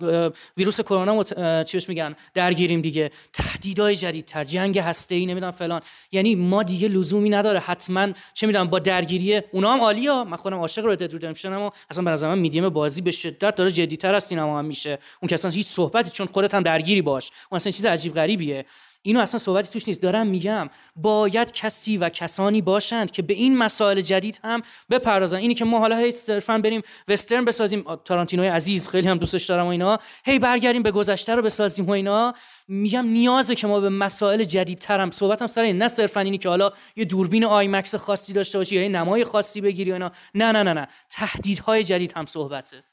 ویروس 0.57 0.81
کرونا 0.81 1.15
مت... 1.15 1.67
چیش 1.67 1.89
میگن؟ 1.89 2.17
درگیریم 2.35 2.81
دیگه. 2.81 3.11
تهدیدهای 3.33 3.97
جدیدتر 3.97 4.45
جنگ 4.45 4.79
هسته 4.79 5.15
ای 5.15 5.27
نمی‌دونم 5.27 5.51
فلان. 5.51 5.81
یعنی 6.13 6.35
ما 6.35 6.63
دیگه 6.63 6.89
لزومی 6.89 7.31
نداره. 7.31 7.61
حتما 7.61 8.13
چه 8.35 8.47
می‌دونم 8.47 8.67
با 8.67 8.79
درگیری 8.79 9.41
اونا 9.53 9.73
هم 9.73 9.81
عالیه 9.81 10.25
من 10.25 10.37
خودم 10.37 10.57
عاشق 10.57 10.87
رد 10.87 11.03
دد 11.03 11.13
ریدمپشن 11.13 11.53
اما 11.53 11.73
اصلا 11.91 12.05
به 12.05 12.11
نظر 12.11 12.29
من 12.29 12.39
میدیم 12.39 12.69
بازی 12.69 13.03
به 13.03 13.11
شدت 13.11 13.55
داره 13.55 13.71
جدیتر 13.71 14.15
از 14.15 14.25
سینما 14.25 14.59
هم 14.59 14.65
میشه. 14.65 14.99
اون 15.21 15.29
که 15.29 15.35
اصلا 15.35 15.51
هیچ 15.51 15.67
صحبتی 15.67 16.11
چون 16.11 16.27
خودت 16.27 16.55
هم 16.55 16.63
درگیری 16.63 17.03
باش. 17.03 17.31
اون 17.51 17.57
اصلا 17.57 17.73
چیز 17.73 17.87
عجیب 17.87 18.15
غریبیه. 18.15 18.65
اینو 19.03 19.21
اصلا 19.21 19.39
صحبتی 19.39 19.69
توش 19.69 19.89
نیست. 19.89 20.03
دارم 20.03 20.27
میگم 20.27 20.71
باید 20.97 21.53
کسی 21.53 21.97
و 21.97 22.09
کسانی 22.09 22.63
باشند 22.63 23.11
که 23.11 23.23
به 23.23 23.35
این 23.35 23.59
مسائل 23.59 24.01
جدید 24.01 24.41
هم 24.45 24.63
بپردازن. 24.91 25.39
اینی 25.39 25.55
که 25.55 25.65
ما 25.65 25.79
حالا 25.79 25.97
هی 25.97 26.11
صرفا 26.11 26.59
بریم 26.59 26.83
وسترن 27.09 27.45
بسازیم. 27.45 27.85
تارانتینوی 28.05 28.49
عزیز 28.49 28.89
خیلی 28.89 29.09
هم 29.09 29.19
دوستش 29.19 29.45
دارم 29.45 29.67
و 29.67 29.69
اینا. 29.69 29.99
هی 30.25 30.39
برگردیم 30.39 30.83
به 30.83 30.91
گذشته 30.91 31.35
رو 31.35 31.43
بسازیم 31.43 31.87
و 31.87 31.91
اینا. 31.91 32.35
میگم 32.69 33.07
نیازه 33.07 33.55
که 33.55 33.67
ما 33.67 33.81
به 33.81 33.89
مسائل 33.89 34.45
جدیدتر 34.45 35.01
هم 35.01 35.11
صحبتم 35.11 35.47
سر 35.47 35.63
این 35.63 35.79
نه 35.79 35.89
صرفا 35.89 36.21
اینی 36.21 36.39
که 36.39 36.49
حالا 36.49 36.73
یه 36.97 37.05
دوربین 37.05 37.45
آی 37.45 37.69
مکس 37.69 37.95
خاصی 37.95 38.33
داشته 38.33 38.59
باشی 38.59 38.77
یا 38.77 38.83
یه 38.83 38.89
نمای 38.89 39.25
خاصی 39.25 39.61
بگیری 39.61 39.91
و 39.91 39.95
اینا. 39.95 40.13
نه 40.35 40.53
نه 40.53 40.63
نه 40.63 40.73
نه. 40.73 40.89
تهدیدهای 41.11 41.85
جدید 41.85 42.13
هم 42.17 42.27
صحبته. 42.27 42.85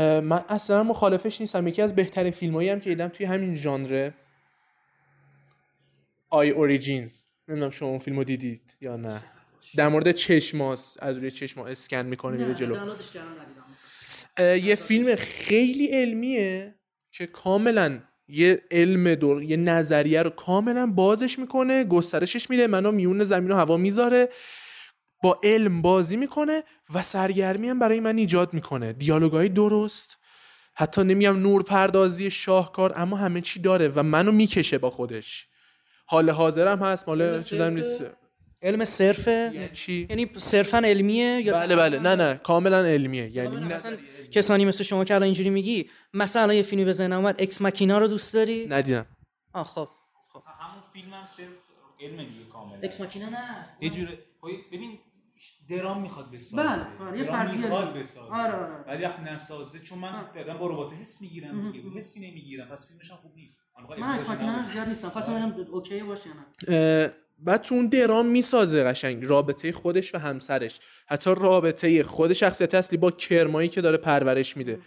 من 0.00 0.44
اصلا 0.48 0.82
مخالفش 0.82 1.40
نیستم. 1.40 1.66
یکی 1.66 1.82
از 1.82 1.96
بهترین 1.96 2.30
فیلمایی 2.30 2.68
هم 2.68 2.80
که 2.80 2.90
دیدم 2.90 3.08
توی 3.08 3.26
همین 3.26 3.56
ژانر 3.56 4.10
I 6.30 6.50
Origins. 6.50 7.24
نمی‌دونم 7.48 7.70
شما 7.70 7.88
اون 7.88 7.98
فیلمو 7.98 8.24
دیدید 8.24 8.76
یا 8.80 8.96
نه. 8.96 9.20
در 9.76 9.88
مورد 9.88 10.12
چشماس 10.12 10.96
از 10.98 11.16
روی 11.16 11.30
چشما 11.30 11.66
اسکن 11.66 12.06
می‌کنه 12.06 12.36
میره 12.36 12.54
جلو. 12.54 12.76
یه 14.38 14.74
فیلم 14.74 15.14
خیلی 15.14 15.86
علمیه 15.86 16.74
که 17.10 17.26
کاملا 17.26 17.98
یه 18.28 18.62
علم 18.70 19.14
دور 19.14 19.42
یه 19.42 19.56
نظریه 19.56 20.22
رو 20.22 20.30
کاملا 20.30 20.86
بازش 20.86 21.38
می‌کنه 21.38 21.84
گسترشش 21.84 22.50
میده. 22.50 22.66
منو 22.66 22.92
میون 22.92 23.24
زمین 23.24 23.50
و 23.50 23.54
هوا 23.54 23.76
می‌ذاره. 23.76 24.28
با 25.24 25.38
علم 25.42 25.82
بازی 25.82 26.16
می‌کنه 26.16 26.62
و 26.94 27.02
سرگرمی 27.02 27.68
هم 27.68 27.78
برای 27.78 28.00
من 28.00 28.16
ایجاد 28.16 28.54
می‌کنه. 28.54 28.92
دیالوگای 28.92 29.48
درست 29.48 30.18
حتی 30.74 31.04
نمیگم 31.04 31.36
نور 31.42 31.62
پردازی 31.62 32.30
شاهکار 32.30 32.92
اما 32.96 33.16
همه 33.16 33.40
چی 33.40 33.60
داره 33.60 33.88
و 33.88 34.02
منو 34.02 34.32
می‌کشه 34.32 34.78
با 34.78 34.90
خودش. 34.90 35.46
حال 36.06 36.30
حاضرم 36.30 36.78
هست 36.78 37.08
مال 37.08 37.42
چیزم 37.42 37.64
نیست. 37.64 38.02
علم 38.62 38.84
صرفه؟ 38.84 39.50
یعنی 39.54 39.68
چی؟ 39.68 40.06
یعنی 40.10 40.30
صرفا 40.36 40.78
علمیه 40.78 41.40
یا 41.40 41.54
بله 41.54 41.76
بله. 41.76 41.98
نه 41.98 42.14
نه. 42.16 42.34
کاملا 42.34 42.84
علمیه. 42.84 43.30
یعنی 43.30 43.56
مثلا 43.56 43.96
کسانی 44.30 44.64
مثل 44.64 44.84
شما 44.84 45.04
که 45.04 45.14
الان 45.14 45.24
اینجوری 45.24 45.50
میگی 45.50 45.90
مثلا 46.14 46.54
یه 46.54 46.62
فیلمی 46.62 46.84
بزنن 46.84 47.12
اومد 47.12 47.42
اکس 47.42 47.60
ماکینا 47.62 47.98
رو 47.98 48.08
دوست 48.08 48.34
داری؟ 48.34 48.66
ندیدم. 48.66 49.06
آ 49.52 49.64
خب. 49.64 49.88
خب 50.32 50.40
همون 50.60 50.82
فیلم 50.92 51.12
هم 51.12 51.26
صرف 51.26 51.46
علم 52.00 52.16
دیگه 52.16 52.44
کاملا. 52.52 52.78
Ex 52.82 53.00
Machina 53.00 53.28
نه. 53.28 53.38
یه 53.80 53.90
جوره 53.90 54.18
خب، 54.40 54.48
ببین 54.72 54.98
درام 55.68 56.02
می‌خواد 56.02 56.30
بسازه. 56.30 56.62
بله 56.62 57.08
آره، 57.08 57.18
یه 57.18 57.24
فرضیه 57.24 57.60
می‌خواد 57.60 57.94
بسازه. 57.94 58.34
آره 58.34 58.52
آره. 58.52 58.84
ولی 58.86 59.04
وقتی 59.04 59.22
نسازه 59.22 59.78
چون 59.78 59.98
من 59.98 60.30
دارم 60.34 60.56
با 60.56 60.66
ربات 60.66 60.92
حس 60.92 61.20
می‌گیرم 61.20 61.72
دیگه 61.72 61.90
حسی 61.90 62.30
نمی‌گیرم. 62.30 62.68
پس 62.68 62.88
فیلمش 62.88 63.10
هم 63.10 63.16
خوب 63.16 63.32
نیست. 63.36 63.58
من 63.98 64.14
Ex 64.14 64.28
Machina 64.28 64.62
زیاد 64.62 64.88
نیستم 64.88 65.08
خواستم 65.08 65.32
ببینم 65.32 65.66
OK 65.72 66.02
باشه 66.02 66.30
نه. 66.68 67.12
بعد 67.38 67.62
تو 67.62 67.74
اون 67.74 67.86
درام 67.86 68.26
می‌سازه 68.26 68.84
قشنگ. 68.84 69.24
رابطه 69.24 69.72
خودش 69.72 70.14
و 70.14 70.18
همسرش. 70.18 70.80
حتی 71.06 71.34
رابطه 71.36 72.02
خود 72.02 72.32
شخصیت 72.32 72.74
اصلی 72.74 72.98
با 72.98 73.10
کرمایی 73.10 73.68
که 73.68 73.80
داره 73.80 73.96
پرورش 73.96 74.56
میده. 74.56 74.80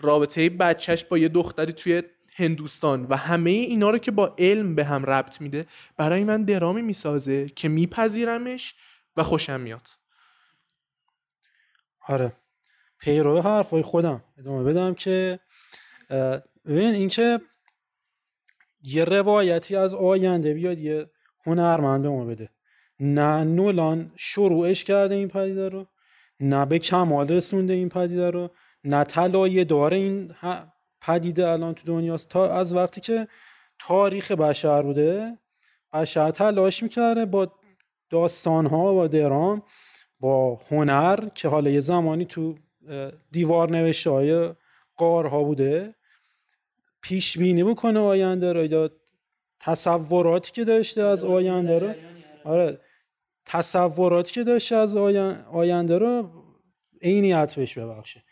رابطه 0.00 0.50
بچهش 0.50 1.04
با 1.04 1.18
یه 1.18 1.28
دختری 1.28 1.72
توی 1.72 2.02
هندوستان 2.34 3.06
و 3.10 3.16
همه 3.16 3.50
اینا 3.50 3.90
رو 3.90 3.98
که 3.98 4.10
با 4.10 4.34
علم 4.38 4.74
به 4.74 4.84
هم 4.84 5.04
ربط 5.04 5.40
میده 5.40 5.66
برای 5.96 6.24
من 6.24 6.44
درامی 6.44 6.82
می‌سازه 6.82 7.48
که 7.48 7.68
میپذیرمش 7.68 8.74
و 9.16 9.22
خوشم 9.22 9.60
میاد. 9.60 9.88
آره. 12.08 12.32
پیرو 13.00 13.40
حرفای 13.40 13.82
خودم 13.82 14.24
ادامه 14.38 14.64
بدم 14.64 14.94
که 14.94 15.40
ببین 16.66 16.94
اینکه 16.94 17.40
یه 18.82 19.04
روایتی 19.04 19.76
از 19.76 19.94
آینده 19.94 20.54
بیاد 20.54 20.78
یه 20.78 21.10
هنرمند 21.46 22.06
ما 22.06 22.24
بده. 22.24 22.48
نه 23.00 23.44
نولان 23.44 24.12
شروعش 24.16 24.84
کرده 24.84 25.14
این 25.14 25.28
پدیده 25.28 25.68
رو 25.68 25.86
نه 26.40 26.66
به 26.66 26.78
کمال 26.78 27.28
رسونده 27.28 27.72
این 27.72 27.88
پدیده 27.88 28.30
رو 28.30 28.50
نه 28.84 29.04
طلایه 29.04 29.64
داره 29.64 29.96
این 29.96 30.34
پدیده 31.00 31.48
الان 31.48 31.74
تو 31.74 31.86
دنیاست. 31.86 32.28
تا 32.28 32.52
از 32.52 32.74
وقتی 32.74 33.00
که 33.00 33.28
تاریخ 33.78 34.32
بشر 34.32 34.82
بوده 34.82 35.38
بشر 35.92 36.30
تلاش 36.30 36.82
می‌کرده 36.82 37.24
با 37.24 37.59
داستان 38.10 38.66
ها 38.66 38.92
با 38.94 39.06
درام 39.06 39.62
با 40.20 40.60
هنر 40.70 41.28
که 41.34 41.48
حالا 41.48 41.70
یه 41.70 41.80
زمانی 41.80 42.24
تو 42.24 42.54
دیوار 43.30 43.70
نوشته 43.70 44.10
های 44.10 44.54
قارها 44.96 45.42
بوده 45.42 45.94
پیش 47.02 47.38
بینی 47.38 47.64
بکنه 47.64 48.00
آینده 48.00 48.52
رو. 48.52 48.64
یا 48.64 48.90
تصوراتی 49.60 50.52
که 50.52 50.64
داشته 50.64 51.02
از 51.02 51.24
آینده 51.24 51.78
رو. 51.78 51.92
آره 52.44 52.80
تصوراتی 53.46 54.32
که 54.32 54.44
داشته 54.44 54.76
از 54.76 54.96
آینده 54.96 55.98
رو 55.98 56.30
عینیت 57.02 57.54
بهش 57.54 57.78
ببخشه. 57.78 58.22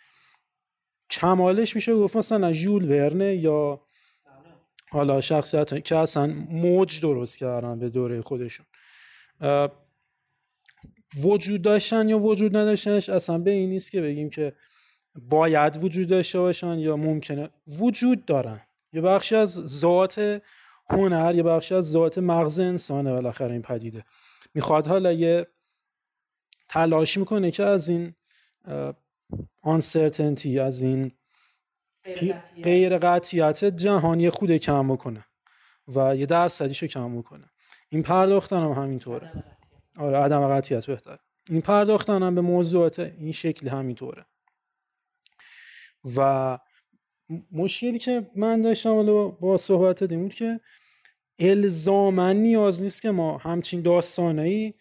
کمالش 1.11 1.77
میشه 1.77 1.95
گفت 1.95 2.17
مثلا 2.17 2.53
ژول 2.53 2.91
ورنه 2.91 3.37
یا 3.37 3.81
حالا 4.91 5.21
شخصیت 5.21 5.85
که 5.85 5.97
اصلا 5.97 6.27
موج 6.51 7.01
درست 7.01 7.39
کردن 7.39 7.79
به 7.79 7.89
دوره 7.89 8.23
خودشون. 8.23 8.67
وجود 11.23 11.63
داشتن 11.63 12.09
یا 12.09 12.19
وجود 12.19 12.57
نداشتنش 12.57 13.09
اصلا 13.09 13.39
به 13.39 13.51
این 13.51 13.71
نیست 13.71 13.91
که 13.91 14.01
بگیم 14.01 14.31
که 14.31 14.53
باید 15.15 15.85
وجود 15.85 16.09
داشته 16.09 16.39
باشن 16.39 16.79
یا 16.79 16.97
ممکنه. 16.97 17.51
وجود 17.67 18.25
دارن. 18.25 18.61
یه 18.93 19.01
بخشی 19.01 19.35
از 19.35 19.51
ذات 19.51 20.43
هنر 20.91 21.35
یه 21.35 21.43
بخشی 21.43 21.75
از 21.75 21.91
ذات 21.91 22.19
مغز 22.19 22.59
انسانه 22.59 23.13
بالاخره 23.13 23.53
این 23.53 23.63
پدیده. 23.63 24.05
می‌خواد 24.55 24.87
حالا 24.87 25.13
یه 25.13 25.47
تلاش 26.69 27.17
می‌کنه 27.17 27.51
که 27.51 27.63
از 27.63 27.89
این 27.89 28.15
آنسرتنتی 29.63 30.59
از 30.59 30.83
این 30.83 31.13
غیر 32.63 32.99
قطعیت 32.99 33.65
جهانی 33.65 34.31
خود 34.31 34.57
کم 34.57 34.89
بکنه 34.89 35.25
و 35.89 36.17
یه 36.17 36.27
درصدیشو 36.27 36.87
کم 36.87 37.19
بکنه. 37.19 37.51
این 37.89 38.03
پرداختن 38.03 38.61
هم 38.61 38.73
همینطوره. 38.73 39.33
آره 39.99 40.17
عدم 40.17 40.49
قطعیت 40.49 40.87
بهتر. 40.87 41.19
این 41.51 41.61
پرداختن 41.61 42.23
هم 42.23 42.35
به 42.35 42.41
موضوعات 42.41 42.99
این 42.99 43.33
شکل 43.33 43.69
همینطوره. 43.69 44.27
و 46.17 46.59
مشکلی 47.53 47.99
که 47.99 48.31
من 48.37 48.63
داشتم 48.63 48.95
حالا 48.95 49.29
با 49.29 49.57
صحبت 49.57 50.13
بود 50.13 50.35
که 50.35 50.61
الزامن 51.39 52.37
نیاز 52.37 52.83
نیست 52.83 53.03
که 53.03 53.11
ما 53.11 53.39
همچین 53.39 53.83
داستانایی 53.83 54.75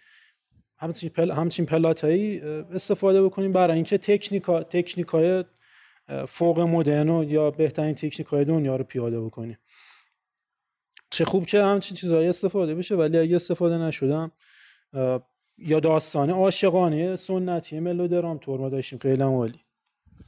همچین, 0.78 1.10
پل، 1.10 1.32
همچین 1.32 1.66
پلاتایی 1.66 2.40
استفاده 2.40 3.24
بکنیم 3.24 3.54
برای 3.54 3.76
اینکه 3.76 3.98
تکنیکا 3.98 4.64
تکنیکای 4.64 5.44
فوق 6.28 6.60
مدرن 6.60 7.30
یا 7.30 7.52
بهترین 7.52 7.96
تکنیکای 7.96 8.46
دنیا 8.46 8.76
رو 8.76 8.84
پیاده 8.84 9.22
بکنیم. 9.22 9.58
چه 11.10 11.26
خوب 11.26 11.46
که 11.46 11.64
همچین 11.64 11.98
چیزهایی 11.98 12.28
استفاده 12.28 12.76
بشه 12.76 12.96
ولی 12.96 13.18
اگه 13.18 13.36
استفاده 13.36 13.78
نشدم 13.78 14.32
یا 15.58 15.80
داستانه 15.80 16.34
عاشقانه 16.34 17.16
سنتی 17.16 17.80
ملودرام 17.80 18.38
تور 18.38 18.60
ما 18.60 18.70
داشتیم 18.70 19.00
خیلی 19.00 19.22
عالی. 19.22 19.60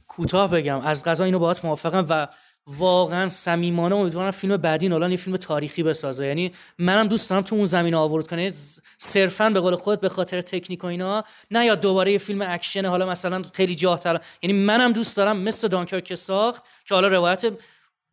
کوتاه 0.08 0.50
بگم 0.50 0.80
از 0.80 1.04
قضا 1.04 1.24
اینو 1.24 1.38
باهات 1.38 1.64
موافقم 1.64 2.06
و 2.08 2.28
واقعا 2.66 3.28
صمیمانه 3.28 3.96
امیدوارم 3.96 4.30
فیلم 4.30 4.56
بعدی 4.56 4.88
نولان 4.88 5.10
یه 5.10 5.16
فیلم 5.16 5.36
تاریخی 5.36 5.82
بسازه. 5.82 6.26
یعنی 6.26 6.50
منم 6.78 7.06
دوست 7.06 7.30
دارم 7.30 7.42
تو 7.42 7.56
اون 7.56 7.64
زمین 7.64 7.94
آورد 7.94 8.26
کنه. 8.26 8.52
صرفا 8.98 9.50
به 9.50 9.60
قول 9.60 9.74
خود 9.74 10.00
به 10.00 10.08
خاطر 10.08 10.40
تکنیک 10.40 10.84
و 10.84 10.86
اینا 10.86 11.24
نه 11.50 11.64
یا 11.64 11.74
دوباره 11.74 12.12
یه 12.12 12.18
فیلم 12.18 12.42
اکشن 12.42 12.86
حالا 12.86 13.06
مثلا 13.06 13.42
خیلی 13.54 13.74
جاهتر. 13.74 14.20
یعنی 14.42 14.64
منم 14.64 14.92
دوست 14.92 15.16
دارم 15.16 15.40
مثل 15.40 15.68
دانکرک 15.68 16.14
ساخت 16.14 16.64
که 16.84 16.94
حالا 16.94 17.08
روایت 17.08 17.52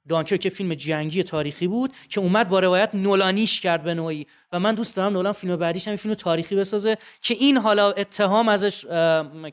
دانکرک 0.10 0.50
فیلم 0.50 0.74
جنگی 0.74 1.24
تاریخی 1.24 1.68
بود 1.68 1.92
که 2.10 2.20
اومد 2.20 2.50
با 2.50 2.60
روایت 2.60 2.90
نولانیش 2.94 3.62
کرد 3.62 3.84
به 3.84 3.94
نوعی. 3.94 4.28
و 4.52 4.60
من 4.60 4.76
دوست 4.76 4.96
دارم 4.96 5.14
نولان 5.14 5.34
فیلم 5.34 5.56
بعدیش 5.56 5.88
هم 5.88 5.96
فیلم 5.96 6.14
تاریخی 6.14 6.56
بسازه 6.56 6.98
که 7.22 7.34
این 7.34 7.58
حالا 7.58 7.92
اتهام 7.92 8.50
ازش 8.50 8.86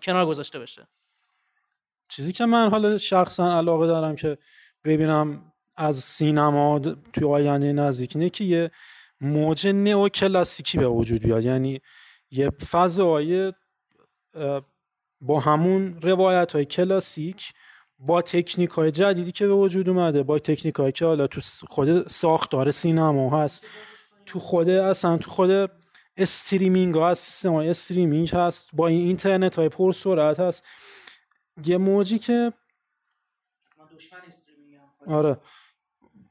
کنار 0.02 0.26
گذاشته 0.26 0.59
بشه. 0.59 0.89
چیزی 2.09 2.32
که 2.32 2.44
من 2.44 2.70
حالا 2.70 2.98
شخصا 2.98 3.56
علاقه 3.56 3.86
دارم 3.86 4.16
که 4.16 4.39
ببینم 4.85 5.52
از 5.76 5.97
سینما 5.97 6.78
توی 7.12 7.24
آینده 7.24 7.72
نزدیک 7.72 8.16
اینه 8.16 8.31
که 8.31 8.44
یه 8.44 8.70
موج 9.20 9.66
نئو 9.66 10.09
کلاسیکی 10.09 10.78
به 10.78 10.86
وجود 10.86 11.22
بیاد. 11.22 11.44
یعنی 11.44 11.81
یه 12.31 12.51
فضای 12.51 13.52
با 15.20 15.40
همون 15.40 16.01
روایت 16.02 16.52
های 16.52 16.64
کلاسیک 16.64 17.52
با 18.06 18.22
تکنیک 18.22 18.70
های 18.70 18.90
جدیدی 18.90 19.32
که 19.32 19.47
به 19.47 19.55
وجود 19.55 19.89
اومده 19.89 20.22
با 20.22 20.39
تکنیک 20.39 20.74
هایی 20.74 20.93
که 20.93 21.06
حالا 21.06 21.26
تو 21.26 21.40
خود 21.66 22.09
ساختار 22.09 22.70
سینما 22.70 23.43
هست 23.43 23.66
تو 24.26 24.39
خود 24.39 24.68
اصلا 24.68 25.18
تو 25.18 25.31
خود 25.31 25.70
streaming 26.16 26.94
ها 26.94 27.10
هست 27.10 27.24
سیستم 27.24 27.52
های 27.52 27.70
streaming 27.70 28.28
هست 28.28 28.70
با 28.72 28.86
این 28.86 29.06
اینترنت 29.06 29.55
های 29.55 29.68
پر 29.68 29.93
سرعت 29.93 30.40
هست. 30.40 30.62
یه 31.64 31.78
موجی 31.78 32.18
که 32.18 32.52
آره. 35.06 35.40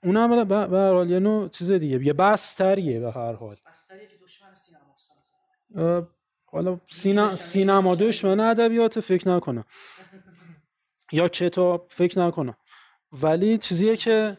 اونم 0.04 0.44
به 0.44 0.56
هر 0.56 0.94
حال 0.94 1.10
یه 1.10 1.20
نوع 1.20 1.50
چیز 1.50 1.72
دیگه 1.72 2.06
یه 2.06 2.14
بستریه 2.14 3.00
به 3.00 3.12
هر 3.12 3.34
حال. 3.34 3.58
بستریه 3.70 4.08
که 4.08 4.18
دشمن 4.24 4.56
سینما 4.56 6.08
حالا 6.46 6.80
سینا... 6.90 7.36
سینما 7.36 7.96
دشمن 7.96 8.40
ادبیات 8.40 9.00
فکر 9.00 9.30
نکنم. 9.30 9.64
یا 11.14 11.28
کتاب 11.28 11.88
فکر 11.90 12.20
نکنم. 12.20 12.56
ولی 13.12 13.58
چیزیه 13.58 13.98
که 13.98 14.38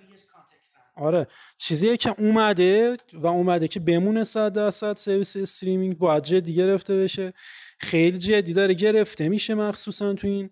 آره. 0.97 1.27
چیزیه 1.59 1.97
که 1.97 2.15
اومده 2.19 2.97
و 3.13 3.27
اومده 3.27 3.69
که 3.69 3.81
بمونه 3.81 4.25
صد 4.25 4.53
درصد 4.53 4.97
سرویس 4.97 5.37
streaming 5.37 5.99
باید 5.99 6.23
جدی 6.23 6.55
گرفته 6.55 6.97
بشه. 6.97 7.33
خیلی 7.79 8.19
جدی 8.19 8.53
داره 8.53 8.75
گرفته 8.75 9.29
میشه 9.29 9.55
مخصوصا 9.55 10.15
تو 10.15 10.27
این 10.27 10.51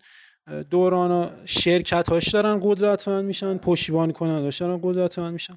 دوران 0.70 1.46
شرکت 1.46 2.08
هاش 2.08 2.28
دارن 2.28 2.60
قدرتمند 2.62 3.24
میشن 3.24 3.58
پشتیبان 3.58 4.12
کننداش 4.12 4.60
دارن 4.60 4.80
قدرتمند 4.82 5.32
میشن. 5.32 5.54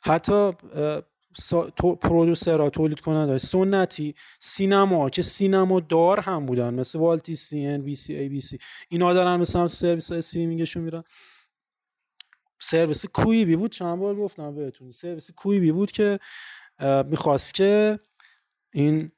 حتی 0.00 0.52
producer 2.00 2.62
ها 2.62 2.70
تولید 2.70 3.00
کننده 3.00 3.38
سنتی 3.38 4.14
سینما 4.38 5.10
که 5.10 5.22
سینما 5.22 5.80
دار 5.80 6.20
هم 6.20 6.46
بودن 6.46 6.74
مثل 6.74 6.98
والتی 6.98 7.36
سی 7.36 7.66
ان 7.66 7.82
بی 7.82 7.94
سی 7.94 8.14
ای 8.14 8.28
بی 8.28 8.40
سی 8.40 8.58
اینا 8.88 9.14
دارن 9.14 9.36
سمت 9.36 9.66
سرویس 9.66 10.12
streaming 10.12 10.60
شون 10.60 10.82
میرن. 10.82 11.04
سرویس 12.58 13.06
کویبی 13.06 13.56
بود 13.56 13.72
چند 13.72 13.98
بار 13.98 14.14
گفتم 14.14 14.54
بهتون. 14.54 14.90
سرویس 14.90 15.30
کویبی 15.30 15.72
بود 15.72 15.90
که 15.90 16.18
می‌خواست 17.10 17.54
که 17.54 18.00
این 18.72 19.12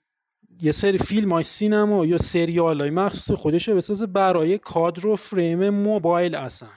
یه 0.61 0.73
سری 0.73 0.99
فیلم 0.99 1.33
های 1.33 1.43
سینما 1.43 2.07
یا 2.07 2.19
سریال 2.19 2.81
های 2.81 2.91
مخصوص 2.91 3.39
خودش 3.39 3.69
رو 3.69 3.77
بسازه 3.77 4.07
برای 4.07 4.59
کادر 4.59 5.07
و 5.07 5.17
فریم 5.17 5.71
موبایل 5.71 6.35
اصلا. 6.35 6.69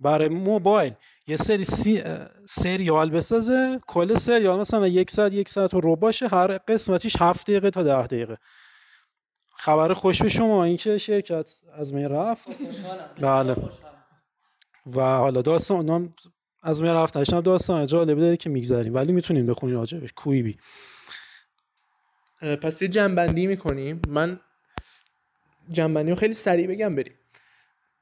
برای 0.00 0.28
موبایل. 0.28 0.92
یه 1.26 1.36
سری 1.36 1.64
سی... 1.64 2.02
سریال 2.48 3.10
بسازه 3.10 3.80
کل 3.86 4.16
سریال 4.16 4.60
مثلا 4.60 4.86
یک 4.86 5.10
ساعت 5.10 5.32
یک 5.32 5.48
ساعت 5.48 5.74
رو 5.74 5.96
باشه 5.96 6.28
هر 6.28 6.58
قسمتیش 6.58 7.16
هفت 7.18 7.50
دقیقه 7.50 7.70
تا 7.70 7.82
ده 7.82 8.06
دقیقه. 8.06 8.36
خبر 9.54 9.92
خوش 9.92 10.22
به 10.22 10.28
شما 10.28 10.64
اینکه 10.64 10.98
شرکت 10.98 11.54
از 11.72 11.94
من 11.94 12.04
رفت. 12.04 12.48
بله. 13.20 13.56
و 14.96 15.00
حالا 15.00 15.42
داستان 15.42 16.14
از 16.62 16.82
من 16.82 16.94
رفت 16.94 17.18
داستان 17.30 17.86
جالبی 17.86 18.20
داره 18.20 18.36
که 18.36 18.50
می‌گذاریم. 18.50 18.94
ولی 18.94 19.12
می‌تونیم 19.12 19.46
بخونیم 19.46 19.76
راجبش 19.76 20.12
Quibi. 20.12 20.58
پس 22.62 22.82
یه 22.82 22.88
جمع‌بندی 22.88 23.46
می‌کنیم. 23.46 24.02
من 24.08 24.40
جمع‌بندی 25.70 26.10
رو 26.10 26.16
خیلی 26.16 26.34
سریع 26.34 26.66
بگم 26.66 26.94
بریم. 26.96 27.14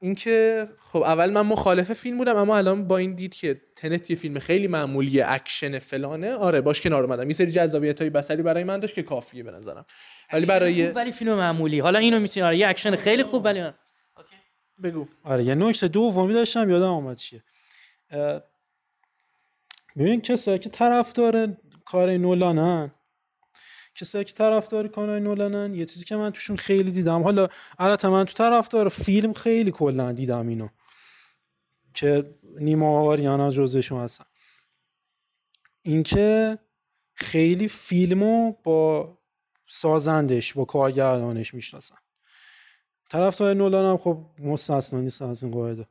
اینکه 0.01 0.67
خب 0.91 1.01
اول 1.01 1.29
من 1.29 1.41
مخالف 1.41 1.93
فیلم 1.93 2.17
بودم 2.17 2.35
اما 2.35 2.57
الان 2.57 2.87
با 2.87 2.97
این 2.97 3.13
دید 3.13 3.33
که 3.33 3.61
Tenet 3.75 4.09
یه 4.09 4.15
فیلم 4.15 4.39
خیلی 4.39 4.67
معمولی 4.67 5.21
اکشن 5.21 5.79
فلانه 5.79 6.33
آره 6.33 6.61
باش 6.61 6.81
کنار 6.81 7.03
اومدم. 7.03 7.27
یه 7.27 7.35
سری 7.35 7.51
جذابیت 7.51 8.01
های 8.01 8.09
بصری 8.09 8.43
برای 8.43 8.63
من 8.63 8.79
داشت 8.79 8.95
که 8.95 9.03
کافیه 9.03 9.43
به 9.43 9.51
نظرم. 9.51 9.85
ولی 10.33 10.45
برای 10.45 10.87
ولی 10.87 11.11
فیلم 11.11 11.33
معمولی. 11.33 11.79
حالا 11.79 11.99
اینو 11.99 12.19
می‌تونی 12.19 12.45
آره 12.45 12.57
یه 12.57 12.67
اکشن 12.67 12.95
خیلی 12.95 13.23
خوب 13.23 13.45
ولی 13.45 13.61
آره. 13.61 13.75
بگو. 14.83 15.07
آره 15.23 15.43
یه 15.43 15.55
نکته 15.55 15.87
دومی 15.87 16.33
داشتم 16.33 16.69
یادم 16.69 16.91
اومد 16.91 17.17
چیه. 17.17 17.43
ببین 19.97 20.21
کسایی 20.21 20.59
که 20.59 20.69
طرفدار 20.69 21.57
کار 21.85 22.17
نولانن 22.17 22.91
کسایی 23.99 24.25
که 24.25 24.33
طرفدار 24.33 24.87
کارای 24.87 25.19
نولانن 25.19 25.73
یه 25.73 25.85
چیزی 25.85 26.05
که 26.05 26.15
من 26.15 26.31
توشون 26.31 26.57
خیلی 26.57 26.91
دیدم. 26.91 27.23
حالا 27.23 27.47
البته 27.79 28.09
من 28.09 28.25
تو 28.25 28.33
طرفدار 28.33 28.89
فیلم 28.89 29.33
خیلی 29.33 29.71
کلا 29.71 30.11
دیدم 30.11 30.47
اینو 30.47 30.67
که 31.93 32.35
نیما 32.59 33.01
آریانا 33.01 33.51
جزشون 33.51 34.01
هستن. 34.01 34.25
اینکه 35.81 36.57
خیلی 37.13 37.67
فیلمو 37.67 38.53
با 38.63 39.17
سازندش 39.67 40.53
با 40.53 40.65
کارگردانش 40.65 41.53
می‌شناسن. 41.53 41.97
طرفدار 43.09 43.53
نولان 43.53 43.85
هم 43.85 43.97
خب 43.97 44.25
مستثنا 44.39 45.01
نیست 45.01 45.21
از 45.21 45.43
این 45.43 45.51
قاعده. 45.51 45.87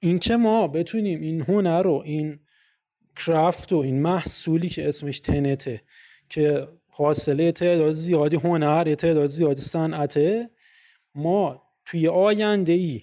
اینکه 0.00 0.36
ما 0.36 0.68
بتونیم 0.68 1.20
این 1.20 1.40
هنر 1.40 1.82
رو 1.82 2.02
این 2.04 2.40
کرافت 3.16 3.72
و 3.72 3.76
این 3.76 4.02
محصولی 4.02 4.68
که 4.68 4.88
اسمش 4.88 5.20
تنته 5.20 5.82
که 6.30 6.68
حاصله 6.88 7.52
تعداد 7.52 7.92
زیادی 7.92 8.36
هنر 8.36 8.94
تعداد 8.94 9.26
زیادی 9.26 9.60
صنعته 9.60 10.50
ما 11.14 11.62
توی 11.84 12.08
آینده 12.08 12.72
ای 12.72 13.02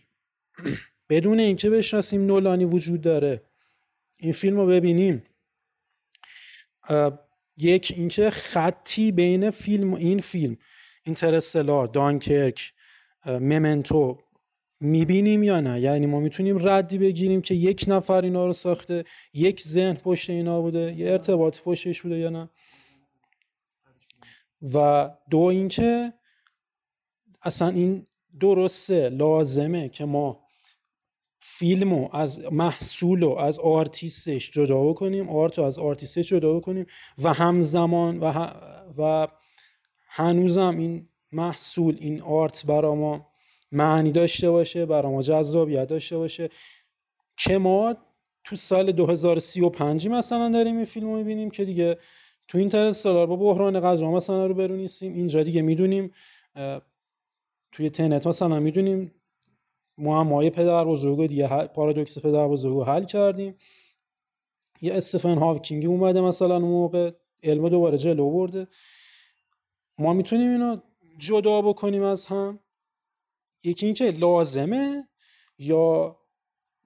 بدون 1.10 1.40
اینکه 1.40 1.70
بشناسیم 1.70 2.26
نولانی 2.26 2.66
وجود 2.66 3.02
داره. 3.02 3.42
این 4.18 4.34
فیلم 4.34 4.58
رو 4.58 4.68
ببینیم 4.68 5.24
یک 7.58 7.94
اینکه 7.98 8.30
خطی 8.30 9.12
بین 9.12 9.50
فیلم 9.50 9.94
این 9.94 10.20
فیلم 10.20 10.58
اینترستلار 11.04 11.88
دانکرک 11.88 12.74
ممنتو 13.26 14.20
می‌بینیم 14.80 15.44
یا 15.44 15.60
نه؟ 15.60 15.80
یعنی 15.80 16.06
ما 16.06 16.20
می‌تونیم 16.20 16.68
ردی 16.68 16.98
بگیریم 16.98 17.42
که 17.42 17.56
یک 17.56 17.86
نفر 17.88 18.22
اینا 18.22 18.46
رو 18.46 18.54
ساخته 18.54 19.04
یک 19.34 19.62
ذهن 19.62 19.94
پشت 19.94 20.30
اینا 20.30 20.62
بوده 20.62 20.94
یه 20.98 21.12
ارتباط 21.12 21.62
پشتش 21.62 22.02
بوده 22.02 22.18
یا 22.18 22.30
نه؟ 22.30 22.50
و 24.74 25.10
دو 25.30 25.40
اینکه 25.40 26.14
اصلا 27.44 27.68
این 27.68 28.08
درسته 28.40 29.10
لازمه 29.10 29.90
که 29.90 30.06
ما 30.06 30.48
فیلمو 31.40 32.10
از 32.16 32.54
محصول 32.54 33.24
و 33.24 33.32
از 33.32 33.60
آرتیستش 33.60 34.52
جدا 34.52 34.84
بکنیم 34.84 35.30
art 35.30 35.60
از 35.60 35.80
آرتیستش 35.80 36.30
جدا 36.30 36.54
بکنیم 36.54 36.86
و 37.18 37.34
همزمان 37.34 38.20
و, 38.20 38.48
و 38.98 39.28
هنوزم 40.08 40.78
این 40.78 41.10
محصول 41.32 41.98
این 42.00 42.22
art 42.22 42.66
برا 42.66 42.96
ما 42.96 43.28
معنی 43.72 44.12
داشته 44.12 44.52
باشه 44.52 44.86
برا 44.86 45.12
ما 45.12 45.22
جذابیت 45.22 45.88
داشته 45.88 46.18
باشه 46.18 46.50
که 47.38 47.58
ما 47.58 47.96
تو 48.44 48.56
سال 48.56 48.92
2035 48.92 50.08
مثلا 50.08 50.50
داریم 50.50 50.76
این 50.76 50.86
فیلم 50.86 51.08
رو 51.08 51.18
می‌بینیم 51.18 51.50
که 51.50 51.66
دیگه 51.66 51.98
تو 52.48 52.58
این 52.58 52.70
با 53.04 53.36
بحران 53.36 53.80
غذا 53.80 54.12
مثلا 54.12 54.46
رو 54.46 54.54
برو 54.54 54.76
نیستیم 54.76 55.14
اینجا 55.14 55.44
دیگه 55.44 55.62
می‌دونیم 55.62 56.12
توی 57.72 57.90
تنت 57.90 58.28
مثلا 58.28 58.60
می‌دونیم. 58.60 59.12
معمای 59.98 60.50
پدر 60.50 60.86
بزرگ 60.86 61.28
دیگه 61.28 61.68
پارادوکس 61.68 62.20
پدر 62.20 62.48
بزرگ 62.48 62.88
حل 62.88 63.04
کردیم. 63.04 63.56
یه 64.82 64.94
استفن 64.94 65.38
هاوکینگی 65.38 65.88
اومده 65.88 66.22
مثلا 66.22 66.56
اون 66.56 66.72
موقع. 66.72 67.12
علم 67.44 67.70
دوباره 67.70 67.98
جلو 67.98 68.32
برده. 68.32 68.68
ما 69.98 70.14
می‌تونیم 70.14 70.52
اینو 70.52 70.78
جدا 71.18 71.62
بکنیم 71.62 72.04
از 72.04 72.28
هم. 72.28 72.60
یکی 73.64 73.86
اینکه 73.86 74.12
لازمه 74.12 75.08
یا 75.60 76.18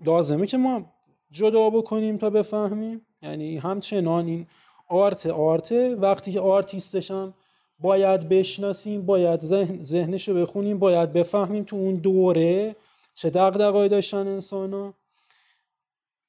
لازمه 0.06 0.48
که 0.48 0.58
ما 0.58 0.94
جدا 1.32 1.70
بکنیم 1.70 2.18
تا 2.18 2.30
بفهمیم. 2.30 3.06
یعنی 3.22 3.58
همچنان 3.58 4.28
این 4.28 4.48
آرت 4.92 5.26
آرت. 5.26 5.72
وقتی 5.98 6.32
که 6.32 6.40
آرتیستشم 6.40 7.34
باید 7.80 8.30
بشناسیم 8.30 9.06
باید 9.06 9.40
ذهن 9.40 9.84
ذهنش 9.84 10.28
رو 10.28 10.36
بخونیم 10.36 10.80
باید 10.80 11.14
بفهمیم 11.14 11.64
تو 11.64 11.76
اون 11.76 11.96
دوره 11.96 12.76
چه 13.14 13.30
دغدغه‌هایی 13.30 13.90
داشتن 13.90 14.28
انسان 14.28 14.74
ها 14.74 14.94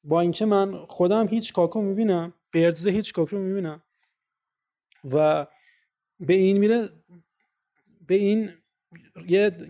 با 0.05 0.20
اینکه 0.20 0.44
من 0.44 0.86
خودم 0.86 1.28
هیچکاکو 1.28 1.82
می‌بینم 1.82 2.34
Birds 2.55 2.86
هیچکاکو 2.86 3.39
می‌بینم. 3.39 3.82
و 5.10 5.47
به 6.20 6.34
این 6.34 6.59
میره 6.59 6.89
به 8.06 8.14
این 8.14 8.52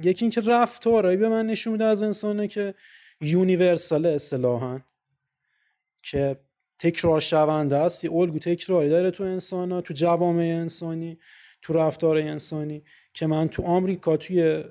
یکی 0.03 0.25
اینکه 0.25 0.41
رفتارایی 0.41 1.17
به 1.17 1.29
من 1.29 1.47
نشون 1.47 1.73
میده 1.73 1.85
از 1.85 2.03
انسانه 2.03 2.49
که 2.49 2.75
universal 3.21 4.07
اصطلاحا. 4.07 4.81
که 6.03 6.41
تکرار 6.83 7.21
شونده 7.21 7.77
است. 7.77 8.05
یه 8.05 8.13
الگو 8.13 8.39
تکراری 8.39 8.89
داره 8.89 9.11
تو 9.11 9.25
انسان 9.25 9.73
ها 9.73 9.81
تو 9.81 9.95
جوامع 9.95 10.43
انسانی 10.43 11.19
تو 11.63 11.73
رفتار 11.73 12.17
انسانی 12.17 12.85
که 13.13 13.27
من 13.27 13.49
تو 13.49 13.63
آمریکا 13.63 14.17
توی 14.17 14.65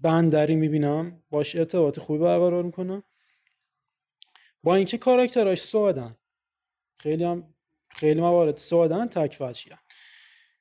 بندری 0.00 0.56
می‌بینم 0.56 1.22
باش 1.30 1.56
ارتباط 1.56 1.98
خوبی 1.98 2.18
برقرار 2.18 2.62
می‌کنم. 2.62 3.02
با 4.62 4.74
اینکه 4.74 4.98
کاراکتراش 4.98 5.60
سادن 5.60 6.16
خیلی 6.96 7.24
هم 7.24 7.54
خیلی 7.90 8.20
موارد 8.20 8.56
سادن 8.56 9.06
تک 9.06 9.42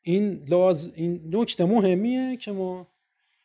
این 0.01 0.45
لاز 0.47 0.91
این 0.95 1.35
نکته 1.35 1.65
مهمیه 1.65 2.37
که 2.37 2.51
ما 2.51 2.87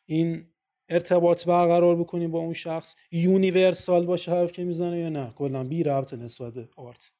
این 0.04 0.51
ارتباط 0.92 1.46
برقرار 1.46 1.96
بکنیم 1.96 2.30
با 2.30 2.38
اون 2.38 2.52
شخص. 2.52 2.96
یونیورسال 3.10 4.06
باشه 4.06 4.32
حرف 4.32 4.52
که 4.52 4.64
می‌زنه 4.64 4.98
یا 4.98 5.08
نه. 5.08 5.32
کلا 5.36 5.64
بی 5.64 5.82
ربط 5.82 6.14
نسبت 6.14 6.54
به 6.54 6.68
art. 6.76 7.10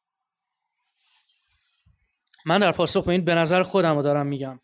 من 2.47 2.59
در 2.59 2.73
پاسخ 2.73 3.05
به 3.05 3.13
این 3.13 3.25
به 3.25 3.35
نظر 3.35 3.63
خودم 3.63 3.97
رو 3.97 4.03
دارم 4.03 4.27
میگم. 4.27 4.61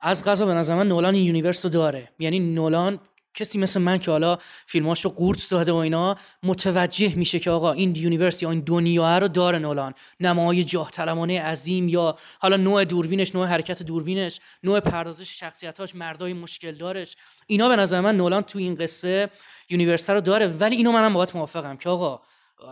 از 0.00 0.24
قضا 0.24 0.46
به 0.46 0.54
نظر 0.54 0.74
من 0.74 0.88
نولان 0.88 1.14
این 1.14 1.24
universe 1.24 1.64
رو 1.64 1.70
داره. 1.70 2.08
یعنی 2.18 2.38
نولان 2.40 3.00
کسی 3.38 3.58
مثل 3.58 3.80
من 3.80 3.98
که 3.98 4.10
حالا 4.10 4.38
فیلماش 4.66 5.04
رو 5.04 5.10
قورت 5.10 5.50
داده 5.50 5.72
و 5.72 5.76
اینا 5.76 6.16
متوجه 6.42 7.14
میشه 7.14 7.38
که 7.38 7.50
آقا 7.50 7.72
این 7.72 7.96
universe 7.96 8.42
یا 8.42 8.50
این 8.50 8.60
دنیا 8.60 9.18
رو 9.18 9.28
داره 9.28 9.58
نولان. 9.58 9.94
نمای 10.20 10.64
جاه 10.64 10.90
طلبانه 10.90 11.42
عظیم 11.42 11.88
یا 11.88 12.18
حالا 12.38 12.56
نوع 12.56 12.84
دوربینش 12.84 13.34
نوع 13.34 13.46
حرکت 13.46 13.82
دوربینش 13.82 14.40
نوع 14.62 14.80
پردازش 14.80 15.40
شخصیتاش 15.40 15.94
مردای 15.94 16.32
مشکل 16.32 16.72
دارش. 16.72 17.16
اینا 17.46 17.68
به 17.68 17.76
نظر 17.76 18.00
من 18.00 18.16
نولان 18.16 18.42
تو 18.42 18.58
این 18.58 18.74
قصه 18.74 19.30
universe 19.70 20.10
رو 20.10 20.20
داره. 20.20 20.46
ولی 20.46 20.76
اینو 20.76 20.92
منم 20.92 21.14
باهات 21.14 21.36
موافقم 21.36 21.76
که 21.76 21.88
آقا 21.88 22.20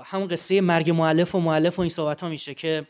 همون 0.04 0.28
قصه 0.28 0.60
مرگ 0.60 0.90
مؤلف 0.90 1.34
و 1.34 1.40
مؤلف 1.40 1.78
و 1.78 1.82
این 1.82 1.90
صحبت 1.90 2.20
ها 2.20 2.28
میشه 2.28 2.54
که 2.54 2.86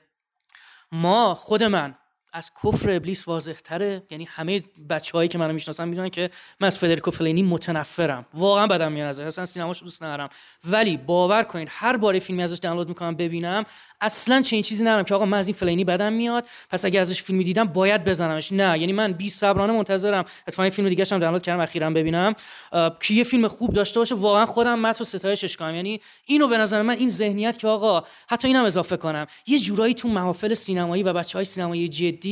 ما 0.93 1.35
خود 1.35 1.63
من 1.63 1.95
از 2.37 2.51
کفر 2.65 2.91
ابلیس 2.91 3.29
واضح 3.29 3.53
تره 3.53 4.03
یعنی 4.11 4.25
همه 4.31 4.63
بچههایی 4.91 5.29
که 5.29 5.39
منو 5.39 5.53
می‌شناسن 5.53 5.89
می‌دونن 5.89 6.09
که 6.09 6.31
من 6.61 6.67
از 6.67 6.79
فدریکو 6.79 7.11
فلینی 7.11 7.43
متنفرم. 7.43 8.27
واقعا 8.35 8.67
بدم 8.67 8.93
میاد 8.93 9.09
ازش. 9.09 9.25
اصلا 9.25 9.45
سینماشو 9.45 9.85
دوست 9.85 10.03
ندارم. 10.03 10.29
ولی 10.65 10.97
باور 10.97 11.43
کنید 11.43 11.69
هر 11.71 11.97
بار 11.97 12.19
فیلمی 12.19 12.43
ازش 12.43 12.59
دانلود 12.59 12.89
می‌کنم 12.89 13.15
ببینم 13.15 13.65
اصلا 14.01 14.43
چنین 14.43 14.63
چیزی 14.63 14.85
ندارم 14.85 15.05
که 15.05 15.15
آقا 15.15 15.25
من 15.25 15.39
از 15.39 15.47
این 15.47 15.55
فلینی 15.55 15.85
بدم 15.85 16.13
میاد 16.13 16.47
پس 16.71 16.85
اگه 16.85 17.01
ازش 17.01 17.23
فیلمی 17.23 17.45
دیدم 17.45 17.65
باید 17.65 18.05
بزنمش. 18.05 18.53
نه 18.53 18.79
یعنی 18.79 18.93
من 18.93 19.13
بی 19.13 19.31
صبرانه 19.31 19.73
منتظرم. 19.73 20.25
اتفاقا 20.49 20.71
فیلم 20.71 20.89
دیگه 20.89 21.05
هم 21.13 21.19
دانلود 21.19 21.43
کردم 21.43 21.61
اخیرا 21.61 21.91
ببینم. 21.91 22.35
که 23.01 23.15
یه 23.15 23.25
فیلم 23.25 23.49
خوب 23.49 23.73
داشته 23.73 24.01
باشه 24.01 24.15
واقعا 24.15 24.47
خودم 24.47 24.79
متن 24.79 25.05
ستایشش 25.05 25.57
کنم 25.57 25.75
یعنی 25.75 26.01
اینو 26.25 26.49
به 26.49 26.59
نظر 26.59 26.83
من 26.83 26.95
این 26.95 27.09
ذهنیت 27.09 27.59
که 27.59 27.69
آقا 27.69 28.03
حتی 28.29 28.49
اینم 28.49 28.65
اضافه 28.65 28.97
کنم. 28.97 29.27
یه 29.47 29.59
جورایی 29.59 29.95
تو 29.95 30.09
محافل 30.09 30.55
سینمایی 30.55 31.03
و 31.03 31.13
بچهای 31.13 31.45
سینمایی 31.45 31.89
جدی 31.89 32.26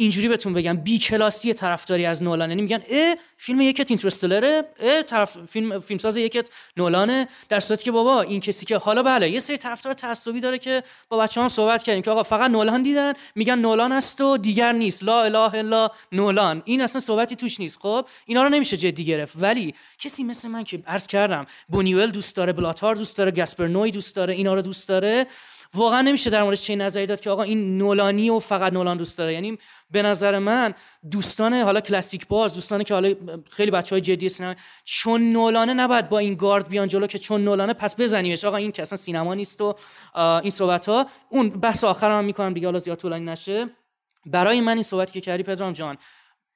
اینجوری 0.00 0.28
بهتون 0.28 0.54
بگم 0.54 0.76
بی 0.76 0.98
کلاسی 0.98 1.54
طرفداری 1.54 2.06
از 2.06 2.22
نولان 2.22 2.50
یعنی 2.50 2.62
میگن 2.62 2.82
اه 2.90 3.16
فیلم 3.36 3.60
یکت 3.60 3.90
اینترستلره 3.90 4.64
اه 4.80 5.02
طرف 5.02 5.44
فیلم 5.44 5.78
فیلمساز 5.78 6.16
یکت 6.16 6.48
نولانه. 6.76 7.28
در 7.48 7.60
صورتی 7.60 7.84
که 7.84 7.90
بابا 7.90 8.22
این 8.22 8.40
کسی 8.40 8.66
که 8.66 8.76
حالا 8.76 9.02
بله 9.02 9.30
یه 9.30 9.40
سری 9.40 9.58
طرفدار 9.58 9.92
تعصبی 9.92 10.40
داره 10.40 10.58
که 10.58 10.82
با 11.08 11.18
بچه‌ها 11.18 11.44
هم 11.44 11.48
صحبت 11.48 11.82
کردیم 11.82 12.02
که 12.02 12.10
آقا 12.10 12.22
فقط 12.22 12.50
نولان 12.50 12.82
دیدن 12.82 13.12
میگن 13.34 13.58
نولان 13.58 13.92
است 13.92 14.20
و 14.20 14.36
دیگر 14.36 14.72
نیست. 14.72 15.02
لا 15.02 15.22
اله 15.22 15.54
الا 15.54 15.90
نولان. 16.12 16.62
این 16.64 16.80
اصلا 16.80 17.00
صحبتی 17.00 17.36
توش 17.36 17.60
نیست. 17.60 17.78
خب 17.80 18.06
اینا 18.26 18.42
رو 18.42 18.48
نمیشه 18.48 18.76
جدی 18.76 19.04
گرفت. 19.04 19.34
ولی 19.40 19.74
کسی 19.98 20.24
مثل 20.24 20.48
من 20.48 20.64
که 20.64 20.82
عرض 20.86 21.06
کردم 21.06 21.46
بونیول 21.68 22.10
دوست 22.10 22.36
داره 22.36 22.52
بلاتار 22.52 22.94
دوست 22.94 23.16
داره 23.18 23.30
گاسپر 23.30 23.66
نوی 23.66 23.90
دوست 23.90 24.16
داره 24.16 24.34
اینا 24.34 24.54
رو 24.54 24.62
دوست 24.62 24.88
داره 24.88 25.26
واقعا 25.74 26.02
نمیشه 26.02 26.30
در 26.30 26.42
موردش 26.42 26.62
چه 26.62 26.76
نظری 26.76 27.06
داد 27.06 27.20
که 27.20 27.30
آقا 27.30 27.42
این 27.42 27.78
نولانی 27.78 28.30
و 28.30 28.38
فقط 28.38 28.72
نولان 28.72 28.96
دوست 28.96 29.18
داره. 29.18 29.34
یعنی 29.34 29.58
به 29.90 30.02
نظر 30.02 30.38
من 30.38 30.74
دوستان 31.10 31.54
حالا 31.54 31.80
کلاسیک 31.80 32.26
باز 32.26 32.54
دوستانی 32.54 32.84
که 32.84 32.94
حالا 32.94 33.14
خیلی 33.50 33.70
بچه 33.70 33.94
های 33.94 34.00
جدی 34.00 34.28
سینما 34.28 34.54
چون 34.84 35.32
نولانه 35.32 35.74
نباید 35.74 36.08
با 36.08 36.18
این 36.18 36.34
گارد 36.34 36.68
بیان 36.68 36.88
جلو 36.88 37.06
که 37.06 37.18
چون 37.18 37.44
نولانه 37.44 37.72
پس 37.72 38.00
بزنیمش. 38.00 38.44
آقا 38.44 38.56
این 38.56 38.72
که 38.72 38.82
اصلا 38.82 38.96
سینما 38.96 39.34
نیست 39.34 39.60
و 39.60 39.74
این 40.16 40.50
صحبت 40.50 40.88
ها 40.88 41.06
اون 41.28 41.48
بحث 41.48 41.84
آخر 41.84 42.10
هم 42.10 42.24
می‌کنم 42.24 42.52
دیگه 42.52 42.66
حالا 42.66 42.78
زیاد 42.78 42.98
طولانی 42.98 43.24
نشه. 43.24 43.66
برای 44.26 44.60
من 44.60 44.74
این 44.74 44.82
صحبت 44.82 45.12
که 45.12 45.20
کردی 45.20 45.42
پدرام 45.42 45.72
جان 45.72 45.98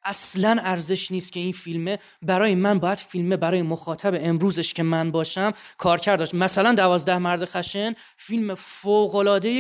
اصلا 0.05 0.57
ارزش 0.63 1.13
نیست 1.13 1.33
که 1.33 1.41
این 1.41 1.53
فیلمه 1.53 1.99
برای 2.23 2.55
من 2.55 2.79
باید 2.79 2.99
فیلمه 2.99 3.37
برای 3.37 3.63
مخاطب 3.63 4.19
امروزش 4.21 4.75
که 4.75 4.83
من 4.83 5.11
باشم 5.11 5.53
کار 5.79 6.01
کرداش. 6.01 6.35
مثلا 6.35 6.75
دوازده 6.75 7.19
مرد 7.19 7.45
خشن 7.45 7.95
فیلم 8.17 8.55
فوق 8.55 9.15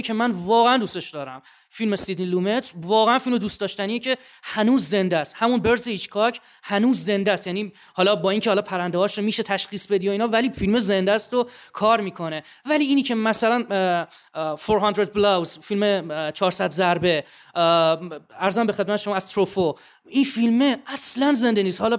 که 0.04 0.12
من 0.12 0.30
واقعا 0.30 0.76
دوستش 0.76 1.10
دارم. 1.10 1.42
فیلم 1.74 1.96
سیدنی 1.96 2.26
لومت 2.26 2.72
واقعا 2.82 3.18
فیلم 3.18 3.38
دوست 3.38 3.60
داشتنیه 3.60 3.98
که 3.98 4.16
هنوز 4.42 4.88
زنده 4.88 5.16
است. 5.16 5.34
همون 5.38 5.60
برز 5.60 5.88
هیچکاک 5.88 6.40
هنوز 6.62 7.04
زنده 7.04 7.32
است. 7.32 7.46
یعنی 7.46 7.72
حالا 7.94 8.16
با 8.16 8.30
اینکه 8.30 8.50
حالا 8.50 8.62
پرنده 8.62 8.98
هاش 8.98 9.18
رو 9.18 9.24
میشه 9.24 9.42
تشخیص 9.42 9.86
بدی 9.86 10.08
و 10.08 10.12
اینا 10.12 10.28
ولی 10.28 10.50
فیلم 10.50 10.78
زنده 10.78 11.12
است 11.12 11.34
و 11.34 11.48
کار 11.72 12.00
می‌کنه. 12.00 12.42
ولی 12.64 12.84
اینی 12.84 13.02
که 13.02 13.14
مثلا 13.14 13.66
اه، 13.70 14.08
اه، 14.34 14.56
400 14.56 15.12
بلاوز 15.12 15.58
فیلم 15.58 16.10
اه، 16.10 16.32
400 16.32 16.70
ضربه 16.70 17.24
ارزم 17.54 18.66
به 18.66 18.72
خدمت 18.72 18.96
شما 18.96 19.16
از 19.16 19.28
تروفو 19.28 19.74
این 20.08 20.24
فیلمه 20.24 20.78
اصلا 20.86 21.34
زنده 21.34 21.62
نیست. 21.62 21.80
حالا 21.80 21.98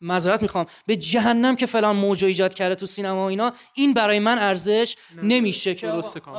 معذرت 0.00 0.42
می‌خوام. 0.42 0.66
به 0.86 0.96
جهنم 0.96 1.56
که 1.56 1.66
فلان 1.66 1.96
موج 1.96 2.24
ایجاد 2.24 2.54
کرده 2.54 2.74
تو 2.74 2.86
سینما 2.86 3.24
و 3.24 3.28
اینا 3.28 3.52
این 3.74 3.94
برای 3.94 4.18
من 4.18 4.38
ارزش 4.38 4.96
نمیشه 5.22 5.74
که. 5.74 5.92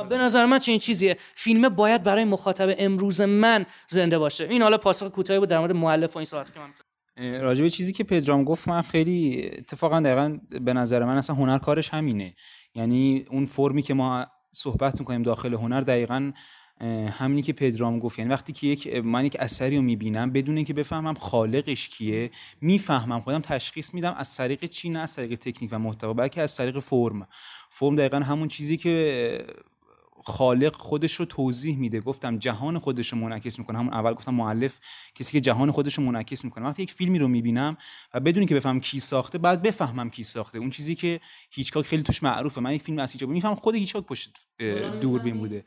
به 0.08 0.18
نظر 0.18 0.46
من 0.46 0.58
چنین 0.58 0.78
چیزیه. 0.78 1.16
فیلمه 1.34 1.68
باید 1.68 2.02
برای 2.02 2.24
مخاطب 2.24 2.74
امروز 2.78 3.20
من 3.20 3.66
زنده 3.88 4.18
باشه. 4.18 4.44
این 4.44 4.62
حالا 4.62 4.78
پاسخ 4.78 5.08
کوتاهی 5.08 5.40
بود 5.40 5.48
در 5.48 5.58
مورد 5.58 5.72
مؤلف 5.72 6.16
و 6.16 6.18
این 6.18 6.26
صحبت 6.26 6.54
که 6.54 6.60
من 6.60 6.70
راجع 7.40 7.62
به 7.62 7.70
چیزی 7.70 7.92
که 7.92 8.04
پدرام 8.04 8.44
گفت 8.44 8.68
من 8.68 8.82
خیلی 8.82 9.50
اتفاقا 9.58 10.00
دقیقا 10.00 10.38
به 10.60 10.72
نظر 10.72 11.04
من 11.04 11.16
اصلا 11.16 11.36
هنر 11.36 11.58
کارش 11.58 11.88
همینه. 11.88 12.34
یعنی 12.74 13.24
اون 13.30 13.46
فرمی 13.46 13.82
که 13.82 13.94
ما 13.94 14.26
صحبت 14.52 15.00
می‌کنیم 15.00 15.22
داخل 15.22 15.54
هنر 15.54 15.80
دقیقا 15.80 16.32
همینی 17.18 17.42
که 17.42 17.52
پدرام 17.52 17.98
گفت. 17.98 18.18
یعنی 18.18 18.30
وقتی 18.30 18.52
که 18.52 18.66
یک 18.66 18.96
من 18.96 19.24
یک 19.24 19.36
اثری 19.40 19.76
رو 19.76 19.82
می‌بینم 19.82 20.32
بدون 20.32 20.56
اینکه 20.56 20.74
بفهمم 20.74 21.14
خالقش 21.14 21.88
کیه 21.88 22.30
می‌فهمم 22.60 23.20
خودم 23.20 23.40
تشخیص 23.40 23.94
میدم 23.94 24.14
از 24.18 24.36
طریق 24.36 24.64
چی 24.64 24.88
نه 24.88 24.98
از 24.98 25.16
طریق 25.16 25.38
تکنیک 25.38 25.70
و 25.72 25.78
محتوا 25.78 26.12
بلکه 26.12 26.42
از 26.42 26.56
طریق 26.56 26.78
فرم. 26.78 27.28
فرم 27.70 27.96
دقیقا 27.96 28.18
همون 28.18 28.48
چیزی 28.48 28.76
که 28.76 29.46
خالق 30.24 30.76
خودش 30.76 31.12
رو 31.14 31.24
توضیح 31.24 31.78
میده. 31.78 32.00
گفتم 32.00 32.38
جهان 32.38 32.78
خودش 32.78 33.12
رو 33.12 33.18
منعکس 33.18 33.58
می‌کنه. 33.58 33.78
همون 33.78 33.94
اول 33.94 34.14
گفتم 34.14 34.34
مؤلف 34.34 34.80
کسی 35.14 35.32
که 35.32 35.40
جهان 35.40 35.70
خودش 35.70 35.94
رو 35.94 36.04
منعکس 36.04 36.44
می‌کنه. 36.44 36.66
وقتی 36.66 36.82
یک 36.82 36.92
فیلمی 36.92 37.18
رو 37.18 37.28
می‌بینم 37.28 37.76
و 38.14 38.20
بدونی 38.20 38.46
که 38.46 38.54
بفهم 38.54 38.80
کی 38.80 39.00
ساخته 39.00 39.38
بعد 39.38 39.62
بفهمم 39.62 40.10
کی 40.10 40.22
ساخته. 40.22 40.58
اون 40.58 40.70
چیزی 40.70 40.94
که 40.94 41.20
هیچکاک 41.50 41.86
خیلی 41.86 42.02
توش 42.02 42.22
معروفه. 42.22 42.60
من 42.60 42.72
یک 42.74 42.82
فیلم 42.82 42.98
از 42.98 43.12
هیچکاک 43.12 43.28
می‌فهمم 43.28 43.54
خود 43.54 43.74
هیچکاک 43.74 44.04
پشت 44.06 44.38
دوربین 45.00 45.38
بوده. 45.38 45.64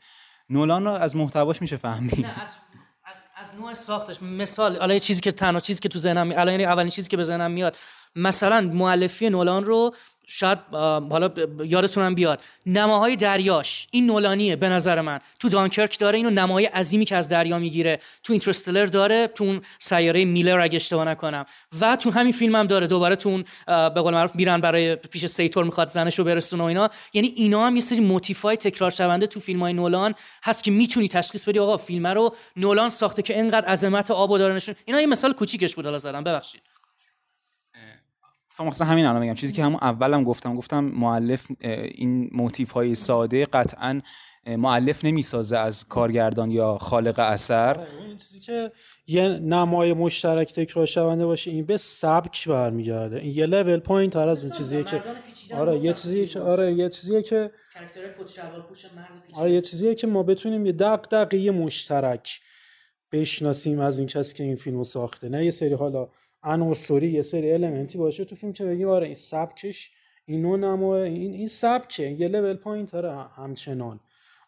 نولان 0.50 0.84
رو 0.84 0.90
از 0.90 1.16
محتواش 1.16 1.62
میشه 1.62 1.76
فهمید. 1.76 2.26
نه 2.26 2.40
از 2.40 2.58
از, 3.36 3.54
نوع 3.60 3.72
ساختش. 3.72 4.22
مثال 4.22 4.76
حالا 4.76 4.94
یه 4.94 5.00
چیزی 5.00 5.20
که 5.20 5.32
تنها 5.32 5.60
چیزی 5.60 5.80
که 5.80 5.88
تو 5.88 5.98
ذهنم 5.98 6.30
الان 6.32 6.48
یعنی 6.48 6.64
اولین 6.64 6.90
چیزی 6.90 7.08
که 7.08 7.16
به 7.16 7.22
ذهنم 7.22 7.50
میاد. 7.50 7.76
مثلا 8.16 8.60
مؤلفی 8.60 9.30
نولان 9.30 9.64
رو 9.64 9.94
شاید 10.26 10.58
حالا 11.10 11.30
یادتونم 11.64 12.14
بیاد. 12.14 12.40
نماهای 12.66 13.16
دریاش 13.16 13.88
این 13.90 14.06
نولانیه 14.06 14.56
به 14.56 14.68
نظر 14.68 15.00
من. 15.00 15.20
تو 15.40 15.48
دانکرک 15.48 15.98
داره 15.98 16.16
اینو 16.16 16.30
نمای 16.30 16.66
عظیمی 16.66 17.04
که 17.04 17.16
از 17.16 17.28
دریا 17.28 17.58
می‌گیره. 17.58 17.98
تو 18.22 18.32
اینترستلر 18.32 18.84
داره 18.84 19.26
تو 19.26 19.44
اون 19.44 19.60
سیاره 19.78 20.24
میلر 20.24 20.60
اگه 20.60 20.76
اشتباه 20.76 21.04
نکنم. 21.04 21.44
و 21.80 21.96
تو 21.96 22.10
همین 22.10 22.32
فیلم 22.32 22.56
هم 22.56 22.66
داره. 22.66 22.86
دوباره 22.86 23.16
تو 23.16 23.28
اون 23.28 23.44
به 23.66 24.00
قول 24.00 24.14
معروف 24.14 24.36
میرن 24.36 24.60
برای 24.60 24.96
پیش 24.96 25.26
سیتور 25.26 25.64
می‌خواد 25.64 25.88
زنش 25.88 26.18
رو 26.18 26.24
برسونه 26.24 26.62
و 26.62 26.66
اینا. 26.66 26.90
یعنی 27.12 27.28
اینا 27.28 27.66
هم 27.66 27.76
یه 27.76 27.82
سری 27.82 28.00
موتیفای 28.00 28.56
تکرار 28.56 28.90
شونده 28.90 29.26
تو 29.26 29.40
فیلم 29.40 29.60
های 29.60 29.72
نولان 29.72 30.14
هست 30.44 30.64
که 30.64 30.70
می‌تونی 30.70 31.08
تشخیص 31.08 31.48
بدی 31.48 31.58
آقا 31.58 31.76
فیلم 31.76 32.06
رو 32.06 32.34
نولان 32.56 32.90
ساخته 32.90 33.22
که 33.22 33.34
اینقدر 33.34 33.68
عظمت 33.68 34.10
آب 34.10 34.30
و 34.30 34.38
داره 34.38 34.54
نشون 34.54 34.74
اینا 34.84 35.00
یه 35.00 35.06
مثال 35.06 35.32
کوچیکش 35.32 35.74
بود 35.74 35.84
حالا 35.84 35.98
زدم. 35.98 36.24
ببخشید. 36.24 36.62
اتفاقا 38.56 38.70
مثلا 38.70 38.86
همین 38.86 39.04
الان 39.04 39.22
میگم 39.22 39.34
چیزی 39.34 39.52
که 39.52 39.64
همون 39.64 39.78
اولم 39.82 40.24
گفتم 40.24 40.56
گفتم 40.56 40.84
مؤلف 40.84 41.46
اه، 41.60 41.72
این 41.72 42.30
موتیف 42.32 42.70
های 42.70 42.94
ساده 42.94 43.46
قطعا 43.46 44.00
اه، 44.46 44.56
مؤلف 44.56 45.04
نمی‌سازه 45.04 45.58
از 45.58 45.84
کارگردان 45.88 46.50
یا 46.50 46.78
خالق 46.78 47.18
اثر. 47.18 47.86
این 48.08 48.16
چیزی 48.16 48.40
که 48.40 48.72
یه 49.06 49.28
نمای 49.28 49.92
مشترک 49.92 50.54
تکرار 50.54 50.86
شونده 50.86 51.26
باشه 51.26 51.50
این 51.50 51.66
به 51.66 51.76
سبک 51.76 52.48
برمیگرده. 52.48 53.18
این 53.18 53.32
یه 53.34 53.46
لول 53.46 53.78
پایین 53.78 54.10
تر 54.10 54.28
از 54.28 54.44
اون 54.44 54.52
چیزیه 54.52 54.84
که 54.84 55.02
آره 55.54 55.78
یه 55.78 55.92
چیزیه 55.92 56.26
که 56.26 56.40
آره 56.40 56.72
یه 56.72 56.88
چیزیه 56.88 57.22
که 57.22 57.50
آره 59.34 59.52
یه 59.52 59.60
چیزیه 59.60 59.94
که 59.94 60.06
ما 60.06 60.22
بتونیم 60.22 60.66
یه 60.66 60.72
دغدغه 60.72 61.50
مشترک 61.50 62.40
بشناسیم 63.12 63.80
از 63.80 63.98
این 63.98 64.08
کسی 64.08 64.34
که 64.34 64.44
این 64.44 64.56
فیلمو 64.56 64.84
ساخته. 64.84 65.28
نه 65.28 65.44
یه 65.44 65.50
سری 65.50 65.74
حالا 65.74 66.08
عناصری 66.46 67.10
یه 67.10 67.22
سری 67.22 67.52
المنتی 67.52 67.98
باشه 67.98 68.24
تو 68.24 68.34
فیلم 68.34 68.52
که 68.52 68.64
بگیم 68.64 68.88
آره 68.88 69.06
این 69.06 69.14
سبکش 69.14 69.90
این 70.26 70.42
نوع 70.42 70.58
نما 70.58 70.96
این 70.96 71.32
این 71.32 71.48
سبکه. 71.48 72.10
یه 72.10 72.28
لول 72.28 72.54
پایین 72.54 72.86
تره 72.86 73.24
همچنان. 73.36 74.00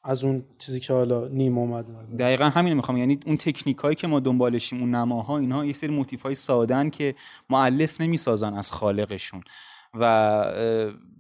از 0.05 0.25
اون 0.25 0.45
چیزی 0.59 0.81
که 0.81 0.93
حالا 0.93 1.29
نیم 1.29 1.59
اومد. 1.59 1.87
دقیقا 2.19 2.45
همین 2.45 2.75
می‌خوام 2.75 2.97
یعنی 2.97 3.21
اون 3.27 3.37
تکنیک 3.37 3.77
هایی 3.77 3.97
که 3.97 4.07
ما 4.07 4.21
دنبالشیم 4.21 4.81
اون 4.81 4.95
نماها 4.95 5.39
اینها 5.39 5.65
یه 5.65 5.73
سری 5.73 5.91
موتیف 5.91 6.23
های 6.23 6.35
سادن 6.35 6.91
که 6.91 7.15
مؤلف 7.51 8.01
نمی‌سازن 8.01 8.55
از 8.55 8.73
خالقشون. 8.73 9.43
و 9.95 10.45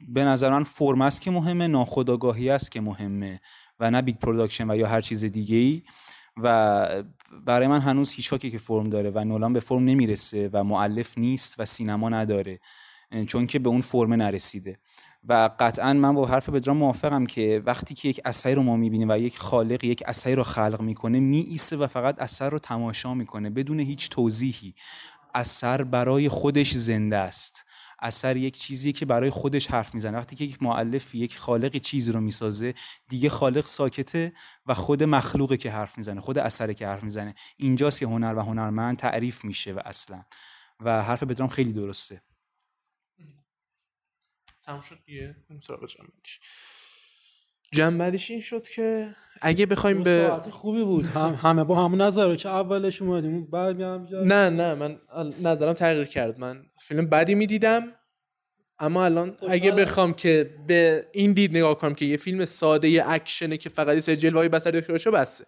به 0.08 0.24
نظر 0.24 0.50
من 0.50 0.64
فرم 0.64 1.00
است 1.00 1.20
که 1.20 1.30
مهمه 1.30 1.66
ناخودآگاهی 1.66 2.50
است 2.50 2.72
که 2.72 2.80
مهمه 2.80 3.40
و 3.80 3.90
نه 3.90 4.02
big 4.02 4.16
production 4.16 4.70
و 4.70 4.76
یا 4.76 4.86
هر 4.86 5.00
چیز 5.00 5.24
دیگه 5.24 5.56
ای 5.56 5.82
و 6.42 6.86
برای 7.46 7.66
من 7.66 7.80
هنوز 7.80 8.12
هیچکاکی 8.12 8.50
که 8.50 8.58
فرم 8.58 8.84
داره 8.84 9.10
و 9.10 9.24
نولان 9.24 9.52
به 9.52 9.60
فرم 9.60 9.84
نمی‌رسه 9.84 10.50
و 10.52 10.64
مؤلف 10.64 11.18
نیست 11.18 11.60
و 11.60 11.64
سینما 11.64 12.08
نداره 12.08 12.60
چون 13.26 13.46
که 13.46 13.58
به 13.58 13.68
اون 13.68 13.80
فرم 13.80 14.14
نرسیده. 14.14 14.78
و 15.28 15.50
قطعا 15.60 15.92
من 15.92 16.14
با 16.14 16.26
حرف 16.26 16.48
پدرام 16.48 16.76
موافقم 16.76 17.26
که 17.26 17.62
وقتی 17.66 17.94
که 17.94 18.08
یک 18.08 18.20
اثری 18.24 18.54
رو 18.54 18.62
ما 18.62 18.76
می‌بینیم 18.76 19.08
و 19.10 19.18
یک 19.18 19.38
خالق 19.38 19.84
یک 19.84 20.02
اثری 20.06 20.34
رو 20.34 20.42
خلق 20.42 20.80
می‌کنه 20.80 21.20
میایسته 21.20 21.76
و 21.76 21.86
فقط 21.86 22.20
اثر 22.20 22.50
رو 22.50 22.58
تماشا 22.58 23.14
می‌کنه 23.14 23.50
بدون 23.50 23.80
هیچ 23.80 24.08
توضیحی. 24.08 24.74
اثر 25.34 25.84
برای 25.84 26.28
خودش 26.28 26.72
زنده 26.72 27.16
است. 27.16 27.64
اثر 27.98 28.36
یک 28.36 28.58
چیزی 28.58 28.92
که 28.92 29.06
برای 29.06 29.30
خودش 29.30 29.66
حرف 29.66 29.94
می‌زنه. 29.94 30.18
وقتی 30.18 30.36
که 30.36 30.44
یک 30.44 30.62
معلف 30.62 31.14
یک 31.14 31.38
خالق 31.38 31.76
چیزی 31.76 32.12
رو 32.12 32.20
می‌سازه 32.20 32.74
دیگه 33.08 33.28
خالق 33.28 33.66
ساکته 33.66 34.32
و 34.66 34.74
خود 34.74 35.02
مخلوقه 35.02 35.56
که 35.56 35.70
حرف 35.70 35.98
می‌زنه 35.98 36.20
خود 36.20 36.38
اثره 36.38 36.74
که 36.74 36.86
حرف 36.86 37.02
می‌زنه. 37.02 37.34
اینجاست 37.56 37.98
که 37.98 38.06
هنر 38.06 38.34
و 38.36 38.40
هنرمند 38.40 38.96
تعریف 38.96 39.44
میشه 39.44 39.72
و 39.72 39.80
اصلا. 39.84 40.24
و 40.80 41.02
حرف 41.02 41.22
پدرام 41.22 41.48
خیلی 41.48 41.72
درسته. 41.72 42.22
تمام 44.60 44.80
شد 44.80 45.02
دیگه؟ 45.04 45.36
جنبندیش 47.72 48.30
این 48.30 48.40
شد 48.40 48.62
که 48.62 49.08
اگه 49.42 49.66
بخوایم 49.66 50.02
به 50.02 50.26
ساعت 50.28 50.50
خوبی 50.50 50.84
بود. 50.84 51.04
هم 51.04 51.38
همه 51.42 51.64
با 51.64 51.84
همون 51.84 52.00
نظر 52.00 52.36
که 52.36 52.48
اولش 52.48 53.02
اومدیم 53.02 53.50
برمیگردم 53.50 54.32
نه 54.32 54.50
نه 54.50 54.74
من 54.74 54.98
نظرم 55.42 55.72
تغییر 55.72 56.04
کرد. 56.04 56.40
من 56.40 56.62
فیلم 56.80 57.06
بدی 57.06 57.34
می‌دیدم 57.34 57.92
اما 58.78 59.04
الان 59.04 59.36
اگه 59.48 59.72
بخوام 59.72 60.12
که 60.12 60.50
به 60.66 61.06
این 61.12 61.32
دید 61.32 61.56
نگاه 61.56 61.78
کنم 61.78 61.94
که 61.94 62.04
یه 62.04 62.16
فیلم 62.16 62.44
ساده 62.44 62.88
یه 62.88 63.04
اکشنه 63.06 63.56
که 63.56 63.68
فقط 63.68 63.94
یه 63.94 64.00
سری 64.00 64.16
جلوه‌های 64.16 64.48
بصری 64.48 64.72
داشته 64.72 64.92
باشه 64.92 65.10
بسه 65.10 65.46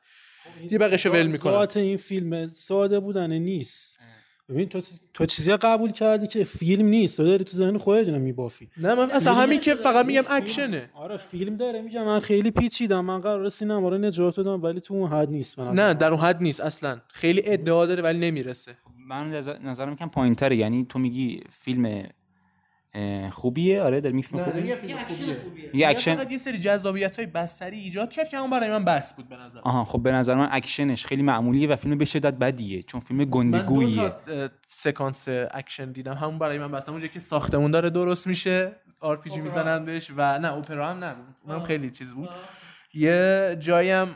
دیگه 0.61 0.79
بقیشو 0.79 1.11
ول 1.11 1.27
می‌کنم. 1.27 1.53
ذات 1.53 1.77
این 1.77 1.97
فیلم 1.97 2.47
ساده 2.47 3.01
بودن 3.01 3.33
نیست. 3.33 3.99
ببین 4.51 4.69
تو 4.69 4.81
تو 5.15 5.27
چیزی 5.27 5.53
قبول 5.57 5.93
کردی 5.93 6.27
که 6.27 6.45
فیلم 6.45 6.87
نیست. 6.87 7.17
تو 7.17 7.25
داری 7.25 7.45
تو 7.45 7.57
ذهن 7.57 7.79
خودت 7.79 8.07
اینو 8.07 8.19
میبافی. 8.19 8.69
نه 8.77 8.95
من 8.95 9.11
اصلا 9.11 9.35
همین 9.35 9.61
که 9.61 9.75
فقط 9.75 10.07
میگم 10.07 10.23
اکشنه. 10.31 10.91
آره 10.95 11.17
فیلم 11.17 11.57
داره 11.57 11.83
میگم 11.83 12.05
من 12.05 12.21
خیلی 12.21 12.51
پیچیدم. 12.51 13.05
من 13.05 13.21
قرار 13.21 13.49
سینما 13.49 13.89
رو 13.89 13.99
نجات 13.99 14.41
بدم 14.41 14.63
ولی 14.63 14.81
تو 14.81 14.95
اون 14.95 15.11
حد 15.11 15.31
نیست 15.31 15.59
من 15.59 15.75
نه 15.75 15.95
در 15.95 16.11
اون 16.13 16.21
حد 16.21 16.43
نیست 16.43 16.61
اصلا. 16.61 16.99
خیلی 17.09 17.43
ادعا 17.45 17.87
داره 17.87 18.03
ولی 18.03 18.19
نمی‌رسه. 18.19 18.73
من 19.09 19.31
نظر- 19.31 19.59
نظرم 19.59 19.97
کم 19.97 20.09
پایین 20.09 20.35
تره 20.35 20.57
یعنی 20.57 20.87
تو 20.89 20.99
میگی 20.99 21.41
فیلم 21.51 22.03
خوبیه؟ 23.33 23.83
آره 23.83 24.01
در 24.01 24.11
فیلم 24.11 24.45
خوبیه. 24.45 24.79
یه 25.75 25.89
اکشن 25.89 26.17
فقط 26.17 26.33
یه 26.33 26.39
سری 26.39 26.59
جذابیت 26.59 27.17
های 27.17 27.27
بصری 27.27 27.79
ایجاد 27.79 28.11
کرد 28.11 28.29
که 28.29 28.39
همون 28.39 28.51
برای 28.51 28.71
من 28.71 28.85
بس 28.85 29.15
بود 29.15 29.29
به 29.29 29.37
نظر 29.37 29.61
آها 29.63 29.85
خب 29.85 30.03
به 30.03 30.13
نظر 30.13 30.35
من 30.35 30.49
اکشنش 30.53 31.07
خیلی 31.07 31.23
معمولیه 31.23 31.69
و 31.69 31.77
فیلم 31.77 31.99
به 31.99 32.05
شدت 32.05 32.35
بدیه 32.35 32.83
چون 32.83 33.01
فیلم 33.01 33.19
من 33.19 33.25
دو 33.25 33.31
گندگوییه 33.31 34.09
تا 34.09 34.49
سکانس 34.67 35.29
اکشن 35.29 35.93
دیدم. 35.93 36.15
همون 36.15 36.39
برای 36.39 36.59
من 36.59 36.73
بس 36.73 36.89
اونجا 36.89 37.07
که 37.07 37.21
ساختمون 37.21 37.71
داره 37.71 37.91
درست 37.91 38.27
میشه 38.27 38.77
آر 39.01 39.17
پی 39.17 39.31
جی 39.31 39.41
می‌زنن 39.41 39.85
بهش 39.85 40.11
و 40.17 40.39
نه 40.39 40.53
اپرا 40.53 40.89
هم 40.89 41.05
نه 41.05 41.15
اونم 41.45 41.63
خیلی 41.63 41.91
چیز 41.91 42.15
بود. 42.15 42.29
یه 42.95 43.57
جایی 43.61 43.91
هم 43.91 44.09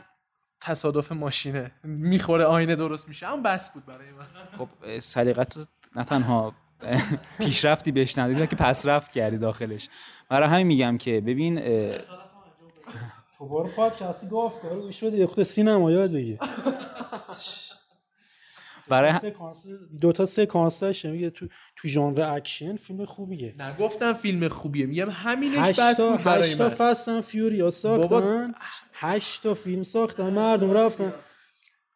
تصادف 0.61 1.11
ماشینه. 1.11 1.71
می‌خوره 1.83 2.43
آینه 2.43 2.75
درست 2.75 3.07
میشه. 3.07 3.27
هم 3.27 3.43
بس 3.43 3.69
بود 3.69 3.85
برای 3.85 4.11
من. 4.11 4.25
خب 4.57 4.99
سلیقت 4.99 5.57
نه 5.95 6.03
تنها 6.03 6.53
پیشرفتی 7.39 7.91
بهش 7.91 8.17
ندید 8.17 8.49
که 8.49 8.55
پس 8.55 8.85
رفت 8.85 9.11
کردی 9.11 9.37
داخلش. 9.37 9.89
برای 10.29 10.49
همین 10.49 10.67
میگم 10.67 10.97
که 10.97 11.21
ببین 11.21 11.59
تو 13.37 13.45
برو 13.45 13.67
پادکستی 13.67 14.27
گفت 14.27 14.61
برو 14.61 14.81
گوش 14.81 15.03
بده 15.03 15.27
خود 15.27 15.43
سینما 15.43 15.91
یاد 15.91 16.11
بگیر. 16.11 16.37
برای 18.87 19.13
دو 20.01 20.11
تا 20.11 20.25
سکانس 20.25 20.79
داشته 20.79 21.11
میگه 21.11 21.29
تو 21.29 21.47
تو 21.75 21.87
ژانر 21.87 22.21
اکشن 22.21 22.75
فیلم 22.75 23.05
خوبیه. 23.05 23.55
نگفتم 23.59 24.13
فیلم 24.13 24.47
خوبیه 24.47 24.85
میگم 24.85 25.09
همینش 25.09 25.79
بس 25.79 26.01
بود 26.01 26.23
برای 26.23 26.49
هشت 26.49 26.57
تا 26.57 26.63
من. 26.63 26.69
فستن 26.69 27.21
فیوریا 27.21 27.69
ساختن. 27.69 28.51
هشت 28.93 29.43
تا 29.43 29.53
فیلم 29.53 29.83
ساختن 29.83 30.29
مردم 30.29 30.71
رفتن. 30.71 31.13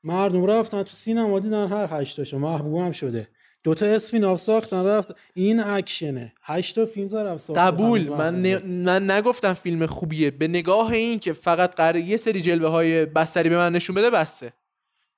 مردم 0.03 0.45
رفتن 0.45 0.84
تو 0.84 0.91
سینما 0.93 1.39
دیدن 1.39 1.68
هر 1.68 2.01
هشتاشو 2.01 2.38
محبوب 2.38 2.77
هم 2.77 2.91
شده. 2.91 3.27
دوتا 3.64 3.86
اسفیناف 3.86 4.40
ساختن 4.40 4.86
رفت. 4.86 5.15
این 5.34 5.60
اکشنه. 5.60 6.34
هشتا 6.44 6.86
فیلم 6.86 7.07
داره 7.07 7.38
ساخته 7.38 7.61
قبول. 7.61 8.10
من. 8.10 8.45
ن- 8.45 8.65
من 8.65 9.11
نگفتم 9.11 9.53
فیلم 9.53 9.86
خوبیه. 9.86 10.31
به 10.31 10.48
نگاه 10.48 10.91
این 10.91 11.19
که 11.19 11.34
فقط 11.34 11.76
قرار 11.76 11.95
یه 11.95 12.18
سری 12.18 12.41
جلوه 12.41 12.69
های 12.69 13.06
بستری 13.06 13.49
به 13.49 13.57
من 13.57 13.72
نشون 13.72 13.95
بده 13.95 14.10
بسته. 14.10 14.53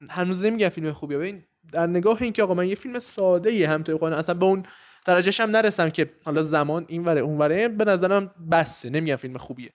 هنوز 0.10 0.44
نمیگم 0.44 0.70
فیلم 0.70 0.92
خوبیه. 0.92 1.18
ببین 1.18 1.44
در 1.72 1.88
نگاه 1.88 2.22
این 2.22 2.34
که 2.34 2.44
آقا 2.44 2.54
من 2.54 2.68
یه 2.68 2.76
فیلم 2.76 3.00
ساده 3.00 3.50
ای 3.50 3.64
هم 3.64 3.84
توی 3.84 3.96
قانون 3.98 4.20
اصلا 4.20 4.36
به 4.36 4.46
اون 4.46 4.64
درجهش 5.06 5.40
هم 5.40 5.50
نرسم 5.52 5.90
که 5.90 6.10
حالا 6.24 6.42
زمان 6.42 6.86
این 6.88 7.04
وره 7.06 7.22
اون 7.22 7.38
وره 7.38 7.68
به 7.68 7.86
نظرم 7.86 8.32
بسته. 8.52 8.90
نمیگم 8.90 9.16
فیلم 9.16 9.38
خوبیه. 9.38 9.70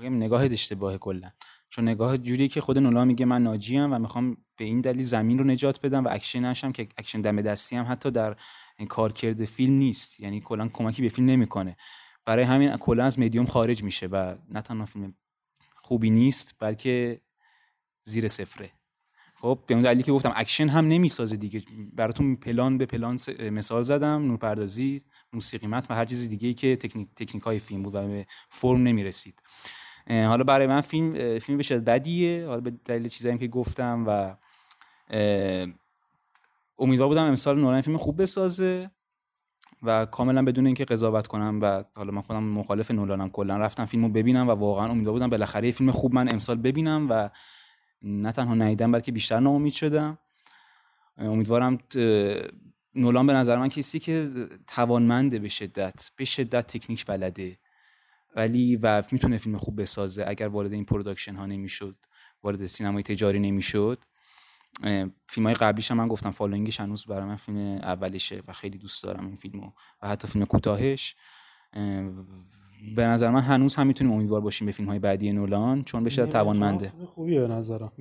بگم 0.00 0.16
نگاهت 0.16 0.52
اشتباهه 0.52 0.98
کلا. 0.98 1.30
چون 1.70 1.88
نگاه 1.88 2.18
جوری 2.18 2.48
که 2.48 2.60
خود 2.60 2.78
نولان 2.78 3.04
میگه 3.04 3.24
من 3.24 3.42
ناجیم 3.42 3.92
و 3.92 3.98
می‌خوام 3.98 4.36
به 4.56 4.64
این 4.64 4.80
دلیل 4.80 5.02
زمین 5.02 5.38
رو 5.38 5.44
نجات 5.44 5.80
بدم 5.80 6.04
و 6.04 6.08
اکشنش 6.10 6.64
هم 6.64 6.72
که 6.72 6.88
اکشن 6.96 7.20
دم 7.20 7.42
دستی 7.42 7.76
هم 7.76 7.86
حتی 7.88 8.10
در 8.10 8.36
کارکرد 8.88 9.44
فیلم 9.44 9.74
نیست. 9.74 10.20
یعنی 10.20 10.40
کلا 10.40 10.68
کمکی 10.68 11.02
به 11.02 11.08
فیلم 11.08 11.26
نمی‌کنه. 11.26 11.76
برای 12.24 12.44
همین 12.44 12.76
کلا 12.76 13.04
از 13.04 13.18
مدیوم 13.18 13.46
خارج 13.46 13.82
میشه 13.82 14.06
و 14.06 14.34
نه 14.48 14.62
تنها 14.62 14.86
فیلم 14.86 15.14
خوبی 15.76 16.10
نیست 16.10 16.54
بلکه 16.58 17.20
زیر 18.02 18.28
صفره. 18.28 18.70
خب 19.40 19.58
به 19.66 19.74
اون 19.74 19.82
دلیلی 19.82 20.02
که 20.02 20.12
گفتم 20.12 20.32
اکشن 20.36 20.68
هم 20.68 20.88
نمی‌سازه 20.88 21.36
دیگه. 21.36 21.62
براتون 21.92 22.36
پلان 22.36 22.78
به 22.78 22.86
پلان 22.86 23.18
مثال 23.40 23.82
زدم 23.82 24.26
نورپردازی 24.26 25.02
موسیقی 25.32 25.66
متن 25.66 25.94
و 25.94 25.96
هر 25.96 26.04
چیز 26.04 26.28
دیگه 26.28 26.48
ای 26.48 26.54
که 26.54 26.76
تکنیک 26.76 27.08
تکنیک 27.16 27.42
های 27.42 27.58
فیلم 27.58 27.82
بود 27.82 27.94
و 27.94 28.08
به 28.08 28.26
فرم 28.50 28.82
نمی‌رسید. 28.82 29.42
حالا 30.08 30.44
برای 30.44 30.66
من 30.66 30.80
فیلم 30.80 31.38
فیلم 31.38 31.62
شدت 31.62 31.84
بدیه. 31.84 32.46
حالا 32.46 32.60
به 32.60 32.70
دلیل 32.70 33.08
چیزایی 33.08 33.38
که 33.38 33.48
گفتم 33.48 34.04
و 34.06 34.36
امیدوار 36.78 37.08
بودم 37.08 37.24
امسال 37.24 37.60
نولان 37.60 37.80
فیلم 37.80 37.96
خوب 37.96 38.22
بسازه 38.22 38.90
و 39.82 40.06
کاملا 40.06 40.44
بدون 40.44 40.66
اینکه 40.66 40.84
قضاوت 40.84 41.26
کنم 41.26 41.58
و 41.62 41.84
حالا 41.96 42.12
من 42.12 42.22
خودم 42.22 42.42
مخالف 42.42 42.90
نولانم. 42.90 43.30
کلا 43.30 43.56
رفتم 43.56 43.84
فیلمو 43.84 44.08
ببینم 44.08 44.48
و 44.48 44.50
واقعا 44.50 44.90
امیدوار 44.90 45.12
بودم 45.12 45.30
بالاخره 45.30 45.70
فیلم 45.70 45.90
خوب 45.90 46.14
من 46.14 46.28
امسال 46.28 46.56
ببینم 46.56 47.06
و 47.10 47.30
نه 48.02 48.32
تنها 48.32 48.54
ندیدم 48.54 48.92
بلکه 48.92 49.12
بیشتر 49.12 49.40
ناامید 49.40 49.72
شدم. 49.72 50.18
امیدوارم 51.18 51.78
نولان 52.94 53.26
به 53.26 53.32
نظر 53.32 53.56
من 53.56 53.68
کسی 53.68 53.98
که 53.98 54.28
توانمنده 54.66 55.38
به 55.38 55.48
شدت 55.48 56.10
به 56.16 56.24
شدت 56.24 56.66
تکنیک 56.66 57.06
بلده. 57.06 57.58
ولی 58.36 58.76
و 58.76 59.02
می‌تونه 59.12 59.38
فیلم 59.38 59.58
خوب 59.58 59.82
بسازه 59.82 60.24
اگر 60.26 60.48
وارد 60.48 60.72
این 60.72 60.84
production 60.84 61.34
ها 61.34 61.46
نمی‌شد 61.46 61.96
وارد 62.42 62.66
سینمای 62.66 63.02
تجاری 63.02 63.38
نمی‌شد. 63.38 64.04
فیلم 65.28 65.46
های 65.46 65.54
قبلیش 65.54 65.90
هم 65.90 65.96
من 65.96 66.08
گفتم 66.08 66.30
Following 66.30 66.71
ش 66.71 66.80
هنوز 66.80 67.06
برای 67.06 67.24
من 67.24 67.36
فیلم 67.36 67.58
اولشه 67.58 68.42
و 68.48 68.52
خیلی 68.52 68.78
دوست 68.78 69.02
دارم 69.02 69.26
این 69.26 69.36
فیلمو 69.36 69.70
و 70.02 70.08
حتی 70.08 70.28
فیلم 70.28 70.44
کوتاهش. 70.44 71.16
اه، 71.72 72.10
به 72.96 73.06
نظر 73.06 73.30
من 73.30 73.40
هنوز 73.40 73.74
هم 73.76 73.86
می‌تونیم 73.86 74.12
امیدوار 74.12 74.40
باشیم 74.40 74.66
به 74.66 74.72
فیلم 74.72 74.88
های 74.88 74.98
بعدی 74.98 75.32
نولان 75.32 75.84
چون 75.84 76.04
به 76.04 76.10
شدت 76.10 76.30
توانمنده. 76.30 76.88
فیلم 76.90 77.06
خوبیه 77.06 77.40
به 77.40 77.48
نظرم. 77.48 77.92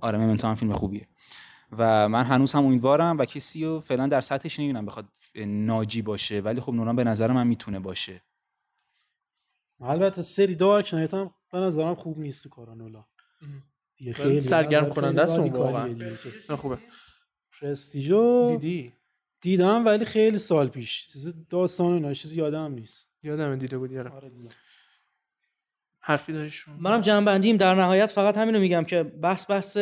آره 0.00 0.18
ممنتو 0.18 0.46
هم 0.48 0.54
فیلم 0.54 0.72
خوبیه. 0.72 1.08
و 1.78 2.08
من 2.08 2.24
هنوز 2.24 2.52
هم 2.52 2.64
امیدوارم 2.64 3.18
و 3.18 3.24
کسی 3.24 3.64
رو 3.64 3.80
فعلا 3.80 4.06
در 4.06 4.20
سطحش 4.20 4.58
نمی‌بینم 4.58 4.86
بخواد 4.86 5.08
ناجی 5.46 6.02
باشه 6.02 6.40
ولی 6.40 6.60
خب 6.60 6.72
نوران 6.72 6.96
به 6.96 7.04
نظر 7.04 7.32
من 7.32 7.46
می‌تونه 7.46 7.80
باشه. 7.80 8.22
البته 9.80 10.22
سری 10.22 10.54
دارک 10.54 10.92
هم 10.92 11.30
به 11.52 11.58
نظرم 11.58 11.94
خوب 11.94 12.18
نیست 12.18 12.42
تو 12.42 12.48
کارانولا 12.48 13.04
دیگه 13.96 14.12
خیلی 14.12 14.40
سرگرم 14.40 14.84
نظر 14.84 14.94
کننده 14.94 15.22
است 15.22 15.38
اون 15.38 15.52
واقعا. 15.52 15.96
خوبه. 16.56 16.78
پرستیژو 17.60 18.48
دیدی؟ 18.50 18.92
دیدم 19.40 19.84
ولی 19.86 20.04
خیلی 20.04 20.38
سال 20.38 20.68
پیش. 20.68 21.08
چیز 21.12 21.34
داستان 21.50 21.86
و 21.86 21.94
اینا 21.94 22.14
چیزی 22.14 22.36
یادم 22.36 22.72
نیست. 22.72 23.08
یادم 23.22 23.56
دیده 23.56 23.78
بودی 23.78 23.98
آره. 23.98 24.10
آره 24.10 24.30
دیدم. 24.30 24.50
حرفی 26.00 26.32
داریشون 26.32 26.74
منم 26.78 27.00
جنبندیم 27.00 27.56
در 27.56 27.74
نهایت 27.74 28.06
فقط 28.06 28.38
همینو 28.38 28.60
میگم 28.60 28.84
که 28.84 29.02
بحث 29.02 29.50
بحث 29.50 29.78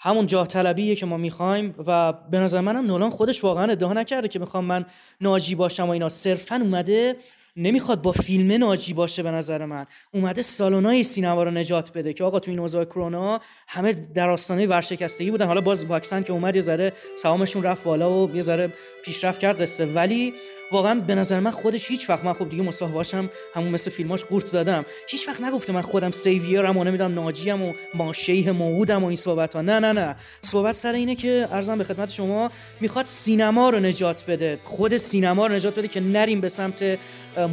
همون 0.00 0.26
جاه 0.26 0.46
طلبیه 0.46 0.96
که 0.96 1.06
ما 1.06 1.16
می‌خوایم 1.16 1.74
و 1.86 2.12
به 2.12 2.38
نظر 2.38 2.60
منم 2.60 2.86
نولان 2.86 3.10
خودش 3.10 3.44
واقعا 3.44 3.72
ادعا 3.72 3.92
نکرده 3.92 4.28
که 4.28 4.38
می‌خوام 4.38 4.64
من 4.64 4.86
ناجی 5.20 5.54
باشم 5.54 5.86
و 5.86 5.90
اینا. 5.90 6.08
صرفا 6.08 6.56
اومده 6.56 7.16
نمی‌خواد 7.58 8.02
با 8.02 8.12
فیلم 8.12 8.52
ناجی 8.52 8.92
باشه 8.92 9.22
به 9.22 9.30
نظر 9.30 9.64
من. 9.64 9.86
اومده 10.12 10.42
سالنای 10.42 11.02
سینما 11.02 11.42
رو 11.42 11.50
نجات 11.50 11.92
بده 11.92 12.12
که 12.12 12.24
آقا 12.24 12.40
تو 12.40 12.50
این 12.50 12.60
اوضاع 12.60 12.84
کرونا 12.84 13.40
همه 13.68 13.92
در 13.92 14.30
آستانه 14.30 14.66
ورشکستگی 14.66 15.30
بودن. 15.30 15.46
حالا 15.46 15.60
باز 15.60 15.84
واکسن 15.84 16.22
که 16.22 16.32
اومد 16.32 16.56
یه 16.56 16.62
ذره 16.62 16.92
سهامشون 17.16 17.62
رفت 17.62 17.84
بالا 17.84 18.26
و 18.26 18.36
یه 18.36 18.42
ذره 18.42 18.72
پیشرفت 19.04 19.40
کرد 19.40 19.62
قصه. 19.62 19.86
ولی 19.86 20.34
واقعا 20.72 21.00
به 21.00 21.14
نظر 21.14 21.40
من 21.40 21.50
خودش 21.50 21.90
هیچ 21.90 22.10
وقت 22.10 22.24
من 22.24 22.32
خب 22.32 22.48
دیگه 22.48 22.62
مصاحبه 22.62 22.94
باشم 22.94 23.30
همون 23.54 23.68
مثل 23.68 23.90
فیلماش 23.90 24.24
قورت 24.24 24.52
دادم. 24.52 24.84
هیچ 25.08 25.28
وقت 25.28 25.40
نگفته 25.40 25.72
من 25.72 25.82
خودم 25.82 26.10
سیویرم 26.10 26.76
و 26.76 26.84
نمی‌دونم 26.84 27.14
ناجیم 27.14 27.62
و 27.62 27.72
ما 27.94 28.12
شیح 28.12 28.50
موعودم 28.50 29.04
و 29.04 29.06
این 29.06 29.16
صحبت 29.16 29.56
ها 29.56 29.62
نه 29.62 29.80
نه 29.80 29.92
نه. 29.92 30.16
صحبت 30.42 30.74
سر 30.74 30.92
اینه 30.92 31.14
که 31.14 31.48
ارزم 31.52 31.78
به 31.78 31.84
خدمت 31.84 32.10
شما 32.10 32.50
می‌خواد 32.80 33.04
سینما 33.04 33.70
رو 33.70 33.80
نجات 33.80 34.24
بده. 34.26 34.58
خود 34.64 34.96
سینما 34.96 35.46
رو 35.46 35.54
نجات 35.54 35.78
بده 35.78 35.88
که 35.88 36.00
نریم 36.00 36.40
به 36.40 36.48
سمت 36.48 36.98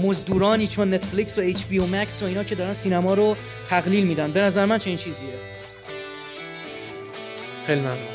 مزدورانی 0.04 0.68
چون 0.68 0.94
نتفلیکس 0.94 1.38
و 1.38 1.42
اچ 1.42 1.64
بی 1.64 1.80
و 1.80 1.86
مکس 1.86 2.24
و 2.24 2.26
اینا 2.26 2.44
که 2.44 2.56
دارن 2.56 2.74
سینما 2.74 3.14
رو 3.14 3.36
تقلیل 3.70 4.08
میدن. 4.08 4.32
به 4.32 4.42
نظر 4.42 4.66
من 4.66 4.78
چنین 4.78 4.98
چیزیه. 4.98 5.30
خیلی 7.66 7.82
ممنون. 7.82 8.15